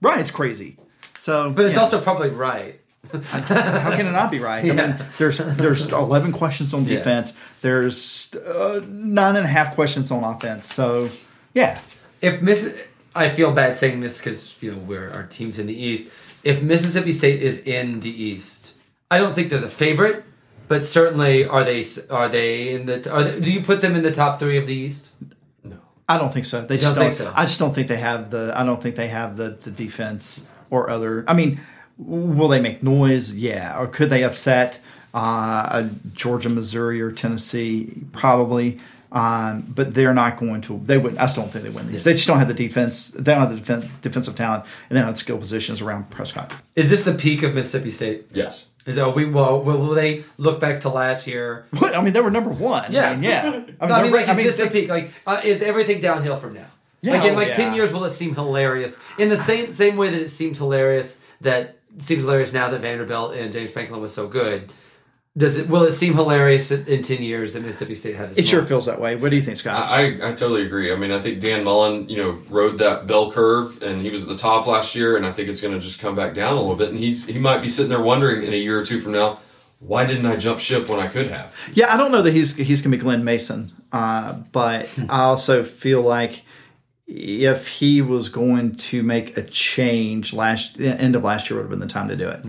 right. 0.00 0.20
It's 0.20 0.30
crazy. 0.30 0.76
So, 1.18 1.50
But 1.50 1.66
it's 1.66 1.74
yeah. 1.76 1.80
also 1.82 2.00
probably 2.00 2.30
right. 2.30 2.80
How 3.12 3.90
can 3.96 4.06
it 4.06 4.12
not 4.12 4.30
be 4.30 4.38
right? 4.38 4.64
I 4.64 4.74
mean, 4.74 4.96
there's 5.18 5.36
there's 5.38 5.92
eleven 5.92 6.32
questions 6.32 6.72
on 6.72 6.84
Yeah. 6.86 6.96
defense. 6.96 7.36
There's 7.60 8.34
uh, 8.34 8.80
nine 8.88 9.36
and 9.36 9.44
a 9.44 9.48
half 9.48 9.74
questions 9.74 10.10
on 10.10 10.24
offense. 10.24 10.72
So, 10.72 11.10
yeah, 11.52 11.78
If 12.22 12.40
Miss, 12.42 12.74
I 13.14 13.28
feel 13.28 13.52
bad 13.52 13.76
saying 13.76 14.00
this 14.00 14.18
because 14.18 14.56
you 14.60 14.72
know 14.72 14.78
we're 14.78 15.10
our 15.10 15.24
teams 15.24 15.58
in 15.58 15.66
the 15.66 15.74
East. 15.76 16.08
If 16.42 16.62
Mississippi 16.62 17.12
State 17.12 17.42
is 17.42 17.58
in 17.60 18.00
the 18.00 18.10
East, 18.10 18.63
I 19.14 19.18
don't 19.18 19.32
think 19.32 19.48
they're 19.50 19.60
the 19.60 19.68
favorite, 19.68 20.24
but 20.66 20.82
certainly 20.82 21.44
are 21.44 21.62
they? 21.62 21.84
Are 22.10 22.28
they 22.28 22.74
in 22.74 22.86
the? 22.86 23.12
Are 23.12 23.22
they, 23.22 23.38
do 23.38 23.52
you 23.52 23.62
put 23.62 23.80
them 23.80 23.94
in 23.94 24.02
the 24.02 24.10
top 24.10 24.40
three 24.40 24.58
of 24.58 24.66
the 24.66 24.74
East? 24.74 25.10
No. 25.62 25.76
I 26.08 26.18
don't 26.18 26.34
think 26.34 26.46
so. 26.46 26.62
They 26.62 26.78
just 26.78 26.96
don't 26.96 27.04
don't. 27.04 27.14
think 27.14 27.28
so? 27.28 27.32
I 27.32 27.44
just 27.44 27.60
don't 27.60 27.72
think 27.72 27.86
they 27.86 27.98
have 27.98 28.32
the. 28.32 28.52
I 28.56 28.64
don't 28.64 28.82
think 28.82 28.96
they 28.96 29.06
have 29.06 29.36
the 29.36 29.50
the 29.50 29.70
defense 29.70 30.48
or 30.68 30.90
other. 30.90 31.24
I 31.28 31.34
mean, 31.34 31.60
will 31.96 32.48
they 32.48 32.60
make 32.60 32.82
noise? 32.82 33.32
Yeah, 33.32 33.78
or 33.78 33.86
could 33.86 34.10
they 34.10 34.24
upset 34.24 34.80
uh, 35.14 35.68
a 35.70 35.90
Georgia, 36.12 36.48
Missouri, 36.48 37.00
or 37.00 37.12
Tennessee? 37.12 37.92
Probably. 38.10 38.78
Um, 39.12 39.60
but 39.72 39.94
they're 39.94 40.12
not 40.12 40.38
going 40.38 40.62
to. 40.62 40.80
They 40.84 40.98
would. 40.98 41.18
I 41.18 41.26
still 41.26 41.44
don't 41.44 41.52
think 41.52 41.62
they 41.62 41.70
win 41.70 41.86
these. 41.86 42.02
They 42.02 42.14
just 42.14 42.26
don't 42.26 42.40
have 42.40 42.48
the 42.48 42.54
defense. 42.54 43.10
They 43.10 43.32
don't 43.32 43.48
have 43.48 43.64
the 43.64 43.72
defen 43.72 43.88
defensive 44.02 44.34
talent, 44.34 44.64
and 44.90 44.96
they 44.96 45.00
don't 45.00 45.06
have 45.06 45.14
the 45.14 45.20
skill 45.20 45.38
positions 45.38 45.80
around 45.80 46.10
Prescott. 46.10 46.52
Is 46.74 46.90
this 46.90 47.04
the 47.04 47.14
peak 47.14 47.44
of 47.44 47.54
Mississippi 47.54 47.90
State? 47.90 48.26
Yes. 48.32 48.70
Is 48.86 48.96
that 48.96 49.14
we? 49.14 49.24
Well, 49.24 49.62
will, 49.62 49.78
will 49.78 49.94
they 49.94 50.24
look 50.36 50.60
back 50.60 50.80
to 50.80 50.88
last 50.90 51.26
year? 51.26 51.64
What? 51.78 51.94
I 51.96 52.02
mean, 52.02 52.12
they 52.12 52.20
were 52.20 52.30
number 52.30 52.50
one. 52.50 52.92
Yeah. 52.92 53.10
I 53.10 53.14
mean, 53.14 53.22
yeah. 53.24 53.42
I 53.50 53.50
mean, 53.58 53.76
I 53.80 54.02
mean, 54.02 54.12
ra- 54.12 54.20
like, 54.20 54.28
is 54.28 54.36
this 54.36 54.56
they- 54.56 54.64
the 54.64 54.70
peak? 54.70 54.88
Like, 54.88 55.10
uh, 55.26 55.40
is 55.44 55.62
everything 55.62 56.00
downhill 56.00 56.36
from 56.36 56.54
now? 56.54 56.66
Yeah, 57.00 57.12
like 57.12 57.24
in 57.24 57.34
oh, 57.34 57.36
like 57.36 57.52
ten 57.52 57.74
years, 57.74 57.92
will 57.92 58.04
it 58.04 58.14
seem 58.14 58.34
hilarious 58.34 58.98
in 59.18 59.28
the 59.28 59.36
same 59.36 59.72
same 59.72 59.98
way 59.98 60.08
that 60.08 60.20
it 60.22 60.28
seemed 60.28 60.56
hilarious 60.56 61.22
that 61.42 61.76
seems 61.98 62.22
hilarious 62.22 62.54
now 62.54 62.70
that 62.70 62.80
Vanderbilt 62.80 63.34
and 63.36 63.52
James 63.52 63.70
Franklin 63.72 64.00
was 64.00 64.14
so 64.14 64.26
good? 64.26 64.70
Does 65.36 65.58
it? 65.58 65.68
Will 65.68 65.82
it 65.82 65.92
seem 65.92 66.14
hilarious 66.14 66.70
in 66.70 66.86
in 66.86 67.02
ten 67.02 67.20
years 67.20 67.54
that 67.54 67.62
Mississippi 67.62 67.96
State 67.96 68.14
had? 68.14 68.30
its 68.30 68.38
It 68.38 68.46
sure 68.46 68.64
feels 68.64 68.86
that 68.86 69.00
way. 69.00 69.16
What 69.16 69.30
do 69.30 69.36
you 69.36 69.42
think, 69.42 69.56
Scott? 69.56 69.90
I, 69.90 70.06
I 70.28 70.32
totally 70.32 70.62
agree. 70.62 70.92
I 70.92 70.96
mean, 70.96 71.10
I 71.10 71.20
think 71.20 71.40
Dan 71.40 71.64
Mullen, 71.64 72.08
you 72.08 72.18
know, 72.18 72.38
rode 72.48 72.78
that 72.78 73.08
bell 73.08 73.32
curve, 73.32 73.82
and 73.82 74.00
he 74.00 74.10
was 74.10 74.22
at 74.22 74.28
the 74.28 74.36
top 74.36 74.68
last 74.68 74.94
year, 74.94 75.16
and 75.16 75.26
I 75.26 75.32
think 75.32 75.48
it's 75.48 75.60
going 75.60 75.74
to 75.74 75.80
just 75.80 75.98
come 75.98 76.14
back 76.14 76.34
down 76.34 76.52
a 76.52 76.60
little 76.60 76.76
bit, 76.76 76.90
and 76.90 76.98
he 76.98 77.14
he 77.14 77.40
might 77.40 77.62
be 77.62 77.68
sitting 77.68 77.90
there 77.90 78.00
wondering 78.00 78.44
in 78.44 78.52
a 78.52 78.56
year 78.56 78.78
or 78.78 78.86
two 78.86 79.00
from 79.00 79.10
now, 79.10 79.40
why 79.80 80.06
didn't 80.06 80.26
I 80.26 80.36
jump 80.36 80.60
ship 80.60 80.88
when 80.88 81.00
I 81.00 81.08
could 81.08 81.26
have? 81.26 81.52
Yeah, 81.74 81.92
I 81.92 81.96
don't 81.96 82.12
know 82.12 82.22
that 82.22 82.32
he's 82.32 82.54
he's 82.54 82.80
gonna 82.80 82.96
be 82.96 83.02
Glen 83.02 83.24
Mason, 83.24 83.72
uh, 83.90 84.34
but 84.52 84.96
I 85.08 85.22
also 85.22 85.64
feel 85.64 86.00
like 86.00 86.44
if 87.08 87.66
he 87.66 88.02
was 88.02 88.28
going 88.28 88.76
to 88.76 89.02
make 89.02 89.36
a 89.36 89.42
change 89.42 90.32
last 90.32 90.80
end 90.80 91.16
of 91.16 91.24
last 91.24 91.50
year 91.50 91.58
would 91.58 91.64
have 91.64 91.70
been 91.70 91.80
the 91.80 91.92
time 91.92 92.08
to 92.08 92.16
do 92.16 92.28
it. 92.28 92.44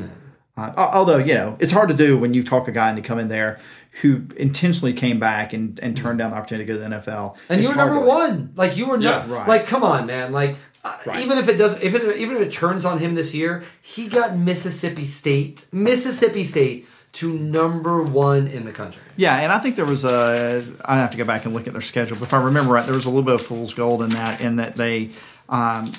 Uh, 0.58 0.72
although 0.78 1.18
you 1.18 1.34
know 1.34 1.58
it's 1.60 1.72
hard 1.72 1.89
to 1.89 1.96
do 1.96 2.18
when 2.18 2.34
you 2.34 2.44
talk 2.44 2.68
a 2.68 2.72
guy 2.72 2.89
into 2.89 3.02
come 3.02 3.20
in 3.20 3.28
there 3.28 3.60
who 4.02 4.22
intentionally 4.38 4.94
came 4.94 5.20
back 5.20 5.54
and, 5.54 5.80
and 5.80 5.96
turned 5.96 6.20
down 6.20 6.32
the 6.32 6.38
opportunity 6.38 6.65
to 6.65 6.74
go 6.74 6.78
to 6.82 6.89
the 6.89 6.96
NFL. 6.98 7.38
And 7.50 7.60
It's 7.60 7.70
you 7.70 7.76
were 7.76 7.78
number 7.78 8.00
to- 8.00 8.06
one. 8.06 8.52
Like 8.56 8.76
you 8.78 8.88
were 8.88 8.98
not. 8.98 9.28
Yeah, 9.28 9.34
right. 9.34 9.48
Like 9.48 9.65
come 9.65 9.84
on, 9.84 10.06
man. 10.06 10.32
Like 10.32 10.56
uh, 10.84 10.98
Right. 11.06 11.24
even 11.24 11.38
if 11.38 11.48
it 11.50 11.58
does, 11.58 11.82
if 11.84 11.94
it 11.96 12.18
even 12.18 12.38
if 12.38 12.41
it 12.44 12.52
turns 12.52 12.86
on 12.86 13.00
him 13.00 13.15
this 13.15 13.34
year, 13.36 13.63
he 13.82 14.08
got 14.08 14.38
Mississippi 14.38 15.06
State, 15.06 15.65
Mississippi 15.72 16.44
State 16.44 16.88
to 17.13 17.34
number 17.34 18.04
one 18.04 18.48
in 18.48 18.65
the 18.65 18.72
country. 18.74 19.02
Yeah, 19.15 19.38
and 19.38 19.52
I 19.52 19.60
think 19.60 19.78
there 19.78 19.86
was 19.86 20.04
a. 20.06 20.63
I 20.84 20.98
have 20.98 21.12
to 21.12 21.18
go 21.18 21.24
back 21.26 21.46
and 21.46 21.54
look 21.54 21.65
at 21.68 21.74
their 21.74 21.82
schedule, 21.82 22.18
but 22.18 22.26
if 22.26 22.34
I 22.34 22.41
remember 22.44 22.74
right, 22.74 22.86
there 22.86 22.96
was 22.96 23.06
a 23.06 23.10
little 23.10 23.24
bit 23.24 23.36
of 23.36 23.41
fool's 23.41 23.74
gold 23.74 24.02
in 24.04 24.10
that, 24.12 24.41
in 24.41 24.58
that 24.58 24.76
they 24.76 25.12
um, 25.48 25.91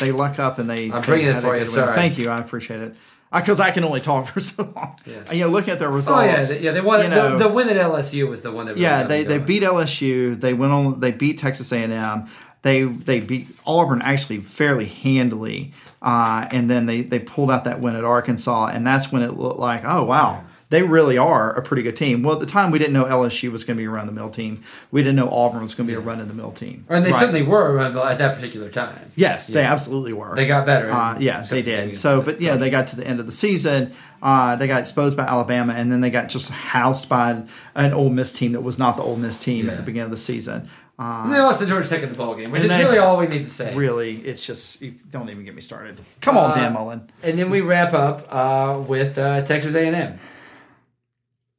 they 0.00 0.12
luck 0.12 0.38
up 0.38 0.58
and 0.58 0.68
they. 0.68 0.90
I'm 0.90 1.02
bringing 1.02 1.28
it 1.28 1.40
for 1.40 1.56
you, 1.56 1.66
sorry. 1.66 1.94
Thank 1.94 2.18
you, 2.18 2.28
I 2.30 2.40
appreciate 2.40 2.80
it. 2.80 2.94
Because 3.32 3.60
I 3.60 3.70
can 3.70 3.84
only 3.84 4.00
talk 4.00 4.26
for 4.32 4.40
so 4.40 4.72
long. 4.76 4.98
Yes. 5.06 5.32
You 5.32 5.40
know, 5.40 5.48
looking 5.48 5.72
at 5.72 5.78
their 5.78 5.90
results. 5.90 6.22
Oh 6.22 6.24
yeah, 6.24 6.42
they, 6.42 6.60
yeah. 6.60 6.72
They 6.72 6.80
won 6.80 7.02
you 7.02 7.08
know, 7.08 7.38
the, 7.38 7.48
the 7.48 7.52
win 7.52 7.68
at 7.68 7.76
LSU 7.76 8.28
was 8.28 8.42
the 8.42 8.52
one 8.52 8.66
that. 8.66 8.72
Really 8.72 8.82
yeah, 8.82 9.04
they, 9.04 9.24
they 9.24 9.38
beat 9.38 9.62
LSU. 9.62 10.38
They 10.38 10.54
went 10.54 10.72
on. 10.72 11.00
They 11.00 11.12
beat 11.12 11.38
Texas 11.38 11.72
A 11.72 11.78
and 11.78 11.92
M. 11.92 12.28
They 12.62 12.84
they 12.84 13.20
beat 13.20 13.48
Auburn 13.66 14.02
actually 14.02 14.40
fairly 14.40 14.86
handily, 14.86 15.72
uh, 16.00 16.46
and 16.50 16.70
then 16.70 16.86
they 16.86 17.02
they 17.02 17.18
pulled 17.18 17.50
out 17.50 17.64
that 17.64 17.80
win 17.80 17.96
at 17.96 18.04
Arkansas, 18.04 18.66
and 18.66 18.86
that's 18.86 19.10
when 19.10 19.22
it 19.22 19.36
looked 19.36 19.58
like 19.58 19.82
oh 19.84 20.04
wow. 20.04 20.44
They 20.72 20.82
really 20.82 21.18
are 21.18 21.52
a 21.52 21.60
pretty 21.60 21.82
good 21.82 21.96
team. 21.96 22.22
Well, 22.22 22.32
at 22.32 22.40
the 22.40 22.46
time, 22.46 22.70
we 22.70 22.78
didn't 22.78 22.94
know 22.94 23.04
LSU 23.04 23.52
was 23.52 23.62
going 23.62 23.76
to 23.76 23.80
be 23.82 23.84
a 23.84 23.90
run 23.90 24.06
the 24.06 24.12
mill 24.12 24.30
team. 24.30 24.62
We 24.90 25.02
didn't 25.02 25.16
know 25.16 25.28
Auburn 25.28 25.62
was 25.62 25.74
going 25.74 25.86
to 25.86 25.92
be 25.92 25.96
a 25.96 26.00
run 26.00 26.18
in 26.18 26.28
the 26.28 26.32
mill 26.34 26.50
team. 26.50 26.86
and 26.88 27.04
they 27.04 27.10
Right. 27.10 27.20
certainly 27.20 27.42
were 27.42 27.74
around 27.74 27.98
at 27.98 28.16
that 28.16 28.34
particular 28.34 28.70
time. 28.70 29.12
Yes, 29.14 29.48
they 29.48 29.62
absolutely 29.64 30.14
were. 30.14 30.34
They 30.34 30.46
got 30.46 30.64
better. 30.64 30.90
Uh, 30.90 31.18
yeah, 31.18 31.42
they 31.42 31.60
did. 31.60 31.94
So, 31.94 32.22
but 32.22 32.40
you 32.40 32.48
know, 32.48 32.56
they 32.56 32.70
got 32.70 32.86
to 32.88 32.96
the 32.96 33.06
end 33.06 33.20
of 33.20 33.26
the 33.26 33.32
season. 33.32 33.92
Uh, 34.22 34.56
they 34.56 34.66
got 34.66 34.80
exposed 34.80 35.14
by 35.14 35.24
Alabama, 35.24 35.74
and 35.74 35.92
then 35.92 36.00
they 36.00 36.08
got 36.08 36.30
just 36.30 36.48
housed 36.48 37.06
by 37.06 37.42
an 37.74 37.92
Ole 37.92 38.08
Miss 38.08 38.32
team 38.32 38.52
that 38.52 38.62
was 38.62 38.78
not 38.78 38.96
the 38.96 39.02
Ole 39.02 39.16
Miss 39.16 39.36
team 39.36 39.68
at 39.68 39.76
the 39.76 39.82
beginning 39.82 40.06
of 40.06 40.10
the 40.10 40.16
season. 40.16 40.70
Uh, 40.98 41.22
And 41.24 41.32
they 41.34 41.38
lost 41.40 41.60
to 41.60 41.66
Georgia 41.66 41.88
Tech 41.88 42.02
in 42.02 42.12
the 42.12 42.16
ball 42.18 42.34
game, 42.34 42.50
which 42.50 42.62
is 42.62 42.68
they- 42.70 42.82
really 42.84 42.98
all 42.98 43.16
we 43.18 43.26
need 43.26 43.44
to 43.44 43.50
say. 43.50 43.74
really, 43.74 44.12
it's 44.18 44.44
just 44.46 44.80
you 44.80 44.94
don't 45.10 45.28
even 45.28 45.44
get 45.44 45.54
me 45.54 45.60
started. 45.60 45.98
Come 46.22 46.36
on, 46.38 46.52
Uh, 46.52 46.54
Dan 46.54 46.72
Mullen. 46.72 47.10
And 47.22 47.38
then 47.38 47.50
we 47.50 47.60
wrap 47.60 47.92
up 47.92 48.26
uh, 48.34 48.78
with 48.80 49.18
uh, 49.18 49.42
Texas 49.42 49.74
A&M. 49.74 50.18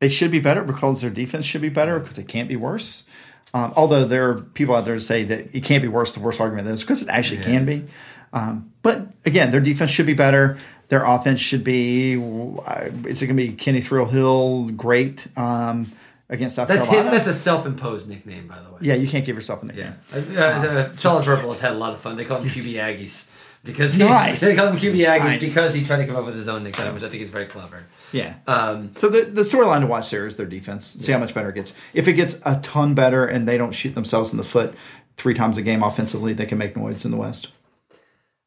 They 0.04 0.10
should 0.10 0.32
be 0.32 0.40
better 0.40 0.64
because 0.66 1.00
their 1.00 1.10
defense 1.10 1.46
should 1.46 1.62
be 1.62 1.70
better 1.70 1.98
because 1.98 2.18
it 2.18 2.28
can't 2.28 2.50
be 2.50 2.58
worse. 2.58 3.06
Um, 3.54 3.72
although 3.78 4.04
there 4.04 4.30
are 4.32 4.42
people 4.42 4.76
out 4.76 4.84
there 4.84 4.96
to 4.96 5.02
say 5.02 5.24
that 5.24 5.56
it 5.56 5.64
can't 5.64 5.82
be 5.82 5.88
worse. 5.88 6.14
The 6.14 6.20
worst 6.20 6.42
argument 6.42 6.68
is 6.68 6.82
because 6.82 7.02
it 7.02 7.08
actually 7.08 7.42
can 7.42 7.64
be. 7.66 7.86
Um, 8.34 8.74
but 8.82 9.08
again, 9.26 9.52
their 9.52 9.62
defense 9.62 9.92
should 9.92 10.06
be 10.08 10.14
better. 10.14 10.58
Their 10.90 11.06
offense 11.06 11.40
should 11.40 11.64
be. 11.64 12.16
uh, 12.18 12.90
Is 13.08 13.22
it 13.22 13.28
going 13.28 13.38
to 13.38 13.48
be 13.48 13.54
Kenny 13.54 13.80
Trill 13.82 14.08
Hill 14.08 14.72
great 14.76 15.26
um, 15.38 15.90
against 16.28 16.58
South 16.58 16.68
That's 16.68 16.82
his, 16.82 16.90
Carolina? 16.90 17.12
that's 17.16 17.28
a 17.28 17.34
self-imposed 17.34 18.10
nickname, 18.10 18.48
by 18.50 18.60
the 18.60 18.70
way. 18.72 18.80
yeah, 18.82 18.96
you 18.96 19.08
can't 19.08 19.24
give 19.26 19.38
yourself 19.38 19.64
a 19.64 19.68
nickname. 19.68 19.94
Uh, 20.14 20.18
uh, 20.36 20.42
uh, 20.42 20.92
Solid 20.94 21.24
Purple 21.24 21.52
has 21.52 21.62
had 21.62 21.72
a 21.72 21.76
lot 21.78 21.94
of 21.94 22.02
fun. 22.02 22.18
They 22.18 22.26
call 22.26 22.40
them 22.42 22.50
QB 22.50 22.74
Aggies. 22.74 23.30
because 23.64 23.94
he, 23.94 24.04
Nice. 24.04 24.42
they 24.48 24.56
call 24.58 24.68
him 24.68 24.78
QB 24.78 24.98
Aggies 25.06 25.20
Nice. 25.20 25.46
because 25.54 25.74
he 25.74 25.86
tried 25.86 25.98
to 26.02 26.08
come 26.08 26.18
up 26.18 26.26
with 26.26 26.36
his 26.36 26.50
own 26.50 26.64
nickname, 26.64 26.94
which 26.96 27.04
I 27.04 27.10
think 27.10 27.22
is 27.24 27.30
very 27.32 27.46
clever. 27.46 27.84
Yeah. 28.14 28.36
Um, 28.48 28.92
So 28.96 29.10
the 29.10 29.24
the 29.24 29.42
storyline 29.42 29.82
to 29.82 29.88
watch 29.88 30.10
there 30.12 30.26
is 30.26 30.38
their 30.38 30.46
defense. 30.46 30.86
See 30.86 31.12
how 31.12 31.18
much 31.18 31.34
better 31.34 31.50
it 31.50 31.56
gets. 31.56 31.74
If 31.94 32.08
it 32.08 32.14
gets 32.14 32.40
a 32.46 32.60
ton 32.62 32.94
better 32.94 33.26
and 33.26 33.48
they 33.48 33.58
don't 33.58 33.74
shoot 33.74 33.96
themselves 33.96 34.32
in 34.32 34.38
the 34.38 34.44
foot 34.44 34.74
three 35.18 35.34
times 35.34 35.58
a 35.58 35.62
game 35.62 35.84
offensively, 35.84 36.34
they 36.34 36.46
can 36.46 36.58
make 36.58 36.78
noise 36.78 37.04
in 37.04 37.12
the 37.12 37.18
West. 37.18 37.50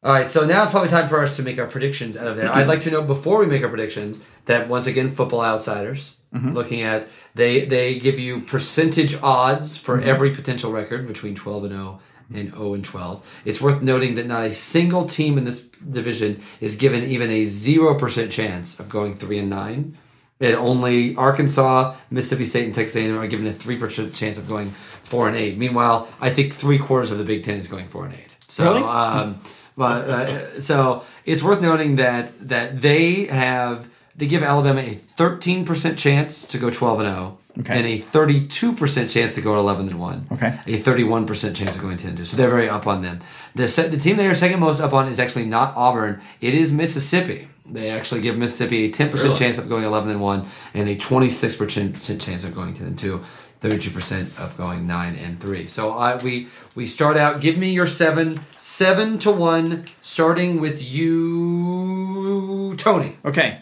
All 0.03 0.13
right, 0.13 0.29
so 0.29 0.45
now 0.45 0.63
it's 0.63 0.71
probably 0.71 0.89
time 0.89 1.07
for 1.09 1.21
us 1.21 1.35
to 1.37 1.43
make 1.43 1.59
our 1.59 1.65
predictions 1.67 2.15
out 2.15 2.27
of 2.27 2.37
there. 2.37 2.51
I'd 2.51 2.67
like 2.67 2.81
to 2.81 2.91
know 2.91 3.01
before 3.01 3.39
we 3.39 3.45
make 3.47 3.63
our 3.63 3.69
predictions 3.69 4.23
that 4.45 4.69
once 4.69 4.87
again, 4.87 5.09
Football 5.09 5.41
Outsiders 5.41 6.15
looking 6.31 6.81
at 6.81 7.07
they 7.35 7.65
they 7.65 7.97
give 7.97 8.19
you 8.19 8.41
percentage 8.41 9.15
odds 9.23 9.77
for 9.77 9.99
every 9.99 10.29
potential 10.31 10.71
record 10.71 11.07
between 11.07 11.33
twelve 11.35 11.63
and 11.63 11.73
zero 11.73 11.99
and 12.33 12.49
zero 12.51 12.73
and 12.73 12.83
twelve. 12.83 13.41
It's 13.45 13.61
worth 13.61 13.81
noting 13.81 14.15
that 14.15 14.25
not 14.27 14.43
a 14.43 14.53
single 14.53 15.05
team 15.05 15.37
in 15.37 15.45
this 15.45 15.61
division 15.67 16.41
is 16.61 16.75
given 16.75 17.03
even 17.03 17.29
a 17.29 17.45
zero 17.45 17.95
percent 17.95 18.31
chance 18.31 18.79
of 18.79 18.89
going 18.89 19.13
three 19.13 19.39
and 19.39 19.49
nine. 19.49 19.97
And 20.39 20.53
only 20.55 21.15
Arkansas, 21.15 21.95
Mississippi 22.11 22.45
State, 22.45 22.65
and 22.65 22.73
Texas 22.75 22.95
A&M 22.95 23.17
are 23.17 23.27
given 23.27 23.47
a 23.47 23.53
three 23.53 23.77
percent 23.77 24.13
chance 24.13 24.37
of 24.37 24.47
going 24.47 24.69
four 24.69 25.27
and 25.27 25.35
eight. 25.35 25.57
Meanwhile, 25.57 26.07
I 26.21 26.29
think 26.29 26.53
three 26.53 26.77
quarters 26.77 27.09
of 27.09 27.17
the 27.17 27.23
Big 27.23 27.43
Ten 27.43 27.55
is 27.57 27.67
going 27.67 27.87
four 27.87 28.05
and 28.05 28.13
eight. 28.13 28.37
So, 28.47 28.73
Really? 28.73 28.83
um, 28.83 29.41
but 29.75 30.09
uh, 30.09 30.61
so 30.61 31.03
it's 31.25 31.41
worth 31.41 31.61
noting 31.61 31.95
that 31.95 32.31
that 32.49 32.81
they 32.81 33.25
have 33.25 33.89
they 34.15 34.27
give 34.27 34.43
Alabama 34.43 34.81
a 34.81 34.93
thirteen 34.93 35.65
percent 35.65 35.97
chance 35.97 36.45
to 36.47 36.57
go 36.59 36.69
twelve 36.69 36.99
and 36.99 37.09
zero. 37.09 37.39
Okay. 37.59 37.77
And 37.77 37.87
a 37.87 37.97
32% 37.97 39.09
chance 39.09 39.35
to 39.35 39.41
go 39.41 39.57
11 39.59 39.89
and 39.89 39.99
1. 39.99 40.27
Okay. 40.33 40.59
A 40.67 40.77
31% 40.77 41.55
chance 41.55 41.75
of 41.75 41.81
going 41.81 41.97
10 41.97 42.09
and 42.09 42.17
2. 42.17 42.25
So 42.25 42.37
they're 42.37 42.49
very 42.49 42.69
up 42.69 42.85
on 42.87 43.01
them. 43.01 43.19
The, 43.55 43.65
the 43.89 43.97
team 43.97 44.17
they 44.17 44.27
are 44.27 44.35
second 44.35 44.59
most 44.59 44.79
up 44.79 44.93
on 44.93 45.07
is 45.07 45.19
actually 45.19 45.45
not 45.45 45.75
Auburn. 45.75 46.21
It 46.39 46.53
is 46.53 46.71
Mississippi. 46.71 47.47
They 47.65 47.89
actually 47.89 48.21
give 48.21 48.37
Mississippi 48.37 48.85
a 48.85 48.89
10% 48.91 49.11
Really? 49.13 49.35
chance 49.35 49.57
of 49.57 49.67
going 49.67 49.83
11 49.83 50.09
and 50.11 50.21
1 50.21 50.45
and 50.75 50.87
a 50.87 50.95
26% 50.95 52.21
chance 52.21 52.43
of 52.43 52.53
going 52.53 52.73
10 52.73 52.87
and 52.87 52.97
2. 52.99 53.21
32% 53.61 54.37
of 54.39 54.55
going 54.55 54.85
9 54.85 55.15
and 55.15 55.39
3. 55.39 55.65
So 55.65 55.91
I 55.91 56.15
we 56.17 56.47
we 56.75 56.85
start 56.85 57.17
out 57.17 57.41
give 57.41 57.57
me 57.57 57.71
your 57.71 57.87
7 57.87 58.39
7 58.51 59.17
to 59.19 59.31
1 59.31 59.83
starting 59.99 60.61
with 60.61 60.83
you 60.83 62.75
Tony. 62.77 63.17
Okay. 63.25 63.61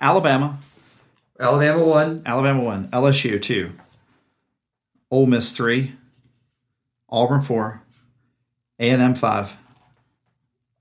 Alabama, 0.00 0.58
Alabama 1.40 1.84
1, 1.84 2.22
Alabama 2.26 2.62
one, 2.62 2.88
LSU 2.88 3.40
two, 3.40 3.72
Ole 5.10 5.26
Miss 5.26 5.52
three, 5.52 5.92
Auburn 7.08 7.42
four, 7.42 7.82
A 8.78 8.90
and 8.90 9.00
M 9.00 9.14
five, 9.14 9.54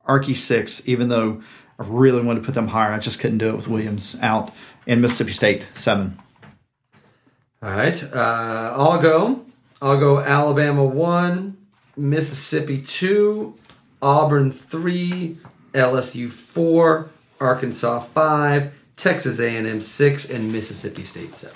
Archie 0.06 0.34
six. 0.34 0.88
Even 0.88 1.10
though 1.10 1.42
I 1.80 1.84
really 1.86 2.24
wanted 2.24 2.40
to 2.42 2.46
put 2.46 2.56
them 2.56 2.70
higher, 2.70 2.92
I 2.92 3.00
just 3.00 3.20
couldn't 3.20 3.38
do 3.38 3.50
it 3.50 3.56
with 3.56 3.68
Williams 3.68 4.18
out, 4.22 4.52
and 4.88 5.02
Mississippi 5.02 5.34
State 5.34 5.68
seven. 5.76 6.18
All 7.62 7.72
right. 7.72 8.04
Uh, 8.14 8.74
I'll 8.76 9.02
go. 9.02 9.46
I'll 9.82 10.00
go 10.00 10.20
Alabama 10.20 10.84
1, 10.84 11.56
Mississippi 11.98 12.82
2, 12.82 13.54
Auburn 14.02 14.50
3, 14.50 15.38
LSU 15.74 16.30
4, 16.32 17.10
Arkansas 17.40 18.00
5, 18.00 18.77
Texas 18.98 19.40
A&M 19.40 19.80
6, 19.80 20.30
and 20.30 20.52
Mississippi 20.52 21.04
State 21.04 21.34
7. 21.34 21.56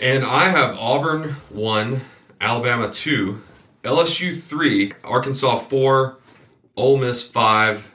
And 0.00 0.24
I 0.24 0.48
have 0.48 0.76
Auburn 0.78 1.36
one, 1.50 2.00
Alabama 2.40 2.90
two, 2.90 3.40
LSU 3.84 4.36
three, 4.40 4.92
Arkansas 5.04 5.56
four, 5.58 6.18
Ole 6.76 6.96
Miss 6.98 7.22
five, 7.28 7.92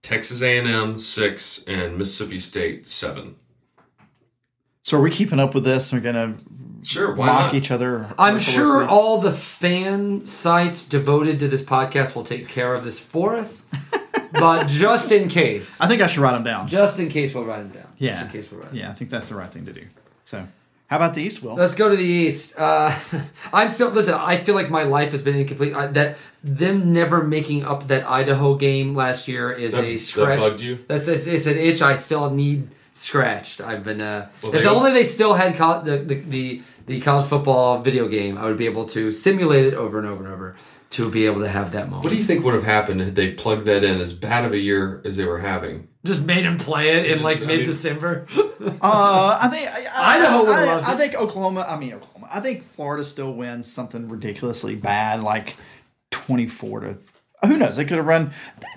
Texas 0.00 0.40
A&M 0.40 0.98
six, 0.98 1.62
and 1.64 1.98
Mississippi 1.98 2.38
State 2.38 2.86
seven. 2.86 3.36
So 4.82 4.96
are 4.96 5.02
we 5.02 5.10
keeping 5.10 5.38
up 5.40 5.54
with 5.54 5.64
this? 5.64 5.92
We're 5.92 6.00
gonna 6.00 6.36
Sure, 6.82 7.14
why 7.14 7.26
mock 7.26 7.40
not? 7.52 7.54
each 7.54 7.70
other. 7.70 8.12
I'm 8.18 8.38
sure 8.40 8.64
mercilessly? 8.64 8.88
all 8.88 9.18
the 9.18 9.32
fan 9.32 10.24
sites 10.26 10.84
devoted 10.84 11.38
to 11.40 11.48
this 11.48 11.62
podcast 11.62 12.16
will 12.16 12.24
take 12.24 12.48
care 12.48 12.74
of 12.74 12.84
this 12.84 12.98
for 12.98 13.36
us. 13.36 13.66
but 14.32 14.66
just 14.68 15.12
in 15.12 15.28
case, 15.28 15.80
I 15.80 15.86
think 15.88 16.02
I 16.02 16.06
should 16.06 16.20
write 16.20 16.32
them 16.32 16.44
down. 16.44 16.66
just 16.68 16.98
in 16.98 17.08
case 17.08 17.34
we'll 17.34 17.44
write 17.44 17.58
them 17.62 17.70
down. 17.70 17.88
Yeah. 17.98 18.10
Just 18.12 18.24
in 18.26 18.30
case 18.32 18.50
we'll 18.50 18.60
write 18.60 18.70
them 18.70 18.78
Yeah, 18.78 18.90
I 18.90 18.94
think 18.94 19.10
that's 19.10 19.28
the 19.28 19.34
right 19.36 19.50
thing 19.50 19.66
to 19.66 19.72
do. 19.72 19.84
So, 20.24 20.46
how 20.88 20.96
about 20.96 21.14
the 21.14 21.22
East, 21.22 21.42
Will? 21.42 21.54
Let's 21.54 21.74
go 21.74 21.88
to 21.88 21.96
the 21.96 22.04
East. 22.04 22.54
Uh, 22.58 22.94
I'm 23.52 23.68
still 23.68 23.90
listen. 23.90 24.14
I 24.14 24.36
feel 24.38 24.54
like 24.54 24.70
my 24.70 24.82
life 24.82 25.12
has 25.12 25.22
been 25.22 25.36
incomplete. 25.36 25.74
Uh, 25.74 25.86
that 25.88 26.16
them 26.44 26.92
never 26.92 27.22
making 27.22 27.64
up 27.64 27.88
that 27.88 28.04
Idaho 28.08 28.54
game 28.56 28.94
last 28.94 29.28
year 29.28 29.50
is 29.52 29.72
That- 29.72 29.84
a 29.84 29.92
that 29.92 29.98
scratch. 29.98 30.38
bugged 30.38 30.60
you? 30.60 30.78
That's 30.88 31.08
it's, 31.08 31.26
it's 31.26 31.46
an 31.46 31.56
itch 31.56 31.80
I 31.82 31.96
still 31.96 32.28
need 32.30 32.68
scratched. 32.92 33.60
I've 33.60 33.84
been. 33.84 34.02
Uh, 34.02 34.28
Well, 34.42 34.54
if 34.54 34.62
they- 34.62 34.68
only 34.68 34.92
they 34.92 35.04
still 35.04 35.34
had 35.34 35.56
col- 35.56 35.82
the, 35.82 35.98
the 35.98 36.14
the 36.16 36.62
the 36.86 37.00
college 37.00 37.26
football 37.26 37.80
video 37.80 38.08
game, 38.08 38.36
I 38.36 38.44
would 38.44 38.58
be 38.58 38.66
able 38.66 38.84
to 38.86 39.12
simulate 39.12 39.64
it 39.66 39.74
over 39.74 39.98
and 39.98 40.06
over 40.06 40.24
and 40.24 40.32
over 40.32 40.56
to 40.92 41.10
be 41.10 41.26
able 41.26 41.40
to 41.40 41.48
have 41.48 41.72
that 41.72 41.86
moment. 41.88 42.04
What 42.04 42.10
do 42.10 42.16
you 42.16 42.22
think 42.24 42.44
would 42.44 42.54
have 42.54 42.64
happened 42.64 43.00
had 43.00 43.14
they 43.16 43.32
plugged 43.32 43.66
that 43.66 43.82
in 43.84 44.00
as 44.00 44.12
bad 44.12 44.44
of 44.44 44.52
a 44.52 44.58
year 44.58 45.02
as 45.04 45.16
they 45.16 45.24
were 45.24 45.38
having? 45.40 45.88
Just 46.04 46.24
made 46.26 46.44
him 46.44 46.58
play 46.58 46.90
it 46.98 47.04
in 47.06 47.12
Just- 47.12 47.24
like 47.24 47.36
I 47.38 47.40
mean- 47.40 47.48
mid 47.58 47.66
December. 47.66 48.26
Uh, 48.80 49.38
I 49.42 49.48
think 49.48 49.68
I, 49.68 49.86
I, 49.92 50.16
Idaho 50.18 50.38
would've 50.44 50.88
I, 50.88 50.92
I 50.92 50.96
think 50.96 51.14
Oklahoma. 51.14 51.66
I 51.68 51.76
mean 51.76 51.94
Oklahoma. 51.94 52.28
I 52.30 52.38
think 52.38 52.62
Florida 52.64 53.04
still 53.04 53.32
wins 53.32 53.70
something 53.70 54.08
ridiculously 54.08 54.76
bad, 54.76 55.22
like 55.22 55.56
twenty-four 56.10 56.80
to. 56.80 56.98
Who 57.46 57.56
knows? 57.56 57.74
They 57.76 57.84
could 57.84 57.96
have 57.96 58.06
run. 58.06 58.30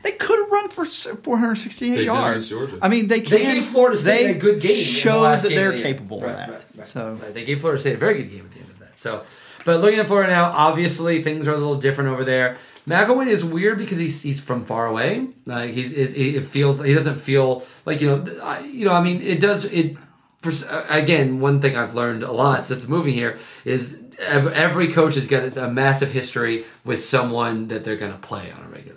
They 0.04 0.12
could 0.12 0.40
have 0.40 0.50
run 0.52 0.70
for 0.70 0.86
four 0.86 1.38
hundred 1.38 1.56
sixty-eight 1.56 2.04
yards. 2.06 2.50
Georgia. 2.50 2.80
I 2.82 2.88
mean, 2.90 3.08
they 3.08 3.20
can. 3.22 3.32
They 3.38 3.44
gave 3.44 3.64
Florida 3.64 3.96
State 3.98 4.24
they 4.24 4.32
a 4.36 4.40
good 4.40 4.60
game. 4.62 4.72
in 4.88 4.94
the 4.94 5.00
Shows 5.00 5.44
that 5.44 5.50
game 5.50 5.56
they're 5.58 5.68
of 5.70 5.74
the 5.76 5.80
year. 5.84 5.94
capable 5.94 6.22
Right, 6.22 6.32
of 6.32 6.38
that. 6.38 6.50
right, 6.50 6.64
right, 6.78 6.86
so 6.86 7.16
they 7.34 7.46
gave 7.46 7.62
Florida 7.62 7.80
State 7.80 7.94
a 7.94 7.98
very 7.98 8.16
good 8.24 8.32
game 8.32 8.46
at 8.46 8.52
the 8.52 8.60
end 8.60 8.70
of 8.72 8.80
that. 8.80 8.98
So, 8.98 9.24
but 9.66 9.82
looking 9.82 10.00
at 10.00 10.06
Florida 10.06 10.32
now, 10.32 10.46
obviously 10.52 11.22
things 11.22 11.48
are 11.48 11.54
a 11.54 11.58
little 11.58 11.76
different 11.76 12.12
over 12.12 12.24
there. 12.24 12.58
McElwain 12.88 13.28
is 13.28 13.44
weird 13.44 13.80
because 13.80 13.98
he's 13.98 14.22
he's 14.22 14.40
from 14.40 14.64
far 14.64 14.86
away. 14.86 15.28
Like 15.46 15.72
he's 15.72 15.92
it, 15.92 16.16
it 16.16 16.42
feels 16.44 16.82
he 16.82 16.94
doesn't 16.94 17.16
feel 17.16 17.66
like 17.86 18.00
you 18.00 18.08
know 18.08 18.26
I, 18.44 18.60
you 18.60 18.86
know 18.86 18.94
I 18.94 19.04
mean 19.04 19.22
it 19.22 19.42
does 19.42 19.66
it. 19.66 19.98
For, 20.42 20.52
uh, 20.70 20.86
again, 20.90 21.40
one 21.40 21.60
thing 21.60 21.76
I've 21.76 21.96
learned 21.96 22.22
a 22.22 22.32
lot 22.32 22.68
since 22.68 22.88
moving 22.88 23.16
here 23.16 23.40
is 23.66 24.00
every 24.20 24.90
coach 24.90 25.16
has 25.16 25.26
got 25.26 25.58
a 25.58 25.68
massive 25.68 26.12
history 26.12 26.66
with 26.84 27.00
someone 27.00 27.68
that 27.70 27.84
they're 27.84 27.98
going 27.98 28.12
to 28.12 28.20
play 28.20 28.52
on 28.52 28.64
a 28.64 28.68
regular. 28.68 28.95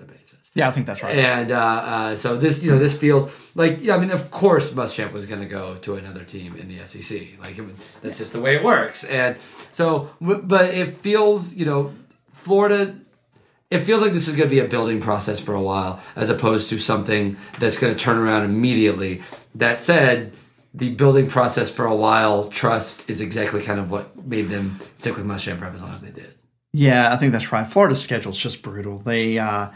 Yeah, 0.59 0.69
I 0.69 0.73
think 0.73 0.87
that's 0.87 1.05
right. 1.05 1.17
And 1.17 1.53
uh, 1.53 1.57
uh, 1.57 2.17
so 2.17 2.37
this, 2.37 2.65
you 2.65 2.73
know, 2.73 2.81
this 2.81 2.99
feels 2.99 3.55
like, 3.55 3.79
yeah, 3.81 3.95
I 3.95 3.99
mean, 3.99 4.11
of 4.11 4.33
course, 4.33 4.73
Muschamp 4.73 5.13
was 5.13 5.25
going 5.25 5.41
to 5.41 5.47
go 5.47 5.77
to 5.77 5.95
another 5.95 6.25
team 6.25 6.57
in 6.57 6.67
the 6.67 6.85
SEC. 6.85 7.39
Like, 7.41 7.57
mean, 7.59 7.77
that's 8.03 8.19
just 8.19 8.33
the 8.33 8.41
way 8.41 8.57
it 8.57 8.65
works. 8.65 9.05
And 9.05 9.39
so, 9.71 10.11
but 10.21 10.75
it 10.75 10.89
feels, 10.89 11.55
you 11.55 11.65
know, 11.65 11.95
Florida. 12.33 12.97
It 13.71 13.81
feels 13.81 14.03
like 14.03 14.13
this 14.13 14.27
is 14.27 14.35
going 14.35 14.49
to 14.49 14.55
be 14.55 14.59
a 14.59 14.67
building 14.67 15.01
process 15.01 15.39
for 15.39 15.55
a 15.55 15.63
while, 15.63 16.01
as 16.17 16.29
opposed 16.29 16.71
to 16.71 16.79
something 16.79 17.37
that's 17.61 17.79
going 17.79 17.95
to 17.95 18.01
turn 18.01 18.17
around 18.19 18.45
immediately. 18.45 19.23
That 19.55 19.81
said, 19.81 20.33
the 20.75 20.95
building 20.95 21.29
process 21.29 21.71
for 21.71 21.85
a 21.85 21.95
while, 21.95 22.49
trust 22.49 23.09
is 23.09 23.21
exactly 23.21 23.63
kind 23.63 23.79
of 23.79 23.93
what 23.93 24.27
made 24.27 24.49
them 24.49 24.79
stick 24.97 25.17
with 25.17 25.27
Muschamp 25.27 25.59
for 25.59 25.67
as 25.67 25.83
long 25.83 25.95
as 25.95 26.03
they 26.03 26.11
did. 26.11 26.35
Yeah, 26.73 27.13
I 27.13 27.17
think 27.17 27.33
that's 27.33 27.53
right. 27.53 27.67
Florida's 27.67 28.03
schedule 28.03 28.33
is 28.33 28.39
just 28.39 28.63
brutal. 28.63 28.99
They 28.99 29.39
uh, 29.39 29.69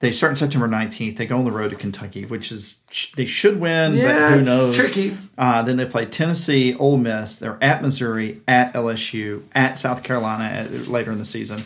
they 0.00 0.12
start 0.12 0.30
on 0.30 0.36
September 0.36 0.68
nineteenth. 0.68 1.16
They 1.18 1.26
go 1.26 1.38
on 1.38 1.44
the 1.44 1.50
road 1.50 1.70
to 1.70 1.76
Kentucky, 1.76 2.24
which 2.24 2.52
is 2.52 2.82
they 3.16 3.24
should 3.24 3.58
win, 3.60 3.94
Yeah, 3.94 4.06
but 4.28 4.32
who 4.34 4.38
it's 4.40 4.48
knows? 4.48 4.76
tricky. 4.76 5.16
Uh, 5.36 5.62
then 5.62 5.76
they 5.76 5.84
play 5.86 6.06
Tennessee, 6.06 6.74
Ole 6.74 6.96
Miss. 6.98 7.36
They're 7.36 7.58
at 7.60 7.82
Missouri, 7.82 8.40
at 8.46 8.72
LSU, 8.74 9.42
at 9.54 9.78
South 9.78 10.02
Carolina 10.02 10.44
at, 10.44 10.86
later 10.88 11.10
in 11.10 11.18
the 11.18 11.24
season. 11.24 11.64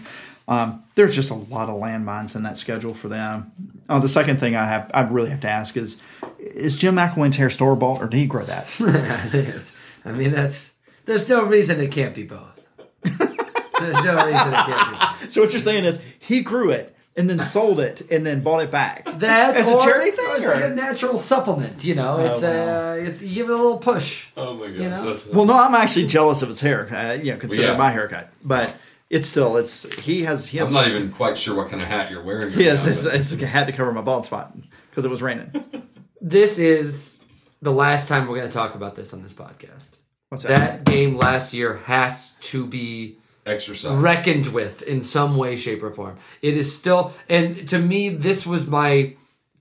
Um, 0.49 0.83
there's 0.97 1.15
just 1.15 1.31
a 1.31 1.35
lot 1.35 1.69
of 1.69 1.81
landmines 1.81 2.35
in 2.35 2.43
that 2.43 2.59
schedule 2.59 2.95
for 2.95 3.09
them. 3.09 3.53
Oh, 3.89 4.01
the 4.01 4.09
second 4.09 4.41
thing 4.41 4.57
I 4.57 4.65
have, 4.67 4.91
I 4.93 5.03
really 5.03 5.31
have 5.31 5.41
to 5.41 5.49
ask 5.49 5.77
is: 5.77 5.99
Is 6.39 6.77
Jim 6.77 6.97
McElwain's 6.97 7.37
hair 7.37 7.51
store 7.51 7.77
bought, 7.77 8.01
or 8.03 8.09
did 8.09 8.17
he 8.17 8.27
grow 8.27 8.45
that? 8.45 8.67
Yes. 9.33 9.77
I 10.05 10.13
mean, 10.13 10.33
that's 10.33 10.73
there's 11.07 11.29
no 11.29 11.47
reason 11.47 11.81
it 11.81 11.93
can't 11.93 12.15
be 12.15 12.25
both. 12.25 12.61
there's 13.03 14.05
no 14.05 14.27
reason 14.27 14.49
it 14.49 14.57
can't 14.57 14.91
be. 14.91 14.97
Both. 15.27 15.33
so 15.33 15.43
what 15.43 15.53
you're 15.53 15.61
saying 15.61 15.85
is 15.85 16.01
he 16.19 16.41
grew 16.41 16.71
it 16.71 16.97
and 17.17 17.29
then 17.29 17.41
sold 17.55 17.81
it 17.81 18.11
and 18.11 18.25
then 18.25 18.43
bought 18.43 18.63
it 18.63 18.71
back. 18.71 19.05
That's 19.19 19.59
as 19.61 19.69
a 19.69 19.79
charity 19.81 20.11
or 20.11 20.13
thing. 20.13 20.27
It's 20.37 20.45
or- 20.45 20.55
like 20.55 20.65
a 20.65 20.75
natural 20.75 21.19
supplement. 21.19 21.85
You 21.85 21.95
know, 21.95 22.19
it's 22.21 22.43
wow. 22.43 22.93
uh, 22.93 22.95
it's 23.01 23.23
you 23.23 23.35
give 23.35 23.49
it 23.49 23.53
a 23.53 23.57
little 23.57 23.79
push. 23.79 24.29
Oh 24.37 24.55
my 24.55 24.69
gosh. 24.69 24.81
You 24.81 24.89
know? 24.91 25.05
that's- 25.05 25.27
Well, 25.27 25.45
no, 25.45 25.55
I'm 25.59 25.75
actually 25.75 26.07
jealous 26.07 26.43
of 26.43 26.49
his 26.49 26.61
hair. 26.61 26.89
Uh, 26.93 27.13
you 27.23 27.33
know, 27.33 27.39
considering 27.39 27.71
Yeah. 27.73 27.77
my 27.77 27.91
haircut, 27.91 28.31
but 28.45 28.75
it's 29.11 29.29
still 29.29 29.57
it's 29.59 29.85
he 30.01 30.23
has 30.25 30.47
he 30.49 30.59
has 30.59 30.69
I'm 30.69 30.75
not 30.75 30.89
even 30.89 31.11
quite 31.13 31.37
sure 31.37 31.55
what 31.57 31.69
kind 31.69 31.83
of 31.83 31.89
hat 31.89 32.11
you're 32.11 32.23
wearing. 32.23 32.55
Yes, 32.59 32.87
right 32.87 32.95
it's, 32.97 33.05
now, 33.05 33.11
but- 33.11 33.21
it's 33.21 33.33
a 33.43 33.47
hat 33.47 33.67
to 33.67 33.73
cover 33.73 33.93
my 33.93 34.01
bald 34.01 34.25
spot 34.27 34.57
because 34.91 35.05
it 35.05 35.11
was 35.11 35.23
raining. 35.23 35.53
This 36.25 36.61
is 36.61 37.21
the 37.63 37.73
last 37.73 38.09
time 38.09 38.29
we're 38.29 38.37
going 38.37 38.49
to 38.49 38.55
talk 38.55 38.77
about 38.77 38.95
this 38.95 39.13
on 39.13 39.23
this 39.23 39.33
podcast. 39.33 39.97
What's 40.29 40.45
that? 40.45 40.85
That 40.85 40.85
game 40.85 41.17
last 41.17 41.53
year 41.53 41.79
has 41.79 42.31
to 42.43 42.65
be 42.65 43.19
exercise. 43.47 43.97
reckoned 43.97 44.47
with 44.49 44.83
in 44.83 45.01
some 45.01 45.37
way, 45.37 45.57
shape, 45.57 45.83
or 45.83 45.91
form. 45.93 46.17
It 46.43 46.57
is 46.57 46.75
still, 46.75 47.13
and 47.29 47.67
to 47.69 47.79
me, 47.79 48.09
this 48.11 48.47
was 48.47 48.67
my 48.67 49.15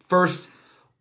first. 0.08 0.50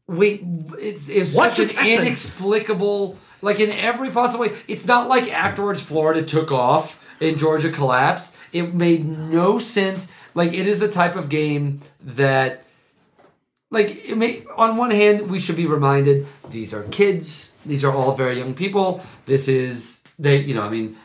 Wait, 0.06 0.42
it's, 0.78 1.08
it's 1.08 1.36
What 1.36 1.50
such 1.54 1.56
just 1.68 1.70
an 1.70 1.76
happened? 1.76 2.06
inexplicable, 2.06 3.16
like 3.42 3.60
in 3.60 3.70
every 3.70 4.10
possible 4.10 4.44
way. 4.46 4.52
It's 4.66 4.86
not 4.86 5.08
like 5.08 5.30
afterwards 5.32 5.82
Florida 5.82 6.22
took 6.22 6.50
off 6.50 7.06
and 7.20 7.38
Georgia 7.38 7.70
collapsed. 7.70 8.34
It 8.52 8.74
made 8.74 9.06
no 9.06 9.58
sense. 9.58 10.10
Like 10.34 10.52
it 10.52 10.66
is 10.66 10.80
the 10.80 10.88
type 10.88 11.14
of 11.14 11.28
game 11.28 11.80
that 12.00 12.64
like 13.70 14.08
it 14.08 14.16
may, 14.16 14.42
on 14.56 14.76
one 14.76 14.90
hand 14.90 15.30
we 15.30 15.38
should 15.38 15.54
be 15.56 15.66
reminded 15.66 16.26
these 16.50 16.74
are 16.74 16.82
kids 16.84 17.54
these 17.64 17.84
are 17.84 17.92
all 17.94 18.14
very 18.16 18.36
young 18.36 18.52
people 18.54 19.00
this 19.26 19.46
is 19.46 19.99
they 20.20 20.36
you 20.38 20.54
know 20.54 20.62
i 20.62 20.68
mean 20.68 20.96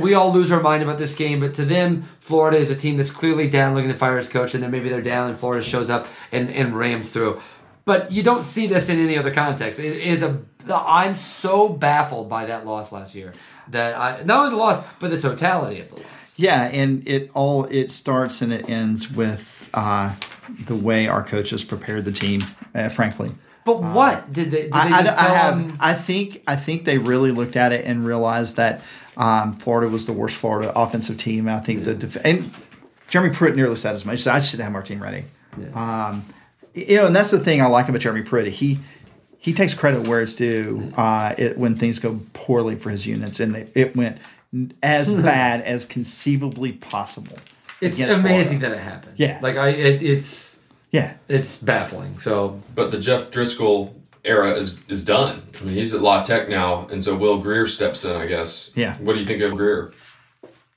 we 0.00 0.14
all 0.14 0.32
lose 0.32 0.52
our 0.52 0.60
mind 0.60 0.82
about 0.82 0.96
this 0.96 1.14
game 1.14 1.40
but 1.40 1.52
to 1.52 1.64
them 1.64 2.02
florida 2.20 2.56
is 2.56 2.70
a 2.70 2.76
team 2.76 2.96
that's 2.96 3.10
clearly 3.10 3.48
down 3.48 3.74
looking 3.74 3.90
to 3.90 3.96
fire 3.96 4.16
his 4.16 4.28
coach 4.28 4.54
and 4.54 4.62
then 4.62 4.70
maybe 4.70 4.88
they're 4.88 5.02
down 5.02 5.28
and 5.28 5.38
florida 5.38 5.62
shows 5.62 5.90
up 5.90 6.06
and, 6.32 6.50
and 6.50 6.74
rams 6.74 7.10
through. 7.10 7.40
But 7.84 8.12
you 8.12 8.22
don't 8.22 8.44
see 8.44 8.66
this 8.66 8.88
in 8.88 8.98
any 8.98 9.18
other 9.18 9.32
context. 9.32 9.80
It 9.80 9.96
is 9.96 10.22
a 10.22 10.40
i'm 10.72 11.14
so 11.14 11.68
baffled 11.68 12.28
by 12.28 12.46
that 12.46 12.66
loss 12.66 12.92
last 12.92 13.14
year 13.14 13.32
that 13.68 13.96
i 13.96 14.22
not 14.22 14.44
only 14.44 14.50
the 14.50 14.56
loss 14.56 14.86
but 15.00 15.10
the 15.10 15.20
totality 15.20 15.80
of 15.80 15.88
the 15.88 15.96
loss. 15.96 16.38
Yeah, 16.38 16.64
and 16.64 17.06
it 17.08 17.30
all 17.34 17.64
it 17.64 17.90
starts 17.90 18.40
and 18.40 18.52
it 18.52 18.70
ends 18.70 19.10
with 19.10 19.68
uh, 19.74 20.14
the 20.66 20.76
way 20.76 21.08
our 21.08 21.22
coaches 21.22 21.64
prepared 21.64 22.04
the 22.04 22.12
team. 22.12 22.42
Uh, 22.74 22.88
frankly, 22.88 23.32
but 23.64 23.82
what 23.82 24.32
did 24.32 24.50
they 24.50 24.62
did 24.62 24.72
they 24.72 24.78
I, 24.78 24.82
I- 24.98 25.02
just 25.02 25.18
I 25.18 25.26
tell 25.26 25.34
have. 25.34 25.58
them- 25.58 25.76
I 25.80 25.94
think. 25.94 26.42
I 26.46 26.56
think 26.56 26.84
they 26.84 26.98
really 26.98 27.30
looked 27.30 27.56
at 27.56 27.72
it 27.72 27.84
and 27.84 28.06
realized 28.06 28.56
that 28.56 28.82
um, 29.16 29.56
Florida 29.56 29.88
was 29.90 30.06
the 30.06 30.12
worst 30.12 30.36
Florida 30.36 30.72
offensive 30.74 31.16
team. 31.18 31.48
I 31.48 31.60
think 31.60 31.84
the 31.84 31.94
def- 31.94 32.24
and 32.24 32.50
Jeremy 33.08 33.34
Pruitt 33.34 33.56
nearly 33.56 33.76
said 33.76 33.94
as 33.94 34.04
much. 34.06 34.20
Said, 34.20 34.34
I 34.34 34.40
just 34.40 34.52
didn't 34.52 34.64
have 34.66 34.74
our 34.74 34.82
team 34.82 35.02
ready. 35.02 35.24
Um, 35.74 36.24
you 36.74 36.96
know, 36.96 37.06
and 37.06 37.14
that's 37.16 37.30
the 37.30 37.40
thing 37.40 37.60
I 37.60 37.66
like 37.66 37.88
about 37.88 38.00
Jeremy 38.00 38.22
Pruitt. 38.22 38.46
He 38.48 38.78
he 39.38 39.52
takes 39.52 39.74
credit 39.74 40.06
where 40.06 40.20
it's 40.20 40.34
due 40.34 40.92
uh, 40.96 41.34
it, 41.36 41.58
when 41.58 41.76
things 41.76 41.98
go 41.98 42.20
poorly 42.32 42.76
for 42.76 42.90
his 42.90 43.06
units, 43.06 43.40
and 43.40 43.56
it, 43.56 43.72
it 43.74 43.96
went 43.96 44.18
as 44.82 45.10
bad 45.22 45.60
as 45.62 45.84
conceivably 45.84 46.72
possible. 46.72 47.36
it's 47.80 47.98
amazing 48.00 48.20
Florida. 48.20 48.58
that 48.60 48.72
it 48.72 48.78
happened 48.80 49.14
Yeah. 49.16 49.38
like 49.42 49.56
i 49.56 49.68
it, 49.68 50.02
it's 50.02 50.59
Yeah, 50.90 51.14
it's 51.28 51.58
baffling. 51.62 52.18
So 52.18 52.60
But 52.74 52.90
the 52.90 52.98
Jeff 52.98 53.30
Driskel 53.30 53.94
era 54.24 54.50
is 54.52 54.78
is 54.88 55.04
done. 55.04 55.42
I 55.60 55.64
mean, 55.64 55.74
he's 55.74 55.94
at 55.94 56.00
La 56.00 56.22
Tech 56.22 56.48
now, 56.48 56.86
and 56.88 57.02
so 57.02 57.16
Will 57.16 57.38
Grier 57.38 57.66
steps 57.66 58.04
in, 58.04 58.16
I 58.16 58.26
guess. 58.26 58.72
Yeah. 58.76 58.96
What 58.98 59.14
do 59.14 59.20
you 59.20 59.26
think 59.26 59.42
of 59.42 59.56
Grier? 59.56 59.92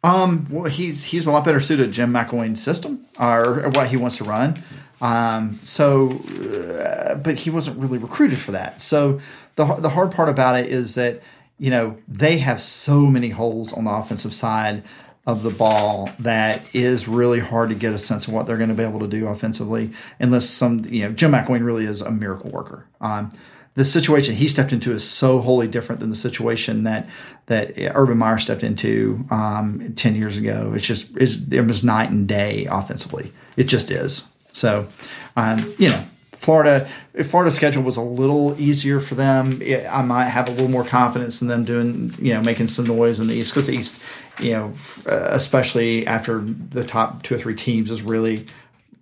Um, 0.04 0.48
well, 0.50 0.66
he's 0.66 1.04
he's 1.06 1.28
a 1.28 1.32
lot 1.32 1.46
better 1.46 1.62
suited 1.62 1.88
to 1.88 1.92
Jim 1.92 2.12
McElwain's 2.12 2.62
system 2.62 3.06
or, 3.20 3.66
or 3.66 3.70
what 3.70 3.88
he 3.88 3.98
wants 3.98 4.18
to 4.18 4.26
run. 4.26 4.62
Um, 5.02 5.60
so, 5.64 6.20
uh, 6.20 7.16
but 7.16 7.36
he 7.40 7.50
wasn't 7.50 7.78
really 7.80 7.98
recruited 7.98 8.40
for 8.40 8.52
that. 8.52 8.82
So 8.82 9.22
the 9.56 9.66
the 9.76 9.90
hard 9.90 10.12
part 10.12 10.30
about 10.30 10.58
it 10.58 10.68
is 10.68 10.96
that 10.96 11.22
you 11.58 11.70
know 11.70 11.98
they 12.08 12.38
have 12.40 12.62
so 12.62 13.02
many 13.06 13.30
holes 13.30 13.74
on 13.74 13.86
the 13.86 13.92
offensive 13.92 14.34
side 14.34 14.84
of 15.26 15.44
the 15.44 15.50
ball 15.50 16.10
that 16.20 16.64
is 16.76 17.08
really 17.08 17.40
hard 17.40 17.70
to 17.70 17.76
get 17.76 17.94
a 17.94 18.00
sense 18.00 18.28
of 18.28 18.34
what 18.34 18.46
they're 18.46 18.58
going 18.58 18.70
to 18.70 18.76
be 18.76 18.84
able 18.84 19.00
to 19.00 19.08
do 19.08 19.28
offensively 19.28 19.92
unless 20.20 20.50
some 20.50 20.84
you 20.86 21.04
know 21.04 21.14
Jim 21.14 21.32
McElwain 21.32 21.64
really 21.66 21.86
is 21.86 22.02
a 22.02 22.12
miracle 22.12 22.52
worker. 22.52 22.86
Um, 23.00 23.32
the 23.76 23.86
situation 23.86 24.36
he 24.36 24.48
stepped 24.48 24.72
into 24.72 24.92
is 24.92 25.10
so 25.10 25.42
wholly 25.42 25.68
different 25.68 26.00
than 26.00 26.10
the 26.10 26.16
situation 26.16 26.84
that 26.84 27.08
that 27.48 27.74
Urban 27.96 28.18
Meyer 28.18 28.38
stepped 28.38 28.64
into 28.64 29.26
um, 29.32 29.94
ten 29.96 30.16
years 30.16 30.38
ago. 30.38 30.74
It's 30.76 30.86
just 30.86 31.18
is 31.18 31.52
it 31.52 31.62
was 31.62 31.84
night 31.84 32.12
and 32.12 32.28
day 32.28 32.68
offensively. 32.70 33.32
It 33.58 33.66
just 33.66 33.92
is. 33.92 34.28
So, 34.52 34.88
um, 35.36 35.74
you 35.80 35.90
know, 35.90 36.06
Florida 36.44 36.90
if 37.14 37.30
Florida's 37.30 37.56
schedule 37.56 37.84
was 37.84 37.96
a 37.98 38.02
little 38.02 38.60
easier 38.60 39.00
for 39.00 39.16
them, 39.16 39.62
it, 39.62 39.86
I 39.88 40.02
might 40.02 40.26
have 40.26 40.48
a 40.48 40.52
little 40.52 40.68
more 40.68 40.84
confidence 40.84 41.42
in 41.42 41.48
them 41.48 41.64
doing 41.64 42.14
you 42.20 42.34
know 42.34 42.42
making 42.42 42.68
some 42.68 42.86
noise 42.86 43.20
in 43.20 43.28
the 43.28 43.36
East 43.36 43.52
because 43.54 43.68
the 43.68 43.76
East, 43.76 44.02
you 44.40 44.52
know, 44.52 44.72
f- 44.76 45.08
uh, 45.08 45.30
especially 45.32 46.06
after 46.06 46.42
the 46.42 46.84
top 46.84 47.24
two 47.24 47.36
or 47.36 47.38
three 47.38 47.56
teams 47.56 47.90
is 47.92 48.02
really 48.02 48.46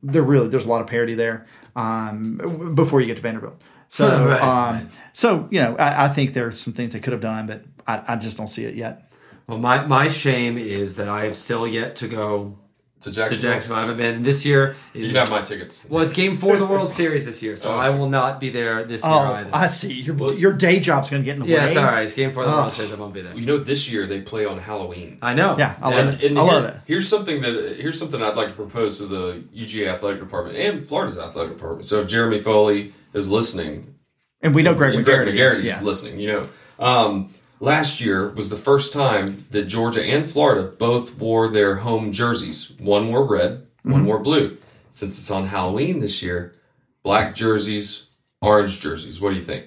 there 0.03 0.23
really 0.23 0.47
there's 0.49 0.65
a 0.65 0.69
lot 0.69 0.81
of 0.81 0.87
parity 0.87 1.15
there 1.15 1.45
um, 1.75 2.73
before 2.75 3.01
you 3.01 3.07
get 3.07 3.15
to 3.17 3.21
Vanderbilt. 3.23 3.59
So, 3.89 4.25
Right, 4.27 4.41
um, 4.41 4.89
so 5.13 5.47
you 5.51 5.61
know, 5.61 5.75
I, 5.77 6.05
I 6.05 6.07
think 6.09 6.33
there's 6.33 6.59
some 6.59 6.73
things 6.73 6.93
they 6.93 6.99
could 6.99 7.13
have 7.13 7.21
done, 7.21 7.47
but 7.47 7.63
I, 7.87 8.13
I 8.13 8.15
just 8.17 8.37
don't 8.37 8.47
see 8.47 8.65
it 8.65 8.75
yet. 8.75 9.11
well, 9.47 9.57
my 9.57 9.85
my 9.85 10.09
shame 10.09 10.57
is 10.57 10.95
that 10.95 11.09
I 11.09 11.23
have 11.25 11.35
still 11.35 11.67
yet 11.67 11.95
to 11.97 12.07
go 12.07 12.57
To 13.01 13.09
to 13.09 13.15
Jacksonville? 13.15 13.51
Jacksonville. 13.51 13.77
I 13.77 13.81
haven't 13.81 13.97
been 13.97 14.21
this 14.23 14.45
year. 14.45 14.75
Is, 14.93 15.07
You 15.07 15.13
got 15.13 15.29
my 15.29 15.41
tickets. 15.41 15.83
well, 15.89 16.03
it's 16.03 16.13
game 16.13 16.37
four 16.37 16.53
of 16.53 16.59
the 16.59 16.67
World 16.67 16.89
Series 16.91 17.25
this 17.25 17.41
year, 17.41 17.55
so 17.57 17.71
Oh. 17.71 17.77
I 17.77 17.89
will 17.89 18.07
not 18.09 18.39
be 18.39 18.49
there 18.49 18.83
this 18.83 19.03
year 19.03 19.11
Oh, 19.11 19.33
either. 19.33 19.49
I 19.53 19.67
see. 19.67 19.91
Your 19.93 20.33
your 20.33 20.53
day 20.53 20.79
job's 20.79 21.09
going 21.09 21.23
to 21.23 21.25
get 21.25 21.33
in 21.37 21.39
the 21.41 21.47
yeah, 21.47 21.65
way. 21.65 21.71
sorry, 21.73 22.03
it's 22.03 22.13
game 22.13 22.29
four 22.31 22.43
of 22.43 22.49
the 22.49 22.55
Oh. 22.55 22.61
World 22.61 22.73
Series. 22.73 22.93
I 22.93 22.95
won't 22.95 23.13
be 23.13 23.21
there. 23.21 23.35
You 23.35 23.45
know, 23.47 23.57
this 23.57 23.91
year 23.91 24.05
they 24.05 24.21
play 24.21 24.45
on 24.45 24.59
Halloween. 24.59 25.17
I 25.21 25.33
know. 25.33 25.55
Yeah, 25.57 25.75
I 25.81 25.89
love 25.89 26.07
And- 26.09 26.21
it. 26.21 26.29
And 26.29 26.37
I 26.39 26.43
here- 26.43 26.51
love 26.53 26.63
it. 26.65 26.75
Here's 26.85 27.07
something 27.07 27.41
that 27.41 27.77
here's 27.79 27.97
something 27.97 28.21
I'd 28.21 28.35
like 28.35 28.49
to 28.49 28.53
propose 28.55 28.99
to 28.99 29.07
the 29.07 29.43
UGA 29.53 29.87
athletic 29.93 30.19
department 30.19 30.57
and 30.57 30.85
Florida's 30.85 31.17
athletic 31.17 31.53
department. 31.55 31.85
So 31.85 32.01
if 32.01 32.07
Jeremy 32.07 32.41
Foley 32.41 32.93
is 33.13 33.29
listening, 33.31 33.95
And 34.43 34.53
we 34.53 34.61
know 34.63 34.73
Greg 34.75 34.93
and 34.95 35.03
Greg 35.05 35.27
McGarity. 35.27 35.39
Is, 35.39 35.57
is 35.59 35.63
yeah. 35.65 35.81
listening. 35.81 36.19
You 36.19 36.27
know, 36.33 36.47
um, 36.79 37.29
last 37.61 38.01
year 38.01 38.27
was 38.29 38.49
the 38.49 38.57
first 38.57 38.91
time 38.91 39.45
that 39.51 39.63
Georgia 39.67 40.03
and 40.03 40.29
Florida 40.29 40.63
both 40.77 41.17
wore 41.17 41.47
their 41.47 41.75
home 41.77 42.11
jerseys. 42.11 42.73
One 42.79 43.07
wore 43.09 43.25
red, 43.25 43.65
Mm-hmm. 43.83 43.91
one 43.93 44.05
wore 44.05 44.19
blue. 44.19 44.57
Since 44.91 45.17
it's 45.17 45.31
on 45.31 45.47
Halloween 45.47 46.01
this 46.01 46.21
year, 46.21 46.53
black 47.01 47.33
jerseys, 47.33 48.09
orange 48.41 48.79
jerseys. 48.79 49.19
What 49.19 49.29
do 49.31 49.37
you 49.37 49.41
think? 49.43 49.65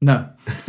No. 0.00 0.28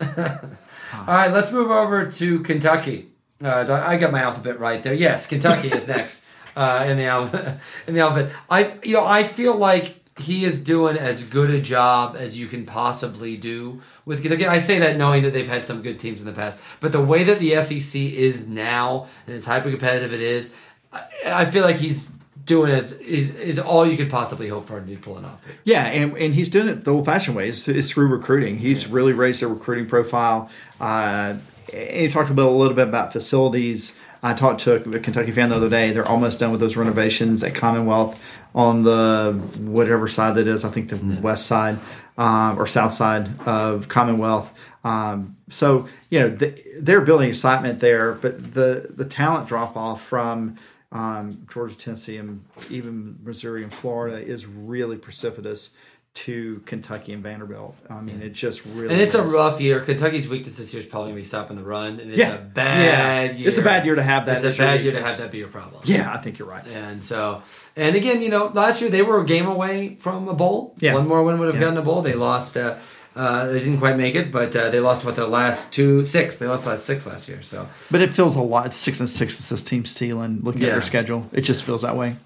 All 0.00 1.06
right, 1.06 1.30
let's 1.30 1.52
move 1.52 1.70
over 1.70 2.10
to 2.10 2.40
Kentucky. 2.40 3.08
Uh, 3.42 3.66
I 3.86 3.96
got 3.96 4.12
my 4.12 4.20
alphabet 4.22 4.58
right 4.60 4.82
there. 4.82 4.94
Yes, 4.94 5.26
Kentucky 5.26 5.68
is 5.68 5.88
next 5.88 6.22
uh, 6.56 6.84
in 6.86 6.96
the 6.96 7.04
alphabet. 7.04 7.58
In 7.86 7.94
the 7.94 8.00
alphabet, 8.00 8.32
I 8.48 8.74
you 8.82 8.94
know 8.94 9.04
I 9.06 9.24
feel 9.24 9.54
like 9.54 9.99
he 10.18 10.44
is 10.44 10.62
doing 10.62 10.96
as 10.96 11.24
good 11.24 11.50
a 11.50 11.60
job 11.60 12.16
as 12.18 12.38
you 12.38 12.46
can 12.46 12.66
possibly 12.66 13.36
do 13.36 13.80
with 14.04 14.22
Kentucky. 14.22 14.46
I 14.46 14.58
say 14.58 14.78
that 14.80 14.96
knowing 14.96 15.22
that 15.22 15.32
they've 15.32 15.46
had 15.46 15.64
some 15.64 15.82
good 15.82 15.98
teams 15.98 16.20
in 16.20 16.26
the 16.26 16.32
past, 16.32 16.58
but 16.80 16.92
the 16.92 17.00
way 17.00 17.24
that 17.24 17.38
the 17.38 17.60
SEC 17.62 18.00
is 18.00 18.48
now 18.48 19.06
and 19.26 19.36
as 19.36 19.44
hyper 19.44 19.70
competitive 19.70 20.12
it 20.12 20.20
is, 20.20 20.54
I, 20.92 21.04
I 21.26 21.44
feel 21.44 21.64
like 21.64 21.76
he's 21.76 22.12
doing 22.44 22.72
as 22.72 22.92
is, 22.92 23.34
is 23.36 23.58
all 23.58 23.86
you 23.86 23.96
could 23.96 24.10
possibly 24.10 24.48
hope 24.48 24.66
for 24.66 24.78
him 24.78 24.84
to 24.84 24.90
be 24.90 24.96
pulling 24.96 25.24
off. 25.24 25.40
Yeah, 25.64 25.84
and, 25.86 26.16
and 26.16 26.34
he's 26.34 26.48
doing 26.48 26.68
it 26.68 26.84
the 26.84 26.92
old 26.92 27.06
fashioned 27.06 27.36
way. 27.36 27.48
It's, 27.48 27.68
it's 27.68 27.90
through 27.90 28.08
recruiting. 28.08 28.58
He's 28.58 28.88
really 28.88 29.12
raised 29.12 29.40
their 29.40 29.48
recruiting 29.48 29.86
profile. 29.86 30.50
Uh, 30.80 31.36
and 31.72 32.00
he 32.00 32.08
talked 32.08 32.30
a 32.30 32.32
little, 32.32 32.54
a 32.54 32.58
little 32.58 32.74
bit 32.74 32.88
about 32.88 33.12
facilities. 33.12 33.96
I 34.22 34.34
talked 34.34 34.60
to 34.62 34.74
a 34.74 35.00
Kentucky 35.00 35.30
fan 35.30 35.48
the 35.48 35.56
other 35.56 35.70
day. 35.70 35.92
They're 35.92 36.06
almost 36.06 36.40
done 36.40 36.50
with 36.50 36.60
those 36.60 36.76
renovations 36.76 37.42
at 37.42 37.54
Commonwealth 37.54 38.22
on 38.54 38.82
the 38.82 39.40
whatever 39.58 40.08
side 40.08 40.34
that 40.34 40.46
is. 40.46 40.64
I 40.64 40.68
think 40.68 40.90
the 40.90 41.20
west 41.20 41.46
side 41.46 41.78
um, 42.18 42.58
or 42.58 42.66
south 42.66 42.92
side 42.92 43.28
of 43.46 43.88
Commonwealth. 43.88 44.52
Um, 44.84 45.36
so 45.48 45.88
you 46.10 46.20
know 46.20 46.28
the, 46.28 46.62
they're 46.78 47.00
building 47.00 47.30
excitement 47.30 47.80
there, 47.80 48.12
but 48.12 48.54
the 48.54 48.90
the 48.90 49.04
talent 49.04 49.48
drop 49.48 49.76
off 49.76 50.02
from 50.02 50.56
um, 50.92 51.46
Georgia, 51.50 51.76
Tennessee, 51.76 52.16
and 52.16 52.44
even 52.70 53.18
Missouri 53.22 53.62
and 53.62 53.72
Florida 53.72 54.18
is 54.18 54.46
really 54.46 54.96
precipitous 54.96 55.70
to 56.12 56.60
Kentucky 56.66 57.12
and 57.12 57.22
Vanderbilt. 57.22 57.76
I 57.88 58.00
mean, 58.00 58.20
it 58.20 58.32
just 58.32 58.64
really 58.66 58.92
And 58.92 59.00
it's 59.00 59.14
a 59.14 59.22
rough 59.22 59.60
year. 59.60 59.80
Kentucky's 59.80 60.28
weakness 60.28 60.58
this 60.58 60.72
year 60.74 60.80
is 60.80 60.86
probably 60.86 61.12
going 61.12 61.16
to 61.16 61.20
be 61.20 61.24
stopping 61.28 61.56
the 61.56 61.62
run. 61.62 62.00
And 62.00 62.10
it's 62.10 62.18
Yeah. 62.18 62.34
a 62.34 62.38
bad 62.38 63.30
Yeah. 63.30 63.36
year. 63.38 63.48
It's 63.48 63.58
a 63.58 63.62
bad 63.62 63.86
year 63.86 63.94
to 63.94 64.02
have 64.02 64.26
that 64.26 64.36
It's 64.36 64.44
a 64.44 64.48
as 64.48 64.58
your 64.58 64.66
bad 64.66 64.82
year 64.82 64.92
to 64.92 65.02
have 65.02 65.16
that 65.18 65.30
be 65.30 65.38
your 65.38 65.48
problem. 65.48 65.82
Yeah, 65.84 66.12
I 66.12 66.18
think 66.18 66.38
you're 66.38 66.48
right. 66.48 66.64
And 66.66 67.02
so, 67.02 67.42
and 67.76 67.94
again, 67.94 68.20
you 68.22 68.28
know, 68.28 68.50
last 68.52 68.80
year 68.82 68.90
they 68.90 69.02
were 69.02 69.20
a 69.20 69.24
game 69.24 69.46
away 69.46 69.96
from 70.00 70.28
a 70.28 70.34
bowl. 70.34 70.74
Yeah. 70.80 70.94
One 70.94 71.06
more 71.06 71.22
win 71.22 71.38
would 71.38 71.46
have 71.46 71.54
Yeah. 71.54 71.60
gotten 71.62 71.78
a 71.78 71.82
bowl. 71.82 72.02
They 72.02 72.14
lost. 72.14 72.56
Uh, 72.56 72.74
uh, 73.16 73.46
they 73.46 73.60
didn't 73.60 73.78
quite 73.78 73.96
make 73.96 74.14
it, 74.14 74.30
but 74.32 74.54
uh, 74.54 74.68
they 74.70 74.80
lost 74.80 75.04
what 75.04 75.14
their 75.16 75.26
last 75.26 75.72
two 75.72 76.02
six. 76.04 76.36
They 76.38 76.46
lost 76.46 76.64
the 76.64 76.70
last 76.70 76.84
six 76.86 77.06
last 77.06 77.28
year. 77.28 77.40
So 77.42 77.68
But 77.90 78.02
it 78.02 78.14
feels 78.14 78.34
a 78.36 78.40
lot. 78.42 78.66
It's 78.66 78.76
six 78.76 78.98
and 79.00 79.08
six. 79.08 79.38
It's 79.38 79.48
this 79.48 79.62
team 79.62 79.84
stealing. 79.84 80.40
Looking 80.42 80.64
at 80.64 80.72
their 80.72 80.82
schedule, 80.82 81.28
it 81.32 81.42
just 81.42 81.62
feels 81.64 81.82
that 81.82 81.96
way. 81.96 82.16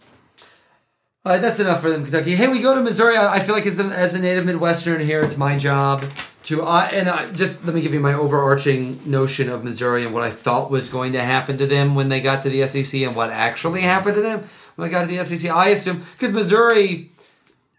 All 1.27 1.33
right, 1.33 1.41
that's 1.41 1.59
enough 1.59 1.81
for 1.81 1.89
them, 1.89 2.03
Kentucky. 2.03 2.35
Hey, 2.37 2.49
we 2.49 2.61
go 2.61 2.75
to 2.75 2.83
Missouri. 2.83 3.17
I 3.17 3.37
I 3.37 3.41
feel 3.41 3.55
like 3.55 3.65
as 3.65 3.79
the, 3.79 3.85
as 3.85 4.13
the 4.13 4.19
native 4.19 4.45
Midwestern 4.45 5.01
here, 5.01 5.23
it's 5.23 5.39
my 5.39 5.57
job 5.57 6.05
to 6.43 6.61
uh, 6.61 6.87
and 6.93 7.09
uh, 7.09 7.33
just 7.33 7.65
let 7.65 7.75
me 7.75 7.81
give 7.81 7.95
you 7.95 8.01
my 8.01 8.13
overarching 8.13 9.01
notion 9.07 9.49
of 9.49 9.65
Missouri 9.65 10.05
and 10.05 10.13
what 10.13 10.23
I 10.23 10.31
thought 10.31 10.71
was 10.71 10.91
going 10.91 11.15
to 11.15 11.23
happen 11.23 11.57
to 11.57 11.67
them 11.67 11.95
when 11.95 12.11
they 12.11 12.21
got 12.21 12.43
to 12.43 12.51
the 12.51 12.67
SEC 12.67 13.01
and 13.01 13.17
what 13.17 13.31
actually 13.31 13.81
happened 13.81 14.17
to 14.17 14.21
them 14.21 14.45
when 14.77 14.87
they 14.87 14.93
got 14.93 15.09
to 15.09 15.17
the 15.17 15.25
SEC. 15.25 15.51
I 15.51 15.69
assume 15.71 16.03
because 16.13 16.31
Missouri, 16.31 17.11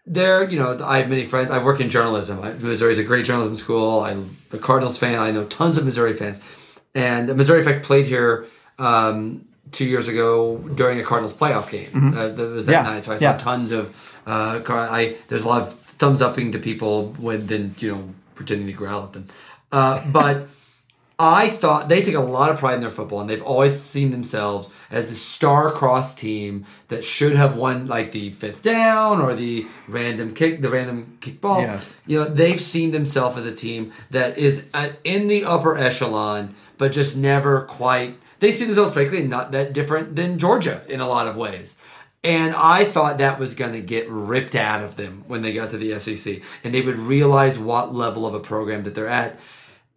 they're 0.04 0.50
you 0.50 0.58
know 0.58 0.76
I 0.84 0.98
have 0.98 1.08
many 1.08 1.24
friends. 1.24 1.52
I 1.52 1.62
work 1.62 1.80
in 1.80 1.88
journalism. 1.88 2.40
I, 2.42 2.54
Missouri's 2.54 2.98
a 2.98 3.04
great 3.04 3.24
journalism 3.24 3.54
school. 3.54 4.00
I'm 4.00 4.36
a 4.50 4.58
Cardinals 4.58 4.98
fan. 4.98 5.20
I 5.20 5.30
know 5.30 5.44
tons 5.44 5.76
of 5.76 5.84
Missouri 5.84 6.14
fans, 6.14 6.42
and 6.96 7.32
Missouri, 7.36 7.60
in 7.60 7.64
fact, 7.64 7.84
played 7.84 8.06
here 8.06 8.46
um, 8.80 9.46
two 9.76 9.84
years 9.84 10.08
ago 10.08 10.58
during 10.74 10.98
a 10.98 11.04
Cardinals 11.04 11.34
playoff 11.34 11.70
game. 11.70 11.90
Uh, 12.16 12.28
that 12.28 12.48
was 12.56 12.66
that 12.66 12.72
Mm-hmm. 12.76 12.86
Yeah, 12.86 12.94
night, 12.94 13.04
so 13.04 13.12
I 13.14 13.16
saw 13.18 13.30
yeah. 13.32 13.36
tons 13.36 13.70
of. 13.70 13.84
Uh, 14.26 14.60
I 14.68 15.16
there's 15.28 15.44
a 15.44 15.48
lot 15.48 15.62
of 15.62 15.74
thumbs 16.00 16.20
upping 16.22 16.52
to 16.52 16.58
people 16.58 16.94
when 17.26 17.46
then 17.46 17.74
you 17.78 17.90
know 17.92 18.08
pretending 18.34 18.66
to 18.66 18.72
growl 18.72 19.04
at 19.04 19.12
them, 19.12 19.26
uh, 19.72 20.02
but. 20.12 20.48
I 21.18 21.48
thought 21.48 21.88
they 21.88 22.02
take 22.02 22.14
a 22.14 22.20
lot 22.20 22.50
of 22.50 22.58
pride 22.58 22.74
in 22.74 22.82
their 22.82 22.90
football, 22.90 23.22
and 23.22 23.30
they've 23.30 23.42
always 23.42 23.80
seen 23.80 24.10
themselves 24.10 24.68
as 24.90 25.08
the 25.08 25.14
star-crossed 25.14 26.18
team 26.18 26.66
that 26.88 27.04
should 27.04 27.34
have 27.34 27.56
won, 27.56 27.86
like 27.86 28.12
the 28.12 28.32
fifth 28.32 28.62
down 28.62 29.22
or 29.22 29.34
the 29.34 29.66
random 29.88 30.34
kick, 30.34 30.60
the 30.60 30.68
random 30.68 31.16
kickball. 31.22 31.62
Yeah. 31.62 31.80
You 32.06 32.18
know, 32.18 32.24
they've 32.26 32.60
seen 32.60 32.90
themselves 32.90 33.38
as 33.38 33.46
a 33.46 33.54
team 33.54 33.92
that 34.10 34.36
is 34.36 34.66
at, 34.74 34.98
in 35.04 35.28
the 35.28 35.46
upper 35.46 35.78
echelon, 35.78 36.54
but 36.76 36.92
just 36.92 37.16
never 37.16 37.62
quite. 37.62 38.18
They 38.38 38.52
see 38.52 38.64
themselves, 38.64 38.94
frankly, 38.94 39.22
not 39.22 39.52
that 39.52 39.72
different 39.72 40.16
than 40.16 40.38
Georgia 40.38 40.82
in 40.88 41.00
a 41.00 41.08
lot 41.08 41.26
of 41.26 41.36
ways. 41.36 41.76
And 42.24 42.54
I 42.54 42.84
thought 42.84 43.18
that 43.18 43.38
was 43.38 43.54
going 43.54 43.72
to 43.72 43.80
get 43.80 44.08
ripped 44.08 44.54
out 44.54 44.82
of 44.82 44.96
them 44.96 45.24
when 45.28 45.42
they 45.42 45.52
got 45.52 45.70
to 45.70 45.78
the 45.78 45.98
SEC, 45.98 46.42
and 46.64 46.74
they 46.74 46.80
would 46.80 46.98
realize 46.98 47.58
what 47.58 47.94
level 47.94 48.26
of 48.26 48.34
a 48.34 48.40
program 48.40 48.82
that 48.84 48.94
they're 48.94 49.06
at 49.06 49.38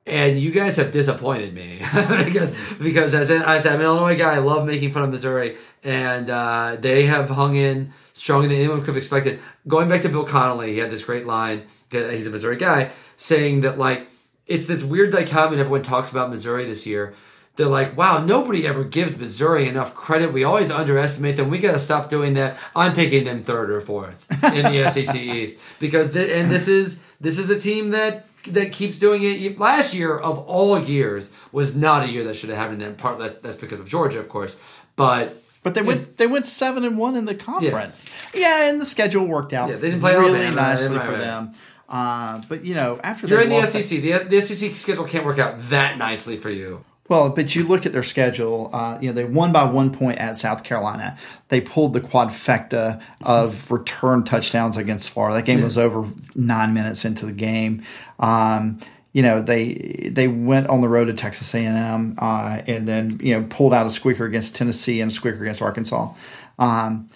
and 0.09 0.39
you 0.39 0.51
guys 0.51 0.77
have 0.77 0.91
disappointed 0.91 1.53
me 1.53 1.77
because 2.25 2.55
because 2.79 3.13
as, 3.13 3.29
as 3.29 3.65
an 3.65 3.81
Illinois 3.81 4.17
guy, 4.17 4.35
I 4.35 4.39
love 4.39 4.65
making 4.65 4.91
fun 4.91 5.03
of 5.03 5.09
Missouri, 5.11 5.57
and 5.83 6.29
uh, 6.29 6.77
they 6.79 7.05
have 7.05 7.29
hung 7.29 7.55
in 7.55 7.93
stronger 8.13 8.47
than 8.47 8.57
anyone 8.57 8.79
could 8.79 8.87
have 8.87 8.97
expected. 8.97 9.39
Going 9.67 9.87
back 9.87 10.01
to 10.01 10.09
Bill 10.09 10.25
Connolly, 10.25 10.73
he 10.73 10.79
had 10.79 10.89
this 10.89 11.03
great 11.03 11.25
line. 11.25 11.63
uh, 11.93 12.09
He's 12.09 12.27
a 12.27 12.31
Missouri 12.31 12.57
guy 12.57 12.91
saying 13.17 13.61
that 13.61 13.77
like 13.77 14.07
it's 14.47 14.67
this 14.67 14.83
weird 14.83 15.11
dichotomy. 15.11 15.59
Everyone 15.59 15.83
talks 15.83 16.11
about 16.11 16.29
Missouri 16.29 16.65
this 16.65 16.85
year. 16.85 17.13
They're 17.59 17.67
like, 17.67 17.97
wow, 17.97 18.23
nobody 18.23 18.65
ever 18.65 18.85
gives 18.85 19.19
Missouri 19.19 19.67
enough 19.67 19.93
credit. 19.93 20.31
We 20.31 20.45
always 20.45 20.71
underestimate 20.71 21.35
them. 21.35 21.49
We 21.49 21.57
got 21.59 21.73
to 21.73 21.79
stop 21.79 22.07
doing 22.07 22.35
that. 22.35 22.55
I'm 22.73 22.93
picking 22.93 23.25
them 23.25 23.43
third 23.43 23.69
or 23.69 23.81
fourth 23.81 24.25
in 24.55 24.63
the 24.63 24.89
SEC 24.89 25.13
East 25.17 25.59
because, 25.77 26.13
th- 26.13 26.29
and 26.31 26.49
this 26.49 26.69
is 26.69 27.03
this 27.19 27.37
is 27.37 27.49
a 27.49 27.59
team 27.59 27.89
that 27.89 28.27
that 28.47 28.71
keeps 28.71 28.97
doing 28.97 29.23
it. 29.23 29.59
Last 29.59 29.93
year 29.93 30.17
of 30.17 30.39
all 30.47 30.79
years 30.79 31.31
was 31.51 31.75
not 31.75 32.03
a 32.03 32.07
year 32.09 32.23
that 32.23 32.37
should 32.37 32.47
have 32.47 32.57
happened. 32.57 32.81
And 32.81 32.97
part 32.97 33.19
that's, 33.19 33.35
that's 33.35 33.57
because 33.57 33.81
of 33.81 33.89
Georgia, 33.89 34.19
of 34.21 34.29
course. 34.29 34.55
But 34.95 35.35
But 35.61 35.73
they 35.73 35.81
went 35.81 36.15
they 36.17 36.27
went 36.27 36.45
seven 36.45 36.85
and 36.85 36.97
one 36.97 37.17
in 37.17 37.25
the 37.25 37.35
conference. 37.35 38.05
Yeah, 38.33 38.69
and 38.69 38.79
the 38.79 38.85
schedule 38.85 39.25
worked 39.25 39.51
out 39.51 39.67
Yeah, 39.69 39.75
they 39.75 39.89
didn't 39.89 39.99
play 39.99 40.15
really 40.15 40.45
Alabama. 40.45 40.55
nicely 40.61 40.95
Right, 40.95 41.05
for 41.05 41.11
right. 41.11 41.19
them. 41.19 41.51
Uh, 41.89 42.41
but 42.47 42.63
you 42.63 42.73
know, 42.73 43.01
after 43.03 43.27
you're 43.27 43.41
in 43.41 43.49
the 43.49 43.65
SEC. 43.65 43.99
The, 43.99 44.19
the 44.29 44.41
SEC 44.41 44.71
schedule 44.77 45.03
can't 45.05 45.25
work 45.25 45.39
out 45.39 45.61
that 45.63 45.97
nicely 45.97 46.37
for 46.37 46.49
you. 46.49 46.85
Well, 47.09 47.31
but 47.31 47.55
you 47.55 47.67
look 47.67 47.85
at 47.87 47.91
their 47.91 48.03
schedule. 48.03 48.69
Uh, 48.71 48.99
you 49.01 49.09
know, 49.09 49.13
they 49.13 49.25
won 49.25 49.51
by 49.51 49.65
one 49.65 49.91
point 49.91 50.19
at 50.19 50.37
South 50.37 50.63
Carolina. 50.63 51.17
They 51.49 51.59
pulled 51.59 51.93
the 51.93 52.01
quadfecta 52.01 53.01
of 53.21 53.69
return 53.71 54.23
touchdowns 54.23 54.77
against 54.77 55.09
Florida. 55.09 55.35
That 55.35 55.45
game 55.45 55.61
was 55.61 55.77
over 55.77 56.07
nine 56.35 56.73
minutes 56.73 57.03
into 57.03 57.25
the 57.25 57.33
game. 57.33 57.83
Um, 58.19 58.79
you 59.11 59.23
know, 59.23 59.41
they 59.41 60.09
they 60.13 60.27
went 60.27 60.67
on 60.67 60.81
the 60.81 60.87
road 60.87 61.05
to 61.05 61.13
Texas 61.13 61.53
A 61.55 61.65
and 61.65 61.77
M, 61.77 62.15
uh, 62.19 62.61
and 62.67 62.87
then 62.87 63.19
you 63.23 63.33
know 63.33 63.45
pulled 63.49 63.73
out 63.73 63.87
a 63.87 63.89
squeaker 63.89 64.25
against 64.25 64.55
Tennessee 64.55 65.01
and 65.01 65.11
a 65.11 65.13
squeaker 65.13 65.41
against 65.41 65.63
Arkansas. 65.63 66.13
Um, 66.59 67.09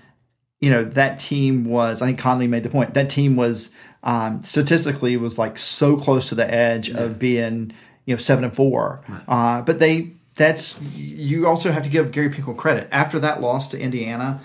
you 0.59 0.69
know 0.69 0.85
that 0.85 1.19
team 1.19 1.65
was 1.65 2.01
i 2.01 2.05
think 2.05 2.17
Connolly 2.17 2.47
made 2.47 2.63
the 2.63 2.69
point 2.69 2.93
that 2.93 3.09
team 3.09 3.35
was 3.35 3.69
um, 4.01 4.41
statistically 4.43 5.17
was 5.17 5.37
like 5.37 5.57
so 5.57 5.97
close 5.97 6.29
to 6.29 6.35
the 6.35 6.49
edge 6.49 6.89
of 6.89 7.19
being 7.19 7.73
you 8.05 8.13
know 8.15 8.19
seven 8.19 8.43
and 8.43 8.55
four 8.55 9.01
uh, 9.27 9.61
but 9.61 9.79
they 9.79 10.13
that's 10.35 10.81
you 10.81 11.47
also 11.47 11.71
have 11.71 11.83
to 11.83 11.89
give 11.89 12.11
gary 12.11 12.29
pinkel 12.29 12.55
credit 12.57 12.87
after 12.91 13.19
that 13.19 13.41
loss 13.41 13.69
to 13.69 13.79
indiana 13.79 14.41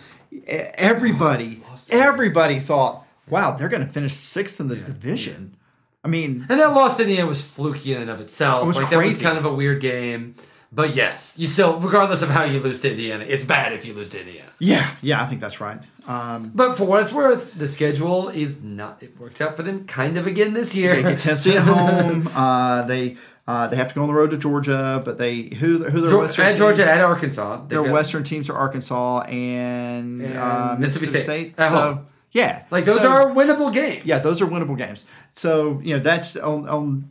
everybody 0.75 1.63
everybody 1.91 2.59
thought 2.59 3.05
wow 3.29 3.53
they're 3.53 3.69
going 3.69 3.85
to 3.85 3.93
finish 3.93 4.15
sixth 4.15 4.61
in 4.61 4.69
the 4.69 4.77
division 4.77 5.57
i 6.05 6.09
mean 6.09 6.47
And 6.49 6.61
that 6.61 6.69
loss 6.75 6.99
in 7.01 7.07
the 7.09 7.19
end 7.19 7.29
was 7.29 7.43
fluky 7.43 7.95
in 7.95 8.03
and 8.03 8.11
of 8.11 8.21
itself. 8.21 8.65
It 8.65 8.67
was 8.67 8.77
like 8.77 8.91
that 8.91 8.97
was 8.99 9.07
crazy. 9.15 9.25
kind 9.25 9.39
of 9.39 9.45
a 9.45 9.53
weird 9.55 9.81
game. 9.81 10.35
But 10.71 10.95
yes, 10.95 11.39
you 11.39 11.47
still, 11.47 11.81
regardless 11.81 12.21
of 12.21 12.29
how 12.29 12.45
you 12.45 12.61
lose 12.61 12.83
to 12.83 12.91
Indiana, 12.91 13.25
it's 13.27 13.43
bad 13.43 13.73
if 13.73 13.87
you 13.87 13.95
lose 13.95 14.11
to 14.11 14.21
Indiana. 14.21 14.51
yeah 14.59 14.91
yeah 15.03 15.23
i 15.23 15.27
think 15.27 15.41
that's 15.41 15.61
right 15.61 15.83
um, 16.07 16.53
But 16.55 16.77
for 16.79 16.85
what 16.85 17.03
it's 17.03 17.13
worth, 17.13 17.53
the 17.59 17.69
schedule 17.69 18.29
is 18.31 18.63
not. 18.63 19.03
It 19.03 19.19
works 19.21 19.41
out 19.43 19.57
for 19.57 19.63
them 19.63 19.87
kind 19.87 20.17
of 20.19 20.27
again 20.27 20.55
this 20.55 20.75
year. 20.75 20.95
they 20.97 21.03
get 21.03 21.21
tennessee 21.21 21.57
at 21.57 21.65
home 21.75 22.27
uh, 22.35 22.83
they 22.83 23.17
uh, 23.49 23.67
they 23.69 23.77
have 23.77 23.89
to 23.89 23.95
go 23.95 24.03
on 24.03 24.09
the 24.09 24.15
road 24.15 24.31
to 24.31 24.37
Georgia, 24.37 25.01
but 25.05 25.17
they 25.17 25.43
who 25.43 25.83
who 25.85 26.01
their 26.03 26.11
Geor- 26.11 26.21
Western 26.21 26.45
at 26.45 26.49
teams? 26.51 26.59
Georgia, 26.61 26.85
at 26.91 27.01
Arkansas. 27.01 27.65
Their 27.67 27.83
got- 27.83 27.93
Western 27.93 28.23
teams 28.23 28.51
are 28.51 28.57
Arkansas 28.57 29.23
and, 29.23 30.21
And 30.21 30.37
uh, 30.37 30.77
Mississippi 30.79 31.07
State. 31.07 31.23
State. 31.23 31.55
So 31.57 31.65
home. 31.69 32.07
yeah, 32.33 32.65
Like 32.71 32.85
those 32.85 33.01
So- 33.01 33.11
are 33.11 33.31
winnable 33.35 33.73
games. 33.73 34.05
yeah, 34.05 34.19
those 34.19 34.43
are 34.43 34.47
winnable 34.47 34.77
games. 34.77 35.07
So 35.33 35.81
you 35.83 35.95
know 35.97 36.03
that's 36.03 36.37
on 36.37 36.69
on 36.69 37.11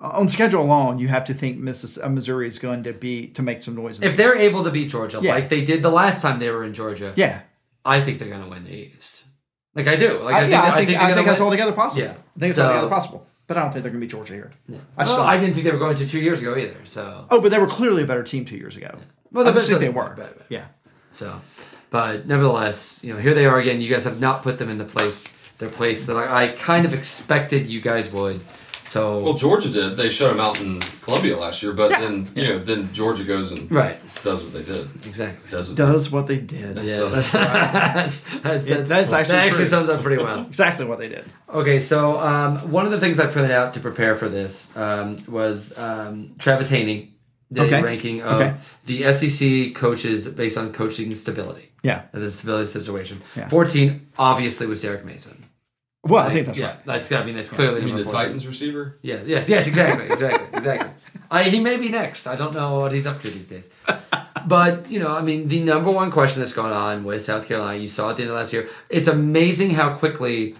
on 0.00 0.26
schedule 0.28 0.62
alone. 0.62 0.98
You 0.98 1.08
have 1.08 1.26
to 1.26 1.34
think 1.34 1.58
uh, 1.58 2.08
Missouri 2.08 2.48
is 2.48 2.58
going 2.58 2.82
to 2.84 2.92
be 2.92 3.28
to 3.36 3.42
make 3.42 3.62
some 3.62 3.76
noise. 3.76 3.98
in 3.98 4.00
the 4.00 4.08
If 4.08 4.16
they're 4.16 4.36
able 4.36 4.64
to 4.64 4.70
beat 4.70 4.88
Georgia, 4.88 5.20
Yeah. 5.22 5.34
like 5.34 5.48
they 5.48 5.64
did 5.64 5.82
the 5.82 5.90
last 5.90 6.22
time 6.22 6.38
they 6.40 6.50
were 6.50 6.64
in 6.64 6.72
Georgia, 6.74 7.12
yeah, 7.14 7.42
I 7.84 8.00
think 8.00 8.18
they're 8.18 8.28
going 8.30 8.42
to 8.42 8.48
win 8.48 8.64
the 8.64 8.74
East. 8.74 9.24
Like 9.74 9.86
I 9.86 9.96
do. 9.96 10.18
Like 10.20 10.34
I, 10.34 10.46
yeah, 10.46 10.62
I 10.62 10.84
think 10.84 10.90
I 10.98 11.06
think 11.06 11.16
gonna 11.16 11.22
that's 11.26 11.38
win. 11.40 11.44
altogether 11.46 11.72
possible. 11.72 12.04
Yeah. 12.06 12.12
I 12.12 12.38
think 12.40 12.48
it's 12.50 12.56
So- 12.56 12.64
altogether 12.66 12.88
possible. 12.88 13.26
But 13.46 13.56
I 13.56 13.62
don't 13.62 13.72
think 13.72 13.82
they're 13.82 13.92
going 13.92 14.00
to 14.00 14.06
be 14.06 14.10
Georgia 14.10 14.34
here. 14.34 14.50
I 14.96 15.04
just 15.04 15.18
Well. 15.18 15.26
I 15.26 15.38
didn't 15.38 15.54
think 15.54 15.64
they 15.64 15.72
were 15.72 15.78
going 15.78 15.96
to 15.96 16.08
two 16.08 16.20
years 16.20 16.40
ago 16.40 16.56
either. 16.56 16.76
So, 16.84 17.26
oh, 17.30 17.40
but 17.40 17.50
they 17.50 17.58
were 17.58 17.66
clearly 17.66 18.02
a 18.04 18.06
better 18.06 18.22
team 18.22 18.44
two 18.44 18.56
years 18.56 18.76
ago. 18.76 18.98
Well, 19.32 19.46
I 19.46 19.52
just 19.52 19.68
think 19.68 19.80
they 19.80 19.88
were. 19.88 20.10
better, 20.10 20.34
better. 20.34 20.44
Yeah. 20.48 20.66
so, 21.10 21.40
but 21.90 22.26
nevertheless, 22.26 23.02
you 23.02 23.12
know, 23.12 23.18
here 23.18 23.34
they 23.34 23.46
are 23.46 23.58
again. 23.58 23.80
You 23.80 23.90
guys 23.90 24.04
have 24.04 24.20
not 24.20 24.42
put 24.42 24.58
them 24.58 24.70
in 24.70 24.78
the 24.78 24.84
place, 24.84 25.26
their 25.58 25.68
place 25.70 26.06
that 26.06 26.16
I, 26.16 26.44
I 26.44 26.48
kind 26.48 26.86
of 26.86 26.94
expected 26.94 27.66
you 27.66 27.80
guys 27.80 28.12
would. 28.12 28.42
So, 28.84 29.20
Well, 29.20 29.34
Georgia 29.34 29.68
did. 29.68 29.96
They 29.96 30.10
shut 30.10 30.30
them 30.30 30.40
out 30.40 30.60
in 30.60 30.80
Columbia 31.02 31.36
last 31.36 31.62
year, 31.62 31.72
but 31.72 31.90
Yeah. 31.92 32.00
then 32.00 32.28
you 32.34 32.44
know, 32.48 32.58
then 32.58 32.92
Georgia 32.92 33.22
goes 33.24 33.52
and 33.52 33.70
right, 33.70 34.00
does 34.24 34.42
what 34.42 34.52
they 34.52 34.62
did. 34.62 34.88
exactly. 35.06 35.48
Does 35.50 35.68
what 35.68 35.76
Does 35.76 36.10
what 36.10 36.26
they 36.28 36.38
did. 36.38 36.76
Yeah. 36.78 36.82
Yeah, 36.82 36.96
So- 36.96 37.08
that's, 37.10 37.30
that's, 37.30 38.20
that's, 38.42 38.68
Yeah, 38.70 38.76
that's 38.78 39.12
actually 39.12 39.32
that 39.36 39.46
actually 39.46 39.58
true. 39.64 39.66
sums 39.66 39.88
up 39.88 40.02
pretty 40.02 40.22
well. 40.22 40.40
Exactly 40.48 40.84
what 40.84 40.98
they 40.98 41.08
did. 41.08 41.24
Okay, 41.52 41.80
so 41.80 42.18
um, 42.18 42.56
one 42.70 42.84
of 42.84 42.90
the 42.92 42.98
things 43.00 43.20
I 43.20 43.26
printed 43.26 43.52
out 43.52 43.72
to 43.74 43.80
prepare 43.80 44.14
for 44.16 44.28
this 44.28 44.76
um, 44.76 45.16
was 45.28 45.76
um, 45.78 46.34
Travis 46.38 46.68
Haney, 46.68 47.14
the 47.50 47.62
Okay. 47.62 47.82
ranking 47.82 48.22
of 48.22 48.40
Okay. 48.40 48.54
the 48.86 49.12
SEC 49.12 49.74
coaches 49.74 50.26
based 50.28 50.56
on 50.58 50.72
coaching 50.72 51.14
stability. 51.14 51.70
Yeah. 51.82 52.02
The 52.12 52.30
stability 52.30 52.66
situation. 52.66 53.20
Yeah. 53.36 53.48
14 53.48 54.06
obviously 54.18 54.66
was 54.66 54.80
Derek 54.82 55.04
Mason. 55.04 55.44
Well, 56.04 56.26
I 56.26 56.32
think 56.32 56.46
that's 56.46 56.58
yeah, 56.58 56.66
right. 56.66 56.84
that's 56.84 57.12
I 57.12 57.24
mean 57.24 57.36
that's 57.36 57.50
clearly 57.50 57.80
You 57.80 57.86
mean 57.86 57.94
the 57.96 58.02
number 58.02 58.12
14. 58.12 58.26
Titans 58.26 58.46
receiver? 58.46 58.98
Yeah, 59.02 59.20
yes, 59.24 59.48
yes, 59.48 59.68
exactly, 59.68 60.06
exactly, 60.06 60.48
exactly. 60.52 60.90
I, 61.30 61.44
he 61.44 61.60
may 61.60 61.76
be 61.76 61.88
next. 61.88 62.26
I 62.26 62.34
don't 62.34 62.54
know 62.54 62.80
what 62.80 62.92
he's 62.92 63.06
up 63.06 63.20
to 63.20 63.30
these 63.30 63.48
days. 63.48 63.70
But, 64.46 64.90
you 64.90 64.98
know, 64.98 65.12
I 65.12 65.22
mean, 65.22 65.46
the 65.48 65.60
number 65.60 65.90
one 65.90 66.10
question 66.10 66.40
that's 66.40 66.52
going 66.52 66.72
on 66.72 67.04
with 67.04 67.22
South 67.22 67.46
Carolina, 67.46 67.78
you 67.78 67.86
saw 67.86 68.10
at 68.10 68.16
the 68.16 68.22
end 68.22 68.30
of 68.32 68.36
last 68.36 68.52
year, 68.52 68.68
it's 68.90 69.06
amazing 69.08 69.70
how 69.70 69.94
quickly. 69.94 70.56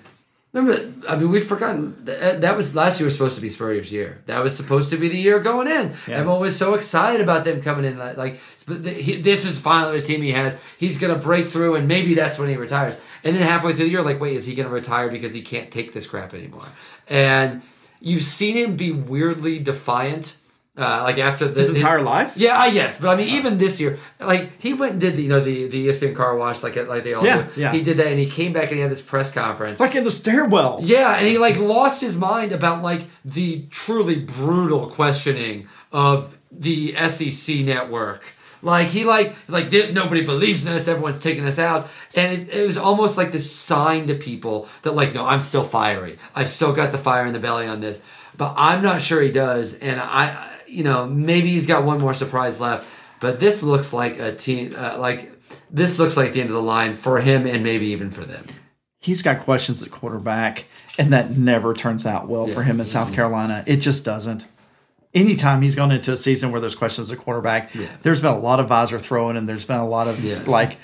Remember, 0.52 0.92
I 1.08 1.16
mean, 1.16 1.30
we've 1.30 1.44
forgotten 1.44 2.04
that, 2.04 2.20
uh, 2.20 2.38
that 2.40 2.58
was 2.58 2.74
last 2.74 3.00
year 3.00 3.06
was 3.06 3.14
supposed 3.14 3.36
to 3.36 3.40
be 3.40 3.48
Spurrier's 3.48 3.90
year. 3.90 4.20
That 4.26 4.42
was 4.42 4.54
supposed 4.54 4.90
to 4.90 4.98
be 4.98 5.08
the 5.08 5.16
year 5.16 5.40
going 5.40 5.66
in. 5.66 5.94
Yeah. 6.06 6.18
Everyone 6.18 6.40
was 6.40 6.58
so 6.58 6.74
excited 6.74 7.22
about 7.22 7.44
them 7.46 7.62
coming 7.62 7.86
in. 7.86 7.96
Like, 7.96 8.18
like 8.18 8.34
this 8.66 9.46
is 9.46 9.58
finally 9.58 9.98
the 9.98 10.04
team 10.04 10.20
he 10.20 10.32
has. 10.32 10.62
He's 10.76 10.98
going 10.98 11.14
to 11.14 11.24
break 11.24 11.48
through, 11.48 11.76
and 11.76 11.88
maybe 11.88 12.12
that's 12.12 12.38
when 12.38 12.50
he 12.50 12.56
retires. 12.56 12.98
And 13.24 13.34
then 13.34 13.42
halfway 13.42 13.72
through 13.72 13.86
the 13.86 13.90
year, 13.90 14.02
like, 14.02 14.20
wait, 14.20 14.36
is 14.36 14.44
he 14.44 14.54
going 14.54 14.68
to 14.68 14.74
retire 14.74 15.08
because 15.10 15.32
he 15.32 15.40
can't 15.40 15.70
take 15.70 15.94
this 15.94 16.06
crap 16.06 16.34
anymore? 16.34 16.66
And 17.08 17.62
you've 18.00 18.22
seen 18.22 18.54
him 18.56 18.76
be 18.76 18.92
weirdly 18.92 19.58
defiant. 19.58 20.36
Uh, 20.74 21.02
like 21.04 21.18
after 21.18 21.46
the, 21.48 21.60
His 21.60 21.68
entire 21.68 22.00
life? 22.00 22.34
yeah, 22.34 22.62
uh, 22.62 22.64
yes, 22.64 22.98
but 22.98 23.08
I 23.10 23.16
mean, 23.16 23.28
even 23.28 23.58
this 23.58 23.78
year, 23.78 23.98
like 24.18 24.58
he 24.58 24.72
went 24.72 24.92
and 24.92 25.00
did 25.02 25.16
the 25.16 25.22
you 25.22 25.28
know 25.28 25.40
the 25.40 25.66
the 25.68 25.88
ESPN 25.88 26.16
car 26.16 26.34
wash 26.34 26.62
like 26.62 26.76
like 26.88 27.04
they 27.04 27.12
all 27.12 27.22
Yeah, 27.26 27.42
do. 27.42 27.60
yeah. 27.60 27.72
He 27.72 27.82
did 27.82 27.98
that, 27.98 28.06
and 28.06 28.18
he 28.18 28.24
came 28.24 28.54
back 28.54 28.68
and 28.70 28.76
he 28.76 28.80
had 28.80 28.90
this 28.90 29.02
press 29.02 29.30
conference. 29.30 29.80
Like 29.80 29.94
in 29.94 30.04
the 30.04 30.10
stairwell. 30.10 30.78
yeah, 30.82 31.16
and 31.18 31.26
he 31.26 31.36
like 31.36 31.58
lost 31.58 32.00
his 32.00 32.16
mind 32.16 32.52
about 32.52 32.82
like 32.82 33.02
the 33.22 33.66
truly 33.68 34.16
brutal 34.20 34.86
questioning 34.88 35.68
of 35.92 36.38
the 36.50 36.94
SEC 37.08 37.56
network. 37.56 38.24
Like 38.62 38.88
he 38.88 39.04
like 39.04 39.34
like 39.48 39.70
nobody 39.92 40.24
believes 40.24 40.64
in 40.64 40.72
us. 40.72 40.88
Everyone's 40.88 41.20
taking 41.20 41.44
us 41.44 41.58
out, 41.58 41.88
and 42.14 42.32
it, 42.48 42.54
it 42.54 42.66
was 42.66 42.78
almost 42.78 43.18
like 43.18 43.30
this 43.30 43.54
sign 43.54 44.06
to 44.06 44.14
people 44.14 44.68
that 44.84 44.92
like 44.92 45.12
no, 45.14 45.26
I'm 45.26 45.40
still 45.40 45.64
fiery. 45.64 46.16
I've 46.34 46.48
still 46.48 46.72
got 46.72 46.92
the 46.92 46.98
fire 46.98 47.26
in 47.26 47.34
the 47.34 47.40
belly 47.40 47.66
on 47.66 47.80
this, 47.82 48.00
but 48.38 48.54
I'm 48.56 48.80
not 48.82 49.02
sure 49.02 49.20
he 49.20 49.30
does. 49.32 49.74
And 49.74 50.00
I, 50.00 50.48
you 50.72 50.82
know, 50.84 51.06
maybe 51.06 51.50
he's 51.50 51.66
got 51.66 51.84
one 51.84 51.98
more 51.98 52.14
surprise 52.14 52.58
left. 52.60 52.88
But 53.20 53.38
this 53.38 53.62
looks 53.62 53.92
like 53.92 54.18
a 54.18 54.34
team. 54.34 54.74
Uh, 54.76 54.96
like 54.98 55.30
this 55.70 55.98
looks 55.98 56.16
like 56.16 56.32
the 56.32 56.40
end 56.40 56.50
of 56.50 56.56
the 56.56 56.62
line 56.62 56.94
for 56.94 57.20
him, 57.20 57.46
and 57.46 57.62
maybe 57.62 57.86
even 57.88 58.10
for 58.10 58.24
them. 58.24 58.46
He's 59.00 59.22
got 59.22 59.40
questions 59.40 59.82
at 59.82 59.90
quarterback, 59.90 60.64
and 60.98 61.12
that 61.12 61.36
never 61.36 61.74
turns 61.74 62.06
out 62.06 62.28
well 62.28 62.46
for 62.46 62.62
him 62.62 62.80
in 62.80 62.86
South 62.86 63.12
Carolina. 63.12 63.62
It 63.66 63.76
just 63.78 64.04
doesn't. 64.04 64.46
anytime 65.14 65.60
he's 65.60 65.74
gone 65.74 65.92
into 65.92 66.10
a 66.12 66.16
season 66.16 66.50
where 66.52 66.60
there's 66.60 66.74
questions 66.74 67.10
at 67.10 67.18
quarterback, 67.18 67.70
there's 68.02 68.20
been 68.22 68.32
a 68.32 68.38
lot 68.38 68.60
of 68.60 68.68
visor 68.68 68.98
throwing 68.98 69.36
and 69.36 69.46
there's 69.48 69.64
been 69.64 69.78
a 69.78 69.86
lot 69.86 70.08
of 70.08 70.24
Yeah. 70.24 70.42
like, 70.46 70.78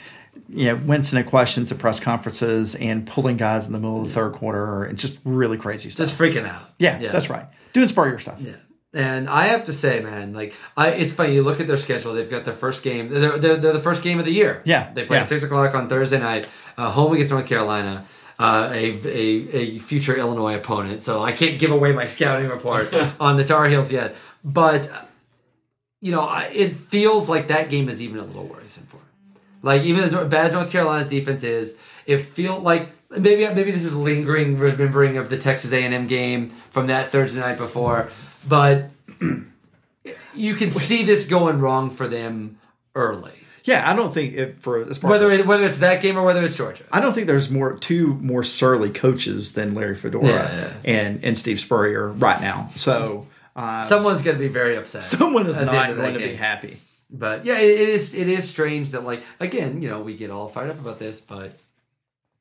you 0.51 0.67
know, 0.67 0.77
wincing 0.77 1.19
at 1.19 1.25
questions 1.27 1.73
at 1.73 1.79
press 1.79 1.99
conferences 1.99 2.75
and 2.75 3.07
pulling 3.07 3.39
guys 3.39 3.67
in 3.67 3.73
the 3.73 3.79
middle 3.79 4.03
of 4.03 4.09
the 4.09 4.13
third 4.13 4.33
quarter 4.35 4.85
and 4.85 4.99
just 4.99 5.19
really 5.25 5.57
crazy 5.57 5.89
stuff. 5.89 6.09
Just 6.09 6.21
freaking 6.21 6.47
out. 6.47 6.61
yeah, 6.79 6.99
that's 7.11 7.31
right. 7.31 7.47
Doing 7.73 7.87
Spurrier 7.87 8.19
stuff. 8.19 8.39
Yeah. 8.39 8.53
And 8.95 9.29
I 9.29 9.49
have 9.49 9.65
to 9.65 9.73
say, 9.73 10.01
man, 10.01 10.33
like 10.33 10.55
I, 10.77 10.91
it's 10.91 11.13
funny. 11.13 11.35
You 11.35 11.43
look 11.43 11.61
at 11.61 11.67
their 11.67 11.77
schedule; 11.77 12.15
they've 12.15 12.31
got 12.31 12.47
their 12.47 12.55
first 12.55 12.83
game. 12.83 13.11
They're, 13.11 13.37
they're, 13.39 13.57
they're 13.57 13.73
the 13.75 13.81
first 13.81 14.03
game 14.03 14.19
of 14.19 14.25
the 14.25 14.33
year. 14.33 14.63
Yeah, 14.65 14.91
they 14.95 15.05
play 15.05 15.19
yeah. 15.19 15.23
at 15.25 15.29
six 15.29 15.45
o'clock 15.45 15.75
on 15.75 15.89
Thursday 15.89 16.19
night, 16.19 16.49
uh, 16.79 16.91
home 16.91 17.13
against 17.13 17.31
North 17.31 17.47
Carolina, 17.47 18.07
uh, 18.39 18.71
a, 18.73 18.95
a 19.07 19.57
a 19.57 19.79
future 19.79 20.17
Illinois 20.17 20.57
opponent. 20.57 21.03
So 21.03 21.23
I 21.23 21.33
can't 21.33 21.59
give 21.59 21.71
away 21.71 21.93
my 21.93 22.07
scouting 22.07 22.49
report 22.49 22.89
on 23.21 23.37
the 23.37 23.45
Tar 23.45 23.69
Heels 23.69 23.93
yet, 23.93 24.17
but 24.43 24.91
you 26.01 26.13
know, 26.13 26.23
I- 26.23 26.51
it 26.55 26.75
feels 26.75 27.29
like 27.29 27.49
that 27.49 27.69
game 27.69 27.91
is 27.91 28.01
even 28.01 28.19
a 28.19 28.25
little 28.25 28.47
worrisome 28.47 28.85
for 28.85 28.97
them. 28.97 29.05
Like 29.63 29.83
even 29.83 30.03
as 30.03 30.15
bad 30.15 30.47
as 30.47 30.53
North 30.55 30.71
Carolina's 30.71 31.11
defense 31.11 31.43
is, 31.43 31.77
it 32.07 32.19
feel 32.19 32.59
like 32.61 32.89
maybe 33.11 33.47
maybe 33.55 33.71
this 33.71 33.85
is 33.85 33.95
lingering 33.95 34.57
remembering 34.57 35.17
of 35.17 35.31
the 35.31 35.39
Texas 35.39 35.73
A 35.73 35.83
and 35.83 35.95
M 35.95 36.07
game 36.07 36.51
from 36.51 36.89
that 36.89 37.11
Thursday 37.11 37.41
night 37.41 37.59
before, 37.59 38.11
but 38.47 38.91
you 40.35 40.55
can 40.55 40.71
see 40.71 41.03
this 41.05 41.29
going 41.29 41.59
wrong 41.61 41.91
for 41.91 42.09
them 42.09 42.59
early. 42.95 43.33
Yeah, 43.65 43.89
I 43.89 43.95
don't 43.95 44.15
think 44.15 44.35
it 44.35 44.63
for 44.63 44.89
as 44.89 44.97
far 44.99 45.11
Whether 45.11 45.31
it, 45.31 45.47
whether 45.47 45.67
it's 45.67 45.79
that 45.79 46.01
game 46.01 46.17
or 46.17 46.25
whether 46.25 46.43
it's 46.43 46.57
Georgia. 46.57 46.85
I 46.91 47.01
don't 47.01 47.13
think 47.13 47.27
there's 47.27 47.51
more 47.51 47.77
two 47.77 48.15
more 48.15 48.43
surly 48.43 48.91
coaches 48.91 49.53
than 49.53 49.75
Larry 49.75 49.95
Fedora 49.95 50.27
Yeah, 50.27 50.55
yeah. 50.55 50.73
and 50.87 51.23
and 51.23 51.37
Steve 51.37 51.61
Spurrier 51.61 52.09
right 52.09 52.41
now. 52.41 52.71
So 52.77 53.27
uh, 53.55 53.83
Someone's 53.85 54.23
going 54.23 54.37
to 54.39 54.43
be 54.43 54.49
very 54.49 54.77
upset. 54.77 55.05
someone 55.05 55.47
is 55.47 55.61
not 55.61 55.75
end 55.75 55.91
of 55.93 55.97
that 55.99 56.03
going 56.03 56.15
to 56.15 56.21
be 56.21 56.37
happy. 56.37 56.79
But 57.11 57.45
yeah, 57.45 57.59
it 57.59 57.79
is 57.79 58.15
it 58.15 58.29
is 58.29 58.49
strange 58.49 58.93
that 58.93 59.05
like 59.05 59.23
again, 59.39 59.83
you 59.83 59.89
know, 59.91 60.01
we 60.01 60.17
get 60.17 60.31
all 60.31 60.49
fired 60.49 60.71
up 60.71 60.79
about 60.79 60.99
this, 60.99 61.21
but 61.21 61.59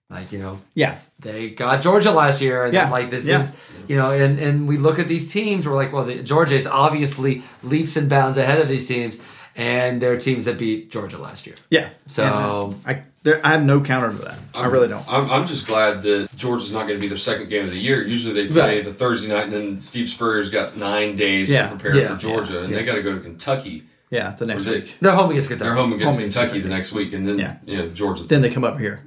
like 0.10 0.32
you 0.32 0.40
know, 0.40 0.60
Yeah, 0.74 0.96
they 1.20 1.50
got 1.50 1.82
Georgia 1.82 2.12
last 2.12 2.42
year, 2.42 2.64
and 2.64 2.74
Yeah. 2.74 2.84
then, 2.84 2.92
like 2.92 3.10
this 3.10 3.28
Yeah. 3.28 3.42
is 3.44 3.54
you 3.88 3.96
know, 3.96 4.12
and 4.12 4.40
and 4.40 4.68
we 4.68 4.78
look 4.78 5.00
at 5.00 5.08
these 5.08 5.32
teams, 5.32 5.68
we're 5.68 5.76
like, 5.76 5.92
well, 5.94 6.06
the, 6.06 6.22
Georgia 6.22 6.56
is 6.56 6.68
obviously 6.68 7.44
leaps 7.64 7.96
and 7.98 8.10
bounds 8.10 8.38
ahead 8.38 8.60
of 8.60 8.68
these 8.68 8.88
teams, 8.88 9.20
and 9.56 10.02
they're 10.02 10.18
teams 10.18 10.46
that 10.46 10.58
beat 10.58 10.92
Georgia 10.92 11.18
last 11.18 11.46
year. 11.48 11.56
yeah. 11.70 11.90
So- 12.08 12.24
And, 12.24 12.34
uh, 12.34 12.78
I 12.92 13.04
there, 13.24 13.42
I 13.46 13.52
have 13.52 13.64
no 13.66 13.82
counter 13.82 14.10
to 14.18 14.24
that. 14.24 14.38
I 14.56 14.68
really 14.68 14.88
don't. 14.88 15.04
I'm, 15.12 15.30
I'm 15.30 15.46
just 15.46 15.68
glad 15.68 16.02
that 16.04 16.30
Georgia's 16.38 16.72
not 16.72 16.84
going 16.88 16.94
to 16.96 17.02
be 17.02 17.10
their 17.10 17.18
second 17.18 17.50
game 17.50 17.66
of 17.66 17.72
the 17.72 17.78
year. 17.78 18.02
Usually 18.02 18.34
they 18.34 18.48
play 18.48 18.76
Right. 18.78 18.86
the 18.86 18.94
Thursday 18.94 19.28
night, 19.34 19.46
and 19.46 19.52
then 19.54 19.80
Steve 19.80 20.08
Spurrier's 20.08 20.50
got 20.50 20.78
nine 20.78 21.18
days 21.18 21.52
Yeah. 21.52 21.64
to 21.64 21.76
prepare 21.76 21.98
Yeah. 22.00 22.14
for 22.14 22.22
Georgia, 22.22 22.62
and 22.64 22.70
Yeah. 22.72 22.78
they 22.78 22.84
got 22.86 22.96
to 22.96 23.02
go 23.04 23.14
to 23.14 23.20
Kentucky. 23.20 23.84
Yeah, 24.12 24.34
the 24.38 24.46
next 24.46 24.64
They- 24.64 24.72
week. 24.72 24.96
They're 25.02 25.12
home 25.12 25.32
against 25.32 25.50
Kentucky. 25.50 25.68
They're 25.68 25.76
home 25.76 25.92
against 25.92 26.14
Home 26.18 26.22
Kentucky 26.24 26.46
Kentucky. 26.48 26.62
the 26.62 26.70
next 26.70 26.94
week, 26.94 27.12
and 27.14 27.28
then 27.28 27.38
Yeah. 27.40 27.56
you 27.66 27.78
know 27.78 27.90
Georgia. 27.90 28.24
Then 28.24 28.42
they 28.42 28.50
come 28.50 28.64
up 28.64 28.80
here. 28.80 29.02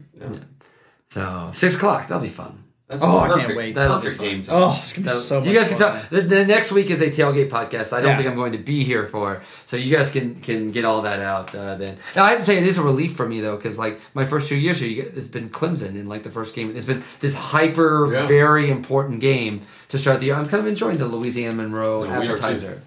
So 1.10 1.50
six 1.52 1.74
o'clock, 1.76 2.08
that'll 2.08 2.22
be 2.22 2.28
fun. 2.28 2.64
That's 2.88 3.04
Oh, 3.04 3.20
I 3.20 3.40
can't 3.40 3.56
wait. 3.56 3.76
That'll 3.76 3.98
Perfect 4.00 4.18
be 4.18 4.18
fun. 4.18 4.26
game 4.26 4.42
time. 4.42 4.56
Oh, 4.58 4.78
it's 4.82 4.92
gonna 4.92 5.02
be 5.04 5.06
That'll- 5.10 5.20
so. 5.20 5.38
you 5.42 5.46
much 5.46 5.54
guys 5.54 5.68
can 5.68 5.78
fun. 5.78 6.00
tell. 6.00 6.06
The, 6.10 6.22
the 6.22 6.44
next 6.44 6.72
week 6.72 6.90
is 6.90 7.00
a 7.00 7.08
tailgate 7.08 7.48
podcast. 7.48 7.92
I 7.92 8.00
don't 8.00 8.10
Yeah. 8.10 8.16
think 8.16 8.28
I'm 8.28 8.34
going 8.34 8.50
to 8.50 8.58
be 8.58 8.82
here 8.82 9.06
for, 9.06 9.42
so 9.64 9.76
you 9.76 9.94
guys 9.96 10.10
can 10.10 10.34
can 10.40 10.70
get 10.72 10.84
all 10.84 11.02
that 11.02 11.20
out 11.20 11.54
uh, 11.54 11.76
then. 11.76 11.98
Now, 12.16 12.24
I 12.24 12.30
have 12.30 12.40
to 12.40 12.44
say 12.44 12.56
it 12.58 12.66
is 12.66 12.78
a 12.78 12.82
relief 12.82 13.14
for 13.14 13.28
me 13.28 13.40
though, 13.40 13.54
because 13.54 13.78
like 13.78 14.00
my 14.14 14.24
first 14.24 14.48
two 14.48 14.56
years 14.56 14.80
here, 14.80 14.88
you 14.88 15.02
get, 15.04 15.16
it's 15.16 15.28
been 15.28 15.50
Clemson 15.50 15.90
in 15.94 16.08
like 16.08 16.24
the 16.24 16.32
first 16.32 16.52
game. 16.56 16.74
It's 16.76 16.84
been 16.84 17.04
this 17.20 17.36
hyper, 17.36 18.12
Yeah. 18.12 18.26
very 18.26 18.68
important 18.70 19.20
game 19.20 19.60
to 19.90 19.96
start 19.98 20.18
the 20.18 20.26
year. 20.26 20.34
I'm 20.34 20.48
kind 20.48 20.60
of 20.60 20.66
enjoying 20.66 20.98
the 20.98 21.06
Louisiana 21.06 21.54
Monroe 21.54 22.02
No, 22.02 22.10
are 22.10 22.22
appetizer. 22.24 22.82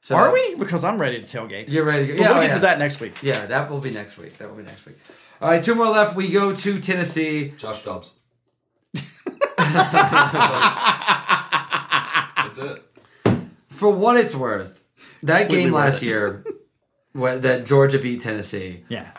So, 0.00 0.16
Are 0.16 0.30
we? 0.32 0.56
Because 0.56 0.82
I'm 0.84 1.00
ready 1.00 1.22
to 1.22 1.24
tailgate. 1.38 1.70
You're 1.70 1.84
ready 1.84 2.08
to 2.08 2.12
go. 2.12 2.18
But 2.18 2.22
Yeah, 2.22 2.28
we'll 2.30 2.38
oh, 2.38 2.40
get 2.42 2.48
yeah. 2.48 2.54
to 2.56 2.60
that 2.62 2.78
next 2.80 2.98
week. 3.00 3.22
Yeah, 3.22 3.46
that 3.46 3.70
will 3.70 3.78
be 3.78 3.90
next 3.92 4.18
week. 4.18 4.36
That 4.38 4.48
will 4.50 4.56
be 4.56 4.64
next 4.64 4.84
week. 4.84 4.98
All 5.42 5.48
right, 5.48 5.62
two 5.62 5.74
more 5.74 5.88
left. 5.88 6.14
We 6.14 6.30
go 6.30 6.54
to 6.54 6.80
Tennessee. 6.80 7.52
Josh 7.58 7.82
Dobbs. 7.82 8.12
That's 12.36 12.58
it. 12.58 12.82
For 13.68 13.90
what 13.90 14.16
it's 14.16 14.34
worth, 14.34 14.82
that 15.22 15.42
Completely 15.42 15.64
game 15.64 15.72
last 15.72 16.02
year, 16.02 16.44
wh- 17.18 17.38
that 17.40 17.66
Georgia 17.66 17.98
beat 17.98 18.20
Tennessee. 18.20 18.84
Yeah. 18.88 19.10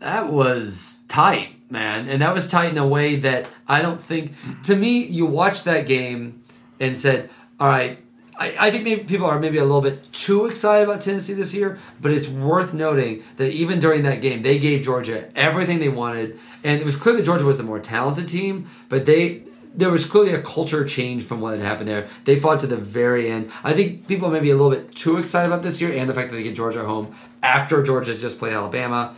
that 0.00 0.30
was 0.32 0.98
tight, 1.08 1.70
man. 1.70 2.08
And 2.08 2.20
that 2.22 2.34
was 2.34 2.48
tight 2.48 2.70
in 2.72 2.78
a 2.78 2.86
way 2.86 3.16
that 3.16 3.46
I 3.68 3.80
don't 3.82 4.00
think, 4.00 4.32
to 4.64 4.76
me, 4.76 5.04
you 5.04 5.24
watched 5.26 5.64
that 5.64 5.86
game 5.86 6.42
and 6.80 6.98
said, 6.98 7.30
all 7.60 7.68
right, 7.68 7.98
I, 8.38 8.54
I 8.58 8.70
think 8.70 8.84
maybe 8.84 9.04
people 9.04 9.26
are 9.26 9.38
maybe 9.38 9.58
a 9.58 9.64
little 9.64 9.80
bit 9.80 10.12
too 10.12 10.46
excited 10.46 10.84
about 10.84 11.02
Tennessee 11.02 11.34
this 11.34 11.54
year, 11.54 11.78
but 12.00 12.10
it's 12.10 12.28
worth 12.28 12.74
noting 12.74 13.22
that 13.36 13.52
even 13.52 13.78
during 13.78 14.02
that 14.04 14.20
game, 14.20 14.42
they 14.42 14.58
gave 14.58 14.82
Georgia 14.82 15.28
everything 15.36 15.80
they 15.80 15.88
wanted. 15.88 16.38
And 16.64 16.80
it 16.80 16.84
was 16.84 16.96
clear 16.96 17.14
that 17.16 17.24
Georgia 17.24 17.44
was 17.44 17.58
the 17.58 17.64
more 17.64 17.80
talented 17.80 18.28
team, 18.28 18.68
but 18.88 19.06
they. 19.06 19.44
There 19.74 19.90
was 19.90 20.04
clearly 20.04 20.34
a 20.34 20.42
culture 20.42 20.84
change 20.84 21.24
from 21.24 21.40
what 21.40 21.56
had 21.56 21.62
happened 21.62 21.88
there. 21.88 22.06
They 22.24 22.38
fought 22.38 22.60
to 22.60 22.66
the 22.66 22.76
very 22.76 23.30
end. 23.30 23.50
I 23.64 23.72
think 23.72 24.06
people 24.06 24.28
may 24.28 24.40
be 24.40 24.50
a 24.50 24.54
little 24.54 24.68
bit 24.70 24.94
too 24.94 25.16
excited 25.16 25.50
about 25.50 25.62
this 25.62 25.80
year 25.80 25.90
and 25.94 26.06
the 26.10 26.12
fact 26.12 26.28
that 26.28 26.36
they 26.36 26.42
get 26.42 26.54
Georgia 26.54 26.84
home 26.84 27.14
after 27.42 27.82
Georgia's 27.82 28.20
just 28.20 28.38
played 28.38 28.52
Alabama 28.52 29.16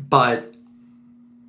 but 0.00 0.54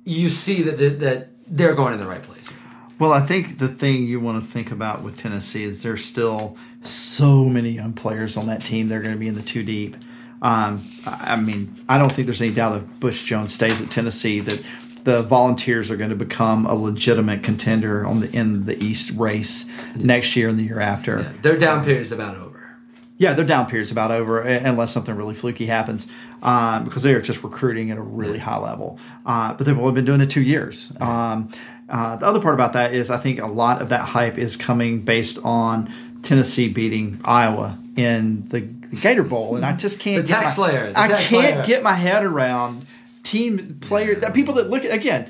you 0.04 0.30
see 0.30 0.62
that 0.62 0.78
that, 0.78 1.00
that 1.00 1.28
they're 1.46 1.74
going 1.74 1.92
in 1.92 1.98
the 1.98 2.06
right 2.06 2.22
place. 2.22 2.52
Well, 2.98 3.12
I 3.12 3.20
think 3.20 3.58
the 3.58 3.68
thing 3.68 4.04
you 4.04 4.18
want 4.18 4.42
to 4.42 4.48
think 4.48 4.72
about 4.72 5.02
with 5.02 5.16
Tennessee 5.16 5.62
is 5.64 5.82
there's 5.82 6.04
still 6.04 6.56
so 6.82 7.44
many 7.44 7.70
young 7.70 7.92
players 7.92 8.36
on 8.36 8.46
that 8.46 8.64
team. 8.64 8.88
They're 8.88 9.00
going 9.00 9.14
to 9.14 9.18
be 9.18 9.28
in 9.28 9.34
the 9.34 9.42
two 9.42 9.62
deep. 9.62 9.96
Um, 10.42 10.88
I 11.04 11.36
mean, 11.36 11.84
I 11.88 11.98
don't 11.98 12.10
think 12.10 12.26
there's 12.26 12.42
any 12.42 12.52
doubt 12.52 12.74
that 12.74 13.00
Butch 13.00 13.24
Jones 13.24 13.52
stays 13.52 13.80
at 13.80 13.90
Tennessee. 13.90 14.40
That 14.40 14.64
the 15.04 15.22
Volunteers 15.22 15.90
are 15.90 15.96
going 15.96 16.10
to 16.10 16.16
become 16.16 16.66
a 16.66 16.74
legitimate 16.74 17.42
contender 17.42 18.04
on 18.04 18.20
the 18.20 18.36
in 18.36 18.66
the 18.66 18.82
East 18.82 19.10
race 19.12 19.70
next 19.96 20.36
year 20.36 20.48
and 20.48 20.58
the 20.58 20.64
year 20.64 20.80
after. 20.80 21.22
Their 21.42 21.56
down 21.56 21.84
period 21.84 22.02
is 22.02 22.12
about 22.12 22.36
over. 22.36 22.76
Yeah, 23.16 23.32
their 23.32 23.44
down 23.44 23.66
period's 23.66 23.90
about 23.90 24.12
over 24.12 24.40
unless 24.40 24.92
something 24.92 25.14
really 25.14 25.34
fluky 25.34 25.66
happens 25.66 26.06
um, 26.40 26.84
because 26.84 27.02
they 27.02 27.14
are 27.14 27.20
just 27.20 27.42
recruiting 27.42 27.90
at 27.90 27.98
a 27.98 28.02
really 28.02 28.38
high 28.38 28.58
level. 28.58 29.00
Uh, 29.26 29.54
but 29.54 29.66
they've 29.66 29.76
only 29.76 29.92
been 29.92 30.04
doing 30.04 30.20
it 30.20 30.30
two 30.30 30.42
years. 30.42 30.92
Um, 31.00 31.50
uh, 31.88 32.16
the 32.16 32.26
other 32.26 32.40
part 32.40 32.54
about 32.54 32.74
that 32.74 32.92
is 32.94 33.10
I 33.10 33.16
think 33.18 33.40
a 33.40 33.46
lot 33.46 33.80
of 33.82 33.88
that 33.90 34.02
hype 34.02 34.38
is 34.38 34.56
coming 34.56 35.00
based 35.02 35.38
on 35.44 35.92
Tennessee 36.22 36.68
beating 36.68 37.20
Iowa 37.24 37.78
in 37.96 38.48
the, 38.48 38.60
Gator 38.60 39.22
Bowl, 39.22 39.56
and 39.56 39.64
I 39.66 39.74
just 39.76 39.98
can't. 40.00 40.24
The 40.24 40.32
tax 40.32 40.56
my, 40.56 40.70
the 40.72 40.90
I 40.98 41.08
tax 41.08 41.28
can't 41.28 41.54
slayer. 41.54 41.64
get 41.66 41.82
my 41.82 41.92
head 41.92 42.24
around 42.24 42.86
team 43.22 43.78
player 43.82 44.14
that 44.14 44.32
people 44.32 44.54
that 44.54 44.70
look 44.70 44.82
at 44.84 44.92
again. 44.94 45.28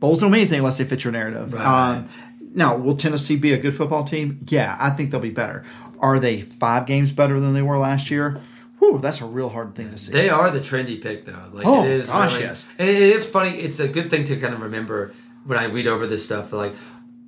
Bowls 0.00 0.20
don't 0.20 0.30
mean 0.32 0.40
anything 0.42 0.58
unless 0.58 0.78
they 0.78 0.84
fit 0.84 1.04
your 1.04 1.12
narrative. 1.12 1.54
Right. 1.54 1.64
Um, 1.96 2.08
now, 2.54 2.76
will 2.76 2.96
Tennessee 2.96 3.36
be 3.36 3.52
a 3.52 3.58
good 3.58 3.76
football 3.76 4.02
team? 4.04 4.44
Yeah, 4.48 4.76
I 4.80 4.90
think 4.90 5.10
they'll 5.12 5.20
be 5.20 5.30
better. 5.30 5.64
Are 6.00 6.18
they 6.18 6.40
five 6.40 6.86
games 6.86 7.12
better 7.12 7.38
than 7.38 7.54
they 7.54 7.62
were 7.62 7.78
last 7.78 8.10
year? 8.10 8.40
Whew, 8.80 8.98
that's 9.00 9.20
a 9.20 9.26
real 9.26 9.48
hard 9.48 9.74
thing 9.74 9.90
to 9.90 9.98
see. 9.98 10.12
They 10.12 10.28
are 10.28 10.50
the 10.50 10.60
trendy 10.60 11.00
pick, 11.02 11.24
though. 11.24 11.36
Like 11.52 11.66
Oh, 11.66 11.84
it 11.84 11.90
is. 11.90 12.06
gosh, 12.08 12.34
really- 12.34 12.46
yes. 12.46 12.64
And 12.78 12.88
it 12.88 12.96
is 12.96 13.26
funny. 13.26 13.50
It's 13.50 13.80
a 13.80 13.88
good 13.88 14.08
thing 14.10 14.24
to 14.24 14.36
kind 14.36 14.54
of 14.54 14.62
remember 14.62 15.12
when 15.48 15.58
I 15.58 15.64
read 15.64 15.86
over 15.86 16.06
this 16.06 16.24
stuff. 16.24 16.52
Like 16.52 16.74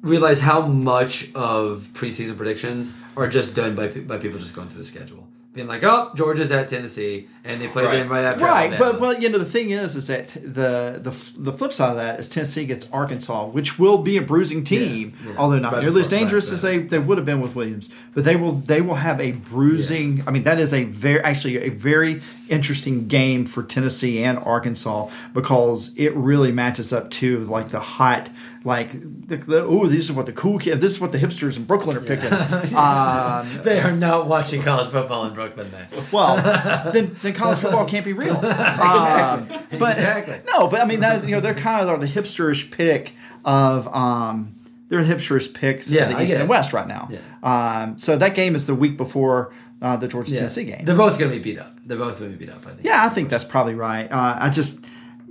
realize 0.03 0.41
how 0.41 0.61
much 0.67 1.31
of 1.35 1.89
preseason 1.93 2.37
predictions 2.37 2.97
are 3.17 3.29
just 3.29 3.55
done 3.55 3.75
by 3.75 3.89
by 3.89 4.19
people 4.19 4.39
just 4.39 4.55
going 4.55 4.69
through 4.69 4.79
the 4.79 4.85
schedule, 4.85 5.27
being 5.53 5.67
like, 5.67 5.83
"Oh, 5.85 6.11
Georgia's 6.15 6.51
at 6.53 6.69
Tennessee," 6.69 7.27
and 7.45 7.61
they 7.61 7.67
play 7.69 7.85
Right. 7.85 7.97
them 7.99 8.09
right 8.09 8.25
after. 8.25 8.45
Right, 8.45 8.71
Alabama. 8.73 8.93
but 8.93 9.01
well, 9.01 9.15
you 9.21 9.29
know 9.29 9.39
the 9.39 9.45
thing 9.57 9.71
is, 9.71 9.97
is 9.97 10.07
that 10.07 10.29
the 10.35 11.01
the 11.03 11.13
the 11.39 11.53
flip 11.53 11.73
side 11.73 11.91
of 11.91 11.97
that 11.97 12.21
is 12.21 12.29
Tennessee 12.29 12.65
gets 12.67 12.87
Arkansas, 12.93 13.47
which 13.49 13.79
will 13.79 13.99
be 13.99 14.17
a 14.17 14.23
bruising 14.23 14.65
team, 14.65 15.13
Yeah, 15.25 15.31
yeah. 15.33 15.39
although 15.39 15.59
not 15.59 15.73
Right 15.75 15.83
nearly 15.83 16.01
as 16.03 16.09
dangerous 16.09 16.53
as 16.53 16.63
they, 16.63 16.79
they 16.79 16.99
would 16.99 17.19
have 17.19 17.27
been 17.27 17.41
with 17.43 17.55
Williams. 17.55 17.91
But 18.15 18.25
they 18.25 18.37
will 18.37 18.53
they 18.73 18.81
will 18.81 18.97
have 19.09 19.21
a 19.21 19.33
bruising. 19.33 20.23
I 20.27 20.31
mean, 20.31 20.45
that 20.45 20.59
is 20.61 20.73
a 20.73 20.85
very 20.85 21.21
actually 21.21 21.57
a 21.59 21.69
very 21.71 22.23
interesting 22.51 23.09
game 23.09 23.47
for 23.47 23.63
Tennessee 23.63 24.23
and 24.23 24.39
Arkansas 24.39 25.09
because 25.33 25.93
it 25.97 26.13
really 26.15 26.53
matches 26.53 26.93
up 26.93 27.11
to 27.13 27.39
like 27.41 27.69
the 27.71 27.81
hot 27.81 28.29
like 28.65 28.93
the, 29.29 29.37
the 29.37 29.63
oh 29.65 29.87
this 29.87 30.05
is 30.05 30.13
what 30.13 30.27
the 30.27 30.33
cool 30.33 30.59
kid 30.59 30.81
this 30.83 30.93
is 30.93 31.01
what 31.01 31.13
the 31.13 31.19
hipsters 31.19 31.57
in 31.57 31.65
Brooklyn 31.65 31.97
are 31.97 32.01
picking. 32.01 32.33
um, 32.77 33.65
they 33.65 33.81
are 33.81 33.97
not 33.97 34.27
watching 34.27 34.61
college 34.63 34.91
football 34.91 35.25
in 35.27 35.33
Brooklyn. 35.33 35.71
Then 35.71 35.87
well, 36.13 36.37
then, 36.93 37.13
then 37.23 37.33
college 37.33 37.59
football 37.59 37.87
can't 37.87 38.05
be 38.05 38.13
real. 38.13 38.37
Um, 38.37 39.47
but 39.79 39.97
Exactly. 39.97 40.41
no, 40.53 40.69
but 40.69 40.81
I 40.81 40.85
mean 40.85 41.01
that 41.01 41.25
you 41.25 41.31
know 41.31 41.41
they're 41.41 41.55
kind 41.55 41.89
of 41.89 42.01
the 42.01 42.07
hipsterish 42.07 42.71
pick 42.71 43.15
of 43.45 43.89
um, 43.95 44.57
they're 44.89 45.05
the 45.05 45.15
hipsterish 45.15 45.55
picks 45.55 45.91
Yeah, 45.91 46.11
of 46.11 46.17
the 46.17 46.23
East 46.25 46.37
and. 46.37 46.49
West 46.49 46.73
right 46.73 46.87
now. 46.89 47.09
Um, 47.43 47.99
so 47.99 48.17
that 48.19 48.35
game 48.35 48.55
is 48.55 48.67
the 48.67 48.75
week 48.75 48.97
before 48.97 49.53
uh, 49.83 49.97
the 49.97 50.09
Georgia 50.09 50.35
Tennessee 50.35 50.65
game. 50.65 50.85
They're 50.85 50.97
both 50.97 51.19
going 51.19 51.31
to 51.31 51.37
be 51.39 51.43
beat 51.43 51.59
up. 51.59 51.77
They're 51.87 51.99
both 51.99 52.19
going 52.19 52.33
to 52.33 52.37
be 52.39 52.47
beat 52.47 52.53
up. 52.53 52.67
I 52.67 52.71
think. 52.71 52.85
Yeah, 52.85 53.05
I 53.05 53.09
think 53.09 53.29
that's 53.31 53.45
probably 53.45 53.75
right. 53.75 54.11
Uh, 54.11 54.37
I 54.41 54.51
just 54.51 54.85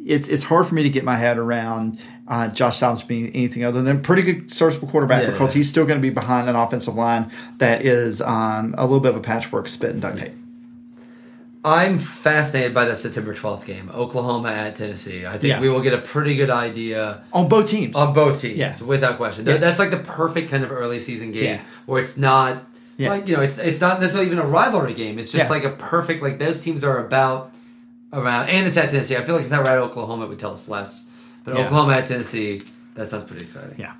it's 0.06 0.28
it's 0.28 0.44
hard 0.44 0.66
for 0.68 0.76
me 0.76 0.84
to 0.84 0.90
get 0.90 1.04
my 1.04 1.16
head 1.18 1.38
around 1.38 2.00
uh, 2.28 2.48
Josh 2.48 2.80
Dobbs 2.80 3.04
being 3.04 3.28
anything 3.36 3.64
other 3.64 3.82
than 3.82 3.98
a 3.98 4.00
pretty 4.00 4.22
good 4.22 4.52
serviceable 4.54 4.88
quarterback 4.88 5.24
Yeah, 5.24 5.32
because 5.32 5.54
yeah. 5.56 5.60
he's 5.60 5.70
still 5.70 5.86
going 5.86 6.00
to 6.00 6.02
be 6.02 6.10
behind 6.12 6.50
an 6.50 6.56
offensive 6.56 6.96
line 6.96 7.32
that 7.58 7.86
is 7.86 8.22
um, 8.22 8.74
a 8.78 8.84
little 8.84 9.00
bit 9.00 9.10
of 9.12 9.18
a 9.18 9.22
patchwork 9.22 9.68
spit 9.68 9.92
and 9.92 10.02
duct 10.02 10.18
tape. 10.18 10.34
I'm 11.64 12.00
fascinated 12.00 12.74
by 12.74 12.86
that 12.86 12.96
September 12.96 13.34
12th 13.34 13.66
game, 13.66 13.92
Oklahoma 13.94 14.50
at 14.50 14.78
Tennessee. 14.78 15.26
I 15.26 15.32
think 15.32 15.44
Yeah. 15.44 15.60
we 15.60 15.68
will 15.68 15.82
get 15.82 15.94
a 15.94 15.98
pretty 15.98 16.36
good 16.36 16.50
idea 16.50 17.22
On 17.34 17.50
both 17.50 17.68
teams. 17.70 17.98
on 17.98 18.14
both 18.14 18.40
teams, 18.42 18.58
Yeah. 18.58 18.74
without 18.86 19.18
question. 19.18 19.44
That's 19.44 19.78
like 19.78 19.92
the 19.92 19.98
perfect 19.98 20.50
kind 20.50 20.64
of 20.64 20.72
early 20.72 21.00
season 21.00 21.34
game 21.34 21.60
where 21.86 22.02
it's 22.02 22.16
not 22.18 22.64
Yeah. 23.00 23.10
like 23.10 23.28
you 23.28 23.36
know, 23.36 23.42
it's 23.42 23.58
it's 23.58 23.80
not 23.82 24.00
necessarily 24.02 24.28
even 24.28 24.40
a 24.40 24.46
rivalry 24.46 24.94
game. 24.94 25.18
It's 25.20 25.32
just 25.32 25.46
Yeah. 25.46 25.50
like 25.56 25.64
a 25.64 25.70
perfect 25.72 26.22
like 26.22 26.38
those 26.38 26.62
teams 26.64 26.84
are 26.84 27.04
about 27.06 27.52
around, 28.14 28.50
and 28.50 28.68
it's 28.68 28.76
at 28.78 28.90
Tennessee. 28.92 29.16
I 29.18 29.22
feel 29.22 29.36
like 29.36 29.46
if 29.46 29.50
that 29.52 29.64
were 29.64 29.70
at 29.70 29.78
Oklahoma, 29.78 30.26
it 30.26 30.30
would 30.30 30.40
tell 30.40 30.52
us 30.54 30.68
less. 30.68 31.10
But 31.46 31.56
Yeah. 31.56 31.62
Oklahoma 31.66 31.94
at 31.94 32.06
Tennessee, 32.08 32.62
that 32.96 33.08
sounds 33.08 33.24
pretty 33.24 33.46
exciting. 33.46 33.76
yeah. 33.80 33.94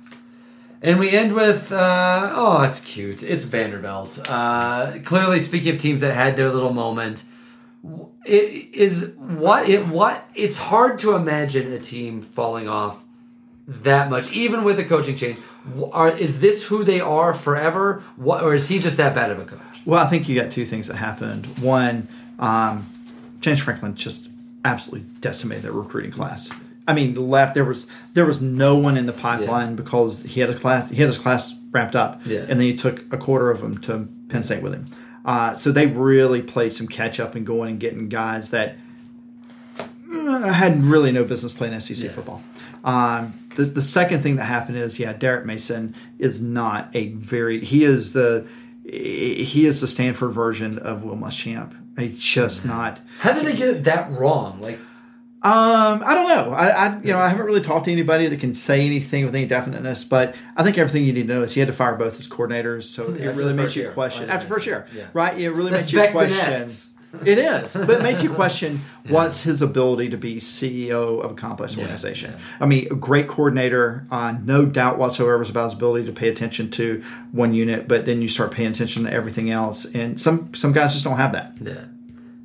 And 0.82 0.98
we 0.98 1.10
end 1.10 1.34
with, 1.34 1.72
uh, 1.72 2.30
oh, 2.34 2.62
it's 2.62 2.80
cute. 2.80 3.22
It's 3.22 3.44
Vanderbilt. 3.44 4.18
Uh, 4.28 4.92
clearly, 5.04 5.38
speaking 5.38 5.74
of 5.74 5.80
teams 5.80 6.00
that 6.00 6.14
had 6.14 6.36
their 6.36 6.48
little 6.50 6.72
moment, 6.72 7.24
it 8.26 8.74
is 8.74 9.12
what 9.16 9.68
it 9.68 9.86
what 9.88 10.24
it's 10.34 10.58
hard 10.58 10.98
to 11.00 11.14
imagine 11.14 11.72
a 11.72 11.78
team 11.78 12.20
falling 12.22 12.68
off 12.68 13.02
that 13.66 14.10
much, 14.10 14.30
even 14.32 14.64
with 14.64 14.78
a 14.78 14.84
coaching 14.84 15.16
change. 15.16 15.38
Are, 15.92 16.08
is 16.16 16.40
this 16.40 16.64
who 16.64 16.84
they 16.84 17.00
are 17.00 17.34
forever, 17.34 18.02
what, 18.16 18.42
or 18.42 18.54
is 18.54 18.68
he 18.68 18.78
just 18.78 18.96
that 18.96 19.14
bad 19.14 19.30
of 19.30 19.38
a 19.40 19.44
coach? 19.44 19.60
Well, 19.84 20.04
I 20.04 20.08
think 20.08 20.28
you 20.28 20.40
got 20.40 20.50
two 20.50 20.64
things 20.64 20.88
that 20.88 20.96
happened. 20.96 21.46
One, 21.58 22.08
um, 22.38 22.90
James 23.40 23.58
Franklin 23.60 23.94
just 23.94 24.30
absolutely 24.64 25.06
decimated 25.20 25.64
their 25.64 25.72
recruiting 25.72 26.10
class. 26.10 26.50
I 26.88 26.92
mean, 26.94 27.14
left 27.14 27.54
there 27.54 27.64
was 27.64 27.86
there 28.14 28.26
was 28.26 28.42
no 28.42 28.74
one 28.74 28.96
in 28.96 29.06
the 29.06 29.12
pipeline 29.12 29.76
because 29.76 30.22
he 30.24 30.40
had 30.40 30.50
a 30.50 30.54
class 30.54 30.88
he 30.90 30.96
had 30.96 31.06
his 31.08 31.18
class 31.18 31.54
wrapped 31.70 31.94
up, 31.94 32.20
Yeah. 32.26 32.40
and 32.40 32.50
then 32.50 32.60
he 32.60 32.74
took 32.74 33.10
a 33.12 33.16
quarter 33.16 33.50
of 33.50 33.60
them 33.60 33.78
to 33.82 34.08
Penn 34.28 34.42
State 34.42 34.62
with 34.62 34.72
him. 34.74 34.86
Uh, 35.24 35.54
so 35.54 35.70
they 35.70 35.86
really 35.86 36.42
played 36.42 36.72
some 36.72 36.88
catch 36.88 37.20
up 37.20 37.34
and 37.34 37.46
going 37.46 37.70
and 37.72 37.80
getting 37.80 38.08
guys 38.08 38.50
that 38.50 38.76
uh, 40.12 40.52
had 40.52 40.82
really 40.82 41.12
no 41.12 41.24
business 41.24 41.52
playing 41.52 41.78
SEC 41.80 41.96
Yeah. 42.04 42.10
football. 42.12 42.42
Um, 42.84 43.34
the 43.56 43.64
the 43.64 43.82
second 43.82 44.22
thing 44.22 44.36
that 44.36 44.44
happened 44.44 44.78
is 44.78 44.98
yeah, 44.98 45.12
Derek 45.12 45.44
Mason 45.46 45.94
is 46.18 46.40
not 46.40 46.90
a 46.94 47.08
very 47.08 47.64
he 47.64 47.84
is 47.84 48.12
the 48.12 48.46
he 48.84 49.66
is 49.66 49.80
the 49.80 49.86
Stanford 49.86 50.32
version 50.32 50.78
of 50.78 51.04
Will 51.04 51.16
Muschamp. 51.16 51.76
He's 51.98 52.18
just 52.18 52.64
not. 52.64 53.00
How 53.18 53.32
did 53.32 53.44
they 53.44 53.56
get 53.56 53.68
it 53.68 53.84
that 53.84 54.10
wrong? 54.12 54.60
Like, 54.60 54.78
Um, 55.42 56.02
I 56.04 56.14
don't 56.14 56.28
know. 56.28 56.52
I, 56.54 56.68
I 56.68 56.98
you 57.00 57.12
know 57.12 57.18
I 57.18 57.28
haven't 57.28 57.46
really 57.46 57.60
talked 57.60 57.86
to 57.86 57.92
anybody 57.92 58.26
that 58.26 58.40
can 58.40 58.54
say 58.54 58.84
anything 58.86 59.24
with 59.24 59.34
any 59.34 59.46
definiteness, 59.46 60.04
but 60.04 60.34
I 60.56 60.62
think 60.62 60.78
everything 60.78 61.04
you 61.04 61.12
need 61.12 61.26
to 61.26 61.34
know 61.34 61.42
is 61.42 61.54
he 61.54 61.60
had 61.60 61.66
to 61.66 61.72
fire 61.72 61.96
both 61.96 62.16
his 62.16 62.28
coordinators, 62.28 62.84
so 62.84 63.12
it 63.12 63.34
really 63.34 63.54
makes 63.54 63.76
you 63.76 63.82
year. 63.82 63.92
question 63.92 64.28
After 64.30 64.46
first 64.46 64.66
year, 64.66 64.86
yeah. 64.94 65.06
right? 65.12 65.38
It 65.38 65.50
really 65.50 65.70
That's 65.70 65.92
makes 65.92 66.06
you 66.06 66.12
question. 66.12 66.89
It 67.26 67.38
is, 67.38 67.72
but 67.74 67.90
it 67.90 68.02
makes 68.02 68.22
you 68.22 68.30
question 68.30 68.78
what's 69.08 69.42
his 69.42 69.62
ability 69.62 70.10
to 70.10 70.16
be 70.16 70.36
CEO 70.36 71.20
of 71.20 71.32
a 71.32 71.34
complex 71.34 71.76
organization. 71.76 72.34
I 72.60 72.66
mean, 72.66 72.86
a 72.90 72.94
great 72.94 73.26
coordinator, 73.26 74.06
uh, 74.12 74.36
no 74.44 74.64
doubt 74.64 74.96
whatsoever 74.96 75.42
is 75.42 75.50
about 75.50 75.64
his 75.64 75.72
ability 75.72 76.06
to 76.06 76.12
pay 76.12 76.28
attention 76.28 76.70
to 76.72 77.02
one 77.32 77.52
unit, 77.52 77.88
but 77.88 78.04
then 78.04 78.22
you 78.22 78.28
start 78.28 78.52
paying 78.52 78.70
attention 78.70 79.04
to 79.04 79.12
everything 79.12 79.50
else, 79.50 79.84
and 79.86 80.20
some 80.20 80.54
some 80.54 80.72
guys 80.72 80.92
just 80.92 81.04
don't 81.04 81.16
have 81.16 81.32
that. 81.32 81.56
yeah. 81.60 81.84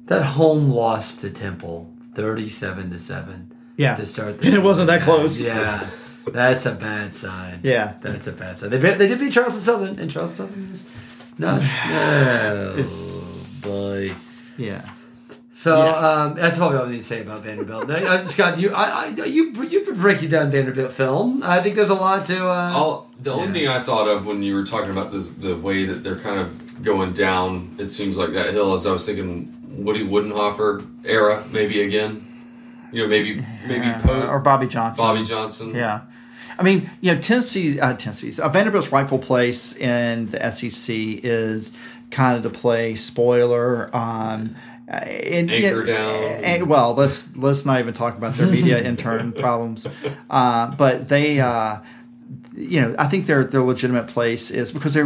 that 0.06 0.24
home 0.24 0.72
loss 0.72 1.18
to 1.18 1.30
Temple, 1.30 1.94
thirty-seven 2.16 2.90
to 2.90 2.98
seven. 2.98 3.52
Yeah, 3.78 3.96
to 3.96 4.06
start. 4.06 4.36
and 4.44 4.56
it 4.56 4.64
wasn't 4.64 4.88
that 4.88 5.02
close. 5.04 5.46
Yeah, 5.46 5.88
that's 6.28 6.66
a 6.66 6.74
bad 6.74 7.14
sign. 7.14 7.60
Yeah. 7.62 7.94
that's 8.02 8.26
a 8.26 8.32
bad 8.32 8.58
sign. 8.58 8.72
They 8.72 8.78
they 8.80 9.08
did 9.08 9.20
beat 9.20 9.32
Charleston 9.32 9.62
Southern, 9.62 10.00
and 10.00 10.10
Charleston 10.10 10.48
Southern 10.48 10.72
is 10.72 10.90
not. 11.38 11.62
No, 11.88 12.76
boy. 13.64 14.10
Yeah. 14.58 14.82
So 15.54 15.84
Yeah. 15.86 15.92
um, 15.92 16.36
that's 16.36 16.58
probably 16.58 16.78
all 16.78 16.86
I 16.86 16.92
need 16.92 16.98
to 16.98 17.04
say 17.04 17.22
about 17.22 17.44
Vanderbilt. 17.44 17.88
Now, 17.88 18.18
Scott, 18.20 18.60
you, 18.60 18.74
I, 18.74 19.14
I, 19.18 19.26
you, 19.26 19.54
you've 19.70 19.86
been 19.86 19.96
breaking 19.98 20.30
down 20.30 20.52
Vanderbilt 20.52 20.92
film. 20.92 21.42
I 21.44 21.62
think 21.62 21.76
there's 21.76 21.90
a 21.90 21.96
lot 21.96 22.26
to. 22.26 22.46
Uh, 22.48 22.74
All, 22.76 23.10
the 23.22 23.32
only 23.32 23.54
thing 23.54 23.68
I 23.70 23.80
thought 23.80 24.08
of 24.08 24.26
when 24.26 24.44
you 24.44 24.54
were 24.56 24.66
talking 24.66 24.92
about 24.92 25.12
this, 25.14 25.30
the 25.30 25.56
way 25.56 25.86
that 25.86 26.04
they're 26.04 26.20
kind 26.20 26.40
of 26.40 26.84
going 26.84 27.14
down, 27.14 27.74
it 27.80 27.88
seems 27.90 28.18
like 28.18 28.32
that 28.34 28.52
hill. 28.52 28.74
As 28.74 28.86
I 28.86 28.92
was 28.92 29.06
thinking, 29.06 29.56
Woody 29.78 30.06
Widenhofer 30.06 30.86
era, 31.06 31.44
maybe 31.52 31.82
again. 31.84 32.28
You 32.92 33.04
know, 33.04 33.08
maybe 33.08 33.46
maybe 33.68 33.86
Uh, 33.88 34.00
Pope, 34.00 34.30
or 34.30 34.40
Bobby 34.40 34.68
Johnson. 34.68 35.04
Bobby 35.04 35.24
Johnson. 35.24 35.74
Yeah. 35.74 36.02
I 36.58 36.64
mean, 36.64 36.90
you 37.02 37.14
know, 37.14 37.20
Tennessee, 37.20 37.78
uh, 37.82 37.96
Tennessee's 37.96 38.40
uh, 38.40 38.48
Vanderbilt's 38.48 38.90
rightful 38.92 39.20
place 39.20 39.76
in 39.76 40.28
the 40.28 40.52
SEC 40.52 40.96
is 40.96 41.74
kind 42.12 42.38
of 42.38 42.52
to 42.52 42.58
play 42.60 42.96
spoiler. 42.96 43.96
Um, 43.96 44.56
and, 44.88 45.50
Anchor 45.50 45.86
yeah, 45.86 45.98
down. 45.98 46.44
and- 46.44 46.68
well, 46.70 46.94
let's 46.94 47.36
let's 47.36 47.66
not 47.66 47.80
even 47.80 47.94
talk 47.94 48.18
about 48.18 48.36
their 48.36 48.48
media 48.48 48.82
intern 48.84 49.32
problems. 49.32 49.88
Uh, 50.30 50.72
but 50.76 51.10
they, 51.10 51.40
uh, 51.40 51.78
you 52.56 52.82
know, 52.82 52.96
I 53.00 53.08
think 53.08 53.26
their 53.26 53.44
their 53.44 53.62
legitimate 53.62 54.08
place 54.08 54.52
is 54.52 54.72
because 54.72 54.94
they 54.94 55.04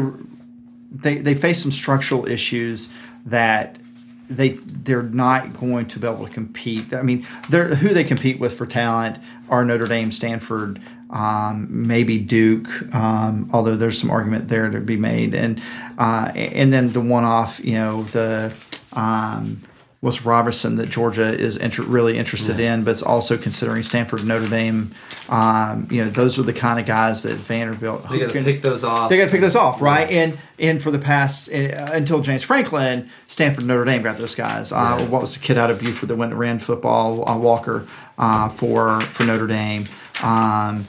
they 0.92 1.18
they 1.20 1.36
face 1.36 1.62
some 1.62 1.72
structural 1.72 2.28
issues 2.28 2.90
that 3.26 3.80
they 4.30 4.50
they're 4.50 5.02
not 5.02 5.58
going 5.60 5.86
to 5.88 6.00
be 6.00 6.08
able 6.08 6.26
to 6.28 6.32
compete. 6.32 6.94
I 6.94 7.02
mean, 7.02 7.26
they're 7.50 7.76
who 7.76 7.90
they 7.94 8.04
compete 8.04 8.40
with 8.40 8.58
for 8.58 8.66
talent 8.66 9.18
are 9.50 9.64
Notre 9.66 9.88
Dame, 9.88 10.12
Stanford, 10.12 10.80
um, 11.10 11.68
maybe 11.70 12.18
Duke. 12.18 12.68
Um, 12.94 13.50
although 13.54 13.76
there's 13.76 14.00
some 14.00 14.12
argument 14.12 14.48
there 14.48 14.70
to 14.70 14.80
be 14.80 14.98
made, 14.98 15.34
and 15.34 15.62
uh, 15.98 16.32
and 16.36 16.72
then 16.72 16.94
the 16.94 17.02
one 17.02 17.24
off, 17.24 17.60
you 17.64 17.74
know, 17.74 18.04
the 18.04 18.54
um, 18.94 19.62
was 20.02 20.24
Robertson 20.24 20.78
that 20.78 20.90
Georgia 20.90 21.28
is 21.28 21.58
inter- 21.58 21.84
really 21.84 22.18
interested 22.18 22.58
in, 22.58 22.86
but 22.86 22.92
it's 22.92 23.04
also 23.04 23.38
considering 23.38 23.84
Stanford, 23.84 24.26
Notre 24.26 24.48
Dame. 24.48 24.94
Um, 25.28 25.90
you 25.92 26.04
know, 26.04 26.10
those 26.10 26.40
are 26.40 26.44
the 26.44 26.54
kind 26.54 26.80
of 26.80 26.86
guys 26.86 27.24
that 27.24 27.36
Vanderbilt. 27.36 28.08
they 28.10 28.20
got 28.20 28.32
to 28.32 28.42
pick 28.44 28.62
those 28.62 28.86
off. 28.86 29.10
They 29.10 29.18
got 29.18 29.26
to 29.26 29.32
pick 29.32 29.42
those 29.42 29.58
off, 29.58 29.82
right? 29.82 30.10
And 30.10 30.38
and 30.58 30.82
for 30.82 30.92
the 30.92 31.00
past 31.00 31.50
uh, 31.52 31.90
until 31.92 32.22
James 32.22 32.44
Franklin, 32.44 33.10
Stanford, 33.28 33.66
Notre 33.66 33.84
Dame 33.84 34.02
got 34.02 34.18
those 34.18 34.36
guys. 34.36 34.72
Uh, 34.72 35.06
What 35.08 35.22
was 35.22 35.34
the 35.34 35.42
kid 35.46 35.58
out 35.58 35.70
of 35.70 35.80
Buford 35.80 36.08
that 36.10 36.16
went 36.16 36.32
and 36.32 36.40
ran 36.40 36.60
football? 36.60 37.28
Uh, 37.30 37.38
Walker 37.38 37.86
uh, 38.18 38.48
for 38.50 39.02
for 39.02 39.26
Notre 39.26 39.48
Dame. 39.48 39.84
Um, 40.22 40.86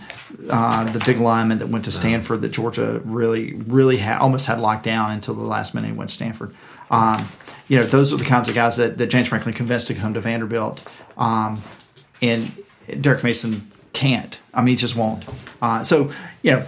uh, 0.48 0.90
the 0.90 0.98
big 1.00 1.18
lineman 1.18 1.58
that 1.58 1.68
went 1.68 1.84
to 1.84 1.90
Stanford 1.90 2.42
that 2.42 2.50
Georgia 2.50 3.00
really 3.04 3.54
really 3.54 3.98
had 3.98 4.18
almost 4.18 4.46
had 4.46 4.60
locked 4.60 4.84
down 4.84 5.10
until 5.10 5.34
the 5.34 5.42
last 5.42 5.74
minute 5.74 5.88
he 5.88 5.92
went 5.92 6.10
to 6.10 6.14
Stanford. 6.14 6.54
Um, 6.90 7.28
you 7.68 7.78
know, 7.78 7.84
those 7.84 8.12
are 8.12 8.16
the 8.16 8.24
kinds 8.24 8.48
of 8.48 8.54
guys 8.54 8.76
that, 8.76 8.98
that 8.98 9.06
James 9.06 9.28
Franklin 9.28 9.54
convinced 9.54 9.86
to 9.88 9.94
come 9.94 10.14
to 10.14 10.20
Vanderbilt. 10.20 10.86
Um, 11.16 11.62
and 12.20 12.52
Derek 13.00 13.22
Mason 13.22 13.70
can't. 13.92 14.38
I 14.52 14.60
mean, 14.60 14.74
he 14.74 14.76
just 14.76 14.96
won't. 14.96 15.24
Uh, 15.62 15.84
so, 15.84 16.10
you 16.42 16.52
know, 16.52 16.66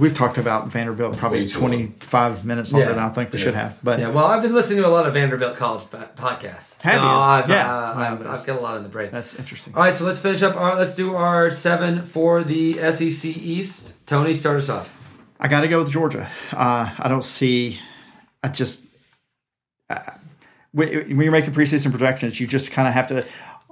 we've 0.00 0.14
talked 0.14 0.38
about 0.38 0.68
Vanderbilt 0.68 1.16
probably 1.18 1.40
Way 1.40 1.46
too 1.46 1.60
long. 1.60 1.68
25 1.70 2.44
minutes 2.44 2.72
longer 2.72 2.88
Yeah. 2.88 2.94
than 2.94 3.04
I 3.04 3.08
think 3.10 3.32
we 3.32 3.38
Yeah. 3.38 3.44
should 3.44 3.54
have. 3.54 3.76
But 3.82 3.98
Yeah, 4.00 4.08
well, 4.08 4.24
I've 4.24 4.42
been 4.42 4.54
listening 4.54 4.82
to 4.82 4.88
a 4.88 4.90
lot 4.90 5.06
of 5.06 5.14
Vanderbilt 5.14 5.56
college 5.56 5.84
po- 5.90 6.08
podcasts. 6.16 6.80
Have 6.82 6.94
so 7.00 7.02
you? 7.02 7.08
I've, 7.08 7.48
Yeah. 7.50 7.72
uh, 7.72 7.94
I've, 7.96 8.26
I've 8.26 8.46
got 8.46 8.58
a 8.58 8.60
lot 8.60 8.76
in 8.78 8.82
the 8.82 8.88
brain. 8.88 9.10
that's 9.12 9.34
interesting. 9.36 9.74
All 9.76 9.82
right, 9.82 9.94
so 9.94 10.04
let's 10.04 10.18
finish 10.18 10.42
up. 10.42 10.56
Our, 10.56 10.74
let's 10.76 10.96
do 10.96 11.14
our 11.14 11.50
seven 11.50 12.04
for 12.04 12.42
the 12.42 12.78
SEC 12.92 13.30
East. 13.30 14.06
Tony, 14.06 14.34
start 14.34 14.56
us 14.56 14.68
off. 14.68 14.96
I 15.38 15.48
got 15.48 15.60
to 15.60 15.68
go 15.68 15.78
with 15.82 15.92
Georgia. 15.92 16.28
Uh, 16.52 16.90
I 16.98 17.08
don't 17.08 17.24
see. 17.24 17.78
I 18.42 18.48
just 18.48 18.84
uh, 19.88 19.98
when 20.72 20.88
when 20.88 21.20
you're 21.20 21.32
making 21.32 21.52
preseason 21.54 21.90
projections, 21.90 22.40
you 22.40 22.46
just 22.46 22.72
kind 22.72 22.86
of 22.88 22.94
have 22.94 23.06
to 23.08 23.24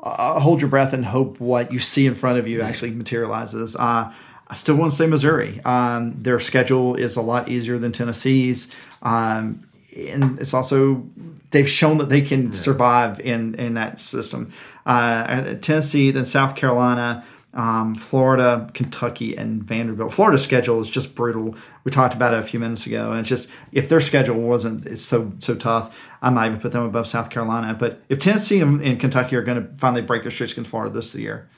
uh, 0.02 0.40
hold 0.40 0.60
your 0.60 0.68
breath 0.70 0.92
and 0.92 1.04
hope 1.04 1.40
what 1.40 1.72
you 1.72 1.78
see 1.78 2.06
in 2.06 2.14
front 2.14 2.38
of 2.38 2.46
you 2.46 2.60
actually 2.62 2.90
materializes. 2.90 3.76
Uh, 3.76 4.12
I 4.50 4.54
still 4.54 4.76
want 4.76 4.92
to 4.92 4.96
say 4.96 5.06
Missouri. 5.06 5.60
Um, 5.64 6.22
their 6.22 6.40
schedule 6.40 6.94
is 6.94 7.16
a 7.16 7.22
lot 7.22 7.48
easier 7.48 7.78
than 7.78 7.92
Tennessee's, 7.92 8.74
um, 9.02 9.66
and 9.94 10.38
it's 10.38 10.54
also 10.54 11.06
they've 11.50 11.68
shown 11.68 11.98
that 11.98 12.08
they 12.08 12.22
can 12.22 12.52
survive 12.52 13.20
in 13.20 13.54
in 13.56 13.74
that 13.74 14.00
system. 14.00 14.52
Uh, 14.86 15.54
Tennessee, 15.60 16.10
then 16.10 16.24
South 16.24 16.56
Carolina 16.56 17.24
um, 17.54 17.94
Florida, 17.94 18.70
Kentucky, 18.74 19.36
and 19.36 19.62
Vanderbilt. 19.64 20.12
Florida's 20.12 20.44
schedule 20.44 20.80
is 20.80 20.90
just 20.90 21.14
brutal. 21.14 21.56
We 21.84 21.90
talked 21.90 22.14
about 22.14 22.34
it 22.34 22.40
a 22.40 22.42
few 22.42 22.60
minutes 22.60 22.86
ago, 22.86 23.10
and 23.10 23.20
it's 23.20 23.28
just 23.28 23.50
if 23.72 23.88
their 23.88 24.00
schedule 24.00 24.36
wasn't 24.36 24.86
it's 24.86 25.02
so 25.02 25.32
so 25.38 25.54
tough, 25.54 25.98
I 26.20 26.30
might 26.30 26.48
even 26.48 26.60
put 26.60 26.72
them 26.72 26.84
above 26.84 27.08
South 27.08 27.30
Carolina. 27.30 27.74
But 27.74 28.02
if 28.08 28.18
Tennessee 28.18 28.60
and, 28.60 28.82
and 28.82 29.00
Kentucky 29.00 29.34
are 29.36 29.42
going 29.42 29.62
to 29.62 29.68
finally 29.78 30.02
break 30.02 30.22
their 30.22 30.30
streaks 30.30 30.52
against 30.52 30.70
Florida 30.70 30.92
this 30.94 31.14
year, 31.14 31.48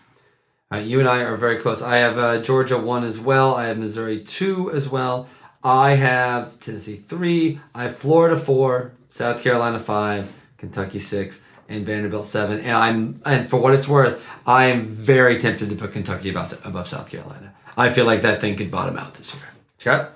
All 0.72 0.78
right, 0.78 0.86
you 0.86 1.00
and 1.00 1.08
I 1.08 1.24
are 1.24 1.36
very 1.36 1.56
close. 1.58 1.82
I 1.82 1.96
have 1.96 2.16
uh, 2.16 2.40
Georgia 2.42 2.78
one 2.78 3.02
as 3.02 3.18
well. 3.18 3.56
I 3.56 3.66
have 3.66 3.76
Missouri 3.76 4.20
two 4.20 4.70
as 4.70 4.88
well. 4.88 5.26
I 5.64 5.94
have 5.94 6.60
Tennessee 6.60 6.94
three. 6.94 7.58
I 7.74 7.82
have 7.82 7.98
Florida 7.98 8.36
four, 8.36 8.92
South 9.08 9.42
Carolina 9.42 9.80
five, 9.80 10.32
Kentucky 10.58 11.00
six, 11.00 11.42
and 11.68 11.84
Vanderbilt 11.84 12.24
seven. 12.24 12.60
And 12.60 12.70
I'm 12.70 13.20
and 13.26 13.50
for 13.50 13.60
what 13.60 13.74
it's 13.74 13.88
worth, 13.88 14.24
I 14.46 14.66
am 14.66 14.86
very 14.86 15.40
tempted 15.40 15.70
to 15.70 15.74
put 15.74 15.90
Kentucky 15.90 16.30
above, 16.30 16.64
above 16.64 16.86
South 16.86 17.10
Carolina. 17.10 17.52
I 17.76 17.92
feel 17.92 18.06
like 18.06 18.22
that 18.22 18.40
thing 18.40 18.54
could 18.54 18.70
bottom 18.70 18.96
out 18.96 19.14
this 19.14 19.34
year. 19.34 19.42
Scott, 19.78 20.12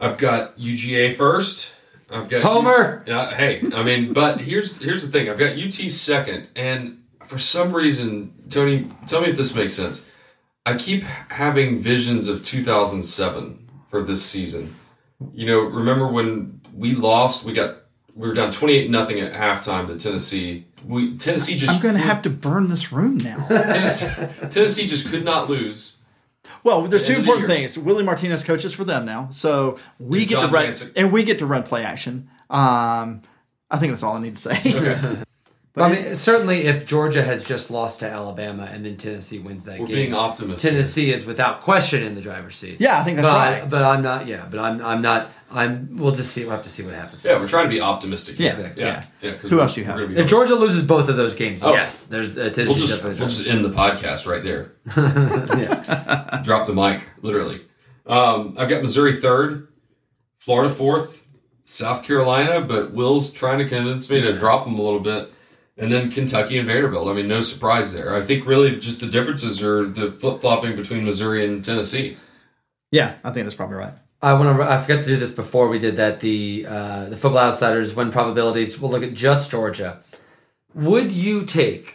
I've 0.00 0.16
got 0.16 0.56
UGA 0.56 1.12
first. 1.12 1.74
I've 2.10 2.30
got 2.30 2.40
Homer! 2.40 3.04
Uh, 3.06 3.34
hey, 3.34 3.60
I 3.74 3.82
mean, 3.82 4.14
but 4.14 4.40
here's 4.40 4.82
here's 4.82 5.02
the 5.02 5.08
thing. 5.10 5.28
I've 5.28 5.38
got 5.38 5.58
UT 5.58 5.74
second, 5.74 6.48
and 6.56 7.02
for 7.28 7.38
some 7.38 7.72
reason, 7.72 8.32
Tony, 8.48 8.88
tell 9.06 9.20
me 9.20 9.28
if 9.28 9.36
this 9.36 9.54
makes 9.54 9.72
sense. 9.74 10.08
I 10.66 10.74
keep 10.74 11.02
having 11.02 11.78
visions 11.78 12.28
of 12.28 12.42
2007 12.42 13.68
for 13.88 14.02
this 14.02 14.24
season. 14.24 14.74
You 15.32 15.46
know, 15.46 15.60
remember 15.60 16.06
when 16.08 16.60
we 16.74 16.94
lost? 16.94 17.44
We 17.44 17.52
got 17.52 17.76
we 18.14 18.28
were 18.28 18.34
down 18.34 18.50
28 18.50 18.90
nothing 18.90 19.20
at 19.20 19.32
halftime 19.32 19.86
to 19.88 19.96
Tennessee. 19.96 20.66
We 20.86 21.16
Tennessee 21.16 21.56
just 21.56 21.74
I'm 21.74 21.82
going 21.82 21.94
to 21.94 22.00
have 22.00 22.22
to 22.22 22.30
burn 22.30 22.68
this 22.68 22.92
room 22.92 23.18
now. 23.18 23.44
Tennessee, 23.48 24.06
Tennessee 24.50 24.86
just 24.86 25.08
could 25.08 25.24
not 25.24 25.48
lose. 25.48 25.96
Well, 26.64 26.82
there's 26.82 27.04
two 27.04 27.12
of 27.16 27.24
the 27.24 27.30
important 27.30 27.46
things. 27.48 27.78
Willie 27.78 28.04
Martinez 28.04 28.42
coaches 28.44 28.72
for 28.72 28.84
them 28.84 29.04
now, 29.04 29.28
so 29.30 29.78
we 29.98 30.20
And 30.20 30.28
get 30.28 30.34
John 30.34 30.48
to 30.50 30.54
run 30.54 30.64
Jansen. 30.66 30.92
and 30.96 31.12
we 31.12 31.22
get 31.24 31.38
to 31.40 31.46
run 31.46 31.62
play 31.62 31.84
action. 31.84 32.28
Um, 32.50 33.22
I 33.70 33.78
think 33.78 33.92
that's 33.92 34.02
all 34.02 34.16
I 34.16 34.20
need 34.20 34.36
to 34.36 34.40
say. 34.42 34.58
Okay. 34.64 35.22
But 35.78 35.84
I 35.84 35.94
mean, 35.94 36.14
certainly 36.14 36.64
if 36.66 36.86
Georgia 36.86 37.22
has 37.22 37.42
just 37.42 37.70
lost 37.70 38.00
to 38.00 38.10
Alabama 38.10 38.68
and 38.70 38.84
then 38.84 38.96
Tennessee 38.96 39.38
wins 39.38 39.64
that 39.64 39.78
We're 39.78 39.86
game, 39.86 39.96
being 39.96 40.14
optimistic. 40.14 40.70
Tennessee 40.70 41.10
is 41.12 41.24
without 41.24 41.60
question 41.60 42.02
in 42.02 42.14
the 42.14 42.20
driver's 42.20 42.56
seat. 42.56 42.76
Yeah, 42.80 43.00
I 43.00 43.04
think 43.04 43.16
that's 43.16 43.28
but, 43.28 43.34
right. 43.62 43.70
But 43.70 43.82
I'm 43.84 44.02
not. 44.02 44.26
Yeah, 44.26 44.46
but 44.50 44.58
I'm. 44.60 44.84
I'm 44.84 45.00
not. 45.02 45.30
I'm. 45.50 45.96
We'll 45.96 46.12
just 46.12 46.32
see. 46.32 46.42
We'll 46.42 46.50
have 46.52 46.62
to 46.62 46.70
see 46.70 46.82
what 46.84 46.94
happens. 46.94 47.24
Yeah, 47.24 47.38
we're 47.38 47.48
trying 47.48 47.64
to 47.64 47.70
be 47.70 47.80
optimistic. 47.80 48.38
Yeah, 48.38 48.50
Exactly. 48.50 48.82
yeah, 48.84 49.04
yeah. 49.22 49.36
'cause 49.36 49.50
Who 49.50 49.60
else 49.60 49.74
do 49.74 49.80
you 49.80 49.86
have? 49.86 49.98
gonna 49.98 50.12
If 50.20 50.26
Georgia 50.28 50.54
loses 50.54 50.84
both 50.84 51.08
of 51.08 51.16
those 51.16 51.34
games, 51.34 51.62
Oh. 51.64 51.72
yes, 51.72 52.06
there's 52.08 52.36
uh, 52.36 52.50
Tennessee. 52.50 52.64
We'll 52.66 52.74
just, 52.76 53.04
we'll 53.04 53.14
just 53.14 53.46
end 53.46 53.64
the 53.64 53.70
podcast 53.70 54.26
right 54.26 54.42
there. 54.42 54.72
Drop 56.44 56.66
the 56.66 56.74
mic, 56.74 57.04
literally. 57.22 57.58
Um, 58.06 58.54
I've 58.58 58.68
got 58.68 58.82
Missouri 58.82 59.12
third, 59.12 59.68
Florida 60.40 60.70
fourth, 60.70 61.22
South 61.64 62.02
Carolina, 62.02 62.60
but 62.62 62.92
Will's 62.92 63.30
trying 63.30 63.58
to 63.58 63.68
convince 63.68 64.08
me 64.10 64.20
to 64.22 64.36
drop 64.36 64.64
them 64.64 64.78
a 64.78 64.82
little 64.82 65.00
bit. 65.00 65.32
And 65.78 65.92
then 65.92 66.10
Kentucky 66.10 66.58
and 66.58 66.66
Vanderbilt. 66.66 67.06
I 67.06 67.12
mean, 67.12 67.28
no 67.28 67.40
surprise 67.40 67.94
there. 67.94 68.14
I 68.16 68.20
think 68.20 68.46
really 68.46 68.76
just 68.76 69.00
the 69.00 69.06
differences 69.06 69.62
are 69.62 69.84
the 69.86 70.10
flip 70.10 70.40
flopping 70.40 70.74
between 70.74 71.04
Missouri 71.04 71.44
and 71.46 71.64
Tennessee. 71.64 72.16
yeah, 72.90 73.14
I 73.22 73.30
think 73.30 73.44
that's 73.44 73.54
probably 73.54 73.76
right. 73.76 73.94
I 74.20 74.32
want 74.34 74.56
to. 74.58 74.64
I 74.64 74.80
forgot 74.82 75.04
to 75.04 75.08
do 75.08 75.16
this 75.16 75.30
before 75.30 75.68
we 75.68 75.78
did 75.78 75.96
that. 75.98 76.18
The 76.18 76.66
uh, 76.68 77.04
the 77.08 77.16
football 77.16 77.42
outsiders 77.42 77.94
win 77.94 78.10
probabilities. 78.10 78.80
We'll 78.80 78.90
look 78.90 79.04
at 79.04 79.14
just 79.14 79.52
Georgia. 79.52 80.00
Would 80.74 81.12
you 81.12 81.44
take 81.44 81.94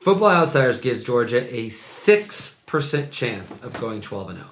football 0.00 0.30
outsiders 0.30 0.80
gives 0.80 1.04
Georgia 1.04 1.46
a 1.54 1.68
six 1.68 2.62
percent 2.64 3.10
chance 3.10 3.62
of 3.62 3.78
going 3.78 4.00
twelve 4.00 4.30
and 4.30 4.38
zero? 4.38 4.50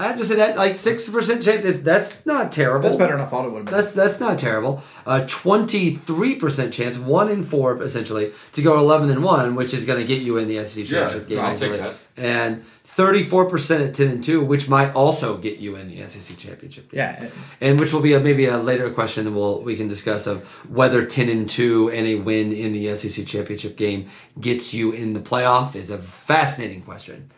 I 0.00 0.06
have 0.06 0.18
to 0.18 0.24
say 0.24 0.36
that 0.36 0.56
like 0.56 0.76
six 0.76 1.08
percent 1.08 1.42
chance 1.42 1.64
is 1.64 1.82
that's 1.82 2.24
not 2.24 2.52
terrible. 2.52 2.82
That's 2.82 2.94
better 2.94 3.16
than 3.16 3.20
I 3.20 3.26
thought 3.26 3.46
it 3.46 3.50
would 3.50 3.58
have 3.58 3.66
been. 3.66 3.74
That's 3.74 3.92
that's 3.94 4.20
not 4.20 4.38
terrible. 4.38 4.80
Uh, 5.04 5.22
a 5.24 5.26
Twenty 5.26 5.90
three 5.90 6.36
percent 6.36 6.72
chance, 6.72 6.96
one 6.96 7.28
in 7.28 7.42
four 7.42 7.82
essentially, 7.82 8.32
to 8.52 8.62
go 8.62 8.78
eleven 8.78 9.10
and 9.10 9.24
one, 9.24 9.56
which 9.56 9.74
is 9.74 9.84
going 9.84 9.98
to 9.98 10.06
get 10.06 10.22
you 10.22 10.38
in 10.38 10.46
the 10.46 10.64
SEC 10.64 10.86
championship 10.86 11.28
game. 11.28 11.40
I'll 11.40 11.56
take 11.56 11.72
easily. 11.72 11.78
that. 11.78 11.94
And 12.16 12.64
thirty 12.84 13.24
four 13.24 13.50
percent 13.50 13.82
at 13.82 13.96
ten 13.96 14.06
and 14.06 14.22
two, 14.22 14.40
which 14.40 14.68
might 14.68 14.94
also 14.94 15.36
get 15.36 15.58
you 15.58 15.74
in 15.74 15.88
the 15.88 16.08
SEC 16.08 16.36
championship. 16.38 16.92
game. 16.92 16.98
yeah, 16.98 17.28
and 17.60 17.80
which 17.80 17.92
will 17.92 18.00
be 18.00 18.12
a, 18.12 18.20
maybe 18.20 18.46
a 18.46 18.56
later 18.56 18.90
question 18.90 19.24
that 19.24 19.32
we'll 19.32 19.62
we 19.62 19.74
can 19.74 19.88
discuss 19.88 20.28
of 20.28 20.46
whether 20.70 21.04
ten 21.04 21.28
and 21.28 21.48
two 21.48 21.90
and 21.90 22.06
a 22.06 22.14
win 22.14 22.52
in 22.52 22.72
the 22.72 22.94
SEC 22.94 23.26
championship 23.26 23.76
game 23.76 24.06
gets 24.40 24.72
you 24.72 24.92
in 24.92 25.12
the 25.14 25.20
playoff 25.20 25.74
is 25.74 25.90
a 25.90 25.98
fascinating 25.98 26.82
question. 26.82 27.32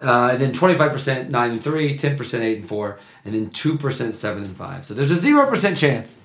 Uh, 0.00 0.30
and 0.32 0.40
then 0.40 0.52
25% 0.52 1.28
9 1.28 1.50
and 1.50 1.62
3, 1.62 1.96
10% 1.96 2.40
8 2.40 2.56
and 2.58 2.66
4, 2.66 2.98
and 3.24 3.34
then 3.34 3.50
2% 3.50 4.12
7 4.14 4.44
and 4.44 4.56
5. 4.56 4.84
So 4.84 4.94
there's 4.94 5.10
a 5.10 5.28
0% 5.28 5.76
chance 5.76 6.22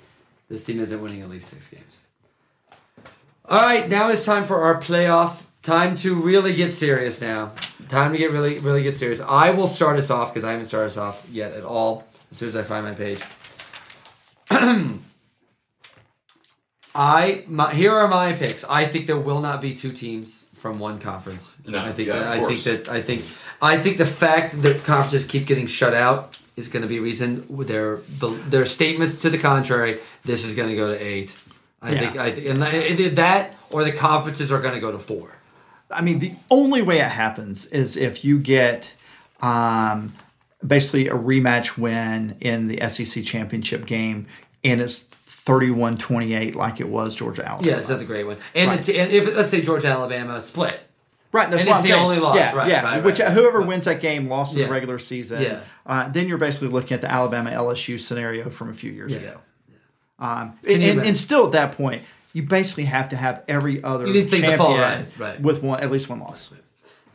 this 0.49 0.65
team 0.65 0.79
isn't 0.79 1.01
winning 1.01 1.21
at 1.21 1.29
least 1.29 1.49
six 1.49 1.67
games. 1.67 1.99
All 3.47 3.61
right, 3.61 3.89
now 3.89 4.09
it's 4.09 4.25
time 4.25 4.45
for 4.45 4.61
our 4.61 4.79
playoff. 4.79 5.41
Time 5.61 5.95
to 5.97 6.15
really 6.15 6.53
get 6.55 6.71
serious 6.71 7.21
now. 7.21 7.51
Time 7.89 8.11
to 8.11 8.17
get 8.17 8.31
really, 8.31 8.59
really 8.59 8.83
get 8.83 8.95
serious. 8.95 9.19
I 9.21 9.51
will 9.51 9.67
start 9.67 9.97
us 9.97 10.11
off 10.11 10.31
because 10.31 10.43
I 10.43 10.51
haven't 10.51 10.65
started 10.65 10.87
us 10.87 10.97
off 10.97 11.27
yet 11.31 11.53
at 11.53 11.63
all. 11.63 12.05
As 12.31 12.37
soon 12.37 12.49
as 12.49 12.55
I 12.55 12.63
find 12.63 12.85
my 12.85 12.93
page. 12.93 13.19
I 16.95 17.43
my, 17.47 17.73
here 17.73 17.93
are 17.93 18.07
my 18.07 18.33
picks. 18.33 18.63
I 18.63 18.85
think 18.85 19.07
there 19.07 19.17
will 19.17 19.41
not 19.41 19.59
be 19.59 19.73
two 19.73 19.91
teams 19.91 20.44
from 20.65 20.79
one 20.79 20.97
conference. 20.97 21.61
No, 21.67 21.77
I 21.77 21.91
think 21.91 22.07
yeah, 22.07 22.17
that, 22.17 22.39
of 22.39 22.43
I 22.43 22.47
think 22.47 22.63
that 22.63 22.89
I 22.89 22.99
think 22.99 23.23
I 23.61 23.77
think 23.77 23.97
the 23.99 24.05
fact 24.07 24.59
that 24.63 24.83
conferences 24.83 25.23
keep 25.23 25.45
getting 25.45 25.67
shut 25.67 25.93
out 25.93 26.39
is 26.55 26.69
going 26.69 26.81
to 26.81 26.87
be 26.89 26.99
reason 26.99 27.45
with 27.47 27.67
their 27.67 27.97
their 28.49 28.65
statements 28.65 29.21
to 29.21 29.29
the 29.29 29.37
contrary. 29.37 29.99
This 30.23 30.43
is 30.43 30.55
going 30.55 30.69
to 30.69 30.75
go 30.75 30.87
to 30.87 30.99
eight. 30.99 31.37
I 31.83 31.91
Yeah. 31.91 31.99
think 31.99 32.17
I 32.17 32.27
and 32.49 32.63
either 32.63 33.09
that 33.09 33.53
or 33.69 33.83
the 33.83 33.91
conferences 33.91 34.51
are 34.51 34.59
going 34.59 34.73
to 34.73 34.79
go 34.79 34.91
to 34.91 34.97
four. 34.97 35.37
I 35.91 36.01
mean, 36.01 36.17
the 36.17 36.33
only 36.49 36.81
way 36.81 36.97
it 36.97 37.11
happens 37.11 37.67
is 37.67 37.95
if 37.95 38.25
you 38.25 38.39
get 38.39 38.91
um, 39.43 40.13
basically 40.65 41.09
a 41.09 41.13
rematch 41.13 41.77
win 41.77 42.37
in 42.41 42.69
the 42.69 42.79
SEC 42.89 43.23
championship 43.23 43.85
game, 43.85 44.25
and 44.63 44.81
it's 44.81 45.09
31 45.45 45.97
28 45.97 46.55
like 46.55 46.79
it 46.79 46.87
was 46.89 47.15
Georgia 47.15 47.45
Alabama. 47.47 47.71
Yeah, 47.71 47.77
it's 47.79 47.89
not 47.89 47.99
the 47.99 48.05
great 48.05 48.25
one. 48.25 48.37
And, 48.53 48.69
Right. 48.69 48.83
the 48.83 48.99
and 48.99 49.11
if 49.11 49.35
let's 49.35 49.49
say 49.49 49.61
Georgia 49.61 49.87
Alabama 49.87 50.41
split, 50.41 50.79
Right, 51.31 51.49
that's 51.51 51.61
And 51.63 51.69
what 51.69 51.73
it's 51.73 51.79
I'm 51.81 51.83
the 51.83 51.89
saying. 51.95 52.03
only 52.03 52.19
loss, 52.19 52.35
Yeah, 52.37 52.55
right, 52.55 52.69
yeah. 52.69 52.81
right, 52.83 53.03
Which 53.03 53.19
right. 53.19 53.31
whoever 53.33 53.61
wins 53.61 53.85
that 53.85 53.99
game 53.99 54.29
lost 54.29 54.55
in 54.55 54.63
the 54.63 54.69
regular 54.69 54.97
season. 54.97 55.41
Yeah. 55.41 55.59
Uh, 55.85 56.07
then 56.07 56.29
you're 56.29 56.37
basically 56.37 56.69
looking 56.69 56.95
at 56.95 57.01
the 57.01 57.11
Alabama 57.11 57.49
LSU 57.51 57.99
scenario 57.99 58.49
from 58.49 58.69
a 58.69 58.73
few 58.73 58.89
years 58.91 59.13
Yeah. 59.13 59.19
ago. 59.19 59.39
Um, 60.17 60.57
and, 60.65 60.81
and, 60.81 61.01
and 61.01 61.17
still 61.17 61.45
at 61.47 61.51
that 61.51 61.73
point, 61.73 62.03
you 62.31 62.43
basically 62.43 62.85
have 62.85 63.09
to 63.09 63.17
have 63.17 63.43
every 63.49 63.83
other 63.83 64.07
You 64.07 64.13
need 64.13 64.29
things 64.31 64.43
to 64.43 64.47
champion 64.49 64.57
fall 64.57 64.77
right, 64.77 65.05
right. 65.17 65.41
with 65.41 65.61
one 65.61 65.81
at 65.81 65.91
least 65.91 66.07
one 66.09 66.19
loss. 66.21 66.53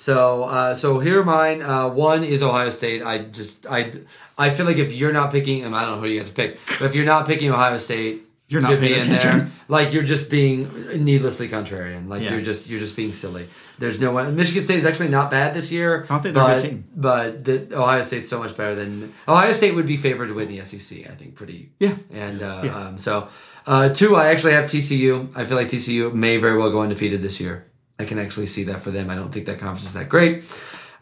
So, 0.00 0.44
uh, 0.44 0.74
so 0.74 0.98
here 0.98 1.20
are 1.20 1.24
mine. 1.24 1.60
Uh, 1.60 1.90
one 1.90 2.24
is 2.24 2.42
Ohio 2.42 2.70
State. 2.70 3.02
I 3.02 3.18
just, 3.18 3.66
I, 3.66 3.92
I 4.38 4.48
feel 4.48 4.64
like 4.64 4.78
if 4.78 4.94
you're 4.94 5.12
not 5.12 5.30
picking, 5.30 5.62
and 5.62 5.76
I 5.76 5.82
don't 5.84 5.96
know 5.96 6.00
who 6.00 6.06
you 6.08 6.18
guys 6.18 6.30
picked, 6.30 6.66
but 6.78 6.86
if 6.86 6.94
you're 6.94 7.04
not 7.04 7.26
picking 7.26 7.50
Ohio 7.50 7.76
State, 7.76 8.22
You're 8.48 8.62
not 8.62 8.78
paying 8.80 9.02
in 9.02 9.08
there, 9.10 9.18
attention. 9.18 9.52
like 9.68 9.92
you're 9.92 10.02
just 10.02 10.30
being 10.30 10.70
needlessly 11.04 11.48
contrarian. 11.48 12.08
Like 12.08 12.22
Yeah. 12.22 12.32
you're 12.32 12.40
just, 12.40 12.70
you're 12.70 12.80
just 12.80 12.96
being 12.96 13.12
silly. 13.12 13.46
There's 13.78 14.00
no 14.00 14.10
way. 14.12 14.30
Michigan 14.32 14.62
State 14.62 14.78
is 14.78 14.86
actually 14.86 15.10
not 15.10 15.30
bad 15.30 15.52
this 15.52 15.70
year. 15.70 16.06
I 16.08 16.18
think 16.18 16.34
they're 16.34 16.44
a 16.44 16.46
but, 16.46 16.62
good 16.62 16.68
team. 16.70 16.84
But 16.96 17.44
the, 17.44 17.76
Ohio 17.78 18.00
State's 18.00 18.28
so 18.28 18.38
much 18.38 18.56
better 18.56 18.74
than 18.74 19.12
Ohio 19.28 19.52
State 19.52 19.74
would 19.74 19.86
be 19.86 19.98
favored 19.98 20.28
to 20.28 20.34
win 20.34 20.48
the 20.48 20.64
SEC. 20.64 21.10
I 21.10 21.14
think 21.14 21.34
pretty. 21.34 21.72
Yeah. 21.78 21.96
And 22.10 22.42
uh, 22.42 22.62
Yeah. 22.64 22.74
Um, 22.74 22.96
so, 22.96 23.28
uh, 23.66 23.90
two, 23.90 24.16
I 24.16 24.28
actually 24.30 24.52
have 24.54 24.64
TCU. 24.64 25.30
I 25.36 25.44
feel 25.44 25.58
like 25.58 25.68
TCU 25.68 26.14
may 26.14 26.38
very 26.38 26.56
well 26.56 26.70
go 26.72 26.80
undefeated 26.80 27.20
this 27.20 27.38
year. 27.38 27.66
I 28.00 28.06
can 28.06 28.18
actually 28.18 28.46
see 28.46 28.64
that 28.64 28.80
for 28.80 28.90
them. 28.90 29.10
I 29.10 29.14
don't 29.14 29.30
think 29.30 29.44
that 29.46 29.58
conference 29.58 29.84
is 29.84 29.94
that 29.94 30.08
great. 30.08 30.42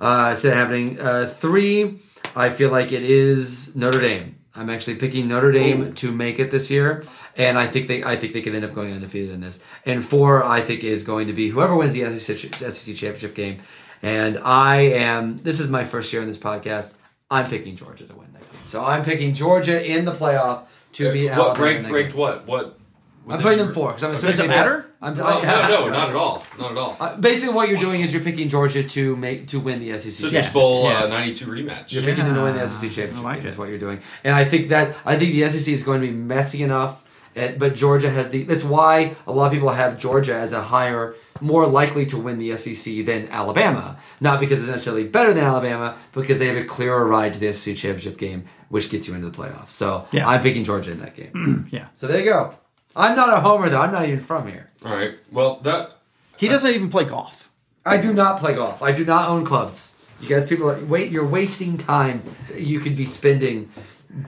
Uh, 0.01 0.31
I 0.31 0.35
see 0.35 0.49
that 0.49 0.57
happening. 0.57 0.99
Uh, 1.01 1.27
three, 1.27 2.01
I 2.35 2.51
feel 2.51 2.71
like 2.71 2.91
it 2.93 3.03
is 3.03 3.77
Notre 3.77 4.01
Dame. 4.01 4.37
I'm 4.57 4.69
actually 4.69 4.97
picking 4.97 5.29
Notre 5.29 5.53
Dame 5.53 5.95
to 5.95 6.11
make 6.11 6.41
it 6.41 6.51
this 6.51 6.71
year, 6.71 7.05
and 7.37 7.57
I 7.57 7.69
think 7.69 7.87
they 7.87 8.03
I 8.03 8.17
think 8.17 8.33
they 8.33 8.43
could 8.43 8.55
end 8.55 8.65
up 8.65 8.75
going 8.75 8.93
undefeated 8.93 9.31
in 9.31 9.41
this. 9.41 9.63
And 9.87 10.05
four, 10.05 10.43
I 10.45 10.61
think 10.61 10.83
is 10.83 11.05
going 11.05 11.29
to 11.29 11.33
be 11.33 11.49
whoever 11.49 11.77
wins 11.77 11.93
the 11.93 12.05
SEC, 12.19 12.55
SEC 12.57 12.97
championship 12.97 13.37
game. 13.37 13.59
And 14.03 14.39
I 14.39 14.77
am. 14.77 15.39
This 15.39 15.61
is 15.61 15.69
my 15.69 15.85
first 15.85 16.13
year 16.13 16.21
on 16.23 16.27
this 16.29 16.39
podcast. 16.39 16.95
I'm 17.31 17.49
picking 17.49 17.77
Georgia 17.77 18.07
to 18.07 18.15
win 18.15 18.33
that 18.33 18.41
game. 18.43 18.61
So 18.67 18.85
I'm 18.85 19.05
picking 19.05 19.35
Georgia 19.35 19.85
in 19.89 20.05
the 20.05 20.13
playoff 20.13 20.67
to 20.95 21.13
be 21.13 21.27
what 21.29 21.39
Alabama 21.39 21.67
in 21.67 21.75
ranked, 21.77 21.93
ranked 21.93 22.15
what? 22.17 22.47
What? 22.47 22.79
what 23.25 23.37
I'm 23.37 23.41
putting 23.43 23.59
them 23.59 23.73
four 23.73 23.89
because 23.91 24.03
I'm 24.03 24.11
assuming 24.11 24.33
Does 24.33 24.39
it 24.41 24.49
maybe 24.49 24.55
I- 24.55 24.57
matter? 24.65 24.88
I'm, 25.01 25.17
No, 25.17 25.25
I- 25.27 25.43
no, 25.69 25.87
no, 25.87 25.89
not 25.91 26.09
at 26.11 26.17
all. 26.17 26.45
Not 26.59 26.73
at 26.73 26.77
all. 26.77 26.97
Uh, 26.99 27.17
basically, 27.19 27.55
what 27.55 27.69
you're 27.69 27.79
doing 27.79 28.01
is 28.01 28.13
you're 28.13 28.23
picking 28.23 28.49
Georgia 28.49 28.83
to 28.83 29.15
make 29.17 29.47
to 29.49 29.61
win 29.61 29.79
the 29.79 29.91
SEC. 29.93 30.11
Citrus 30.11 30.21
championship. 30.33 30.53
Bowl 30.53 30.85
Yeah. 30.91 31.05
uh, 31.05 31.07
'92 31.07 31.47
rematch. 31.47 31.93
You're 31.93 32.03
picking 32.03 32.25
them 32.25 32.35
to 32.35 32.43
win 32.43 32.55
the 32.55 32.61
Yeah, 32.61 32.67
SEC 32.67 32.91
championship. 32.91 33.19
I 33.19 33.29
like 33.29 33.39
game 33.39 33.47
is 33.47 33.57
what 33.59 33.69
you're 33.69 33.79
doing, 33.79 34.01
and 34.25 34.35
I 34.35 34.45
think 34.45 34.71
that 34.71 34.97
I 35.07 35.17
think 35.17 35.33
the 35.33 35.49
SEC 35.49 35.73
is 35.73 35.83
going 35.85 36.01
to 36.01 36.07
be 36.09 36.13
messy 36.13 36.63
enough. 36.63 37.05
eh, 37.37 37.53
But 37.57 37.77
Georgia 37.77 38.11
has 38.11 38.31
the. 38.31 38.43
That's 38.43 38.65
why 38.65 39.15
a 39.29 39.33
lot 39.33 39.47
of 39.47 39.53
people 39.53 39.69
have 39.69 39.99
Georgia 39.99 40.35
as 40.35 40.53
a 40.53 40.63
higher, 40.63 41.15
more 41.41 41.65
likely 41.67 42.05
to 42.07 42.17
win 42.19 42.41
the 42.41 42.57
SEC 42.57 43.03
than 43.07 43.29
Alabama. 43.31 43.97
Not 44.21 44.41
because 44.41 44.59
it's 44.61 44.69
necessarily 44.69 45.05
better 45.05 45.33
than 45.33 45.45
Alabama, 45.45 45.95
because 46.13 46.41
they 46.41 46.47
have 46.49 46.57
a 46.57 46.65
clearer 46.65 47.05
ride 47.07 47.35
to 47.35 47.39
the 47.39 47.53
SEC 47.53 47.77
championship 47.77 48.19
game, 48.19 48.47
which 48.69 48.91
gets 48.91 49.07
you 49.07 49.15
into 49.15 49.29
the 49.31 49.37
playoffs. 49.37 49.71
So 49.71 50.07
Yeah. 50.11 50.27
I'm 50.29 50.41
picking 50.41 50.65
Georgia 50.65 50.91
in 50.91 50.99
that 51.01 51.15
game. 51.15 51.69
Yeah. 51.77 51.85
so 51.95 52.09
there 52.09 52.19
you 52.19 52.25
go. 52.25 52.53
I'm 52.99 53.17
not 53.17 53.33
a 53.33 53.41
homer 53.41 53.71
though. 53.71 53.81
I'm 53.81 53.93
not 53.93 54.07
even 54.07 54.21
from 54.21 54.49
here. 54.49 54.69
All 54.85 54.95
right. 54.95 55.15
Well, 55.33 55.61
that 55.63 55.99
He 56.37 56.49
doesn't 56.49 56.75
even 56.75 56.91
play 56.91 57.05
golf. 57.05 57.51
I 57.87 57.97
do 57.97 58.13
not 58.13 58.39
play 58.39 58.55
golf. 58.55 58.83
I 58.83 58.93
do 58.93 59.05
not 59.05 59.29
own 59.29 59.45
clubs. 59.45 59.95
You 60.21 60.29
guys, 60.29 60.47
people 60.47 60.71
are 60.71 60.79
wait. 60.85 61.11
You're 61.13 61.27
wasting 61.27 61.79
time. 61.79 62.23
You 62.55 62.81
could 62.81 62.97
be 62.97 63.05
spending 63.05 63.71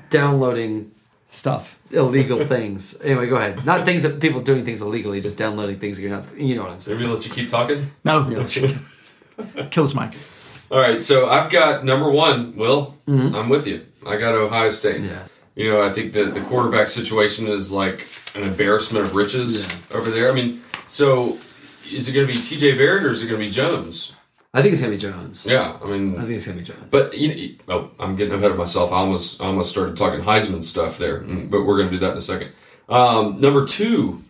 downloading 0.08 0.92
stuff. 1.30 1.78
illegal 1.90 2.44
things. 2.44 3.00
Anyway, 3.02 3.28
go 3.28 3.36
ahead. 3.36 3.64
Not 3.66 3.84
things 3.84 4.04
that 4.04 4.20
people 4.20 4.40
doing 4.40 4.64
things 4.64 4.82
illegally, 4.82 5.20
just 5.20 5.36
downloading 5.36 5.78
things 5.78 5.96
that 5.96 6.02
you're 6.02 6.12
not. 6.12 6.26
You 6.36 6.54
know 6.54 6.62
what 6.62 6.70
I'm 6.70 6.80
saying? 6.80 7.00
Maybe 7.00 7.10
let 7.10 7.26
you 7.26 7.32
keep 7.32 7.48
talking. 7.48 7.90
No, 8.04 8.24
kill 9.70 9.84
this 9.84 9.94
mic. 9.94 10.14
All 10.70 10.80
right, 10.80 11.02
so 11.02 11.28
I've 11.28 11.50
got 11.50 11.84
number 11.84 12.08
one. 12.08 12.54
Will 12.54 12.96
mm-hmm. 13.08 13.34
I'm 13.34 13.48
with 13.48 13.66
you. 13.66 13.84
I 14.06 14.16
got 14.16 14.34
Ohio 14.34 14.70
State. 14.70 15.02
Yeah. 15.02 15.26
You 15.56 15.70
know, 15.70 15.82
I 15.82 15.90
think 15.92 16.12
that 16.12 16.34
the 16.34 16.40
quarterback 16.40 16.88
situation 16.88 17.48
is 17.48 17.72
like 17.72 18.06
an 18.34 18.42
embarrassment 18.42 19.04
of 19.04 19.14
riches 19.14 19.66
over 19.92 20.10
there. 20.10 20.30
I 20.30 20.34
mean, 20.34 20.62
so 20.86 21.38
is 21.92 22.08
it 22.08 22.12
going 22.12 22.26
to 22.26 22.32
be 22.32 22.38
T.J. 22.40 22.78
Barrett 22.78 23.04
or 23.04 23.10
is 23.10 23.22
it 23.22 23.26
going 23.26 23.40
to 23.40 23.46
be 23.46 23.50
Jones? 23.52 24.14
I 24.52 24.62
think 24.62 24.72
it's 24.72 24.80
gonna 24.80 24.94
be 24.94 24.98
Jones. 24.98 25.46
Yeah, 25.46 25.78
I 25.80 25.86
mean, 25.86 26.16
I 26.16 26.22
think 26.22 26.32
it's 26.32 26.44
gonna 26.44 26.58
be 26.58 26.64
Jones. 26.64 26.82
But 26.90 27.16
you 27.16 27.56
know, 27.68 27.88
oh, 27.88 27.90
I'm 28.00 28.16
getting 28.16 28.34
ahead 28.34 28.50
of 28.50 28.56
myself. 28.56 28.90
I 28.90 28.96
almost 28.96 29.40
I 29.40 29.44
almost 29.46 29.70
started 29.70 29.96
talking 29.96 30.20
Heisman 30.20 30.64
stuff 30.64 30.98
there, 30.98 31.20
Mm, 31.20 31.52
but 31.52 31.64
we're 31.64 31.76
going 31.76 31.88
to 31.88 31.92
do 31.94 32.00
that 32.00 32.10
in 32.12 32.18
a 32.18 32.20
second. 32.20 32.50
Um, 32.88 33.40
number 33.40 33.64
two, 33.64 34.24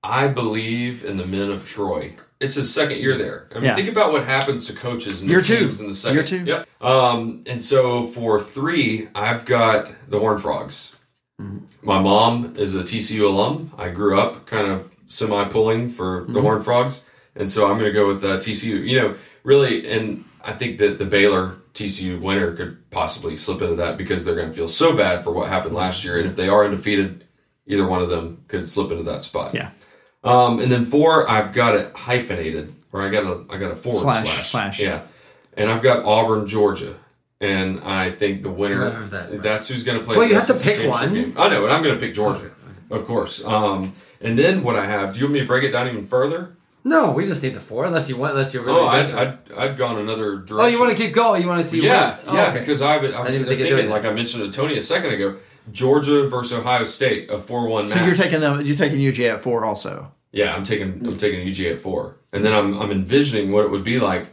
I 0.00 0.28
believe 0.28 1.04
in 1.04 1.16
the 1.16 1.26
men 1.26 1.50
of 1.50 1.66
Troy. 1.66 2.14
It's 2.40 2.56
his 2.56 2.72
second 2.72 2.98
year 2.98 3.16
there. 3.16 3.48
I 3.52 3.54
mean, 3.56 3.64
Yeah. 3.64 3.76
think 3.76 3.88
about 3.88 4.12
what 4.12 4.24
happens 4.24 4.64
to 4.66 4.72
coaches 4.74 5.22
and 5.22 5.30
Year 5.30 5.40
two. 5.40 5.58
teams 5.60 5.80
in 5.80 5.86
the 5.88 5.94
second. 5.94 6.14
Year 6.16 6.24
two. 6.24 6.44
Yep. 6.44 6.68
Um, 6.80 7.42
and 7.46 7.62
so 7.62 8.06
for 8.06 8.38
three, 8.40 9.08
I've 9.14 9.44
got 9.46 9.92
the 10.08 10.18
Horned 10.18 10.42
Frogs. 10.42 10.96
My 11.82 12.00
mom 12.00 12.54
is 12.56 12.74
a 12.74 12.82
TCU 12.82 13.26
alum. 13.26 13.72
I 13.76 13.88
grew 13.90 14.18
up 14.18 14.46
kind 14.46 14.70
of 14.70 14.90
semi 15.06 15.44
pulling 15.44 15.88
for 15.88 16.26
the 16.28 16.40
Horned 16.40 16.64
Frogs, 16.64 17.04
and 17.34 17.50
so 17.50 17.66
I'm 17.66 17.78
going 17.78 17.92
to 17.92 17.98
go 17.98 18.06
with 18.08 18.22
uh, 18.24 18.36
TCU. 18.36 18.86
You 18.86 18.98
know, 19.00 19.14
really, 19.42 19.88
and 19.90 20.24
I 20.44 20.52
think 20.52 20.78
that 20.78 20.98
the 20.98 21.04
Baylor 21.04 21.56
TCU 21.74 22.20
winner 22.20 22.52
could 22.52 22.88
possibly 22.90 23.36
slip 23.36 23.62
into 23.62 23.74
that 23.76 23.96
because 23.96 24.24
they're 24.24 24.36
going 24.36 24.48
to 24.48 24.54
feel 24.54 24.68
so 24.68 24.96
bad 24.96 25.24
for 25.24 25.32
what 25.32 25.48
happened 25.48 25.74
last 25.74 26.04
year, 26.04 26.18
and 26.18 26.28
if 26.28 26.36
they 26.36 26.48
are 26.48 26.64
undefeated, 26.64 27.24
either 27.66 27.86
one 27.86 28.00
of 28.02 28.08
them 28.08 28.44
could 28.48 28.68
slip 28.68 28.90
into 28.92 29.02
that 29.04 29.22
spot. 29.22 29.54
Yeah. 29.54 29.70
Um, 30.24 30.58
and 30.58 30.72
then 30.72 30.84
four, 30.84 31.28
I've 31.28 31.52
got 31.52 31.74
it 31.76 31.94
hyphenated, 31.94 32.74
or 32.92 33.02
I 33.02 33.10
got 33.10 33.24
a 33.24 33.44
I 33.50 33.58
got 33.58 33.70
a 33.70 33.76
forward 33.76 34.00
Slash, 34.00 34.22
slash, 34.24 34.50
slash. 34.50 34.80
yeah, 34.80 35.02
and 35.56 35.70
I've 35.70 35.82
got 35.82 36.04
Auburn, 36.06 36.46
Georgia, 36.46 36.94
and 37.40 37.80
I 37.80 38.10
think 38.10 38.42
the 38.42 38.50
winner 38.50 38.84
Winner 38.86 39.02
of 39.02 39.10
that, 39.10 39.30
right. 39.30 39.42
that's 39.42 39.68
who's 39.68 39.82
going 39.84 39.98
to 39.98 40.04
play. 40.04 40.16
Well, 40.16 40.26
the 40.26 40.34
you 40.34 40.40
have 40.40 40.46
to 40.46 40.54
pick 40.54 40.88
one. 40.88 41.12
game. 41.12 41.34
I 41.36 41.48
know, 41.50 41.64
and 41.64 41.72
I'm 41.72 41.82
going 41.82 41.94
to 41.94 42.00
pick 42.00 42.14
Georgia, 42.14 42.50
of 42.90 43.04
course. 43.04 43.44
Um, 43.44 43.94
and 44.22 44.38
then 44.38 44.62
what 44.62 44.76
I 44.76 44.86
have? 44.86 45.12
Do 45.12 45.20
you 45.20 45.26
want 45.26 45.34
me 45.34 45.40
to 45.40 45.46
break 45.46 45.64
it 45.64 45.72
down 45.72 45.88
even 45.88 46.06
further? 46.06 46.56
no, 46.86 47.12
we 47.12 47.24
just 47.26 47.42
need 47.42 47.54
the 47.54 47.60
four. 47.60 47.86
Unless 47.86 48.08
you 48.10 48.16
want, 48.16 48.32
unless 48.32 48.52
you're 48.54 48.62
really. 48.62 48.78
Oh, 48.78 48.86
I'd, 48.86 49.02
desperate. 49.02 49.38
I'd, 49.56 49.70
I'd 49.70 49.76
gone 49.78 49.98
another 49.98 50.36
direction. 50.36 50.60
oh, 50.60 50.66
you 50.66 50.78
want 50.78 50.96
to 50.96 51.02
keep 51.02 51.14
going? 51.14 51.40
You 51.42 51.48
want 51.48 51.60
to 51.62 51.66
see 51.66 51.82
Yeah, 51.82 52.06
wins? 52.06 52.24
Oh, 52.28 52.34
yeah, 52.34 52.48
okay. 52.48 52.60
because 52.60 52.80
I, 52.82 52.94
I 52.94 52.98
was 52.98 53.04
didn't 53.10 53.22
sitting 53.32 53.46
think 53.46 53.46
there 53.46 53.52
of 53.52 53.58
doing 53.58 53.76
thinking, 53.76 53.90
like 53.90 54.04
I 54.04 54.12
mentioned 54.14 54.50
to 54.50 54.58
Tony 54.58 54.76
a 54.78 54.82
second 54.82 55.12
ago, 55.14 55.36
Georgia 55.72 56.28
versus 56.28 56.52
Ohio 56.58 56.84
State, 56.84 57.30
a 57.30 57.38
four-one 57.38 57.86
So 57.86 57.94
match. 57.96 58.06
you're 58.06 58.14
taking 58.16 58.40
them. 58.40 58.64
You're 58.64 58.76
taking 58.76 58.98
UGA 58.98 59.34
at 59.34 59.42
four 59.42 59.64
also. 59.64 60.12
Yeah, 60.32 60.54
I'm 60.54 60.64
taking 60.64 61.00
I'm 61.06 61.16
taking 61.16 61.46
UGA 61.46 61.72
at 61.74 61.80
four, 61.80 62.18
and 62.32 62.44
then 62.44 62.52
I'm 62.52 62.80
I'm 62.80 62.90
envisioning 62.90 63.52
what 63.52 63.64
it 63.64 63.70
would 63.70 63.84
be 63.84 63.98
like 64.00 64.28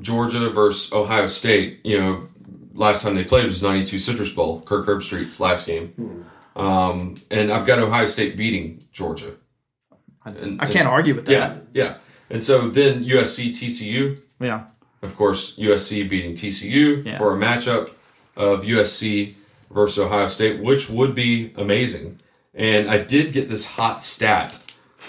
Georgia 0.00 0.50
versus 0.50 0.92
Ohio 0.92 1.26
State. 1.26 1.80
You 1.84 1.98
know, 1.98 2.28
last 2.74 3.02
time 3.02 3.14
they 3.14 3.24
played 3.24 3.46
was 3.46 3.62
'92 3.62 3.98
Citrus 3.98 4.30
Bowl, 4.30 4.60
Kirk 4.62 4.86
Herbstreit's 4.86 5.40
last 5.40 5.66
game, 5.66 6.24
um, 6.54 7.14
and 7.30 7.50
I've 7.50 7.66
got 7.66 7.78
Ohio 7.78 8.06
State 8.06 8.36
beating 8.36 8.84
Georgia. 8.92 9.32
And- 10.24 10.60
I 10.60 10.66
can't 10.70 10.88
argue 10.88 11.14
with 11.14 11.26
that. 11.26 11.32
Yeah, 11.32 11.56
yeah, 11.72 11.94
and 12.30 12.44
so 12.44 12.68
then 12.68 13.02
USC 13.04 13.52
TCU, 13.52 14.20
Yeah. 14.40 14.66
of 15.02 15.16
course, 15.16 15.56
USC 15.58 16.02
beating 16.08 16.34
TCU 16.34 17.02
Yeah. 17.04 17.16
for 17.18 17.34
a 17.34 17.38
matchup 17.38 17.90
of 18.36 18.64
USC 18.64 19.36
versus 19.76 19.98
Ohio 20.04 20.26
State, 20.26 20.60
which 20.62 20.88
would 20.90 21.14
be 21.14 21.52
amazing. 21.56 22.18
And 22.54 22.88
I 22.90 22.96
did 22.98 23.32
get 23.34 23.48
this 23.50 23.66
hot 23.66 24.00
stat 24.00 24.58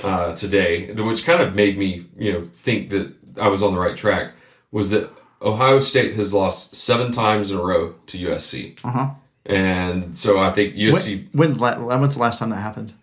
uh, 0.04 0.34
today, 0.34 0.92
which 0.94 1.24
kind 1.26 1.42
of 1.42 1.56
made 1.56 1.78
me, 1.78 2.06
you 2.18 2.34
know, 2.34 2.50
think 2.58 2.90
that 2.92 3.14
I 3.42 3.48
was 3.48 3.64
on 3.64 3.74
the 3.74 3.80
right 3.80 3.96
track. 3.96 4.34
Was 4.72 4.90
that 4.92 5.10
Ohio 5.42 5.80
State 5.80 6.16
has 6.16 6.34
lost 6.34 6.76
seven 6.76 7.12
times 7.12 7.50
in 7.50 7.58
a 7.58 7.62
row 7.64 7.96
to 8.08 8.18
USC, 8.18 8.78
Uh 8.84 8.92
huh. 8.92 9.10
and 9.46 10.16
so 10.18 10.40
I 10.40 10.52
think 10.52 10.76
USC. 10.76 11.28
When, 11.34 11.58
when 11.58 11.86
when's 11.86 12.16
the 12.16 12.22
last 12.22 12.40
time 12.40 12.50
that 12.50 12.58
happened? 12.58 12.94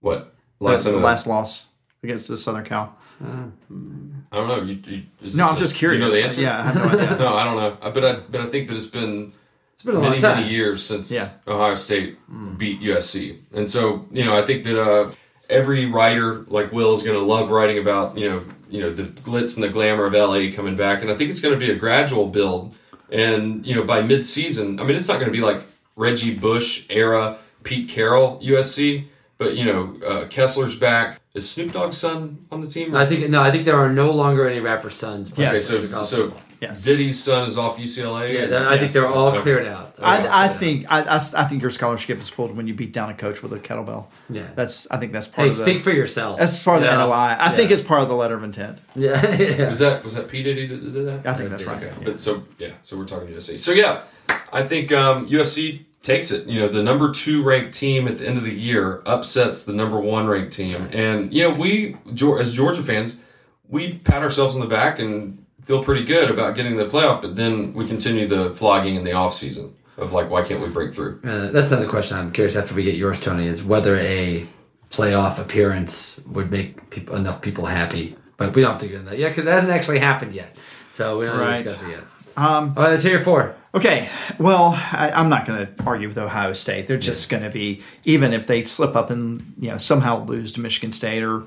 what 0.00 0.32
last 0.60 0.84
the, 0.84 0.92
the 0.92 1.00
last 1.00 1.26
loss 1.26 1.66
against 2.04 2.28
the 2.28 2.36
Southern 2.36 2.64
Cal. 2.64 2.94
I 3.20 3.26
don't 4.36 4.48
know. 4.48 4.62
You, 4.62 4.78
you, 4.86 5.02
No, 5.36 5.48
I'm 5.48 5.56
a- 5.56 5.58
just 5.58 5.74
curious. 5.74 5.98
You 6.00 6.06
know 6.06 6.12
the 6.14 6.22
answer? 6.24 6.40
Yeah, 6.40 6.60
I 6.60 6.62
have 6.62 6.74
no 6.76 6.84
idea. 7.04 7.18
No, 7.18 7.34
I 7.34 7.44
don't 7.44 7.56
know. 7.56 7.76
Uh, 7.82 7.90
But 7.90 8.04
I 8.04 8.12
but 8.32 8.40
I 8.42 8.46
think 8.46 8.68
that 8.68 8.76
it's 8.76 8.86
been 8.86 9.32
it's 9.78 9.84
been 9.84 9.94
a 9.94 10.00
long 10.00 10.10
many 10.10 10.20
time. 10.20 10.40
many 10.40 10.52
years 10.52 10.84
since 10.84 11.08
Yeah. 11.12 11.28
Ohio 11.46 11.74
State 11.76 12.18
beat 12.58 12.80
USC, 12.80 13.38
and 13.52 13.70
so 13.70 14.06
you 14.10 14.24
know 14.24 14.36
I 14.36 14.42
think 14.42 14.64
that 14.64 14.76
uh, 14.76 15.12
every 15.48 15.86
writer 15.86 16.44
like 16.48 16.72
Will 16.72 16.92
is 16.92 17.04
going 17.04 17.16
to 17.16 17.24
love 17.24 17.50
writing 17.50 17.78
about 17.78 18.18
you 18.18 18.28
know 18.28 18.42
you 18.68 18.80
know 18.80 18.90
the 18.92 19.04
glitz 19.04 19.54
and 19.54 19.62
the 19.62 19.68
glamour 19.68 20.04
of 20.06 20.14
LA 20.14 20.50
coming 20.52 20.74
back, 20.74 21.02
and 21.02 21.12
I 21.12 21.14
think 21.14 21.30
it's 21.30 21.40
going 21.40 21.54
to 21.54 21.64
be 21.64 21.70
a 21.70 21.76
gradual 21.76 22.26
build, 22.26 22.76
and 23.12 23.64
you 23.64 23.72
know 23.76 23.84
by 23.84 24.02
mid 24.02 24.26
season, 24.26 24.80
I 24.80 24.82
mean 24.82 24.96
it's 24.96 25.06
not 25.06 25.20
going 25.20 25.32
to 25.32 25.38
be 25.38 25.44
like 25.44 25.62
Reggie 25.94 26.34
Bush 26.34 26.84
era 26.90 27.38
Pete 27.62 27.88
Carroll 27.88 28.40
USC, 28.42 29.04
but 29.36 29.54
you 29.56 29.64
know 29.64 29.96
uh, 30.04 30.26
Kessler's 30.26 30.74
back. 30.76 31.20
Is 31.34 31.48
Snoop 31.48 31.70
Dogg's 31.70 31.96
son 31.96 32.46
on 32.50 32.60
the 32.62 32.66
team? 32.66 32.96
I 32.96 33.06
think 33.06 33.30
no. 33.30 33.40
I 33.40 33.52
think 33.52 33.64
there 33.64 33.76
are 33.78 33.92
no 33.92 34.10
longer 34.10 34.48
any 34.48 34.58
rapper 34.58 34.90
sons. 34.90 35.30
playing 35.30 35.50
Okay, 35.50 35.56
Yes. 35.58 35.66
so 35.68 36.02
so 36.02 36.30
football. 36.30 36.42
Yes. 36.60 36.82
Diddy's 36.84 37.22
son 37.22 37.46
is 37.46 37.56
off 37.56 37.76
UCLA. 37.78 38.32
yeah, 38.34 38.46
then 38.46 38.62
I 38.62 38.76
think 38.78 38.92
they're 38.92 39.06
all 39.06 39.30
cleared 39.32 39.66
out. 39.66 39.94
They're 39.96 40.04
all 40.06 40.12
I, 40.12 40.16
I 40.16 40.18
cleared 40.18 40.32
out. 40.32 40.56
think 40.56 40.86
I, 40.88 41.00
I, 41.02 41.16
I 41.16 41.44
think 41.48 41.62
your 41.62 41.70
scholarship 41.70 42.18
is 42.18 42.30
pulled 42.30 42.56
when 42.56 42.66
you 42.66 42.74
beat 42.74 42.92
down 42.92 43.10
a 43.10 43.14
coach 43.14 43.42
with 43.42 43.52
a 43.52 43.58
kettlebell. 43.58 44.06
Yeah. 44.28 44.48
That's 44.56 44.90
I 44.90 44.96
think 44.98 45.12
that's 45.12 45.28
part 45.28 45.46
Hey, 45.46 45.50
of 45.52 45.56
the 45.58 45.62
speak 45.64 45.78
for 45.78 45.90
yourself. 45.92 46.38
that's 46.40 46.60
part 46.62 46.78
of 46.78 46.84
the 46.84 46.90
NOI. 46.96 47.36
I 47.38 47.50
think 47.52 47.70
it's 47.70 47.82
part 47.82 48.02
of 48.02 48.08
the 48.08 48.14
letter 48.16 48.34
of 48.34 48.42
intent. 48.44 48.80
Yeah, 48.96 49.36
yeah. 49.36 49.68
Was 49.68 49.78
that 49.78 50.02
was 50.02 50.14
that 50.14 50.26
P 50.28 50.42
Diddy 50.42 50.66
that 50.66 50.92
did 50.92 51.06
that? 51.06 51.26
I 51.26 51.34
think 51.36 51.50
that's 51.50 51.62
Yes, 51.62 51.84
right. 51.84 51.92
yes. 51.96 52.04
But 52.04 52.20
so 52.20 52.42
yeah, 52.58 52.70
so 52.82 52.96
we're 52.98 53.04
talking 53.04 53.28
USC. 53.28 53.58
So 53.58 53.70
yeah, 53.72 54.02
I 54.52 54.62
think 54.64 54.90
um, 54.90 55.28
USC 55.28 55.84
takes 56.02 56.32
it. 56.32 56.46
You 56.48 56.60
know, 56.60 56.68
the 56.68 56.82
number 56.82 57.12
two 57.12 57.44
ranked 57.44 57.72
team 57.74 58.08
at 58.08 58.18
the 58.18 58.26
end 58.26 58.36
of 58.38 58.42
the 58.44 58.52
year 58.52 59.02
upsets 59.06 59.64
the 59.64 59.72
number 59.72 59.98
one 60.00 60.26
ranked 60.26 60.52
team, 60.52 60.88
and 60.92 61.32
you 61.32 61.42
know 61.48 61.56
we 61.58 61.96
as 62.40 62.54
Georgia 62.54 62.82
fans, 62.82 63.18
we 63.68 63.94
pat 63.98 64.22
ourselves 64.22 64.56
on 64.56 64.60
the 64.60 64.66
back 64.66 64.98
and 64.98 65.44
feel 65.68 65.84
pretty 65.84 66.02
good 66.02 66.30
about 66.30 66.54
getting 66.56 66.76
the 66.78 66.86
playoff. 66.86 67.20
But 67.20 67.36
then 67.36 67.74
we 67.74 67.86
continue 67.86 68.26
the 68.26 68.54
flogging 68.54 68.94
in 68.96 69.04
the 69.04 69.12
off 69.12 69.34
season 69.34 69.74
of 69.98 70.12
like, 70.14 70.30
why 70.30 70.42
can't 70.42 70.60
we 70.62 70.68
break 70.68 70.94
through? 70.94 71.20
Uh, 71.22 71.50
that's 71.50 71.70
another 71.70 71.86
question 71.88 72.16
I'm 72.16 72.32
curious 72.32 72.56
after 72.56 72.74
we 72.74 72.82
get 72.84 72.94
yours, 72.94 73.20
Tony, 73.20 73.46
is 73.46 73.62
whether 73.62 73.96
a 73.98 74.46
playoff 74.90 75.38
appearance 75.38 76.22
would 76.26 76.50
make 76.50 76.88
people 76.88 77.16
enough 77.16 77.42
people 77.42 77.66
happy. 77.66 78.16
But 78.38 78.54
we 78.56 78.62
don't 78.62 78.70
have 78.72 78.80
to 78.80 78.86
get 78.88 78.96
into 79.00 79.10
that 79.10 79.18
yet 79.18 79.28
because 79.28 79.44
it 79.46 79.50
hasn't 79.50 79.70
actually 79.72 79.98
happened 79.98 80.32
yet. 80.32 80.56
So 80.88 81.18
we 81.18 81.26
don't 81.26 81.38
Right. 81.38 81.62
discuss 81.62 81.82
it 81.82 81.90
yet. 81.90 82.00
Um, 82.38 82.72
All 82.76 82.84
right, 82.84 82.90
let's 82.90 83.02
hear 83.02 83.12
your 83.12 83.20
four. 83.20 83.54
Okay, 83.74 84.08
well, 84.38 84.72
I, 84.92 85.10
I'm 85.14 85.28
not 85.28 85.44
going 85.46 85.66
to 85.66 85.84
argue 85.84 86.08
with 86.08 86.16
Ohio 86.16 86.54
State. 86.54 86.86
They're 86.86 86.96
just 86.96 87.28
going 87.28 87.42
to 87.42 87.50
be, 87.50 87.82
even 88.04 88.32
if 88.32 88.46
they 88.46 88.62
slip 88.62 88.96
up 88.96 89.10
and 89.10 89.42
you 89.58 89.70
know 89.70 89.78
somehow 89.78 90.24
lose 90.24 90.52
to 90.52 90.60
Michigan 90.60 90.90
State 90.90 91.22
or 91.22 91.40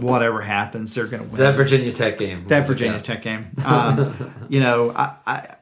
whatever 0.00 0.40
happens, 0.40 0.94
they're 0.94 1.06
going 1.06 1.22
to 1.22 1.28
win 1.28 1.38
That 1.38 1.54
Virginia 1.54 1.92
Tech 1.92 2.18
game. 2.18 2.46
that 2.48 2.66
Virginia 2.66 3.00
Tech 3.00 3.22
game. 3.22 3.46
Um, 3.64 4.34
you 4.48 4.58
know, 4.60 4.90
I, 4.90 5.16
I 5.26 5.56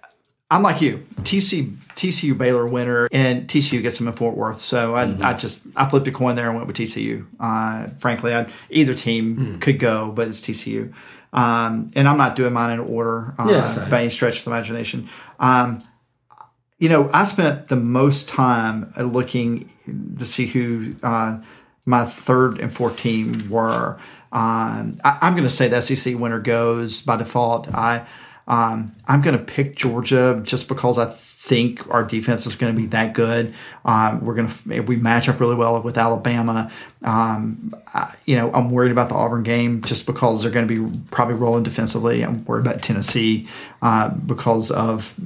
I'm 0.50 0.62
like 0.62 0.80
you, 0.80 1.06
TC 1.20 1.76
TCU 1.94 2.36
Baylor 2.36 2.66
winner, 2.66 3.08
and 3.12 3.46
TCU 3.46 3.80
gets 3.82 3.98
them 3.98 4.08
in 4.08 4.14
Fort 4.14 4.36
Worth. 4.36 4.60
So 4.60 4.94
I, 4.94 5.30
I 5.30 5.34
just 5.34 5.66
I 5.76 5.88
flipped 5.88 6.06
a 6.08 6.12
coin 6.12 6.36
there 6.36 6.46
and 6.46 6.56
went 6.56 6.66
with 6.66 6.76
TCU. 6.76 7.26
Uh, 7.38 7.88
frankly, 7.98 8.34
I, 8.34 8.46
either 8.70 8.94
team 8.94 9.58
could 9.60 9.78
go, 9.78 10.10
but 10.10 10.28
it's 10.28 10.40
TCU. 10.40 10.92
Um, 11.32 11.90
and 11.94 12.06
I'm 12.08 12.18
not 12.18 12.36
doing 12.36 12.52
mine 12.52 12.72
in 12.72 12.80
order 12.80 13.34
uh, 13.38 13.46
Yeah, 13.48 13.60
that's 13.62 13.76
all 13.76 13.82
right. 13.84 13.90
by 13.90 14.00
any 14.02 14.10
stretch 14.10 14.38
of 14.40 14.44
the 14.44 14.50
imagination. 14.50 15.08
Um, 15.40 15.82
you 16.78 16.88
know, 16.88 17.08
I 17.12 17.24
spent 17.24 17.68
the 17.68 17.76
most 17.76 18.28
time 18.28 18.92
looking 18.98 19.70
to 20.18 20.24
see 20.26 20.46
who 20.46 20.94
uh, 21.02 21.40
my 21.86 22.04
third 22.04 22.60
and 22.60 22.72
fourth 22.72 22.96
team 22.96 23.48
were. 23.48 23.98
Um, 24.32 24.98
I, 25.04 25.18
I'm 25.22 25.32
going 25.34 25.44
to 25.44 25.50
say 25.50 25.68
the 25.68 25.80
SEC 25.80 26.18
winner 26.18 26.40
goes 26.40 27.02
by 27.02 27.16
default. 27.16 27.72
I 27.72 28.06
um, 28.48 28.92
I'm 29.06 29.22
going 29.22 29.38
to 29.38 29.42
pick 29.44 29.76
Georgia 29.76 30.40
just 30.42 30.68
because 30.68 30.98
I 30.98 31.08
think 31.42 31.92
our 31.92 32.04
defense 32.04 32.46
is 32.46 32.54
going 32.54 32.72
to 32.72 32.80
be 32.80 32.86
that 32.86 33.14
good. 33.14 33.52
Um, 33.84 34.24
we're 34.24 34.36
going 34.36 34.48
to 34.48 34.80
we 34.82 34.94
match 34.94 35.28
up 35.28 35.40
really 35.40 35.56
well 35.56 35.82
with 35.82 35.98
Alabama. 35.98 36.70
Um, 37.02 37.74
I, 37.92 38.14
you 38.26 38.36
know, 38.36 38.52
I'm 38.52 38.70
worried 38.70 38.92
about 38.92 39.08
the 39.08 39.16
Auburn 39.16 39.42
game 39.42 39.82
just 39.82 40.06
because 40.06 40.42
they're 40.42 40.52
going 40.52 40.68
to 40.68 40.88
be 40.88 41.00
probably 41.10 41.34
rolling 41.34 41.64
defensively. 41.64 42.22
I'm 42.22 42.44
worried 42.44 42.64
about 42.64 42.80
Tennessee 42.80 43.48
uh, 43.82 44.10
because 44.10 44.70
of 44.70 45.18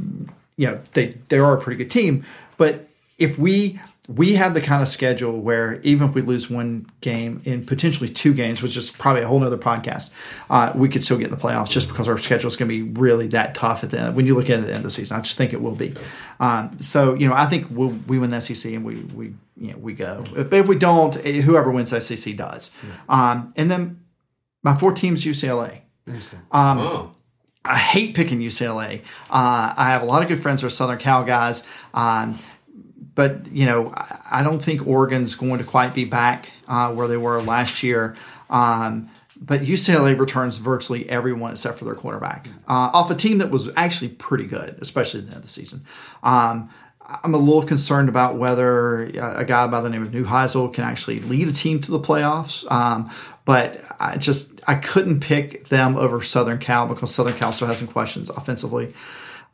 you 0.56 0.68
know 0.68 0.80
they 0.94 1.08
they 1.28 1.38
are 1.38 1.54
a 1.54 1.60
pretty 1.60 1.76
good 1.76 1.90
team, 1.90 2.24
but 2.56 2.88
if 3.18 3.38
we 3.38 3.78
we 4.08 4.34
have 4.34 4.54
the 4.54 4.60
kind 4.60 4.82
of 4.82 4.88
schedule 4.88 5.40
where 5.40 5.80
even 5.82 6.08
if 6.08 6.14
we 6.14 6.22
lose 6.22 6.48
one 6.48 6.86
game 7.00 7.42
in 7.44 7.64
potentially 7.66 8.08
two 8.08 8.32
games, 8.32 8.62
which 8.62 8.76
is 8.76 8.90
probably 8.90 9.22
a 9.22 9.26
whole 9.26 9.40
nother 9.40 9.58
podcast, 9.58 10.12
uh, 10.48 10.72
we 10.74 10.88
could 10.88 11.02
still 11.02 11.18
get 11.18 11.26
in 11.26 11.30
the 11.32 11.36
playoffs 11.36 11.70
just 11.70 11.88
because 11.88 12.08
our 12.08 12.18
schedule 12.18 12.48
is 12.48 12.56
going 12.56 12.68
to 12.68 12.84
be 12.84 13.00
really 13.00 13.26
that 13.28 13.54
tough 13.54 13.82
at 13.82 13.90
the 13.90 13.98
end. 13.98 14.16
When 14.16 14.26
you 14.26 14.34
look 14.34 14.44
at 14.44 14.58
it 14.58 14.62
at 14.62 14.66
the 14.66 14.68
end 14.68 14.76
of 14.78 14.82
the 14.84 14.90
season, 14.90 15.16
I 15.16 15.20
just 15.20 15.36
think 15.36 15.52
it 15.52 15.60
will 15.60 15.74
be. 15.74 15.94
Um, 16.38 16.78
so 16.78 17.14
you 17.14 17.28
know, 17.28 17.34
I 17.34 17.46
think 17.46 17.66
we'll, 17.70 17.98
we 18.06 18.18
win 18.18 18.30
the 18.30 18.40
SEC 18.40 18.72
and 18.72 18.84
we 18.84 18.96
we 18.96 19.34
you 19.56 19.72
know 19.72 19.78
we 19.78 19.94
go. 19.94 20.24
If, 20.36 20.52
if 20.52 20.68
we 20.68 20.76
don't, 20.76 21.16
eh, 21.24 21.40
whoever 21.40 21.70
wins 21.70 21.90
the 21.90 22.00
SEC 22.00 22.36
does. 22.36 22.70
Um, 23.08 23.52
and 23.56 23.70
then 23.70 24.04
my 24.62 24.76
four 24.76 24.92
teams 24.92 25.24
UCLA. 25.24 25.80
oh. 26.78 27.12
I 27.64 27.78
hate 27.78 28.14
picking 28.14 28.38
UCLA. 28.38 29.00
Uh, 29.28 29.74
I 29.76 29.90
have 29.90 30.02
a 30.02 30.04
lot 30.04 30.22
of 30.22 30.28
good 30.28 30.40
friends 30.40 30.60
who 30.60 30.68
are 30.68 30.70
Southern 30.70 30.98
Cal 30.98 31.24
guys, 31.24 31.64
um, 31.94 32.38
but 33.16 33.50
you 33.50 33.66
know 33.66 33.92
I, 34.30 34.44
don't 34.44 34.62
think 34.62 34.86
Oregon's 34.86 35.34
going 35.34 35.58
to 35.58 35.64
quite 35.64 35.92
be 35.92 36.04
back 36.04 36.50
uh, 36.68 36.92
where 36.94 37.08
they 37.08 37.16
were 37.16 37.42
last 37.42 37.82
year. 37.82 38.16
Um, 38.48 39.10
but 39.40 39.62
UCLA 39.62 40.18
returns 40.18 40.58
virtually 40.58 41.08
everyone 41.10 41.50
except 41.50 41.78
for 41.78 41.84
their 41.84 41.96
quarterback 41.96 42.48
uh, 42.68 42.90
off 42.94 43.10
a 43.10 43.14
team 43.16 43.38
that 43.38 43.50
was 43.50 43.68
actually 43.76 44.10
pretty 44.10 44.46
good, 44.46 44.78
especially 44.80 45.20
at 45.20 45.26
the 45.26 45.32
end 45.32 45.38
of 45.38 45.42
the 45.42 45.48
season. 45.48 45.80
Um, 46.22 46.70
I'm 47.08 47.34
a 47.34 47.38
little 47.38 47.64
concerned 47.64 48.08
about 48.08 48.36
whether 48.36 49.04
a 49.04 49.44
guy 49.44 49.66
by 49.66 49.80
the 49.80 49.88
name 49.88 50.02
of 50.02 50.08
Neuheisel 50.08 50.72
can 50.72 50.84
actually 50.84 51.20
lead 51.20 51.48
a 51.48 51.52
team 51.52 51.80
to 51.82 51.90
the 51.90 52.00
playoffs. 52.00 52.70
Um, 52.70 53.10
but 53.44 53.80
I 54.00 54.18
just 54.18 54.60
I 54.66 54.74
couldn't 54.74 55.20
pick 55.20 55.68
them 55.68 55.96
over 55.96 56.22
Southern 56.22 56.58
Cal 56.58 56.86
because 56.88 57.14
Southern 57.14 57.34
Cal 57.34 57.52
still 57.52 57.68
has 57.68 57.78
some 57.78 57.86
questions 57.86 58.28
offensively. 58.28 58.92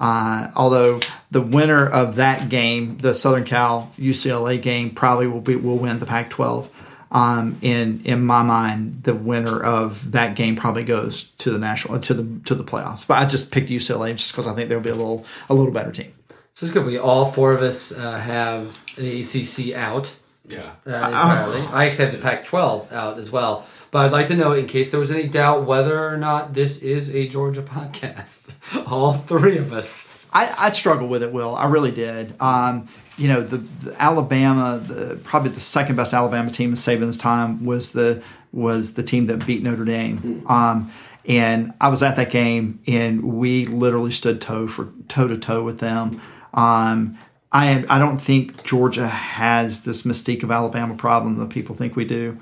Uh, 0.02 0.50
although 0.56 0.98
the 1.30 1.40
winner 1.40 1.86
of 1.86 2.16
that 2.16 2.48
game, 2.48 2.98
the 2.98 3.14
Southern 3.14 3.44
Cal 3.44 3.92
UCLA 3.96 4.60
game, 4.60 4.90
probably 4.90 5.28
will 5.28 5.40
be 5.40 5.54
will 5.54 5.78
win 5.78 6.00
the 6.00 6.06
Pac-12. 6.06 6.66
Um, 7.12 7.56
in 7.62 8.02
in 8.04 8.26
my 8.26 8.42
mind, 8.42 9.04
the 9.04 9.14
winner 9.14 9.62
of 9.62 10.10
that 10.10 10.34
game 10.34 10.56
probably 10.56 10.82
goes 10.82 11.30
to 11.38 11.52
the 11.52 11.58
national 11.58 12.00
to 12.00 12.14
the 12.14 12.40
to 12.46 12.56
the 12.56 12.64
playoffs. 12.64 13.06
But 13.06 13.18
I 13.18 13.26
just 13.26 13.52
picked 13.52 13.68
UCLA 13.68 14.16
just 14.16 14.32
because 14.32 14.48
I 14.48 14.54
think 14.56 14.68
they'll 14.68 14.80
be 14.80 14.90
a 14.90 14.94
little 14.94 15.24
a 15.48 15.54
little 15.54 15.72
better 15.72 15.92
team. 15.92 16.10
So 16.54 16.66
it's 16.66 16.72
good. 16.72 16.84
We 16.84 16.98
all 16.98 17.24
four 17.24 17.52
of 17.52 17.62
us 17.62 17.92
uh, 17.92 18.18
have 18.18 18.84
the 18.96 19.20
ACC 19.20 19.76
out 19.76 20.16
Yeah. 20.46 20.72
uh, 20.86 20.90
entirely. 20.90 21.60
I 21.72 21.86
actually 21.86 22.06
have 22.06 22.14
the 22.14 22.20
Pac-12 22.20 22.92
out 22.92 23.18
as 23.18 23.30
well. 23.30 23.66
But 23.90 24.06
I'd 24.06 24.12
like 24.12 24.26
to 24.28 24.36
know, 24.36 24.52
in 24.52 24.66
case 24.66 24.90
there 24.90 25.00
was 25.00 25.10
any 25.10 25.28
doubt, 25.28 25.66
whether 25.66 26.08
or 26.08 26.16
not 26.16 26.54
this 26.54 26.78
is 26.82 27.14
a 27.14 27.28
Georgia 27.28 27.62
podcast. 27.62 28.52
all 28.90 29.12
three 29.14 29.58
of 29.58 29.72
us. 29.72 30.08
I, 30.32 30.54
I 30.58 30.70
struggled 30.70 31.10
with 31.10 31.22
it, 31.22 31.32
Will. 31.32 31.54
I 31.54 31.66
really 31.66 31.90
did. 31.90 32.34
Um, 32.40 32.88
you 33.18 33.28
know, 33.28 33.42
the, 33.42 33.58
the 33.58 34.02
Alabama, 34.02 34.78
the, 34.82 35.16
probably 35.22 35.50
the 35.50 35.60
second 35.60 35.96
best 35.96 36.14
Alabama 36.14 36.50
team 36.50 36.70
in 36.70 36.76
Saban's 36.76 37.18
time 37.18 37.64
was 37.64 37.92
the 37.92 38.22
was 38.50 38.94
the 38.94 39.02
team 39.02 39.26
that 39.26 39.46
beat 39.46 39.62
Notre 39.62 39.84
Dame. 39.84 40.44
Um, 40.46 40.92
and 41.26 41.72
I 41.80 41.88
was 41.88 42.02
at 42.02 42.16
that 42.16 42.30
game, 42.30 42.80
and 42.86 43.22
we 43.22 43.64
literally 43.66 44.10
stood 44.10 44.40
toe 44.40 44.66
for 44.68 44.88
toe 45.08 45.28
to 45.28 45.38
toe 45.38 45.62
with 45.62 45.78
them. 45.78 46.20
Um, 46.52 47.16
I 47.52 47.84
I 47.88 47.98
don't 47.98 48.18
think 48.18 48.64
Georgia 48.64 49.06
has 49.06 49.84
this 49.84 50.02
mystique 50.02 50.42
of 50.42 50.50
Alabama 50.50 50.94
problem 50.94 51.38
that 51.38 51.50
people 51.50 51.76
think 51.76 51.94
we 51.94 52.04
do. 52.04 52.38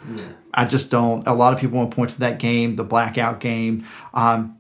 I 0.55 0.65
just 0.65 0.91
don't. 0.91 1.27
A 1.27 1.35
lot 1.35 1.53
of 1.53 1.61
people 1.61 1.79
want 1.79 1.91
to 1.91 1.97
point 1.97 2.11
to 2.13 2.21
that 2.21 2.39
game, 2.39 2.77
the 2.77 2.85
blackout 2.85 3.41
game. 3.41 3.87
Um, 4.15 4.57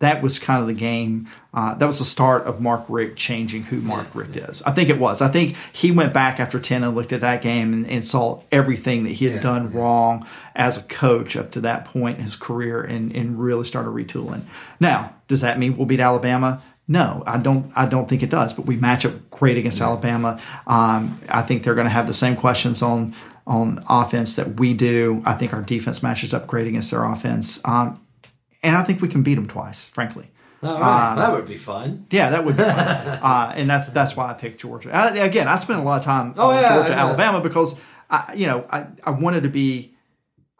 that 0.00 0.22
was 0.22 0.38
kind 0.38 0.60
of 0.60 0.66
the 0.66 0.74
game. 0.74 1.28
Uh, 1.54 1.74
that 1.74 1.86
was 1.86 1.98
the 1.98 2.04
start 2.04 2.42
of 2.44 2.60
Mark 2.60 2.84
Richt 2.88 3.16
changing 3.16 3.62
who 3.62 3.80
Mark 3.80 4.08
Richt 4.14 4.36
is. 4.36 4.60
I 4.62 4.72
think 4.72 4.90
it 4.90 4.98
was. 4.98 5.22
I 5.22 5.28
think 5.28 5.56
he 5.72 5.90
went 5.90 6.12
back 6.12 6.40
after 6.40 6.58
10 6.58 6.84
and 6.84 6.94
looked 6.94 7.12
at 7.12 7.22
that 7.22 7.40
game 7.40 7.72
and, 7.72 7.86
and 7.88 8.04
saw 8.04 8.42
everything 8.52 9.04
that 9.04 9.12
he 9.12 9.26
had 9.26 9.42
done 9.42 9.72
wrong 9.72 10.26
as 10.54 10.76
a 10.76 10.82
coach 10.82 11.36
up 11.36 11.52
to 11.52 11.60
that 11.62 11.86
point 11.86 12.18
in 12.18 12.24
his 12.24 12.36
career 12.36 12.82
and, 12.82 13.14
and 13.14 13.40
really 13.40 13.64
started 13.64 13.90
retooling. 13.90 14.42
Now, 14.78 15.14
does 15.28 15.40
that 15.40 15.58
mean 15.58 15.76
we'll 15.76 15.86
beat 15.86 16.00
Alabama? 16.00 16.60
No, 16.86 17.22
I 17.26 17.38
don't. 17.38 17.72
I 17.74 17.86
don't 17.86 18.08
think 18.08 18.22
it 18.22 18.30
does. 18.30 18.52
But 18.52 18.66
we 18.66 18.76
match 18.76 19.06
up 19.06 19.14
great 19.30 19.56
against 19.56 19.80
Alabama. 19.80 20.40
Um, 20.66 21.18
I 21.28 21.42
think 21.42 21.62
they're 21.62 21.74
going 21.74 21.86
to 21.86 21.90
have 21.90 22.06
the 22.06 22.14
same 22.14 22.36
questions 22.36 22.82
on 22.82 23.14
on 23.46 23.82
offense 23.88 24.36
that 24.36 24.58
we 24.60 24.74
do. 24.74 25.22
I 25.24 25.34
think 25.34 25.52
our 25.54 25.62
defense 25.62 26.02
matches 26.02 26.32
up 26.34 26.46
great 26.46 26.66
against 26.66 26.90
their 26.90 27.04
offense. 27.04 27.60
Um, 27.64 28.00
and 28.62 28.76
I 28.76 28.82
think 28.82 29.00
we 29.02 29.08
can 29.08 29.22
beat 29.22 29.34
them 29.34 29.46
twice, 29.48 29.88
frankly. 29.88 30.30
All 30.62 30.80
right. 30.80 31.14
that 31.16 31.32
would 31.32 31.46
be 31.46 31.58
fun. 31.58 32.06
Yeah, 32.10 32.30
that 32.30 32.44
would 32.44 32.56
be 32.56 32.62
fun. 32.62 32.72
uh, 33.22 33.52
and 33.54 33.68
that's 33.68 33.88
that's 33.88 34.16
why 34.16 34.30
I 34.30 34.34
picked 34.34 34.60
Georgia. 34.60 34.90
I, 34.94 35.08
again, 35.18 35.48
I 35.48 35.56
spent 35.56 35.80
a 35.80 35.82
lot 35.82 35.98
of 35.98 36.04
time 36.04 36.34
Oh, 36.36 36.50
on 36.50 36.60
yeah, 36.62 36.76
Georgia, 36.76 36.94
Alabama 36.94 37.40
because 37.40 37.78
I, 38.10 38.32
you 38.34 38.46
know 38.46 38.66
I, 38.70 38.86
I 39.04 39.10
wanted 39.10 39.42
to 39.44 39.48
be. 39.50 39.93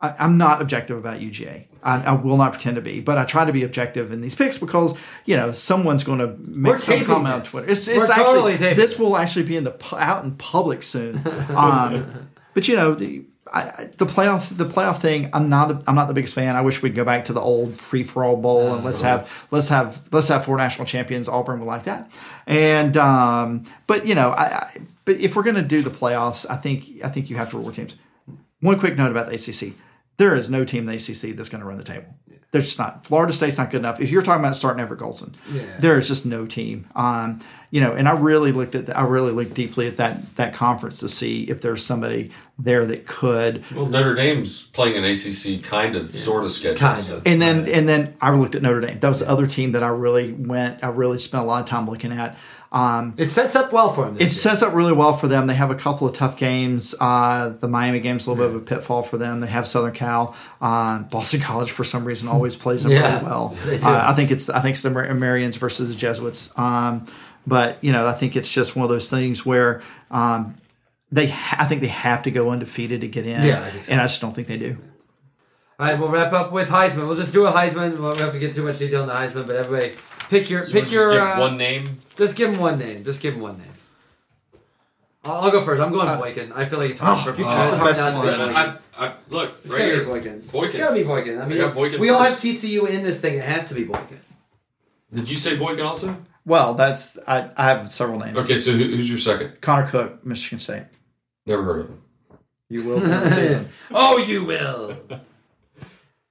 I, 0.05 0.15
I'm 0.19 0.37
not 0.37 0.61
objective 0.61 0.99
about 0.99 1.21
UGA. 1.21 1.65
I, 1.83 2.03
I 2.03 2.13
will 2.15 2.37
not 2.37 2.53
pretend 2.53 2.77
to 2.77 2.83
be, 2.83 3.01
but 3.01 3.19
I 3.19 3.25
try 3.25 3.45
to 3.45 3.53
be 3.53 3.63
objective 3.63 4.11
in 4.11 4.21
these 4.21 4.35
picks 4.35 4.59
because 4.59 4.97
you 5.25 5.37
know 5.37 5.53
someone's 5.53 6.05
going 6.05 6.19
to 6.19 6.37
make 6.39 6.73
We're 6.73 6.81
some 6.81 7.05
comment 7.05 7.35
on. 7.35 7.43
Twitter. 7.43 7.71
It's, 7.71 7.87
We're 7.87 7.97
it's 7.97 8.11
actually 8.11 8.25
totally 8.25 8.57
this 8.57 8.77
this. 8.77 8.99
will 8.99 9.17
actually 9.17 9.45
be 9.45 9.57
in 9.57 9.65
the 9.65 9.77
out 9.95 10.25
in 10.25 10.37
public 10.37 10.83
soon. 10.83 11.21
Um, 11.55 12.29
but 12.55 12.69
you 12.69 12.77
know 12.77 12.95
the. 12.95 13.25
I, 13.53 13.89
the 13.99 14.07
playoff, 14.07 14.57
the 14.57 14.65
playoff 14.65 15.01
thing. 15.01 15.31
I'm 15.33 15.49
not. 15.49 15.71
A, 15.71 15.83
I'm 15.87 15.95
not 15.95 16.09
the 16.09 16.15
biggest 16.15 16.35
fan. 16.35 16.57
I 16.57 16.63
wish 16.63 16.83
we'd 16.83 16.95
go 16.95 17.05
back 17.05 17.27
to 17.27 17.33
the 17.33 17.41
old 17.41 17.79
free 17.79 18.03
for 18.03 18.25
all 18.25 18.37
bowl 18.37 18.75
and 18.75 18.85
let's 18.85 19.03
have 19.03 19.31
let's 19.53 19.69
have 19.69 20.03
let's 20.11 20.27
have 20.29 20.45
four 20.45 20.57
national 20.57 20.87
champions. 20.87 21.29
Auburn 21.29 21.61
would 21.61 21.67
like 21.67 21.85
that. 21.85 22.11
And 22.47 22.97
um, 22.97 23.65
but 23.87 24.07
you 24.07 24.17
know, 24.17 24.31
I, 24.31 24.45
I 24.45 24.81
but 25.05 25.19
if 25.19 25.37
we're 25.37 25.45
going 25.45 25.57
to 25.57 25.63
do 25.63 25.83
the 25.83 25.91
playoffs, 25.91 26.47
I 26.51 26.57
think 26.57 27.05
I 27.05 27.09
think 27.09 27.31
you 27.31 27.37
have 27.37 27.51
to 27.51 27.59
reward 27.59 27.75
teams. 27.75 27.97
One 28.61 28.79
quick 28.81 28.97
note 28.97 29.11
about 29.11 29.29
the 29.29 29.35
ACC: 29.35 29.75
there 30.17 30.35
is 30.35 30.51
no 30.51 30.65
team 30.65 30.89
in 30.89 30.97
the 30.97 31.03
ACC 31.03 31.37
that's 31.37 31.49
going 31.49 31.61
to 31.61 31.67
run 31.67 31.79
the 31.79 31.85
table. 31.85 32.15
There's 32.53 32.67
just 32.67 32.79
not. 32.79 33.05
Florida 33.05 33.33
State's 33.33 33.59
not 33.59 33.73
good 33.73 33.79
enough. 33.79 34.01
If 34.01 34.11
you're 34.11 34.23
talking 34.23 34.45
about 34.45 34.57
starting 34.57 34.81
Everett 34.81 35.01
Golson, 35.01 35.35
there 35.81 35.99
is 35.99 36.07
just 36.07 36.25
no 36.25 36.47
team. 36.47 36.87
Um, 36.95 37.41
you 37.73 37.81
know, 37.81 37.95
and 37.95 38.09
I 38.09 38.13
really 38.13 38.53
looked 38.53 38.77
at. 38.77 38.87
The, 38.87 38.97
I 38.97 39.03
really 39.03 39.33
looked 39.33 39.55
deeply 39.55 39.89
at 39.89 39.97
that 39.97 40.37
that 40.37 40.55
conference 40.55 41.01
to 41.01 41.09
see 41.09 41.43
if 41.51 41.61
there's 41.63 41.85
somebody 41.85 42.31
there 42.57 42.87
that 42.87 43.09
could. 43.09 43.65
Well, 43.75 43.87
Notre 43.87 44.15
Dame's 44.15 44.63
playing 44.63 44.97
an 44.97 45.03
ACC 45.03 45.65
kind 45.65 45.97
of, 45.97 46.17
sort 46.17 46.45
of 46.45 46.53
schedule. 46.53 46.79
Kind 46.79 47.11
of. 47.11 47.27
And 47.27 47.43
then 47.43 47.69
and 47.69 47.89
then 47.89 48.17
I 48.21 48.31
looked 48.31 48.55
at 48.55 48.63
Notre 48.63 48.81
Dame. 48.83 49.01
That 49.01 49.09
was 49.09 49.19
the 49.19 49.29
other 49.29 49.49
team 49.49 49.73
that 49.73 49.83
I 49.83 49.89
really 49.89 50.33
went. 50.33 50.85
I 50.85 50.91
really 50.91 51.19
spent 51.19 51.43
a 51.43 51.47
lot 51.49 51.61
of 51.61 51.69
time 51.69 51.91
looking 51.91 52.13
at. 52.13 52.37
Um, 52.75 53.15
It 53.17 53.29
sets 53.29 53.55
up 53.55 53.73
well 53.73 53.93
for 53.93 54.05
them. 54.07 54.17
it 54.17 54.21
year. 54.23 54.29
sets 54.31 54.61
up 54.61 54.75
really 54.75 54.93
well 54.93 55.13
for 55.17 55.29
them. 55.29 55.47
They 55.47 55.55
have 55.55 55.71
a 55.71 55.77
couple 55.77 56.09
of 56.09 56.13
tough 56.13 56.37
games. 56.37 56.93
Uh, 57.01 57.51
the 57.61 57.69
Miami 57.69 58.01
game's 58.01 58.27
a 58.27 58.31
little 58.31 58.45
bit 58.45 58.55
of 58.55 58.61
a 58.61 58.65
pitfall 58.65 59.05
for 59.05 59.17
them. 59.17 59.39
They 59.39 59.47
have 59.47 59.69
Southern 59.69 59.93
Cal. 59.93 60.35
Uh, 60.61 60.99
Boston 61.05 61.41
College, 61.41 61.71
for 61.71 61.85
some 61.85 62.05
reason, 62.05 62.29
always 62.29 62.57
plays 62.57 62.83
them 62.83 62.91
Yeah, 62.91 63.15
really 63.15 63.25
well. 63.27 63.57
Uh, 63.85 64.05
I 64.09 64.13
think 64.15 64.33
it's 64.33 64.51
I 64.51 64.61
think 64.61 64.75
it's 64.75 64.83
the 64.83 64.91
Mar- 64.91 65.07
Marians 65.07 65.57
versus 65.57 65.89
the 65.89 65.95
Jesuits. 65.95 66.51
Um, 66.59 67.07
but 67.47 67.79
you 67.81 67.93
know, 67.93 68.09
I 68.09 68.13
think 68.13 68.35
it's 68.35 68.49
just 68.49 68.75
one 68.75 68.83
of 68.83 68.91
those 68.91 69.09
things 69.09 69.47
where 69.47 69.81
um, 70.11 70.57
they 71.13 71.29
ha- 71.29 71.59
I 71.61 71.67
think 71.67 71.81
they 71.81 71.87
have 71.87 72.25
to 72.25 72.33
go 72.33 72.51
undefeated 72.51 73.03
to 73.03 73.09
get 73.09 73.25
in. 73.25 73.45
Yeah, 73.45 73.61
I 73.63 73.93
and 73.93 74.01
I 74.01 74.05
just 74.07 74.21
don't 74.21 74.35
think 74.35 74.49
they 74.49 74.59
do. 74.59 74.77
All 75.79 75.87
right, 75.87 75.99
we'll 75.99 76.09
wrap 76.09 76.33
up 76.33 76.51
with 76.51 76.69
Heisman. 76.71 77.07
We'll 77.07 77.17
just 77.17 77.33
do 77.33 77.47
a 77.47 77.53
Heisman. 77.53 77.95
We 77.95 78.01
won't 78.01 78.19
have 78.19 78.33
to 78.33 78.39
get 78.41 78.55
too 78.55 78.65
much 78.65 78.79
detail 78.79 79.03
on 79.03 79.07
the 79.09 79.15
Heisman, 79.15 79.47
but 79.47 79.57
everybody 79.57 79.95
pick 80.29 80.51
your 80.51 80.67
You 80.67 80.73
pick 80.73 80.91
your 80.91 81.15
just 81.15 81.29
give 81.29 81.39
uh, 81.39 81.41
one 81.41 81.57
name. 81.57 81.85
Just 82.17 82.37
give 82.37 82.51
him 82.51 82.59
one 82.59 82.79
name. 82.79 83.05
Just 83.05 83.21
give 83.21 83.35
him 83.35 83.41
one 83.41 83.59
name. 83.59 83.73
I'll, 85.25 85.45
I'll 85.45 85.51
go 85.51 85.63
first. 85.63 85.83
I'm 85.83 85.93
going 85.93 86.07
Boykin. 86.19 86.53
I 86.53 86.67
feel 86.67 86.79
like 86.79 86.91
it's 86.91 87.01
hard 87.01 87.27
oh, 87.27 87.33
for 87.33 87.39
you 87.39 87.47
uh, 87.47 87.71
took 87.71 87.89
it's 87.89 87.99
hard 87.99 88.15
not 88.15 88.23
to 88.23 88.29
one. 88.29 88.39
be 88.39 88.55
Boykin. 88.55 88.79
I, 88.97 89.07
I, 89.07 89.15
look, 89.31 89.59
It's 89.65 89.73
right 89.73 89.79
gotta 89.79 89.91
here. 89.93 90.01
be 90.01 90.07
Boykin. 90.07 90.41
Boykin. 90.41 90.65
It's 90.65 90.79
gotta 90.79 90.95
be 90.95 91.03
Boykin. 91.03 91.41
I 91.41 91.47
mean, 91.47 91.59
got 91.59 91.75
Boykin 91.75 92.01
we 92.01 92.11
all 92.11 92.23
have. 92.23 92.35
TCU 92.35 92.89
in 92.89 93.03
this 93.03 93.21
thing. 93.21 93.37
It 93.37 93.45
has 93.45 93.69
to 93.69 93.75
be 93.75 93.85
Boykin. 93.85 94.21
Did 95.13 95.29
you 95.29 95.37
say 95.37 95.57
Boykin 95.57 95.85
also? 95.85 96.17
Well, 96.45 96.75
that's 96.75 97.19
I, 97.27 97.51
I 97.57 97.69
have 97.69 97.91
several 97.93 98.19
names. 98.19 98.39
Okay, 98.39 98.57
so 98.57 98.73
who, 98.73 98.85
who's 98.85 99.09
your 99.09 99.19
second? 99.19 99.61
Connor 99.61 99.89
Cook, 99.89 100.27
Michigan 100.27 100.59
State. 100.59 100.85
Never 101.47 101.63
heard 101.63 101.81
of 101.81 101.89
him. 101.89 102.03
You 102.69 102.85
will 102.85 103.01
during 103.01 103.21
the 103.21 103.31
season. 103.31 103.69
Oh, 103.93 104.19
you 104.19 104.45
will. 104.45 104.99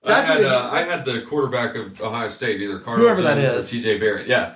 So 0.04 0.14
I 0.14 0.18
I 0.18 0.22
had 0.22 0.44
uh, 0.44 0.70
I 0.72 0.82
had 0.84 1.06
the 1.06 1.22
quarterback 1.22 1.76
of 1.76 2.00
Ohio 2.02 2.28
State, 2.28 2.62
either 2.62 2.80
Carter 2.80 3.02
Whoever 3.04 3.22
that 3.22 3.36
Jones 3.36 3.50
is. 3.52 3.70
or 3.70 3.76
T.J. 3.78 4.00
Barrett. 4.00 4.28
Yeah, 4.28 4.54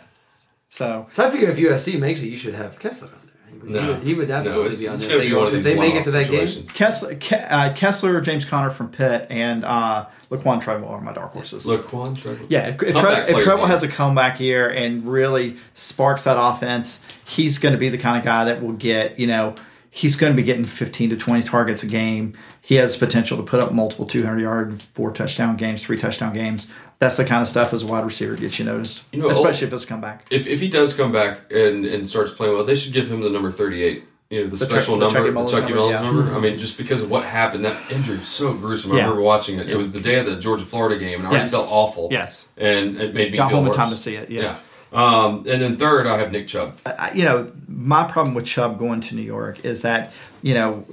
So 0.70 1.08
So 1.10 1.26
I 1.26 1.30
figure 1.32 1.50
if 1.50 1.58
USC 1.58 2.00
makes 2.00 2.22
it, 2.22 2.28
you 2.28 2.36
should 2.36 2.54
have 2.56 2.78
Kessler 2.80 3.08
on 3.10 3.14
there. 3.16 3.24
He 3.50 3.58
would, 3.60 3.70
he 3.70 3.74
no, 3.74 3.88
would, 3.94 4.04
he 4.04 4.14
would 4.14 4.28
no, 4.30 4.36
absolutely 4.36 4.70
it's, 4.72 4.82
be 4.82 4.88
on 4.88 4.94
it's 4.94 5.06
there. 5.06 5.10
gonna 5.12 5.22
if 5.22 5.24
be 5.24 5.30
they, 5.30 5.36
one 5.36 5.44
go- 5.44 5.48
of 5.48 5.54
if 5.54 5.54
these 5.56 5.64
they 5.64 5.80
make 5.80 5.96
it 5.96 6.04
to 6.04 6.12
that 6.12 6.24
game. 6.30 6.32
situations. 6.48 6.72
Kessler, 6.74 7.16
Ke- 7.16 7.50
uh, 7.50 7.74
Kessler, 7.74 8.20
James 8.22 8.44
Conner 8.46 8.70
from 8.72 8.90
Pitt, 8.90 9.28
and 9.30 9.64
uh, 9.64 10.06
Laquan 10.30 10.62
Treadwell 10.62 10.90
are 10.92 11.02
my 11.02 11.14
dark 11.14 11.32
horses. 11.32 11.66
Look, 11.66 11.88
Quan 11.88 12.14
Treadwell. 12.14 12.48
yeah, 12.50 12.68
if, 12.68 12.84
if, 12.84 12.94
Comeback 12.94 13.02
Tre- 13.14 13.22
if 13.24 13.28
player 13.32 13.42
Treadwell 13.44 13.58
game. 13.68 13.72
has 13.72 13.84
a 13.84 13.88
comeback 13.88 14.40
year 14.42 14.70
and 14.70 15.06
really 15.08 15.56
sparks 15.74 16.26
that 16.26 16.36
offense, 16.38 17.02
he's 17.26 17.58
going 17.58 17.72
to 17.74 17.80
be 17.80 17.88
the 17.90 17.98
kind 17.98 18.18
of 18.20 18.26
guy 18.26 18.44
that 18.46 18.62
will 18.62 18.74
get, 18.74 19.18
you 19.18 19.28
know, 19.28 19.56
he's 19.92 20.18
going 20.18 20.32
to 20.34 20.38
be 20.38 20.44
getting 20.44 20.66
15 20.66 21.12
to 21.12 21.18
20 21.18 21.44
targets 21.44 21.84
a 21.84 21.88
game. 21.88 22.34
He 22.68 22.76
has 22.76 22.98
potential 22.98 23.38
to 23.38 23.44
put 23.44 23.62
up 23.62 23.72
multiple 23.72 24.06
200 24.06 24.42
yard, 24.42 24.82
four 24.94 25.12
touchdown 25.14 25.56
games, 25.56 25.86
three 25.86 25.98
touchdown 25.98 26.34
games. 26.34 26.70
That's 27.00 27.16
the 27.16 27.24
kind 27.24 27.42
of 27.42 27.48
stuff 27.48 27.74
as 27.74 27.84
a 27.84 27.86
wide 27.86 28.04
receiver 28.04 28.36
gets 28.36 28.60
you 28.60 28.66
noticed, 28.66 29.04
You 29.14 29.22
know, 29.22 29.28
especially 29.30 29.68
if 29.68 29.74
it's 29.74 29.86
come 29.86 30.02
back. 30.02 30.26
If, 30.30 30.48
if 30.48 30.60
he 30.60 30.68
does 30.68 30.94
come 30.94 31.14
back 31.14 31.50
and, 31.50 31.86
and 31.86 32.06
starts 32.06 32.34
playing 32.34 32.56
well, 32.56 32.66
they 32.66 32.76
should 32.76 32.92
give 32.92 33.10
him 33.10 33.22
the 33.22 33.30
number 33.30 33.50
38 33.52 34.04
you 34.30 34.44
know 34.44 34.50
the, 34.50 34.58
Chuck- 34.58 34.68
special 34.70 34.98
the 34.98 35.06
number, 35.06 35.20
Chucky 35.20 35.28
the 35.30 35.34
Mullins 35.34 35.52
Chucky 35.54 35.62
number, 35.68 35.78
Mullins 35.78 36.00
yeah. 36.02 36.12
number. 36.12 36.34
I 36.36 36.40
mean, 36.42 36.58
just 36.58 36.78
because 36.78 37.02
of 37.02 37.10
what 37.10 37.24
happened, 37.24 37.64
that 37.64 37.90
injury 37.90 38.18
was 38.18 38.28
so 38.28 38.54
gruesome. 38.54 38.92
I 38.92 38.96
remember 38.96 39.22
watching 39.22 39.58
it. 39.60 39.70
It 39.70 39.78
was 39.78 39.94
the 39.94 40.02
day 40.02 40.20
of 40.20 40.26
the 40.26 40.36
Georgia 40.36 40.66
Florida 40.66 41.00
game, 41.00 41.20
and 41.20 41.28
I 41.28 41.30
already 41.30 41.44
Yes. 41.46 41.52
felt 41.52 41.70
awful. 41.72 42.10
Yes. 42.12 42.50
and 42.58 42.98
it 42.98 43.14
made 43.14 43.32
me 43.32 43.38
Got 43.38 43.48
feel 43.48 43.58
home 43.60 43.66
in 43.68 43.70
worse. 43.70 43.78
time 43.78 43.90
to 43.92 43.96
see 43.96 44.16
it, 44.16 44.30
yeah. 44.30 44.58
Um, 44.92 45.46
and 45.48 45.62
then 45.62 45.78
third, 45.78 46.08
I 46.08 46.18
have 46.18 46.34
Nick 46.34 46.48
Chubb. 46.48 46.78
I- 46.86 47.12
you 47.14 47.24
know, 47.24 47.50
my 47.70 48.04
problem 48.12 48.36
with 48.36 48.46
Chubb 48.46 48.78
going 48.80 49.00
to 49.02 49.16
New 49.16 49.22
York 49.22 49.64
is 49.64 49.84
that, 49.84 50.12
you 50.42 50.54
know, 50.56 50.86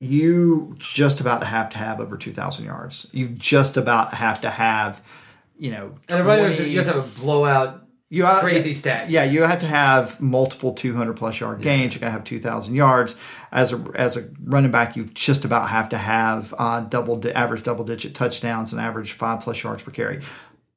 you 0.00 0.76
just 0.78 1.20
about 1.20 1.42
have 1.44 1.70
to 1.70 1.78
have 1.78 2.00
over 2.00 2.16
2,000 2.16 2.64
yards. 2.64 3.08
You 3.12 3.28
just 3.28 3.76
about 3.76 4.14
have 4.14 4.40
to 4.42 4.50
have, 4.50 5.02
you 5.58 5.70
know, 5.70 5.94
And 6.08 6.24
right 6.24 6.54
20 6.54 6.70
you 6.70 6.78
have 6.78 6.88
to 6.88 7.00
have 7.00 7.16
a 7.18 7.20
blowout. 7.20 7.82
you 8.08 8.24
have, 8.24 8.40
crazy 8.40 8.72
stat. 8.74 9.10
Yeah, 9.10 9.24
you 9.24 9.42
have 9.42 9.58
to 9.58 9.66
have 9.66 10.20
multiple 10.20 10.72
200 10.72 11.14
plus 11.14 11.40
yard 11.40 11.60
games. 11.60 11.94
You 11.94 12.00
got 12.00 12.06
to 12.06 12.12
have 12.12 12.24
2,000 12.24 12.74
yards. 12.74 13.16
As 13.50 13.72
a 13.72 13.82
as 13.94 14.16
a 14.16 14.28
running 14.44 14.70
back, 14.70 14.94
you 14.94 15.06
just 15.06 15.44
about 15.44 15.70
have 15.70 15.88
to 15.88 15.98
have 15.98 16.54
uh, 16.58 16.80
double 16.80 17.16
di- 17.16 17.32
average 17.32 17.62
double 17.64 17.84
digit 17.84 18.14
touchdowns 18.14 18.72
and 18.72 18.80
average 18.80 19.12
five 19.12 19.40
plus 19.40 19.62
yards 19.62 19.82
per 19.82 19.90
carry. 19.90 20.20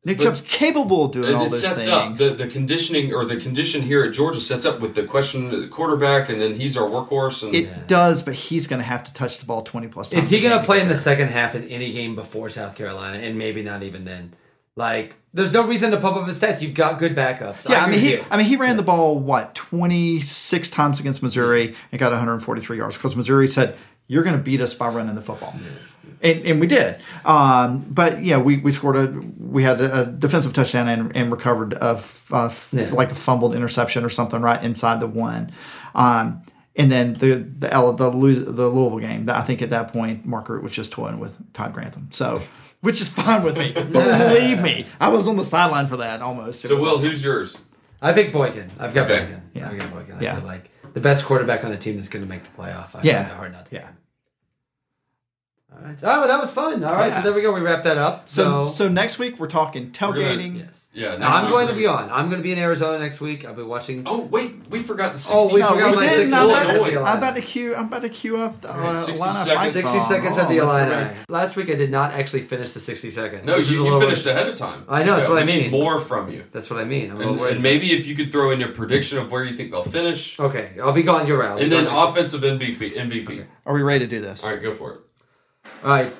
Nick 0.04 0.20
Chubb's 0.20 0.42
capable 0.42 1.06
of 1.06 1.12
doing 1.12 1.30
It, 1.30 1.36
all 1.36 1.46
it 1.46 1.52
those 1.52 1.62
sets 1.62 1.86
things. 1.86 1.92
up 1.92 2.18
the, 2.18 2.32
the 2.32 2.48
conditioning 2.48 3.14
or 3.14 3.24
the 3.24 3.38
condition 3.38 3.84
here 3.84 4.04
at 4.04 4.14
Georgia 4.14 4.42
sets 4.42 4.66
up 4.66 4.80
with 4.80 4.96
the 4.96 5.04
question 5.04 5.54
of 5.54 5.62
the 5.62 5.68
quarterback, 5.68 6.28
and 6.30 6.42
then 6.42 6.56
he's 6.56 6.76
our 6.76 6.90
workhorse. 6.90 7.46
And 7.46 7.54
it 7.54 7.88
does, 7.88 8.24
but 8.24 8.34
he's 8.34 8.66
going 8.66 8.80
to 8.80 8.86
have 8.86 9.04
to 9.04 9.14
touch 9.14 9.38
the 9.38 9.46
ball 9.46 9.62
20 9.62 9.88
plus 9.90 10.10
times. 10.10 10.24
Is 10.24 10.30
he 10.32 10.42
going 10.42 10.58
to 10.58 10.66
play 10.66 10.82
in 10.82 10.88
the 10.88 10.98
second 10.98 11.28
half 11.28 11.54
in 11.54 11.66
any 11.66 11.92
game 11.92 12.16
before 12.16 12.50
South 12.50 12.76
Carolina, 12.76 13.20
and 13.20 13.38
maybe 13.38 13.62
not 13.62 13.84
even 13.84 14.06
then? 14.06 14.34
Like, 14.76 15.16
there's 15.34 15.54
no 15.54 15.68
reason 15.68 15.92
to 15.92 16.00
pump 16.00 16.18
up 16.18 16.28
his 16.28 16.42
stats. 16.42 16.62
You've 16.62 16.74
got 16.74 16.98
good 16.98 17.16
backups. 17.16 17.70
Yeah, 17.70 17.82
I, 17.82 17.84
agree 17.84 17.96
mean 17.98 18.06
he 18.06 18.12
you. 18.14 18.26
I 18.32 18.38
mean 18.38 18.48
he 18.48 18.56
ran 18.56 18.78
the 18.78 18.84
ball 18.84 19.20
what 19.20 19.54
26 19.54 20.70
times 20.72 21.00
against 21.00 21.22
Missouri 21.22 21.76
and 21.92 22.00
got 22.00 22.12
143 22.12 22.78
yards 22.78 22.98
because 22.98 23.16
Missouri 23.16 23.48
said 23.48 23.76
you're 24.08 24.24
going 24.24 24.36
to 24.36 24.42
beat 24.42 24.62
us 24.62 24.74
by 24.74 24.88
running 24.88 25.16
the 25.16 25.22
football. 25.22 25.54
And, 26.24 26.46
and 26.46 26.60
we 26.60 26.68
did, 26.68 27.02
um, 27.26 27.80
but 27.90 28.24
yeah, 28.24 28.38
we, 28.38 28.58
we 28.58 28.72
scored 28.72 28.96
a 28.96 29.08
we 29.40 29.64
had 29.64 29.82
a, 29.82 30.02
a 30.02 30.06
defensive 30.06 30.54
touchdown 30.54 30.88
and, 30.88 31.16
and 31.16 31.32
recovered 31.32 31.74
a 31.74 31.96
f- 31.98 32.30
a 32.32 32.46
f- 32.46 32.70
Yeah. 32.72 32.92
like 32.92 33.12
a 33.12 33.16
fumbled 33.16 33.56
interception 33.56 34.06
or 34.06 34.10
something 34.10 34.40
right 34.42 34.64
inside 34.64 35.00
the 35.00 35.08
one, 35.08 35.52
um, 35.96 36.44
and 36.76 36.92
then 36.92 37.14
the 37.14 37.38
the 37.58 37.74
L, 37.74 37.94
the 37.94 38.10
Lou- 38.12 38.46
the 38.46 38.68
Louisville 38.70 39.00
game. 39.00 39.28
I 39.32 39.42
think 39.42 39.64
at 39.64 39.72
that 39.72 39.92
point 39.92 40.24
Mark 40.26 40.48
Richt 40.50 40.62
was 40.64 40.72
just 40.74 40.92
toying 40.92 41.20
with 41.20 41.36
Todd 41.54 41.74
Grantham, 41.74 42.10
so 42.12 42.42
which 42.82 43.02
is 43.02 43.10
fine 43.10 43.42
with 43.42 43.58
me. 43.58 43.72
But 43.74 43.92
believe 43.92 44.62
me, 44.62 44.86
I 45.00 45.10
was 45.10 45.28
on 45.28 45.38
the 45.38 45.44
sideline 45.46 45.88
for 45.88 45.98
that 45.98 46.22
almost. 46.22 46.62
So, 46.62 46.76
Will, 46.78 46.98
awesome. 46.98 47.10
who's 47.10 47.24
yours? 47.24 47.58
I 48.00 48.14
pick 48.14 48.32
Boykin. 48.32 48.70
I've 48.80 48.94
got 48.94 49.10
Okay. 49.10 49.22
Boykin. 49.26 49.42
Yeah. 49.56 49.70
I've 49.70 49.80
got 49.80 49.92
Boykin. 49.92 50.16
I 50.18 50.22
Yeah. 50.22 50.36
feel 50.36 50.46
like 50.46 50.70
the 50.94 51.00
best 51.02 51.26
quarterback 51.26 51.64
on 51.64 51.72
the 51.72 51.78
team 51.78 51.96
that's 51.96 52.10
going 52.10 52.24
to 52.24 52.30
make 52.30 52.44
the 52.44 52.50
playoff. 52.50 52.96
I 52.96 53.02
Yeah. 53.04 53.22
find 53.24 53.32
it 53.32 53.36
hard 53.38 53.52
not 53.54 53.66
to. 53.68 53.76
Yeah. 53.76 53.88
Pick 55.72 55.80
him. 55.80 55.84
All 55.84 55.90
right. 55.90 55.98
Oh, 56.04 56.20
well, 56.20 56.28
that 56.28 56.40
was 56.40 56.52
fun. 56.54 56.84
All 56.84 56.94
right. 56.94 57.08
Yeah. 57.08 57.18
So 57.18 57.22
there 57.24 57.34
we 57.34 57.42
go. 57.42 57.54
We 57.54 57.62
wrap 57.62 57.84
that 57.84 57.98
up. 57.98 58.30
So, 58.30 58.68
So, 58.68 58.86
so 58.86 58.88
next 58.90 59.20
week 59.20 59.40
we're 59.40 59.48
talking 59.48 59.92
gonna- 59.92 60.14
tailgating. 60.14 60.60
yes. 60.60 60.88
Yeah, 60.94 61.16
Now, 61.16 61.30
I'm 61.34 61.44
next 61.44 61.52
going 61.54 61.68
to 61.70 61.74
be 61.74 61.88
on. 61.88 62.10
I'm 62.12 62.26
going 62.28 62.42
to 62.42 62.44
be 62.44 62.52
in 62.52 62.58
Arizona 62.58 63.00
next 63.00 63.22
week. 63.22 63.46
I'll 63.46 63.54
be 63.54 63.64
watching. 63.64 64.04
Oh 64.06 64.24
wait, 64.26 64.56
we 64.70 64.80
forgot 64.84 65.14
the 65.14 65.20
60. 65.20 65.38
Oh, 65.38 65.54
we 65.54 65.62
No, 65.62 65.70
forgot 65.70 65.92
we 65.92 65.96
my 65.96 66.02
didn't. 66.06 66.28
60 66.28 66.36
I'm, 66.36 66.50
seconds 66.50 66.76
about 66.76 66.88
of 66.88 66.94
to, 66.94 67.00
I'm 67.00 67.18
about 67.18 67.30
to 67.30 67.36
Illini. 67.38 67.42
cue. 67.48 67.76
I'm 67.76 67.86
about 67.86 68.02
to 68.02 68.10
cue 68.10 68.38
up 68.38 68.60
the 68.60 68.70
uh, 68.70 68.96
60 68.96 69.14
Atlanta 69.14 69.34
seconds. 69.34 69.72
60 69.72 69.90
song. 70.00 70.00
seconds 70.02 70.38
of 70.38 70.50
the 70.50 70.60
Oh, 70.60 70.68
Illini. 70.70 70.92
right. 70.92 71.16
Last 71.30 71.56
week 71.56 71.70
I 71.70 71.76
did 71.76 71.92
not 71.92 72.12
actually 72.12 72.42
finish 72.42 72.74
the 72.74 72.82
60 72.82 73.10
seconds. 73.10 73.46
No, 73.46 73.56
which 73.58 73.70
a 73.70 73.72
you, 73.72 73.78
you 73.78 73.84
little 73.86 74.02
finished 74.02 74.26
ahead 74.26 74.50
of 74.50 74.58
time. 74.58 74.84
I 74.90 75.04
know, 75.04 75.16
that's 75.16 75.30
what 75.30 75.38
I 75.38 75.46
we 75.46 75.54
need 75.54 75.62
mean. 75.62 75.72
More 75.72 76.02
from 76.02 76.30
you. 76.30 76.44
That's 76.52 76.70
what 76.70 76.82
I 76.82 76.84
mean. 76.84 77.10
I'm 77.12 77.22
And, 77.22 77.40
worried. 77.40 77.54
and 77.54 77.64
maybe 77.64 77.94
if 77.94 78.06
you 78.06 78.14
could 78.14 78.30
throw 78.30 78.52
in 78.52 78.60
your 78.60 78.74
prediction 78.74 79.18
of 79.18 79.32
where 79.32 79.46
you 79.46 79.56
think 79.56 79.72
they'll 79.72 79.84
finish, 79.84 80.38
okay, 80.42 80.72
I'll 80.84 80.92
be 80.92 81.04
gone. 81.04 81.26
You're 81.26 81.42
out. 81.42 81.62
and 81.62 81.72
then 81.72 81.88
offensive 81.88 82.42
MVP. 82.42 82.92
MVP. 82.98 83.46
Are 83.66 83.74
we 83.74 83.82
ready 83.82 84.00
to 84.00 84.08
do 84.10 84.20
this? 84.20 84.44
All 84.44 84.50
right, 84.50 84.62
go 84.62 84.74
for 84.74 84.92
it. 84.96 85.00
Right. 85.84 86.14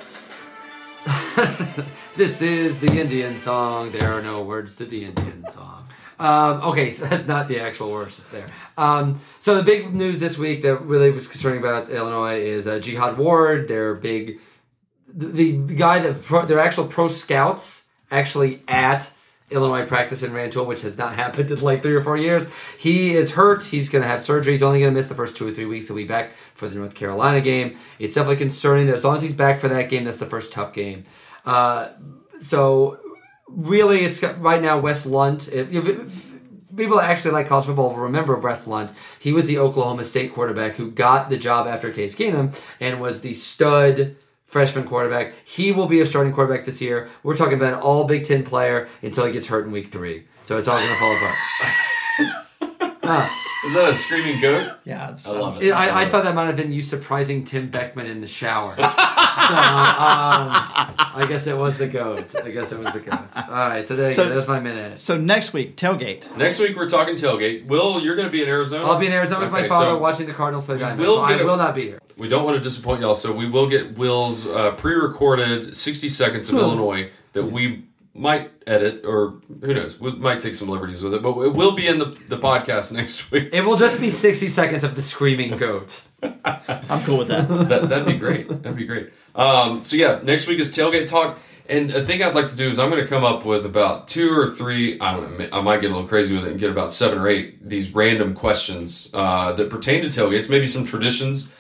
this 2.16 2.42
is 2.42 2.80
the 2.80 3.00
Indian 3.00 3.38
song. 3.38 3.92
There 3.92 4.12
are 4.12 4.22
no 4.22 4.42
words 4.42 4.78
to 4.78 4.86
the 4.86 5.06
Indian 5.06 5.48
song. 5.48 5.88
Um, 6.18 6.62
okay, 6.72 6.90
so 6.90 7.06
that's 7.10 7.28
not 7.28 7.48
the 7.48 7.60
actual 7.60 7.92
words 7.92 8.24
there. 8.32 8.48
Um, 8.76 9.20
so 9.38 9.56
the 9.56 9.64
big 9.64 9.94
news 9.94 10.20
this 10.20 10.38
week 10.38 10.64
that 10.64 10.82
really 10.82 11.12
was 11.12 11.28
concerning 11.28 11.60
about 11.60 11.90
Illinois 11.90 12.40
is 12.40 12.66
uh, 12.66 12.80
Jihad 12.80 13.20
Ward. 13.20 13.68
Their 13.68 13.94
big, 13.94 14.40
the, 15.08 15.58
the 15.58 15.76
guy 15.76 16.00
that 16.00 16.48
their 16.48 16.60
actual 16.60 16.88
pro 16.88 17.08
scouts 17.08 17.88
actually 18.10 18.64
at 18.68 19.14
Illinois 19.52 19.86
practice 19.86 20.24
in 20.24 20.34
Rantoul, 20.34 20.66
which 20.66 20.82
has 20.82 20.98
not 20.98 21.16
happened 21.22 21.52
in 21.52 21.60
like 21.62 21.82
three 21.82 21.96
or 21.96 22.02
four 22.02 22.18
years. 22.18 22.48
He 22.78 23.16
is 23.16 23.32
hurt. 23.32 23.64
He's 23.64 23.90
going 23.90 24.02
to 24.02 24.08
have 24.08 24.22
surgery. 24.22 24.54
He's 24.54 24.64
only 24.64 24.80
going 24.80 24.94
to 24.94 24.98
miss 24.98 25.08
the 25.08 25.16
first 25.16 25.36
two 25.36 25.48
or 25.48 25.52
three 25.52 25.66
weeks. 25.66 25.88
He'll 25.88 25.98
be 25.98 26.04
back 26.04 26.32
for 26.54 26.68
the 26.68 26.76
North 26.76 26.96
Carolina 26.96 27.42
game. 27.42 27.78
It's 28.00 28.16
definitely 28.16 28.38
concerning 28.38 28.88
that 28.88 28.96
as 28.96 29.04
long 29.04 29.16
as 29.16 29.22
he's 29.22 29.34
back 29.34 29.60
for 29.60 29.68
that 29.68 29.90
game, 29.90 30.06
that's 30.06 30.20
the 30.20 30.26
first 30.26 30.52
tough 30.52 30.74
game. 30.74 31.06
Uh, 31.46 31.90
so 32.40 33.00
really, 33.48 34.00
it's 34.00 34.20
got 34.20 34.40
right 34.40 34.62
now 34.62 34.80
Wes 34.80 35.06
Lunt. 35.06 35.48
If, 35.48 35.74
if 35.74 35.86
people 36.76 36.98
that 36.98 37.10
actually 37.10 37.32
like 37.32 37.48
college 37.48 37.66
football 37.66 37.90
will 37.90 38.04
remember 38.04 38.38
Wes 38.38 38.68
Lunt. 38.68 38.92
He 39.20 39.34
was 39.34 39.48
the 39.48 39.58
Oklahoma 39.58 40.04
State 40.04 40.34
quarterback 40.34 40.74
who 40.74 40.92
got 40.92 41.30
the 41.30 41.38
job 41.38 41.68
after 41.68 41.92
Case 41.92 42.16
Keenum 42.16 42.58
and 42.80 43.02
was 43.02 43.22
the 43.22 43.34
stud 43.34 44.16
freshman 44.52 44.84
quarterback. 44.86 45.34
He 45.46 45.72
will 45.72 45.88
be 45.88 46.02
a 46.02 46.06
starting 46.06 46.34
quarterback 46.34 46.66
this 46.66 46.82
year. 46.82 47.08
We're 47.24 47.38
talking 47.38 47.54
about 47.56 47.74
an 47.74 47.80
all 47.80 48.04
Big 48.04 48.26
Ten 48.26 48.44
player 48.44 48.90
until 49.02 49.26
he 49.26 49.32
gets 49.32 49.48
hurt 49.48 49.66
in 49.66 49.72
week 49.72 49.88
three. 49.88 50.26
So 50.44 50.58
it's 50.58 50.68
all 50.68 50.78
going 50.78 50.90
to 50.90 51.00
fall 51.00 51.16
apart. 51.16 51.36
Ah, 53.04 53.36
Is 53.66 53.74
that 53.74 53.90
a 53.90 53.96
screaming 53.96 54.40
goat? 54.40 54.72
Yeah, 54.86 55.10
it's, 55.12 55.28
I 55.28 55.32
love 55.38 55.58
it. 55.58 55.64
it- 55.68 55.72
I, 55.72 56.04
I 56.04 56.06
thought 56.06 56.24
that 56.24 56.36
might 56.36 56.46
have 56.46 56.56
been 56.56 56.72
you 56.72 56.82
surprising 56.84 57.44
Tim 57.44 57.70
Beckman 57.70 58.06
in 58.06 58.22
the 58.22 58.28
shower. 58.28 58.76
so 58.78 58.84
um, 58.84 58.88
I 60.54 61.26
guess 61.28 61.48
it 61.48 61.58
was 61.58 61.78
the 61.80 61.88
goat. 61.88 62.34
I 62.42 62.52
guess 62.52 62.72
it 62.72 62.80
was 62.80 62.94
the 62.94 63.00
goat. 63.00 63.36
All 63.36 63.44
right, 63.50 63.86
so 63.86 63.96
there 63.96 64.10
you 64.10 64.14
So- 64.14 64.30
go. 64.30 64.36
That's 64.36 64.48
my 64.48 64.60
minute. 64.60 65.00
So 65.00 65.18
next 65.18 65.52
week, 65.52 65.78
tailgate. 65.78 66.34
Next 66.38 66.60
week 66.60 66.76
we're 66.78 66.88
talking 66.90 67.16
tailgate. 67.16 67.68
Will, 67.68 68.00
you're 68.02 68.16
going 68.16 68.28
to 68.28 68.32
be 68.32 68.44
in 68.44 68.48
Arizona. 68.50 68.86
I'll 68.86 69.00
be 69.00 69.08
in 69.08 69.14
Arizona 69.14 69.42
with 69.42 69.52
my 69.52 69.68
father 69.68 69.88
so 69.92 69.98
watching 69.98 70.28
the 70.28 70.34
Cardinals 70.34 70.64
play 70.66 70.78
the 70.78 70.86
Diamondbacks. 70.86 70.98
will 71.00 71.16
So 71.16 71.22
I 71.24 71.44
will 71.44 71.58
not 71.58 71.74
be 71.74 71.82
here. 71.82 72.00
We 72.22 72.28
don't 72.28 72.46
want 72.46 72.56
to 72.56 72.64
disappoint 72.64 73.02
y'all, 73.02 73.16
so 73.16 73.34
we 73.34 73.50
will 73.50 73.68
get 73.68 73.98
Will's 73.98 74.46
uh, 74.46 74.74
pre-recorded 74.74 75.76
60 75.76 76.08
seconds 76.08 76.52
of 76.52 76.56
Illinois 76.60 77.10
that 77.34 77.46
we 77.46 77.86
might 78.14 78.52
edit, 78.68 79.08
or 79.08 79.42
who 79.62 79.74
knows, 79.74 80.00
we 80.00 80.12
might 80.12 80.40
take 80.40 80.54
some 80.54 80.70
liberties 80.70 81.04
with 81.04 81.16
it, 81.16 81.24
but 81.24 81.36
it 81.40 81.54
will 81.56 81.76
be 81.76 81.88
in 81.88 81.98
the, 81.98 82.06
the 82.30 82.38
podcast 82.38 82.92
next 82.96 83.32
week. 83.32 83.50
It 83.52 83.66
will 83.66 83.76
just 83.76 84.00
be 84.00 84.10
60 84.10 84.50
seconds 84.50 84.84
of 84.84 84.94
the 84.94 85.02
screaming 85.02 85.58
goat. 85.58 86.04
I'm 86.22 87.04
cool 87.06 87.18
with 87.18 87.30
that. 87.30 87.48
that, 87.70 87.90
that'd 87.90 88.06
be 88.06 88.18
great. 88.18 88.48
That'd 88.48 88.76
be 88.76 88.86
great. 88.86 89.10
Um, 89.34 89.84
so 89.84 89.96
yeah, 89.96 90.20
next 90.22 90.46
week 90.46 90.60
is 90.60 90.72
tailgate 90.72 91.08
talk. 91.08 91.40
And 91.68 91.90
a 91.90 92.06
thing 92.06 92.22
I'd 92.22 92.36
like 92.36 92.50
to 92.50 92.56
do 92.56 92.70
is 92.70 92.78
I'm 92.78 92.92
going 92.92 93.02
to 93.02 93.08
come 93.08 93.24
up 93.24 93.46
with 93.46 93.66
about 93.66 94.08
two 94.08 94.30
or 94.30 94.48
three. 94.48 95.00
I 95.00 95.14
don't 95.14 95.40
know. 95.40 95.48
I 95.54 95.62
might 95.62 95.82
get 95.82 95.90
a 95.90 95.96
little 95.96 96.08
crazy 96.08 96.36
with 96.36 96.46
it 96.46 96.52
and 96.52 96.60
get 96.60 96.70
about 96.70 96.92
seven 96.92 97.18
or 97.18 97.28
eight 97.28 97.68
these 97.68 97.96
random 97.96 98.36
questions 98.36 99.10
uh, 99.16 99.54
that 99.54 99.72
pertain 99.72 100.04
to 100.04 100.10
tailgates. 100.10 100.50
Maybe 100.50 100.68
some 100.68 100.86
traditions. 100.86 101.52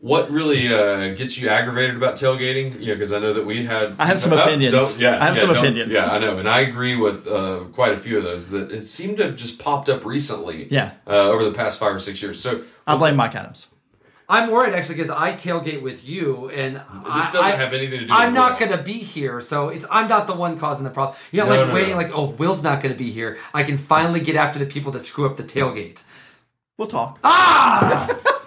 What 0.00 0.30
really 0.30 0.72
uh, 0.72 1.14
gets 1.14 1.36
you 1.40 1.48
aggravated 1.48 1.96
about 1.96 2.14
tailgating? 2.14 2.78
You 2.80 2.88
know, 2.88 2.94
because 2.94 3.12
I 3.12 3.18
know 3.18 3.32
that 3.32 3.44
we 3.44 3.64
had. 3.64 3.96
I 3.98 4.06
have 4.06 4.20
some 4.20 4.32
Uh, 4.32 4.36
opinions. 4.42 5.00
yeah, 5.00 5.20
I 5.20 5.24
have 5.26 5.34
yeah, 5.34 5.40
some 5.40 5.50
opinions. 5.50 5.92
Yeah, 5.92 6.06
I 6.06 6.18
know, 6.20 6.38
and 6.38 6.48
I 6.48 6.60
agree 6.60 6.94
with 6.94 7.26
uh, 7.26 7.64
quite 7.72 7.92
a 7.92 7.96
few 7.96 8.16
of 8.16 8.22
those 8.22 8.50
that 8.50 8.70
it 8.70 8.82
seemed 8.82 9.16
to 9.16 9.24
have 9.24 9.34
just 9.36 9.58
popped 9.58 9.88
up 9.88 10.04
recently. 10.04 10.68
Yeah. 10.70 10.92
uh, 11.04 11.10
over 11.32 11.42
the 11.44 11.50
past 11.52 11.80
five 11.80 11.92
or 11.96 11.98
six 11.98 12.22
years. 12.22 12.40
So 12.40 12.62
I 12.86 12.96
blame 12.96 13.16
Mike 13.16 13.34
Adams. 13.34 13.66
I'm 14.28 14.50
worried 14.52 14.74
actually 14.74 14.96
because 14.96 15.10
I 15.10 15.32
tailgate 15.32 15.82
with 15.82 16.06
you, 16.08 16.48
and 16.50 16.76
this 16.76 16.84
This 16.84 17.30
doesn't 17.32 17.58
have 17.58 17.72
anything 17.74 17.98
to 18.00 18.06
do. 18.06 18.12
I'm 18.12 18.30
with 18.32 18.38
not 18.38 18.58
going 18.60 18.70
to 18.70 18.78
be 18.82 18.92
here, 18.92 19.40
so 19.40 19.68
it's 19.70 19.86
I'm 19.90 20.06
not 20.06 20.28
the 20.28 20.34
one 20.36 20.56
causing 20.58 20.84
the 20.84 20.90
problem. 20.90 21.16
You're 21.32 21.44
not 21.46 21.52
No, 21.54 21.58
like 21.60 21.68
no, 21.68 21.74
waiting, 21.74 21.90
no. 21.92 21.96
like 21.96 22.10
oh, 22.14 22.26
Will's 22.38 22.62
not 22.62 22.80
going 22.80 22.94
to 22.94 22.98
be 22.98 23.10
here. 23.10 23.36
I 23.52 23.64
can 23.64 23.76
finally 23.78 24.20
get 24.20 24.36
after 24.36 24.60
the 24.60 24.66
people 24.66 24.92
that 24.92 25.00
screw 25.00 25.26
up 25.26 25.36
the 25.38 25.42
tailgate. 25.44 26.04
We'll 26.76 26.86
talk. 26.88 27.18
Ah! 27.24 28.06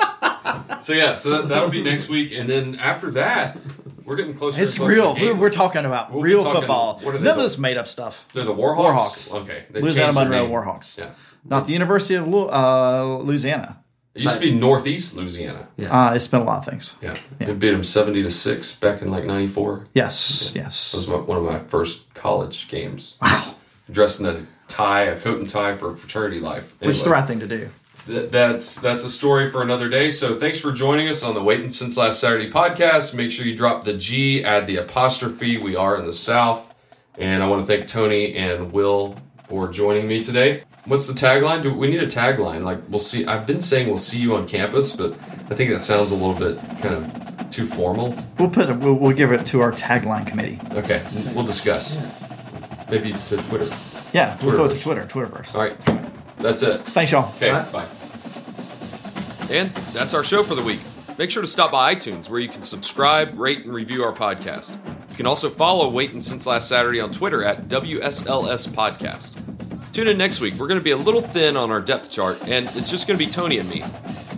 So 0.81 0.93
yeah, 0.93 1.15
so 1.15 1.29
that, 1.29 1.49
that'll 1.49 1.69
be 1.69 1.81
next 1.83 2.09
week, 2.09 2.31
and 2.33 2.49
then 2.49 2.75
after 2.75 3.11
that, 3.11 3.57
we're 4.05 4.15
getting 4.15 4.33
closer. 4.33 4.61
It's 4.61 4.77
closer 4.77 4.91
real. 4.93 5.13
to 5.13 5.19
game. 5.19 5.29
We're, 5.37 5.41
we're 5.43 5.49
talking 5.51 5.85
about 5.85 6.11
We'll 6.11 6.23
be 6.23 6.29
real 6.29 6.41
talking- 6.43 6.61
football. 6.61 6.99
what 7.01 7.15
are 7.15 7.17
they 7.17 7.23
None 7.23 7.27
of 7.31 7.35
called? 7.35 7.45
this 7.45 7.57
made 7.57 7.77
up 7.77 7.87
stuff. 7.87 8.25
They're 8.33 8.43
the 8.45 8.53
Warhawks. 8.53 9.29
Warhawks. 9.31 9.35
Okay, 9.43 9.65
they 9.69 9.81
Louisiana 9.81 10.07
changed 10.13 10.17
their 10.31 10.39
Monroe 10.41 10.43
name. 10.47 10.51
Warhawks. 10.65 10.97
Yeah, 10.97 11.11
Not 11.45 11.65
the 11.67 11.73
University 11.73 12.15
of 12.15 12.27
Lu- 12.27 12.47
uh, 12.49 13.19
Louisiana. 13.23 13.77
it 14.15 14.23
used 14.23 14.35
to 14.35 14.41
be 14.41 14.53
Northeast 14.53 15.15
Louisiana. 15.15 15.67
Uh, 15.79 16.13
it's 16.15 16.27
been 16.27 16.41
a 16.41 16.45
lot 16.45 16.57
of 16.59 16.65
things. 16.65 16.95
Yeah, 17.01 17.13
they 17.39 17.53
beat 17.53 17.71
them 17.71 17.83
seventy 17.83 18.21
to 18.23 18.31
six 18.31 18.75
back 18.75 19.01
in 19.01 19.11
like 19.11 19.25
'94. 19.25 19.83
Yes, 19.93 20.51
That 20.51 20.59
yes. 20.59 20.93
was 20.93 21.07
my, 21.07 21.15
one 21.17 21.37
of 21.37 21.43
my 21.43 21.59
first 21.59 22.13
college 22.15 22.67
games. 22.69 23.17
Wow. 23.21 23.55
Dressed 23.91 24.19
in 24.21 24.25
a 24.25 24.45
tie, 24.67 25.03
a 25.03 25.19
coat 25.19 25.39
and 25.39 25.49
tie 25.49 25.75
for 25.75 25.95
fraternity 25.95 26.39
life. 26.39 26.73
Which 26.79 26.91
is 26.91 27.03
the 27.03 27.09
Anyway. 27.09 27.19
right 27.19 27.27
thing 27.27 27.39
to 27.41 27.47
do. 27.47 27.69
Th- 28.07 28.29
that's 28.31 28.79
that's 28.79 29.03
a 29.03 29.09
story 29.09 29.51
for 29.51 29.61
another 29.61 29.89
day. 29.89 30.09
So 30.09 30.37
thanks 30.39 30.59
for 30.59 30.71
joining 30.71 31.07
us 31.07 31.23
on 31.23 31.33
the 31.35 31.43
Waiting 31.43 31.69
Since 31.69 31.97
Last 31.97 32.19
Saturday 32.19 32.49
podcast. 32.49 33.13
Make 33.13 33.31
sure 33.31 33.45
you 33.45 33.55
drop 33.55 33.83
the 33.83 33.93
G, 33.93 34.43
add 34.43 34.67
the 34.67 34.77
apostrophe. 34.77 35.57
We 35.57 35.75
are 35.75 35.97
in 35.97 36.05
the 36.05 36.13
South, 36.13 36.73
and 37.17 37.43
I 37.43 37.47
want 37.47 37.61
to 37.61 37.67
thank 37.67 37.87
Tony 37.87 38.35
and 38.35 38.71
Will 38.71 39.15
for 39.47 39.67
joining 39.67 40.07
me 40.07 40.23
today. 40.23 40.63
What's 40.85 41.07
the 41.07 41.13
tagline? 41.13 41.61
Do 41.61 41.71
we 41.73 41.91
need 41.91 42.01
a 42.01 42.07
tagline? 42.07 42.63
Like 42.63 42.79
we'll 42.89 42.97
see. 42.99 43.25
I've 43.25 43.45
been 43.45 43.61
saying 43.61 43.87
we'll 43.87 43.97
see 43.97 44.17
you 44.19 44.35
on 44.35 44.47
campus, 44.47 44.95
but 44.95 45.13
I 45.49 45.55
think 45.55 45.69
that 45.71 45.79
sounds 45.81 46.11
a 46.11 46.15
little 46.15 46.33
bit 46.33 46.57
kind 46.79 46.95
of 46.95 47.49
too 47.51 47.67
formal. 47.67 48.15
We'll 48.39 48.49
put 48.49 48.69
it. 48.69 48.77
We'll, 48.77 48.95
we'll 48.95 49.15
give 49.15 49.31
it 49.31 49.45
to 49.47 49.61
our 49.61 49.71
tagline 49.71 50.25
committee. 50.25 50.57
Okay, 50.71 51.03
we'll 51.35 51.45
discuss. 51.45 51.99
Maybe 52.89 53.11
to 53.11 53.37
Twitter. 53.43 53.69
Yeah, 54.11 54.37
we'll 54.41 54.55
throw 54.55 54.65
it 54.65 54.69
to 54.69 54.75
Twitterverse. 54.75 55.07
Twitter. 55.07 55.29
Twitterverse. 55.43 55.55
All 55.55 55.61
right, 55.61 56.10
that's 56.41 56.63
it. 56.63 56.83
Thanks, 56.85 57.11
y'all. 57.11 57.29
Okay, 57.35 57.49
All 57.49 57.57
right. 57.59 57.71
bye. 57.71 57.87
And 59.49 59.69
that's 59.93 60.13
our 60.13 60.23
show 60.23 60.43
for 60.43 60.55
the 60.55 60.63
week. 60.63 60.79
Make 61.17 61.29
sure 61.29 61.41
to 61.41 61.47
stop 61.47 61.71
by 61.71 61.93
iTunes 61.93 62.29
where 62.29 62.39
you 62.39 62.47
can 62.49 62.61
subscribe, 62.61 63.37
rate, 63.37 63.65
and 63.65 63.73
review 63.73 64.03
our 64.03 64.13
podcast. 64.13 64.71
You 65.09 65.15
can 65.15 65.25
also 65.27 65.49
follow 65.49 65.89
Waiting 65.89 66.21
Since 66.21 66.47
Last 66.47 66.67
Saturday 66.69 66.99
on 67.01 67.11
Twitter 67.11 67.43
at 67.43 67.67
WSLS 67.67 68.69
Podcast. 68.69 69.33
Tune 69.91 70.07
in 70.07 70.17
next 70.17 70.39
week. 70.39 70.53
We're 70.53 70.67
going 70.67 70.79
to 70.79 70.83
be 70.83 70.91
a 70.91 70.97
little 70.97 71.21
thin 71.21 71.57
on 71.57 71.69
our 71.69 71.81
depth 71.81 72.09
chart, 72.09 72.39
and 72.47 72.65
it's 72.77 72.89
just 72.89 73.07
going 73.07 73.19
to 73.19 73.25
be 73.25 73.29
Tony 73.29 73.57
and 73.57 73.69
me. 73.69 73.83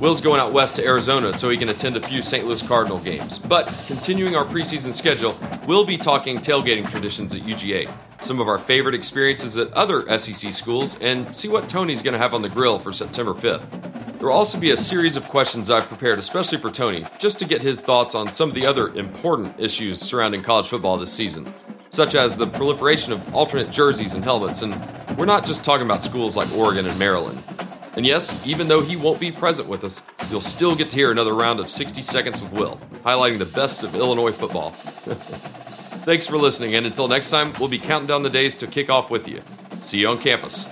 Will's 0.03 0.19
going 0.19 0.41
out 0.41 0.51
west 0.51 0.75
to 0.75 0.85
Arizona 0.85 1.33
so 1.33 1.49
he 1.49 1.55
can 1.55 1.69
attend 1.69 1.95
a 1.95 2.01
few 2.01 2.21
St. 2.21 2.45
Louis 2.45 2.61
Cardinal 2.61 2.99
games. 2.99 3.39
But 3.39 3.73
continuing 3.87 4.35
our 4.35 4.43
preseason 4.43 4.91
schedule, 4.91 5.39
we'll 5.65 5.85
be 5.85 5.97
talking 5.97 6.39
tailgating 6.39 6.89
traditions 6.89 7.33
at 7.33 7.43
UGA, 7.43 7.89
some 8.19 8.41
of 8.41 8.49
our 8.49 8.57
favorite 8.57 8.95
experiences 8.95 9.57
at 9.57 9.71
other 9.71 10.05
SEC 10.19 10.51
schools, 10.51 10.99
and 10.99 11.33
see 11.33 11.47
what 11.47 11.69
Tony's 11.69 12.01
going 12.01 12.11
to 12.11 12.17
have 12.17 12.33
on 12.33 12.41
the 12.41 12.49
grill 12.49 12.79
for 12.79 12.91
September 12.91 13.31
5th. 13.31 14.19
There 14.19 14.27
will 14.27 14.35
also 14.35 14.59
be 14.59 14.71
a 14.71 14.77
series 14.77 15.15
of 15.15 15.23
questions 15.29 15.71
I've 15.71 15.87
prepared, 15.87 16.19
especially 16.19 16.57
for 16.57 16.69
Tony, 16.69 17.05
just 17.17 17.39
to 17.39 17.45
get 17.45 17.61
his 17.61 17.81
thoughts 17.81 18.13
on 18.13 18.29
some 18.33 18.49
of 18.49 18.55
the 18.55 18.65
other 18.65 18.89
important 18.89 19.57
issues 19.57 20.01
surrounding 20.01 20.41
college 20.41 20.67
football 20.67 20.97
this 20.97 21.13
season, 21.13 21.53
such 21.91 22.13
as 22.13 22.35
the 22.35 22.47
proliferation 22.47 23.13
of 23.13 23.33
alternate 23.33 23.71
jerseys 23.71 24.15
and 24.15 24.25
helmets. 24.25 24.63
And 24.63 24.75
we're 25.17 25.23
not 25.23 25.45
just 25.45 25.63
talking 25.63 25.85
about 25.85 26.03
schools 26.03 26.35
like 26.35 26.51
Oregon 26.51 26.87
and 26.87 26.99
Maryland. 26.99 27.41
And 27.95 28.05
yes, 28.05 28.39
even 28.45 28.67
though 28.67 28.81
he 28.81 28.95
won't 28.95 29.19
be 29.19 29.31
present 29.31 29.67
with 29.67 29.83
us, 29.83 30.01
you'll 30.29 30.41
still 30.41 30.75
get 30.75 30.89
to 30.89 30.95
hear 30.95 31.11
another 31.11 31.33
round 31.33 31.59
of 31.59 31.69
60 31.69 32.01
Seconds 32.01 32.41
with 32.41 32.51
Will, 32.51 32.79
highlighting 33.03 33.37
the 33.37 33.45
best 33.45 33.83
of 33.83 33.93
Illinois 33.95 34.31
football. 34.31 34.71
Thanks 36.05 36.25
for 36.25 36.37
listening, 36.37 36.75
and 36.75 36.85
until 36.85 37.07
next 37.07 37.29
time, 37.29 37.53
we'll 37.59 37.69
be 37.69 37.79
counting 37.79 38.07
down 38.07 38.23
the 38.23 38.29
days 38.29 38.55
to 38.57 38.67
kick 38.67 38.89
off 38.89 39.11
with 39.11 39.27
you. 39.27 39.41
See 39.81 39.99
you 39.99 40.09
on 40.09 40.19
campus. 40.19 40.67